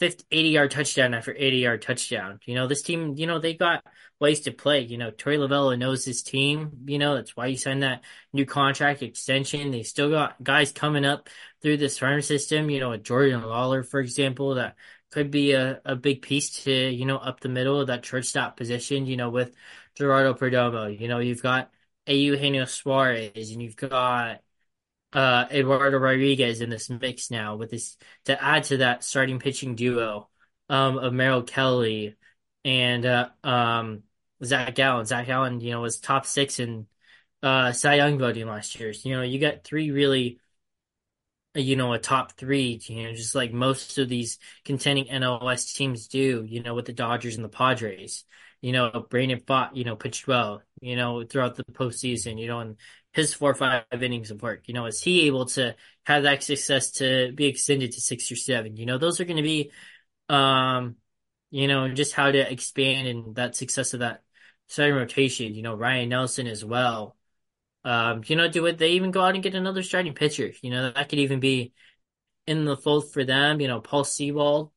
50, 0.04 0.26
80 0.32 0.50
yard 0.50 0.72
touchdown 0.72 1.14
after 1.14 1.34
80 1.34 1.58
yard 1.60 1.82
touchdown. 1.82 2.38
You 2.46 2.56
know, 2.56 2.68
this 2.68 2.82
team, 2.82 3.14
you 3.16 3.26
know, 3.26 3.40
they 3.40 3.54
got 3.54 3.86
ways 4.20 4.42
to 4.42 4.52
play. 4.52 4.82
You 4.82 4.98
know, 4.98 5.12
Torey 5.12 5.38
Lovullo 5.38 5.80
knows 5.80 6.04
his 6.04 6.24
team. 6.24 6.72
You 6.88 6.98
know, 6.98 7.16
that's 7.16 7.38
why 7.38 7.48
he 7.48 7.56
signed 7.56 7.84
that 7.84 8.04
new 8.34 8.46
contract 8.46 9.02
extension. 9.02 9.72
They 9.72 9.84
still 9.84 10.10
got 10.10 10.44
guys 10.44 10.74
coming 10.74 11.06
up 11.06 11.30
through 11.62 11.78
this 11.78 11.98
farm 11.98 12.22
system, 12.22 12.70
you 12.70 12.82
know, 12.82 12.92
a 12.92 12.98
Jordan 12.98 13.44
Lawlar, 13.44 13.88
for 13.88 14.02
example, 14.02 14.56
that 14.56 14.76
could 15.10 15.32
be 15.32 15.54
a, 15.54 15.80
a 15.86 15.96
big 15.96 16.22
piece 16.22 16.64
to, 16.64 16.74
you 16.74 17.06
know, 17.06 17.16
up 17.18 17.40
the 17.40 17.48
middle 17.48 17.80
of 17.80 17.88
that 17.88 18.06
shortstop 18.06 18.58
position, 18.58 19.06
you 19.06 19.16
know, 19.16 19.30
with 19.30 19.56
Geraldo 19.98 20.38
Perdomo. 20.38 21.00
You 21.00 21.08
know, 21.08 21.20
you've 21.20 21.42
got 21.42 21.72
Eugenio 22.06 22.66
Suarez 22.66 23.52
and 23.52 23.62
you've 23.62 23.78
got 23.78 24.42
uh, 25.14 25.46
Eduardo 25.52 25.98
Rodriguez 25.98 26.62
in 26.62 26.70
this 26.70 26.90
mix 26.90 27.30
now 27.30 27.56
with 27.56 27.72
this 27.72 27.98
to 28.26 28.42
add 28.44 28.66
to 28.66 28.78
that 28.78 29.04
starting 29.04 29.40
pitching 29.40 29.76
duo 29.76 30.30
um, 30.70 30.98
of 30.98 31.14
Merrill 31.14 31.44
Kelly 31.44 32.16
and 32.66 33.06
uh, 33.06 33.30
um, 33.44 34.04
Zach 34.44 34.76
Gallen. 34.76 35.06
Zach 35.06 35.28
Gallen, 35.28 35.62
you 35.62 35.72
know, 35.72 35.82
was 35.82 36.00
top 36.00 36.26
six 36.26 36.60
in 36.60 36.88
uh, 37.42 37.72
Cy 37.74 37.96
Young 37.96 38.18
voting 38.18 38.48
last 38.48 38.80
year. 38.80 38.94
So, 38.94 39.10
you 39.10 39.16
know, 39.16 39.22
you 39.22 39.40
got 39.40 39.64
three 39.64 39.92
really, 39.92 40.40
you 41.56 41.76
know, 41.76 41.94
a 41.94 42.00
top 42.00 42.34
three, 42.34 42.82
you 42.86 43.04
know, 43.04 43.14
just 43.14 43.36
like 43.36 43.54
most 43.54 43.98
of 43.98 44.10
these 44.10 44.40
contending 44.66 45.06
NL 45.06 45.44
West 45.44 45.76
teams 45.76 46.08
do, 46.08 46.44
you 46.48 46.64
know, 46.64 46.74
with 46.74 46.86
the 46.86 46.94
Dodgers 46.94 47.36
and 47.36 47.46
the 47.46 47.50
Padres. 47.50 48.24
You 48.62 48.72
know, 48.72 49.06
Brandon 49.10 49.42
Pfaadt, 49.42 49.76
you 49.76 49.84
know, 49.84 49.98
pitched 49.98 50.26
well, 50.26 50.64
you 50.82 50.96
know, 50.96 51.26
throughout 51.26 51.56
the 51.56 51.66
postseason, 51.66 52.40
you 52.40 52.48
know, 52.48 52.62
and 52.62 52.78
his 53.14 53.34
four 53.34 53.52
or 53.52 53.56
five 53.56 53.84
innings 54.02 54.32
of 54.32 54.42
work, 54.42 54.64
you 54.68 54.74
know, 54.74 54.86
is 54.86 55.02
he 55.02 55.28
able 55.28 55.46
to 55.46 55.76
have 56.06 56.24
that 56.24 56.44
success 56.44 56.92
to 56.92 57.32
be 57.34 57.46
extended 57.46 57.92
to 57.94 58.02
six 58.02 58.32
or 58.32 58.36
seven? 58.36 58.76
You 58.76 58.86
know, 58.86 58.98
those 58.98 59.20
are 59.20 59.26
going 59.26 59.38
to 59.38 59.44
be, 59.44 59.72
um, 60.30 60.96
you 61.52 61.68
know, 61.68 61.90
just 61.90 62.14
how 62.14 62.32
to 62.32 62.52
expand 62.52 63.08
and 63.08 63.36
that 63.36 63.56
success 63.56 63.94
of 63.94 64.02
that 64.02 64.24
starting 64.68 64.96
rotation, 64.96 65.54
you 65.54 65.62
know, 65.62 65.76
Ryne 65.76 66.10
Nelson 66.10 66.48
as 66.48 66.66
well 66.66 67.16
um, 67.84 68.22
you 68.26 68.36
know, 68.36 68.48
do 68.48 68.66
it. 68.66 68.78
They 68.78 68.92
even 68.92 69.12
go 69.12 69.22
out 69.22 69.34
and 69.34 69.44
get 69.44 69.56
another 69.56 69.84
starting 69.84 70.14
pitcher. 70.14 70.52
You 70.62 70.72
know, 70.72 70.92
that 70.92 71.10
could 71.10 71.20
even 71.20 71.40
be 71.40 71.74
in 72.48 72.66
the 72.66 72.78
fold 72.78 73.12
for 73.12 73.24
them. 73.24 73.60
You 73.60 73.68
know, 73.68 73.82
Paul 73.82 74.04
Sewald, 74.04 74.72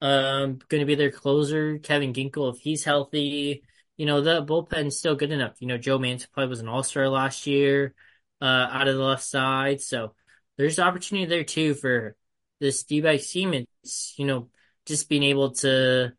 um, 0.00 0.58
going 0.68 0.80
to 0.80 0.86
be 0.86 0.94
their 0.94 1.10
closer. 1.10 1.78
Kevin 1.78 2.12
Ginkel, 2.12 2.54
if 2.54 2.60
he's 2.60 2.84
healthy, 2.84 3.62
you 3.98 4.06
know, 4.06 4.22
the 4.22 4.42
bullpen's 4.42 4.98
still 4.98 5.14
good 5.14 5.30
enough. 5.30 5.60
You 5.60 5.66
know, 5.66 5.76
Joe 5.76 5.98
Mantiply 5.98 6.48
was 6.48 6.60
an 6.60 6.68
All 6.68 6.82
Star 6.82 7.08
last 7.08 7.46
year, 7.46 7.94
uh, 8.40 8.68
out 8.70 8.88
of 8.88 8.96
the 8.96 9.02
left 9.02 9.24
side, 9.24 9.82
so 9.82 10.14
there's 10.56 10.78
opportunity 10.78 11.26
there 11.26 11.44
too 11.44 11.74
for 11.74 12.16
this 12.60 12.82
D-backs 12.84 13.30
team. 13.30 13.52
It's 13.52 14.14
you 14.16 14.24
know 14.24 14.48
just 14.86 15.10
being 15.10 15.22
able 15.22 15.50
to 15.56 16.12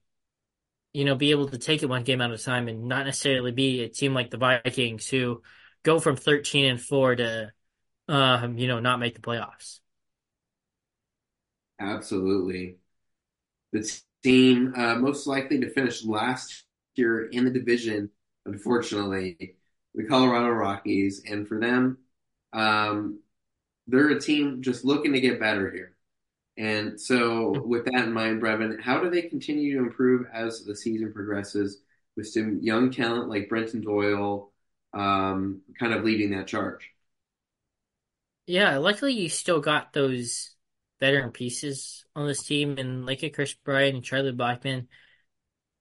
you 0.93 1.05
know 1.05 1.15
be 1.15 1.31
able 1.31 1.49
to 1.49 1.57
take 1.57 1.81
it 1.81 1.89
one 1.89 2.03
game 2.03 2.21
at 2.21 2.29
a 2.29 2.37
time 2.37 2.67
and 2.67 2.83
not 2.83 3.07
necessarily 3.07 3.51
be 3.51 3.81
a 3.81 3.89
team 3.89 4.13
like 4.13 4.29
the 4.29 4.37
Vikings 4.37 5.07
who 5.07 5.41
go 5.81 5.99
from 5.99 6.15
13 6.15 6.65
and 6.65 6.79
4 6.79 7.15
to 7.15 7.51
um, 8.09 8.57
you 8.57 8.67
know, 8.67 8.79
not 8.79 8.99
make 8.99 9.13
the 9.13 9.21
playoffs. 9.21 9.79
Absolutely. 11.79 12.77
The 13.71 13.89
team 14.23 14.73
uh, 14.75 14.95
most 14.95 15.27
likely 15.27 15.59
to 15.61 15.69
finish 15.69 16.03
last 16.03 16.65
year 16.99 17.25
in 17.25 17.45
the 17.45 17.51
division, 17.51 18.11
unfortunately, 18.45 19.55
the 19.95 20.05
Colorado 20.05 20.49
Rockies. 20.49 21.23
And 21.27 21.47
for 21.47 21.59
them, 21.59 21.97
um, 22.53 23.21
they're 23.87 24.09
a 24.09 24.21
team 24.21 24.61
just 24.61 24.85
looking 24.85 25.13
to 25.13 25.21
get 25.21 25.39
better 25.39 25.71
here. 25.71 25.95
And 26.57 27.01
so, 27.01 27.59
with 27.65 27.85
that 27.85 28.03
in 28.03 28.13
mind, 28.13 28.41
Breven, 28.41 28.79
how 28.81 29.01
do 29.01 29.09
they 29.09 29.23
continue 29.23 29.77
to 29.77 29.83
improve 29.83 30.27
as 30.31 30.65
the 30.65 30.75
season 30.75 31.13
progresses 31.13 31.81
with 32.19 32.27
some 32.27 32.59
young 32.61 32.91
talent 32.91 33.29
like 33.29 33.47
Brenton 33.47 33.79
Doyle, 33.79 34.51
um, 34.93 35.61
kind 35.79 35.93
of 35.93 36.03
leading 36.03 36.31
that 36.31 36.47
charge. 36.47 36.91
Yeah, 38.45 38.77
luckily 38.77 39.13
you 39.13 39.29
still 39.29 39.61
got 39.61 39.93
those 39.93 40.55
veteran 40.99 41.31
pieces 41.31 42.03
on 42.15 42.27
this 42.27 42.43
team, 42.43 42.77
and 42.77 43.05
like 43.05 43.23
a 43.23 43.29
Kris 43.29 43.53
Bryant 43.53 43.95
and 43.95 44.03
Charlie 44.03 44.33
Blackmon. 44.33 44.87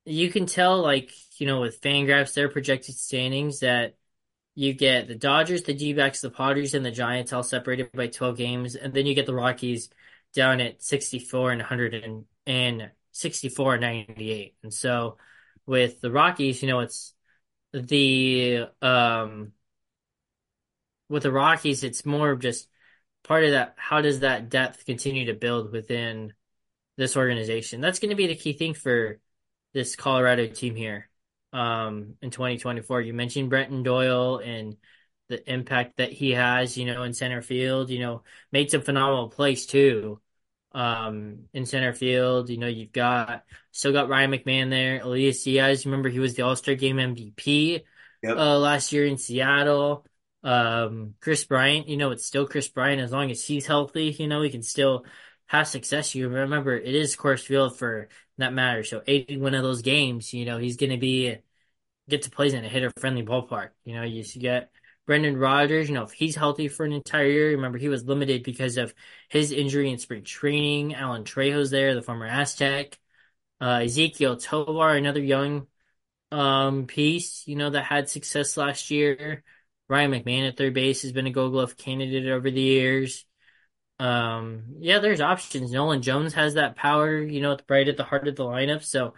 You 0.08 0.30
can 0.30 0.46
tell, 0.46 0.80
like 0.80 1.12
you 1.38 1.46
know, 1.46 1.60
with 1.60 1.80
Fangraphs, 1.82 2.34
their 2.34 2.48
projected 2.48 2.94
standings 2.96 3.60
that 3.60 3.96
you 4.54 4.72
get 4.72 5.06
the 5.06 5.14
Dodgers, 5.14 5.62
the 5.62 5.74
D-backs, 5.74 6.20
the 6.20 6.30
Padres, 6.30 6.74
and 6.74 6.84
the 6.84 6.90
Giants 6.90 7.32
all 7.32 7.42
separated 7.42 7.92
by 7.92 8.08
12 8.08 8.36
games, 8.36 8.74
and 8.74 8.92
then 8.92 9.06
you 9.06 9.14
get 9.14 9.26
the 9.26 9.34
Rockies 9.34 9.90
down 10.34 10.60
at 10.60 10.82
64 10.82 11.52
and 11.52 11.60
100 11.60 11.94
and, 11.94 12.24
and 12.46 12.90
64 13.12 13.74
and 13.74 13.82
98. 13.82 14.56
And 14.62 14.72
so 14.72 15.18
with 15.66 16.00
the 16.00 16.10
Rockies, 16.10 16.62
you 16.62 16.68
know, 16.68 16.80
it's 16.80 17.14
the 17.72 18.64
um 18.80 19.52
with 21.08 21.22
the 21.22 21.32
Rockies, 21.32 21.84
it's 21.84 22.06
more 22.06 22.30
of 22.30 22.40
just 22.40 22.68
part 23.24 23.44
of 23.44 23.50
that. 23.52 23.74
How 23.76 24.00
does 24.00 24.20
that 24.20 24.48
depth 24.48 24.86
continue 24.86 25.26
to 25.26 25.34
build 25.34 25.70
within 25.70 26.32
this 26.96 27.16
organization? 27.16 27.80
That's 27.80 27.98
going 27.98 28.10
to 28.10 28.16
be 28.16 28.26
the 28.26 28.34
key 28.36 28.54
thing 28.54 28.74
for 28.74 29.20
this 29.72 29.96
Colorado 29.96 30.46
team 30.46 30.74
here 30.74 31.08
um, 31.52 32.14
in 32.22 32.30
2024. 32.30 33.00
You 33.02 33.14
mentioned 33.14 33.50
Brenton 33.50 33.82
Doyle 33.82 34.38
and 34.38 34.76
the 35.28 35.50
impact 35.50 35.98
that 35.98 36.12
he 36.12 36.32
has, 36.32 36.76
you 36.76 36.86
know, 36.86 37.02
in 37.02 37.12
center 37.12 37.42
field. 37.42 37.90
You 37.90 38.00
know, 38.00 38.22
made 38.52 38.70
some 38.70 38.82
phenomenal 38.82 39.28
plays 39.28 39.66
too 39.66 40.20
um, 40.72 41.44
in 41.52 41.66
center 41.66 41.92
field. 41.92 42.50
You 42.50 42.58
know, 42.58 42.66
you've 42.66 42.92
got 42.92 43.44
still 43.70 43.92
got 43.92 44.08
Ryan 44.08 44.32
McMahon 44.32 44.70
there. 44.70 45.00
Elias 45.02 45.42
Diaz, 45.42 45.86
remember 45.86 46.08
he 46.08 46.20
was 46.20 46.34
the 46.34 46.42
All 46.42 46.56
Star 46.56 46.74
Game 46.74 46.96
MVP 46.96 47.82
yep. 48.22 48.36
uh, 48.36 48.58
last 48.58 48.92
year 48.92 49.06
in 49.06 49.18
Seattle. 49.18 50.04
Um, 50.44 51.14
Kris 51.20 51.44
Bryant, 51.44 51.88
you 51.88 51.96
know, 51.96 52.12
it's 52.12 52.24
still 52.24 52.46
Kris 52.46 52.68
Bryant 52.68 53.00
as 53.00 53.10
long 53.10 53.30
as 53.30 53.44
he's 53.44 53.66
healthy. 53.66 54.14
You 54.18 54.28
know, 54.28 54.42
he 54.42 54.50
can 54.50 54.62
still 54.62 55.04
have 55.48 55.66
success. 55.68 56.14
You 56.14 56.28
remember 56.28 56.76
it 56.76 56.94
is 56.94 57.16
Coors 57.16 57.44
Field 57.44 57.76
for 57.76 58.08
that 58.38 58.52
matter. 58.52 58.84
So 58.84 59.02
81 59.06 59.54
of 59.54 59.62
those 59.62 59.82
games, 59.82 60.32
you 60.32 60.44
know, 60.44 60.58
he's 60.58 60.76
going 60.76 60.90
to 60.90 60.98
be 60.98 61.36
get 62.08 62.22
to 62.22 62.30
play 62.30 62.50
in 62.52 62.64
a 62.64 62.68
hitter 62.68 62.90
friendly 62.98 63.22
ballpark. 63.22 63.70
You 63.84 63.94
know, 63.96 64.02
you 64.02 64.24
get 64.38 64.70
Brendan 65.06 65.38
Rodgers, 65.38 65.88
you 65.88 65.94
know, 65.94 66.04
if 66.04 66.12
he's 66.12 66.36
healthy 66.36 66.68
for 66.68 66.84
an 66.84 66.92
entire 66.92 67.26
year, 67.26 67.50
remember 67.52 67.78
he 67.78 67.88
was 67.88 68.04
limited 68.04 68.42
because 68.42 68.76
of 68.76 68.94
his 69.28 69.52
injury 69.52 69.90
in 69.90 69.98
spring 69.98 70.22
training. 70.22 70.94
Alan 70.94 71.24
Trejo's 71.24 71.70
there, 71.70 71.94
the 71.94 72.02
former 72.02 72.26
Aztec. 72.26 72.98
Uh, 73.60 73.78
Ezequiel 73.78 74.40
Tovar, 74.40 74.94
another 74.94 75.22
young 75.22 75.66
um, 76.30 76.86
piece, 76.86 77.46
you 77.48 77.56
know, 77.56 77.70
that 77.70 77.84
had 77.84 78.08
success 78.08 78.56
last 78.56 78.90
year. 78.90 79.42
Ryan 79.88 80.12
McMahon 80.12 80.46
at 80.46 80.56
third 80.56 80.74
base 80.74 81.02
has 81.02 81.12
been 81.12 81.26
a 81.26 81.30
Gold 81.30 81.52
Glove 81.52 81.76
candidate 81.76 82.28
over 82.28 82.50
the 82.50 82.60
years. 82.60 83.24
Um, 84.00 84.76
yeah, 84.78 85.00
there's 85.00 85.20
options. 85.20 85.72
Nolan 85.72 86.02
Jones 86.02 86.34
has 86.34 86.54
that 86.54 86.76
power, 86.76 87.18
you 87.18 87.40
know, 87.40 87.58
right 87.68 87.88
at 87.88 87.96
the 87.96 88.04
heart 88.04 88.28
of 88.28 88.36
the 88.36 88.44
lineup. 88.44 88.84
So, 88.84 89.14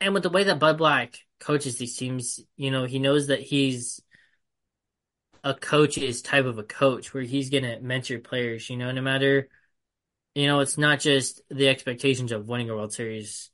and 0.00 0.14
with 0.14 0.22
the 0.22 0.30
way 0.30 0.44
that 0.44 0.58
Bud 0.58 0.78
Black 0.78 1.18
coaches 1.40 1.76
these 1.78 1.96
teams, 1.96 2.40
you 2.56 2.70
know, 2.70 2.84
he 2.84 2.98
knows 2.98 3.26
that 3.26 3.40
he's 3.40 4.00
a 5.42 5.54
coach's 5.54 6.22
type 6.22 6.46
of 6.46 6.58
a 6.58 6.62
coach 6.62 7.12
where 7.12 7.22
he's 7.22 7.50
going 7.50 7.64
to 7.64 7.80
mentor 7.80 8.18
players, 8.18 8.70
you 8.70 8.78
know, 8.78 8.90
no 8.92 9.02
matter, 9.02 9.48
you 10.34 10.46
know, 10.46 10.60
it's 10.60 10.78
not 10.78 11.00
just 11.00 11.42
the 11.50 11.68
expectations 11.68 12.32
of 12.32 12.48
winning 12.48 12.70
a 12.70 12.74
World 12.74 12.92
Series 12.92 13.50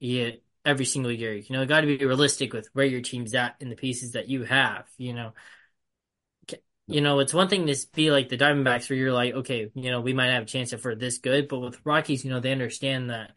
yeah, 0.00 0.30
every 0.64 0.84
single 0.84 1.12
year. 1.12 1.34
You 1.34 1.56
know, 1.56 1.66
got 1.66 1.82
to 1.82 1.86
be 1.86 2.04
realistic 2.04 2.52
with 2.52 2.68
where 2.72 2.86
your 2.86 3.00
team's 3.00 3.34
at 3.34 3.56
and 3.60 3.70
the 3.70 3.76
pieces 3.76 4.12
that 4.12 4.28
you 4.28 4.44
have, 4.44 4.86
you 4.98 5.14
know. 5.14 5.32
You 6.86 7.00
know, 7.00 7.18
it's 7.20 7.32
one 7.32 7.48
thing 7.48 7.66
to 7.66 7.76
be 7.94 8.10
like 8.10 8.28
the 8.28 8.36
Diamondbacks 8.36 8.90
where 8.90 8.98
you're 8.98 9.12
like, 9.12 9.32
okay, 9.34 9.70
you 9.74 9.90
know, 9.90 10.02
we 10.02 10.12
might 10.12 10.26
have 10.32 10.42
a 10.42 10.46
chance 10.46 10.74
we're 10.84 10.94
this 10.94 11.18
good, 11.18 11.48
but 11.48 11.60
with 11.60 11.80
Rockies, 11.84 12.24
you 12.24 12.30
know, 12.30 12.40
they 12.40 12.52
understand 12.52 13.08
that 13.10 13.32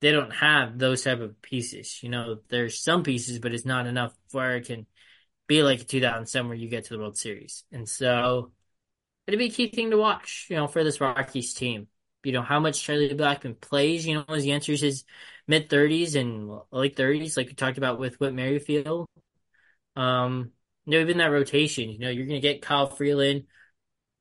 they 0.00 0.12
don't 0.12 0.32
have 0.32 0.78
those 0.78 1.02
type 1.04 1.20
of 1.20 1.40
pieces. 1.42 2.02
You 2.02 2.10
know, 2.10 2.38
there's 2.48 2.82
some 2.82 3.04
pieces, 3.04 3.38
but 3.38 3.54
it's 3.54 3.64
not 3.64 3.86
enough 3.86 4.14
where 4.32 4.56
it 4.56 4.66
can 4.66 4.86
be 5.48 5.62
like 5.62 5.82
a 5.82 5.84
2007 5.84 6.48
where 6.48 6.58
you 6.58 6.68
get 6.68 6.84
to 6.86 6.94
the 6.94 6.98
World 7.00 7.16
Series. 7.18 7.64
And 7.72 7.88
so 7.88 8.52
it'd 9.26 9.38
be 9.38 9.46
a 9.46 9.50
key 9.50 9.68
thing 9.68 9.90
to 9.90 9.98
watch, 9.98 10.46
you 10.50 10.56
know, 10.56 10.68
for 10.68 10.84
this 10.84 11.00
Rockies 11.00 11.54
team. 11.54 11.88
You 12.24 12.32
know, 12.32 12.42
how 12.42 12.60
much 12.60 12.82
Charlie 12.82 13.10
Blackmon 13.14 13.60
plays, 13.60 14.06
you 14.06 14.14
know, 14.14 14.24
as 14.28 14.44
he 14.44 14.52
enters 14.52 14.80
his 14.80 15.04
mid 15.48 15.70
30s 15.70 16.16
and 16.16 16.50
late 16.72 16.96
30s, 16.96 17.36
like 17.36 17.48
we 17.48 17.54
talked 17.54 17.78
about 17.78 17.98
with 17.98 18.20
Whit 18.20 18.34
Merrifield. 18.34 19.08
Um, 19.96 20.52
you 20.84 20.92
know, 20.92 21.00
even 21.00 21.18
that 21.18 21.26
rotation, 21.26 21.90
you 21.90 21.98
know, 21.98 22.10
you're 22.10 22.26
going 22.26 22.40
to 22.40 22.46
get 22.46 22.62
Kyle 22.62 22.88
Freeland. 22.88 23.44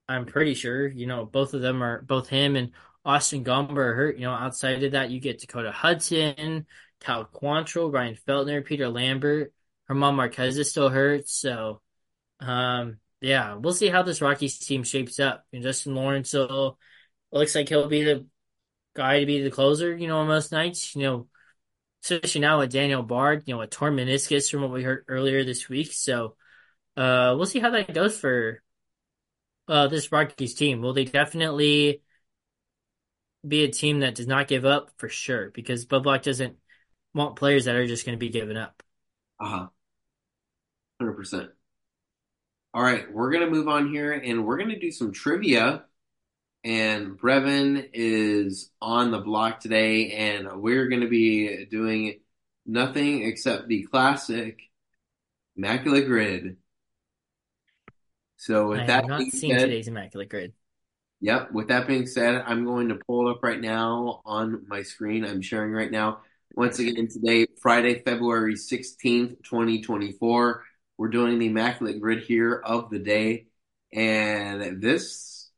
I'm 0.07 0.25
pretty 0.25 0.53
sure, 0.53 0.88
you 0.88 1.07
know, 1.07 1.25
both 1.25 1.53
of 1.53 1.61
them 1.61 1.81
are, 1.81 2.01
both 2.01 2.27
him 2.27 2.55
and 2.55 2.71
Austin 3.03 3.43
Gomber 3.43 3.77
are 3.77 3.95
hurt. 3.95 4.17
You 4.17 4.25
know, 4.25 4.33
outside 4.33 4.83
of 4.83 4.91
that, 4.91 5.09
you 5.09 5.19
get 5.19 5.39
Dakota 5.39 5.71
Hudson, 5.71 6.65
Cal 6.99 7.25
Quantrill, 7.25 7.91
Ryan 7.91 8.17
Feltner, 8.27 8.63
Peter 8.63 8.89
Lambert. 8.89 9.53
German 9.88 10.15
Marquez 10.15 10.57
is 10.57 10.69
still 10.69 10.89
hurt. 10.89 11.27
So, 11.27 11.81
um, 12.39 12.97
yeah, 13.19 13.55
we'll 13.55 13.73
see 13.73 13.89
how 13.89 14.03
this 14.03 14.21
Rockies 14.21 14.57
team 14.59 14.83
shapes 14.83 15.19
up. 15.19 15.45
Justin 15.53 15.95
Lawrence 15.95 16.33
will, 16.33 16.77
looks 17.31 17.55
like 17.55 17.69
he'll 17.69 17.88
be 17.88 18.03
the 18.03 18.25
guy 18.95 19.19
to 19.19 19.25
be 19.25 19.41
the 19.41 19.51
closer, 19.51 19.95
you 19.95 20.07
know, 20.07 20.19
on 20.19 20.27
most 20.27 20.51
nights. 20.51 20.95
You 20.95 21.01
know, 21.03 21.27
especially 22.03 22.41
now 22.41 22.59
with 22.59 22.71
Daniel 22.71 23.03
Bard, 23.03 23.43
you 23.45 23.55
know, 23.55 23.61
a 23.61 23.67
torn 23.67 23.95
meniscus 23.95 24.49
from 24.49 24.61
what 24.61 24.71
we 24.71 24.83
heard 24.83 25.05
earlier 25.07 25.43
this 25.43 25.67
week. 25.67 25.91
So, 25.93 26.35
uh, 26.97 27.35
we'll 27.38 27.45
see 27.45 27.59
how 27.59 27.72
that 27.72 27.93
goes 27.93 28.18
for, 28.18 28.61
uh, 29.68 29.88
this 29.88 30.11
Rockies 30.11 30.53
team. 30.53 30.81
Will 30.81 30.93
they 30.93 31.05
definitely 31.05 32.01
be 33.47 33.63
a 33.63 33.72
team 33.72 34.01
that 34.01 34.15
does 34.15 34.27
not 34.27 34.47
give 34.47 34.65
up 34.65 34.91
for 34.97 35.09
sure 35.09 35.49
because 35.51 35.85
Bud 35.85 36.03
Black 36.03 36.23
doesn't 36.23 36.57
want 37.13 37.35
players 37.35 37.65
that 37.65 37.76
are 37.76 37.88
just 37.88 38.05
going 38.05 38.18
to 38.18 38.19
be 38.19 38.30
given 38.30 38.57
up. 38.57 38.84
Uh 39.39 39.47
huh. 39.47 39.68
100%. 41.01 41.49
All 42.73 42.84
right, 42.84 43.11
we're 43.11 43.31
going 43.31 43.43
to 43.43 43.51
move 43.51 43.68
on 43.68 43.91
here 43.91 44.13
and 44.13 44.45
we're 44.45 44.57
going 44.57 44.69
to 44.69 44.80
do 44.80 44.91
some 44.91 45.11
trivia 45.11 45.84
and 46.63 47.19
Breven 47.19 47.89
is 47.93 48.72
on 48.81 49.11
the 49.11 49.19
block 49.19 49.59
today, 49.59 50.11
and 50.11 50.61
we're 50.61 50.89
going 50.89 51.01
to 51.01 51.09
be 51.09 51.65
doing 51.65 52.19
nothing 52.65 53.23
except 53.23 53.68
the 53.68 53.84
classic 53.84 54.59
Immaculate 55.55 56.05
Grid. 56.05 56.57
So, 58.41 58.69
with 58.69 58.80
I 58.80 58.85
that 58.88 59.01
have 59.01 59.05
not 59.05 59.19
being 59.19 59.30
seen 59.30 59.51
said, 59.51 59.65
today's 59.65 59.88
Immaculate 59.88 60.30
Grid. 60.30 60.53
Yep. 61.19 61.51
With 61.51 61.68
that 61.68 61.85
being 61.85 62.07
said, 62.07 62.41
I'm 62.43 62.65
going 62.65 62.89
to 62.89 62.95
pull 62.95 63.27
it 63.27 63.31
up 63.34 63.43
right 63.43 63.61
now 63.61 64.23
on 64.26 64.65
my 64.68 64.81
screen. 64.81 65.23
I'm 65.23 65.43
sharing 65.43 65.72
right 65.72 65.91
now. 65.91 66.22
Once 66.55 66.80
again, 66.80 67.07
today, 67.07 67.45
Friday, 67.61 68.01
February 68.01 68.55
16th, 68.55 69.43
2024. 69.43 70.63
We're 70.97 71.07
doing 71.09 71.38
the 71.38 71.45
Immaculate 71.45 72.01
Grid 72.01 72.23
here 72.23 72.55
of 72.65 72.89
the 72.89 72.97
day. 72.97 73.45
And 73.93 74.81
this 74.81 75.51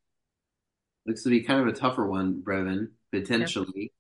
looks 1.06 1.24
to 1.24 1.30
be 1.30 1.40
kind 1.40 1.62
of 1.62 1.68
a 1.68 1.80
tougher 1.80 2.06
one, 2.06 2.42
Breven, 2.42 2.90
potentially. 3.14 3.94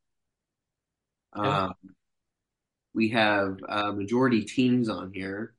Okay. 1.34 1.48
Um, 1.48 1.74
we 2.94 3.12
have 3.12 3.60
uh, 3.66 3.94
majority 3.94 4.42
teams 4.42 4.90
on 4.90 5.14
here. 5.14 5.54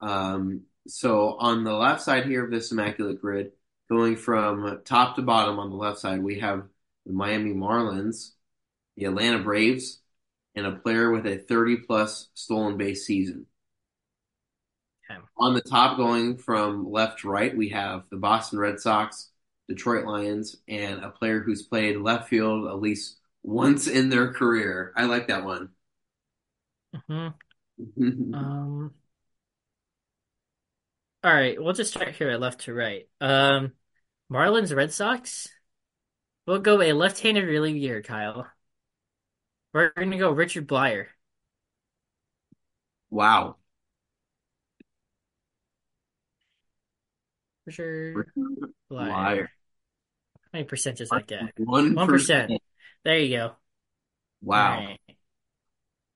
Um, 0.00 0.62
so 0.88 1.36
on 1.38 1.64
the 1.64 1.72
left 1.72 2.02
side 2.02 2.26
here 2.26 2.44
of 2.44 2.50
this 2.50 2.72
Immaculate 2.72 3.20
Grid, 3.20 3.52
going 3.88 4.16
from 4.16 4.82
top 4.84 5.16
to 5.16 5.22
bottom 5.22 5.58
on 5.58 5.70
the 5.70 5.76
left 5.76 5.98
side, 5.98 6.22
we 6.22 6.40
have 6.40 6.68
the 7.06 7.12
Miami 7.12 7.52
Marlins, 7.54 8.32
the 8.96 9.06
Atlanta 9.06 9.40
Braves, 9.40 10.00
and 10.54 10.66
a 10.66 10.72
player 10.72 11.10
with 11.12 11.26
a 11.26 11.38
30 11.38 11.78
plus 11.78 12.28
stolen 12.34 12.76
base 12.78 13.06
season. 13.06 13.46
Okay. 15.10 15.20
On 15.38 15.54
the 15.54 15.60
top, 15.60 15.96
going 15.96 16.36
from 16.36 16.90
left 16.90 17.20
to 17.20 17.28
right, 17.28 17.56
we 17.56 17.70
have 17.70 18.04
the 18.10 18.16
Boston 18.16 18.58
Red 18.58 18.80
Sox, 18.80 19.30
Detroit 19.68 20.04
Lions, 20.06 20.56
and 20.68 21.02
a 21.04 21.10
player 21.10 21.40
who's 21.40 21.62
played 21.62 21.96
left 21.96 22.28
field 22.28 22.66
at 22.68 22.80
least 22.80 23.16
once 23.42 23.86
in 23.86 24.08
their 24.10 24.32
career. 24.32 24.92
I 24.96 25.04
like 25.04 25.28
that 25.28 25.44
one. 25.44 25.70
hmm 26.92 27.28
Um. 28.32 28.97
All 31.28 31.34
right, 31.34 31.62
we'll 31.62 31.74
just 31.74 31.90
start 31.90 32.14
here 32.14 32.30
at 32.30 32.40
left 32.40 32.62
to 32.62 32.72
right. 32.72 33.06
Um, 33.20 33.72
Marlins, 34.32 34.74
Red 34.74 34.94
Sox. 34.94 35.46
We'll 36.46 36.60
go 36.60 36.80
a 36.80 36.94
left-handed 36.94 37.44
reliever, 37.44 38.00
Kyle. 38.00 38.46
We're 39.74 39.90
gonna 39.90 40.16
go 40.16 40.30
Richard 40.30 40.66
Bleier. 40.66 41.08
wow. 43.10 43.56
Richard 47.66 48.32
Bleier. 48.90 49.08
Liar. 49.10 49.50
How 50.34 50.48
many 50.54 50.64
percent 50.64 50.96
does 50.96 51.10
that 51.10 51.26
get? 51.26 51.42
One 51.58 51.94
percent. 51.94 52.52
There 53.04 53.18
you 53.18 53.36
go. 53.36 53.52
Wow. 54.40 54.78
Right. 54.78 54.98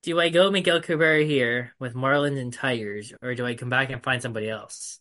Do 0.05 0.19
I 0.19 0.31
go 0.31 0.51
Miguel 0.51 0.81
Cabrera 0.81 1.23
here 1.23 1.75
with 1.79 1.93
Marlins 1.93 2.41
and 2.41 2.51
Tigers, 2.51 3.13
or 3.21 3.35
do 3.35 3.45
I 3.45 3.57
come 3.57 3.69
back 3.69 3.91
and 3.91 4.03
find 4.03 4.23
somebody 4.23 4.49
else? 4.49 5.01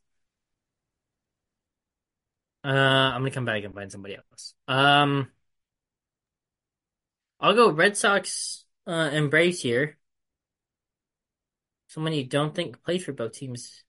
Uh, 2.64 2.68
I'm 2.68 3.22
gonna 3.22 3.32
come 3.32 3.46
back 3.46 3.64
and 3.64 3.74
find 3.74 3.92
somebody 3.92 4.16
else. 4.16 4.54
Um, 4.68 5.32
I'll 7.40 7.56
go 7.56 7.72
Red 7.72 7.98
Sox 7.98 8.66
uh, 8.86 9.10
and 9.12 9.32
Braves 9.32 9.62
here. 9.62 9.98
Someone 11.88 12.14
you 12.14 12.24
don't 12.24 12.54
think 12.56 12.84
played 12.84 13.04
for 13.04 13.14
both 13.14 13.34
teams. 13.34 13.84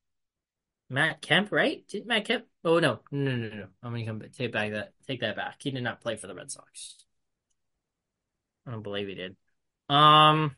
Matt 0.88 1.22
Kemp, 1.22 1.52
right? 1.52 1.86
Did 1.88 2.06
Matt 2.06 2.24
Kemp? 2.24 2.46
Oh 2.64 2.78
no, 2.78 3.00
no, 3.10 3.36
no, 3.36 3.48
no. 3.48 3.66
I'm 3.82 3.92
gonna 3.92 4.06
come 4.06 4.22
take 4.36 4.52
back 4.52 4.72
that 4.72 4.92
take 5.06 5.20
that 5.20 5.36
back. 5.36 5.56
He 5.62 5.70
did 5.70 5.82
not 5.82 6.00
play 6.00 6.16
for 6.16 6.26
the 6.26 6.34
Red 6.34 6.50
Sox. 6.50 6.96
I 8.66 8.70
don't 8.70 8.82
believe 8.82 9.08
he 9.08 9.14
did. 9.14 9.36
Um, 9.88 10.56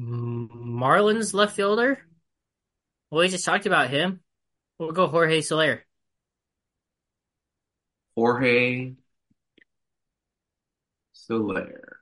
Marlins 0.00 1.34
left 1.34 1.56
fielder. 1.56 1.98
Well, 3.10 3.20
we 3.20 3.28
just 3.28 3.44
talked 3.44 3.66
about 3.66 3.90
him. 3.90 4.20
We'll 4.82 4.90
go 4.90 5.06
Jorge 5.06 5.40
Soler. 5.42 5.84
Jorge 8.16 8.96
Soler. 11.12 12.00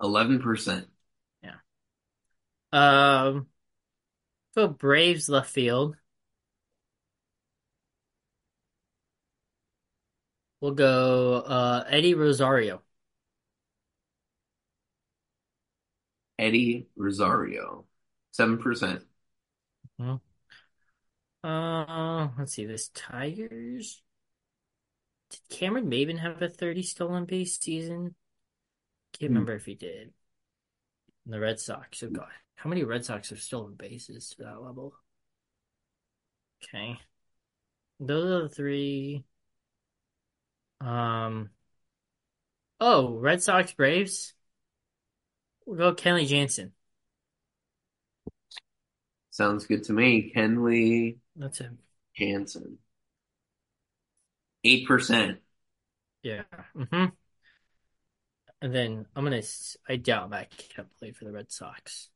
11%. 0.00 0.88
Yeah. 1.42 1.56
Um, 2.72 3.48
go 4.54 4.68
Braves 4.68 5.28
left 5.28 5.50
field. 5.50 5.96
We'll 10.62 10.72
go 10.72 11.34
uh 11.34 11.84
Eddie 11.86 12.14
Rosario. 12.14 12.80
Eddie 16.38 16.86
Rosario. 16.96 17.84
7%. 18.32 19.02
Hmm. 19.98 20.16
Uh, 21.46 22.28
let's 22.38 22.54
see. 22.54 22.64
This 22.66 22.88
Tigers. 22.88 24.02
Did 25.30 25.40
Cameron 25.48 25.88
Maybin 25.88 26.18
have 26.18 26.42
a 26.42 26.48
30 26.48 26.82
stolen 26.82 27.24
base 27.24 27.58
season? 27.58 28.16
Can't 29.12 29.30
Hmm. 29.30 29.34
remember 29.34 29.54
if 29.54 29.64
he 29.66 29.74
did. 29.74 30.12
And 31.24 31.34
the 31.34 31.40
Red 31.40 31.60
Sox. 31.60 32.02
Oh 32.02 32.10
God, 32.10 32.30
how 32.56 32.68
many 32.70 32.82
Red 32.82 33.04
Sox 33.04 33.30
have 33.30 33.40
stolen 33.40 33.74
bases 33.74 34.30
to 34.30 34.42
that 34.44 34.60
level? 34.62 34.94
Okay, 36.64 36.98
those 38.00 38.24
are 38.30 38.42
the 38.48 38.48
three. 38.54 39.24
Um. 40.80 41.50
Oh, 42.80 43.18
Red 43.18 43.42
Sox 43.42 43.72
Braves. 43.72 44.34
We'll 45.66 45.76
go 45.76 45.94
Kenley 45.94 46.26
Jansen. 46.26 46.72
Sounds 49.30 49.66
good 49.66 49.84
to 49.84 49.92
me. 49.92 50.32
Kenley 50.34 51.18
That's 51.36 51.58
him. 51.58 51.78
Jansen. 52.16 52.78
8%. 54.64 55.38
Yeah. 56.22 56.42
Mm-hmm. 56.76 57.06
And 58.62 58.74
then 58.74 59.06
I'm 59.14 59.24
gonna. 59.24 59.42
I 59.88 59.96
doubt 59.96 60.30
Matt 60.30 60.50
Kemp 60.56 60.88
played 60.98 61.16
for 61.16 61.24
the 61.24 61.32
Red 61.32 61.52
Sox. 61.52 62.08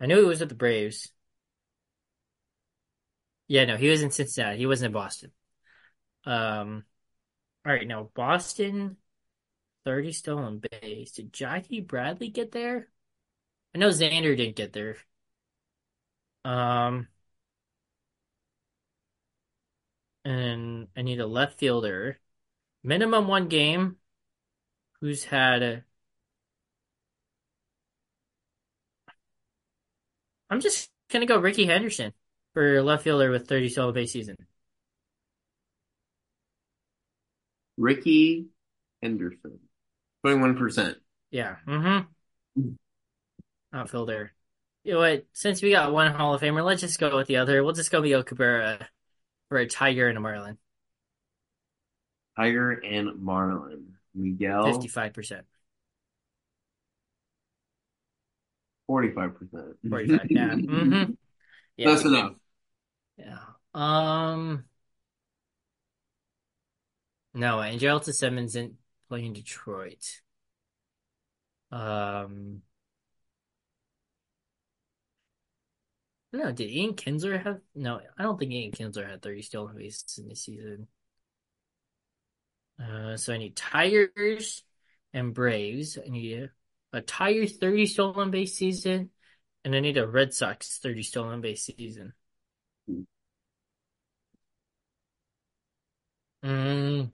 I 0.00 0.06
knew 0.06 0.20
he 0.20 0.24
was 0.24 0.40
at 0.40 0.48
the 0.48 0.54
Braves. 0.54 1.10
Yeah, 3.48 3.64
no, 3.64 3.76
he 3.76 3.88
was 3.88 4.02
in 4.02 4.10
Cincinnati. 4.10 4.58
He 4.58 4.66
wasn't 4.66 4.86
in 4.86 4.92
Boston. 4.92 5.32
Um. 6.24 6.84
All 7.66 7.72
right, 7.72 7.86
now 7.86 8.10
Boston, 8.14 8.96
30 9.84 10.12
stolen 10.12 10.62
base. 10.70 11.12
Did 11.12 11.32
Jackie 11.32 11.80
Bradley 11.80 12.28
get 12.28 12.52
there? 12.52 12.88
I 13.74 13.78
know 13.78 13.88
Xander 13.88 14.36
didn't 14.36 14.54
get 14.54 14.72
there. 14.72 14.96
Um. 16.46 17.08
And 20.24 20.88
I 20.96 21.02
need 21.02 21.20
a 21.20 21.26
left 21.26 21.58
fielder. 21.58 22.18
Minimum 22.84 23.26
one 23.26 23.48
game. 23.48 23.96
Who's 25.00 25.24
had 25.24 25.62
a. 25.62 25.84
I'm 30.48 30.60
just 30.60 30.90
gonna 31.10 31.26
go 31.26 31.38
Rickey 31.38 31.66
Henderson 31.66 32.12
for 32.54 32.80
left 32.82 33.04
fielder 33.04 33.30
with 33.30 33.48
30 33.48 33.68
stolen 33.68 33.94
base 33.94 34.12
season. 34.12 34.36
Rickey 37.76 38.46
Henderson. 39.02 39.58
21%. 40.24 40.96
Yeah. 41.30 41.56
Mm-hmm. 41.66 42.70
Outfielder. 43.72 44.32
You 44.86 44.92
know 44.92 44.98
what? 45.00 45.26
Since 45.32 45.62
we 45.62 45.72
got 45.72 45.92
one 45.92 46.12
Hall 46.12 46.32
of 46.32 46.40
Famer, 46.40 46.64
let's 46.64 46.80
just 46.80 47.00
go 47.00 47.16
with 47.16 47.26
the 47.26 47.38
other. 47.38 47.64
We'll 47.64 47.72
just 47.72 47.90
go 47.90 48.00
Miguel 48.00 48.22
Cabrera 48.22 48.88
for 49.48 49.58
a 49.58 49.66
Tiger 49.66 50.06
and 50.06 50.16
a 50.16 50.20
Marlin. 50.20 50.58
Tiger 52.36 52.70
and 52.70 53.20
Marlin. 53.20 53.94
Miguel, 54.14 54.64
55%. 54.64 55.42
45%. 58.88 59.74
45. 59.90 60.20
Yeah. 60.30 60.50
Mm-hmm. 60.54 61.12
Yeah. 61.76 61.90
That's 61.90 62.04
enough. 62.04 62.34
Yeah. 63.18 63.38
Um. 63.74 64.66
No, 67.34 67.56
Andrelton 67.56 68.14
Simmons 68.14 68.52
didn't 68.52 68.76
play 69.08 69.24
in 69.24 69.32
Detroit. 69.32 70.20
Um. 71.72 72.62
No, 76.36 76.52
did 76.52 76.70
Ian 76.70 76.92
Kinsler 76.92 77.42
have? 77.42 77.60
No, 77.74 77.98
I 78.18 78.22
don't 78.22 78.38
think 78.38 78.52
Ian 78.52 78.70
Kinsler 78.70 79.08
had 79.08 79.22
30 79.22 79.40
stolen 79.40 79.74
bases 79.74 80.18
in 80.18 80.28
the 80.28 80.36
season. 80.36 80.86
Uh, 82.78 83.16
so 83.16 83.32
I 83.32 83.38
need 83.38 83.56
Tigers 83.56 84.62
and 85.14 85.32
Braves. 85.32 85.96
I 85.96 86.10
need 86.10 86.50
a, 86.92 86.98
a 86.98 87.00
30 87.00 87.86
stolen 87.86 88.30
base 88.30 88.54
season, 88.54 89.08
and 89.64 89.74
I 89.74 89.80
need 89.80 89.96
a 89.96 90.06
Red 90.06 90.34
Sox 90.34 90.76
30 90.76 91.02
stolen 91.02 91.40
base 91.40 91.64
season. 91.64 92.12
Mm. 96.42 97.10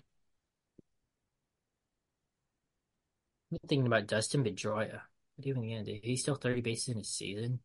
I'm 3.52 3.58
thinking 3.68 3.86
about 3.86 4.08
Dustin 4.08 4.42
Pedroia. 4.42 5.02
What 5.36 5.46
even 5.46 5.62
gonna 5.62 5.84
do? 5.84 6.00
he 6.02 6.16
still 6.16 6.34
30 6.34 6.60
bases 6.60 6.88
in 6.88 7.00
a 7.00 7.04
season. 7.04 7.60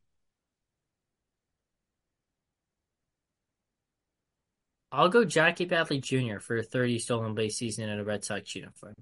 I'll 4.91 5.09
go 5.09 5.25
Jackie 5.25 5.65
Bradley 5.65 5.99
Jr. 5.99 6.39
for 6.39 6.57
a 6.57 6.63
30 6.63 6.99
stolen 6.99 7.35
base 7.35 7.57
season 7.57 7.89
in 7.89 7.99
a 7.99 8.03
Red 8.03 8.23
Sox 8.23 8.55
uniform. 8.55 8.95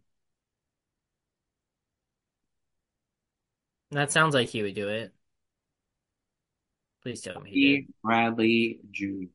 That 3.91 4.11
sounds 4.11 4.33
like 4.33 4.49
he 4.49 4.63
would 4.63 4.75
do 4.75 4.89
it. 4.89 5.13
Please 7.03 7.21
tell 7.21 7.39
me 7.39 7.51
he 7.51 7.75
did. 7.77 7.93
Bradley 8.03 8.79
Jr. 8.91 9.27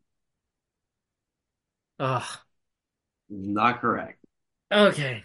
Ugh. 2.01 2.39
Not 3.28 3.81
correct. 3.81 4.24
Okay. 4.72 5.22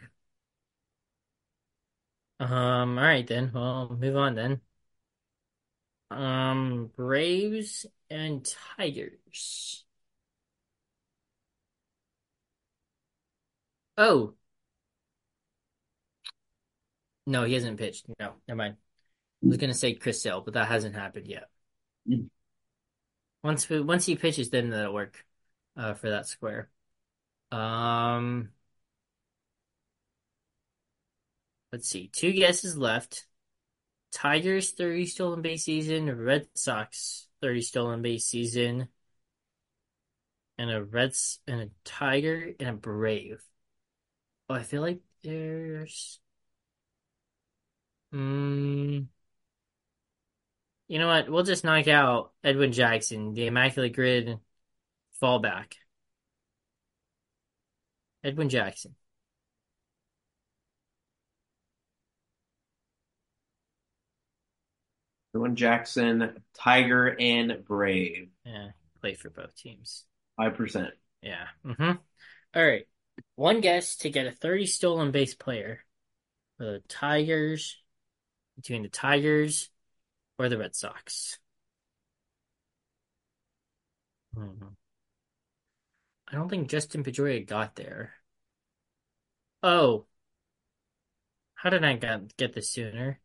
Um, 2.39 2.97
all 2.97 3.03
right 3.03 3.25
then. 3.25 3.51
Well, 3.53 3.97
move 3.99 4.15
on 4.15 4.35
then. 4.35 4.61
Um, 6.11 6.91
Braves 6.95 7.85
and 8.09 8.45
Tigers. 8.77 9.84
Oh, 13.97 14.33
no, 17.25 17.43
he 17.43 17.53
hasn't 17.53 17.77
pitched. 17.77 18.05
No, 18.19 18.33
never 18.47 18.57
mind. 18.57 18.75
I 19.43 19.47
was 19.47 19.57
gonna 19.57 19.73
say 19.73 19.93
Chris 19.93 20.21
Sale, 20.21 20.41
but 20.41 20.53
that 20.53 20.67
hasn't 20.67 20.95
happened 20.95 21.27
yet. 21.27 21.49
Mm. 22.07 22.29
Once 23.43 23.69
once 23.69 24.05
he 24.05 24.15
pitches, 24.15 24.49
then 24.49 24.69
that'll 24.69 24.93
work 24.93 25.25
uh, 25.77 25.93
for 25.93 26.09
that 26.09 26.27
square. 26.27 26.69
Um, 27.51 28.49
let's 31.71 31.87
see. 31.87 32.07
Two 32.07 32.31
guesses 32.33 32.77
left. 32.77 33.25
Tigers 34.11 34.71
30 34.71 35.07
stolen 35.07 35.41
base 35.41 35.65
season, 35.65 36.09
Red 36.17 36.47
Sox 36.55 37.27
30 37.41 37.61
stolen 37.61 38.01
base 38.01 38.25
season, 38.25 38.87
and 40.57 40.71
a 40.71 40.83
Reds 40.83 41.39
and 41.47 41.61
a 41.61 41.69
Tiger 41.83 42.53
and 42.59 42.69
a 42.69 42.73
Brave. 42.73 43.43
Oh, 44.49 44.53
I 44.55 44.63
feel 44.63 44.81
like 44.81 45.01
there's 45.23 46.19
mm, 48.11 49.05
you 50.87 50.99
know 50.99 51.07
what? 51.07 51.29
We'll 51.29 51.43
just 51.43 51.63
knock 51.63 51.87
out 51.87 52.31
Edwin 52.43 52.71
Jackson, 52.71 53.33
the 53.33 53.47
Immaculate 53.47 53.93
Grid 53.93 54.39
fallback. 55.21 55.73
Edwin 58.25 58.49
Jackson. 58.49 58.95
Edwin 65.33 65.55
Jackson, 65.55 66.43
Tiger, 66.53 67.15
and 67.19 67.63
Brave. 67.65 68.29
Yeah, 68.45 68.69
played 69.01 69.17
for 69.19 69.29
both 69.29 69.55
teams. 69.55 70.05
Five 70.37 70.55
percent. 70.55 70.93
Yeah. 71.21 71.47
Mm-hmm. 71.65 71.91
All 72.55 72.65
right. 72.65 72.87
One 73.35 73.61
guess 73.61 73.97
to 73.97 74.09
get 74.09 74.27
a 74.27 74.31
30 74.31 74.65
stolen 74.65 75.11
base 75.11 75.35
player 75.35 75.83
for 76.57 76.65
the 76.65 76.83
Tigers, 76.87 77.77
between 78.55 78.83
the 78.83 78.89
Tigers 78.89 79.69
or 80.37 80.49
the 80.49 80.57
Red 80.57 80.75
Sox. 80.75 81.39
Hmm. 84.33 84.67
I 86.27 86.35
don't 86.35 86.49
think 86.49 86.69
Justin 86.69 87.03
Pedroia 87.03 87.45
got 87.45 87.75
there. 87.75 88.13
Oh, 89.61 90.05
how 91.55 91.69
did 91.69 91.83
I 91.83 91.93
get, 91.93 92.35
get 92.37 92.53
this 92.53 92.69
sooner? 92.69 93.19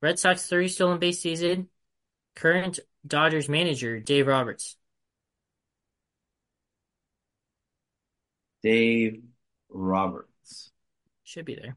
Red 0.00 0.18
Sox 0.18 0.48
30 0.48 0.68
stolen 0.68 0.98
base 0.98 1.20
season. 1.20 1.68
Current 2.34 2.78
Dodgers 3.06 3.48
manager 3.48 3.98
Dave 3.98 4.26
Roberts. 4.26 4.76
Dave 8.66 9.22
Roberts. 9.68 10.72
Should 11.22 11.44
be 11.44 11.54
there. 11.54 11.76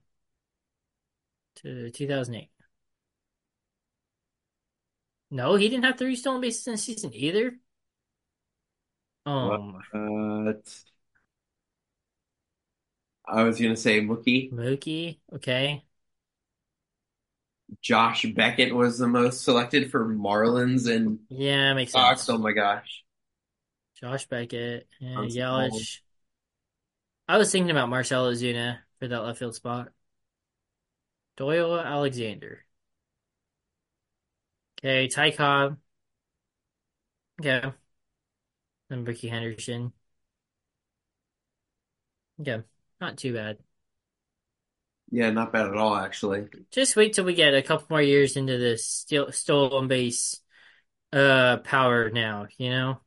To 1.58 1.92
2008. 1.92 2.50
No, 5.30 5.54
he 5.54 5.70
didn't 5.70 5.86
have 5.86 6.00
three 6.00 6.16
stolen 6.16 6.42
bases 6.42 6.66
in 6.66 6.74
a 6.74 6.78
season 6.78 7.12
either. 7.14 7.54
Um, 9.28 9.80
What? 9.92 10.84
I 13.28 13.44
was 13.44 13.60
gonna 13.62 13.76
say 13.78 14.02
Mookie. 14.02 14.52
Mookie, 14.52 15.20
okay. 15.34 15.84
Josh 17.84 18.26
Beckett 18.34 18.74
was 18.74 18.98
the 18.98 19.08
most 19.08 19.44
selected 19.44 19.92
for 19.92 20.08
Marlins 20.08 20.92
and 20.92 21.20
Yeah, 21.30 21.76
makes 21.76 21.92
Sox. 21.92 22.22
sense. 22.22 22.30
Oh 22.30 22.40
my 22.40 22.52
gosh. 22.52 23.04
Josh 24.02 24.28
Beckett 24.28 24.88
and 25.02 25.30
Yelich. 25.30 26.00
I 27.30 27.38
was 27.38 27.50
thinking 27.52 27.72
about 27.72 27.88
Marcell 27.90 28.26
Ozuna 28.30 28.80
for 29.00 29.08
that 29.08 29.22
left 29.24 29.40
field 29.40 29.56
spot. 29.56 29.94
Doyle 31.38 31.80
Alexander. 31.80 32.66
Okay, 34.80 35.08
Ty 35.08 35.32
Cobb. 35.32 35.78
Okay. 37.40 37.74
And 38.92 39.08
Rickey 39.08 39.30
Henderson. 39.30 39.94
Okay, 42.40 42.64
not 43.02 43.18
too 43.18 43.34
bad. 43.34 43.58
Yeah, 45.12 45.32
not 45.32 45.52
bad 45.52 45.68
at 45.68 45.76
all, 45.76 45.96
actually. 45.96 46.46
Just 46.72 46.96
wait 46.96 47.14
till 47.14 47.26
we 47.26 47.34
get 47.34 47.56
a 47.56 47.64
couple 47.64 47.88
more 47.90 48.02
years 48.02 48.38
into 48.38 48.58
this 48.58 48.86
still 48.86 49.32
stolen 49.32 49.88
base 49.88 50.40
uh 51.14 51.58
power 51.58 52.10
now, 52.12 52.48
you 52.58 52.70
know? 52.70 53.00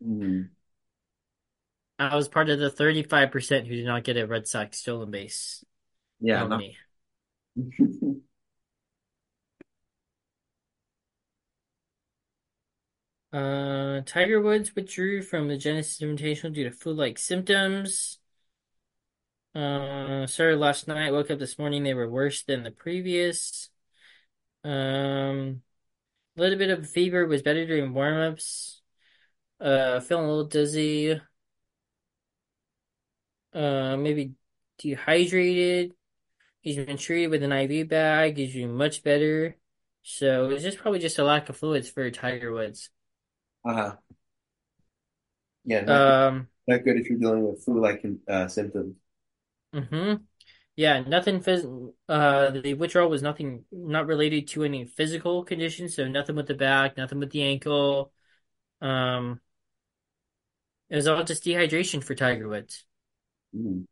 Hmm. 0.00 0.55
I 1.98 2.14
was 2.14 2.28
part 2.28 2.50
of 2.50 2.58
the 2.58 2.70
35% 2.70 3.66
who 3.66 3.74
did 3.76 3.86
not 3.86 4.04
get 4.04 4.16
a 4.16 4.26
Red 4.26 4.46
Sox 4.46 4.78
stolen 4.78 5.10
base. 5.10 5.64
Yeah, 6.20 6.46
not 6.46 6.58
me. 6.58 6.76
Uh, 13.32 14.00
Tiger 14.06 14.40
Woods 14.40 14.74
withdrew 14.74 15.20
from 15.20 15.48
the 15.48 15.58
Genesis 15.58 16.00
Invitational 16.00 16.54
due 16.54 16.64
to 16.64 16.70
flu-like 16.70 17.18
symptoms. 17.18 18.18
Uh, 19.54 20.26
started 20.26 20.58
last 20.58 20.88
night, 20.88 21.12
woke 21.12 21.30
up 21.30 21.38
this 21.38 21.58
morning, 21.58 21.82
they 21.82 21.92
were 21.92 22.08
worse 22.08 22.42
than 22.44 22.62
the 22.62 22.70
previous. 22.70 23.68
Um, 24.64 25.62
a 26.36 26.40
little 26.40 26.58
bit 26.58 26.70
of 26.70 26.88
fever 26.88 27.26
was 27.26 27.42
better 27.42 27.66
during 27.66 27.92
warm-ups. 27.92 28.80
Uh, 29.60 30.00
feeling 30.00 30.24
a 30.24 30.28
little 30.28 30.44
dizzy. 30.44 31.20
Uh, 33.56 33.96
maybe 33.98 34.34
dehydrated. 34.78 35.94
He's 36.62 36.76
been 36.76 36.98
treated 36.98 37.30
with 37.30 37.42
an 37.44 37.52
IV 37.52 37.84
bag. 37.84 38.38
He's 38.38 38.54
doing 38.54 38.76
much 38.76 39.02
better. 39.04 39.56
So 40.02 40.50
it's 40.50 40.64
just 40.64 40.78
probably 40.78 41.00
just 41.00 41.18
a 41.18 41.24
lack 41.24 41.48
of 41.48 41.56
fluids 41.58 41.90
for 41.90 42.10
Tiger 42.10 42.52
Woods. 42.52 42.90
Uh-huh. 43.64 43.96
Yeah, 45.64 45.82
not, 45.82 46.02
Um, 46.02 46.48
not 46.68 46.84
good 46.84 46.96
if 46.98 47.08
you're 47.10 47.18
dealing 47.18 47.48
with 47.48 47.64
flu-like 47.64 48.04
uh, 48.28 48.48
symptoms. 48.48 48.96
hmm 49.72 50.14
Yeah, 50.76 51.00
nothing 51.02 51.40
phys 51.40 51.64
uh 52.08 52.50
the 52.52 52.74
withdrawal 52.74 53.10
was 53.10 53.22
nothing 53.22 53.64
not 53.72 54.06
related 54.06 54.48
to 54.50 54.64
any 54.64 54.86
physical 54.86 55.44
conditions, 55.44 55.96
so 55.96 56.08
nothing 56.08 56.36
with 56.36 56.46
the 56.48 56.54
back, 56.54 56.96
nothing 56.96 57.20
with 57.20 57.32
the 57.32 57.42
ankle. 57.44 58.12
Um, 58.82 59.40
it 60.88 60.96
was 60.96 61.06
all 61.06 61.22
just 61.24 61.44
dehydration 61.44 62.02
for 62.02 62.14
Tiger 62.14 62.48
Woods. 62.48 62.84
Hmm. 63.52 63.86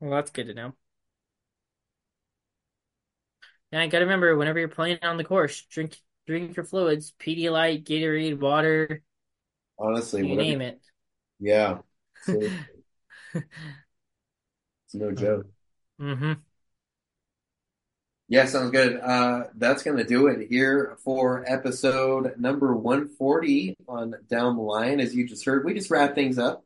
Well, 0.00 0.10
that's 0.12 0.30
good 0.30 0.46
to 0.46 0.54
know. 0.54 0.74
And 3.72 3.80
I 3.80 3.86
gotta 3.88 4.04
remember, 4.04 4.36
whenever 4.36 4.58
you're 4.58 4.68
playing 4.68 4.98
on 5.02 5.16
the 5.16 5.24
course, 5.24 5.62
drink 5.66 5.98
drink 6.26 6.56
your 6.56 6.64
fluids, 6.64 7.12
Pedialyte, 7.18 7.84
Gatorade, 7.84 8.38
water, 8.38 9.02
Honestly, 9.78 10.22
you 10.22 10.24
whatever. 10.24 10.36
name 10.36 10.60
it. 10.60 10.80
Yeah, 11.40 11.80
it's 12.32 12.54
no 14.94 15.12
joke. 15.12 15.46
hmm 15.98 16.44
Yeah, 18.28 18.46
sounds 18.46 18.70
good. 18.70 18.98
Uh, 19.00 19.44
that's 19.54 19.82
going 19.82 19.98
to 19.98 20.04
do 20.04 20.28
it 20.28 20.48
here 20.48 20.96
for 21.04 21.44
episode 21.46 22.38
number 22.38 22.74
140 22.74 23.76
on 23.86 24.14
Down 24.30 24.56
the 24.56 24.62
Line. 24.62 24.98
As 24.98 25.14
you 25.14 25.26
just 25.26 25.44
heard, 25.44 25.64
we 25.64 25.74
just 25.74 25.90
wrapped 25.90 26.14
things 26.14 26.38
up 26.38 26.64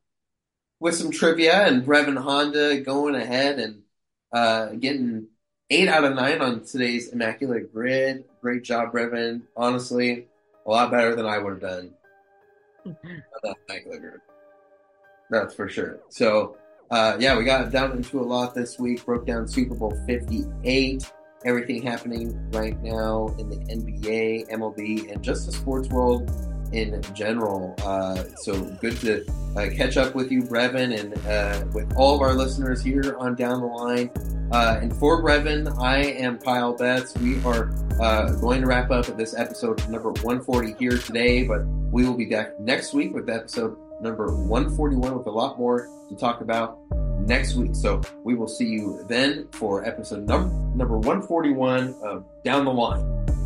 with 0.78 0.94
some 0.94 1.10
trivia 1.10 1.66
and 1.66 1.84
Breven 1.84 2.16
Honda 2.16 2.80
going 2.80 3.16
ahead 3.16 3.58
and 3.58 3.82
uh, 4.32 4.66
getting 4.66 5.26
eight 5.70 5.88
out 5.88 6.04
of 6.04 6.14
nine 6.14 6.40
on 6.40 6.64
today's 6.64 7.08
Immaculate 7.08 7.72
Grid. 7.72 8.24
Great 8.40 8.62
job, 8.62 8.92
Breven. 8.92 9.42
Honestly, 9.56 10.28
a 10.64 10.70
lot 10.70 10.92
better 10.92 11.16
than 11.16 11.26
I 11.26 11.38
would 11.38 11.60
have 11.60 11.60
done. 11.60 11.94
McGregor. 13.68 14.18
That's 15.30 15.54
for 15.54 15.68
sure. 15.68 15.98
So, 16.08 16.56
uh, 16.90 17.16
yeah, 17.18 17.36
we 17.36 17.44
got 17.44 17.70
down 17.70 17.92
into 17.92 18.20
a 18.20 18.22
lot 18.22 18.54
this 18.54 18.78
week. 18.78 19.04
Broke 19.04 19.26
down 19.26 19.46
Super 19.48 19.74
Bowl 19.74 19.94
58, 20.06 21.10
everything 21.44 21.82
happening 21.82 22.38
right 22.52 22.80
now 22.82 23.34
in 23.38 23.48
the 23.48 23.56
NBA, 23.56 24.50
MLB, 24.50 25.10
and 25.12 25.22
just 25.22 25.46
the 25.46 25.52
sports 25.52 25.88
world 25.88 26.30
in 26.72 27.00
general. 27.14 27.74
Uh, 27.82 28.24
so 28.36 28.60
good 28.80 28.96
to 29.00 29.24
uh, 29.56 29.68
catch 29.74 29.96
up 29.96 30.14
with 30.14 30.30
you, 30.30 30.42
Breven, 30.42 30.98
and 30.98 31.14
uh, 31.26 31.64
with 31.72 31.92
all 31.96 32.14
of 32.14 32.20
our 32.20 32.34
listeners 32.34 32.82
here 32.82 33.16
on 33.18 33.34
Down 33.34 33.60
the 33.60 33.66
Line. 33.66 34.10
Uh, 34.52 34.78
and 34.80 34.94
for 34.96 35.22
Breven, 35.22 35.78
I 35.80 35.98
am 35.98 36.38
Kyle 36.38 36.74
Betts. 36.74 37.16
We 37.18 37.42
are 37.44 37.70
uh, 38.00 38.32
going 38.34 38.60
to 38.62 38.66
wrap 38.66 38.90
up 38.90 39.06
this 39.16 39.34
episode 39.36 39.86
number 39.88 40.10
140 40.10 40.74
here 40.78 40.98
today, 40.98 41.44
but 41.44 41.66
we 41.90 42.04
will 42.06 42.16
be 42.16 42.26
back 42.26 42.58
next 42.60 42.94
week 42.94 43.14
with 43.14 43.28
episode 43.28 43.76
number 44.00 44.34
141 44.34 45.16
with 45.16 45.26
a 45.26 45.30
lot 45.30 45.58
more 45.58 45.88
to 46.08 46.16
talk 46.16 46.40
about 46.40 46.78
next 47.28 47.54
week. 47.54 47.74
So 47.74 48.00
we 48.24 48.34
will 48.34 48.48
see 48.48 48.66
you 48.66 49.04
then 49.08 49.46
for 49.52 49.84
episode 49.84 50.26
number 50.26 50.48
number 50.74 50.96
141 50.96 51.94
of 52.02 52.24
Down 52.42 52.64
the 52.64 52.72
Line. 52.72 53.37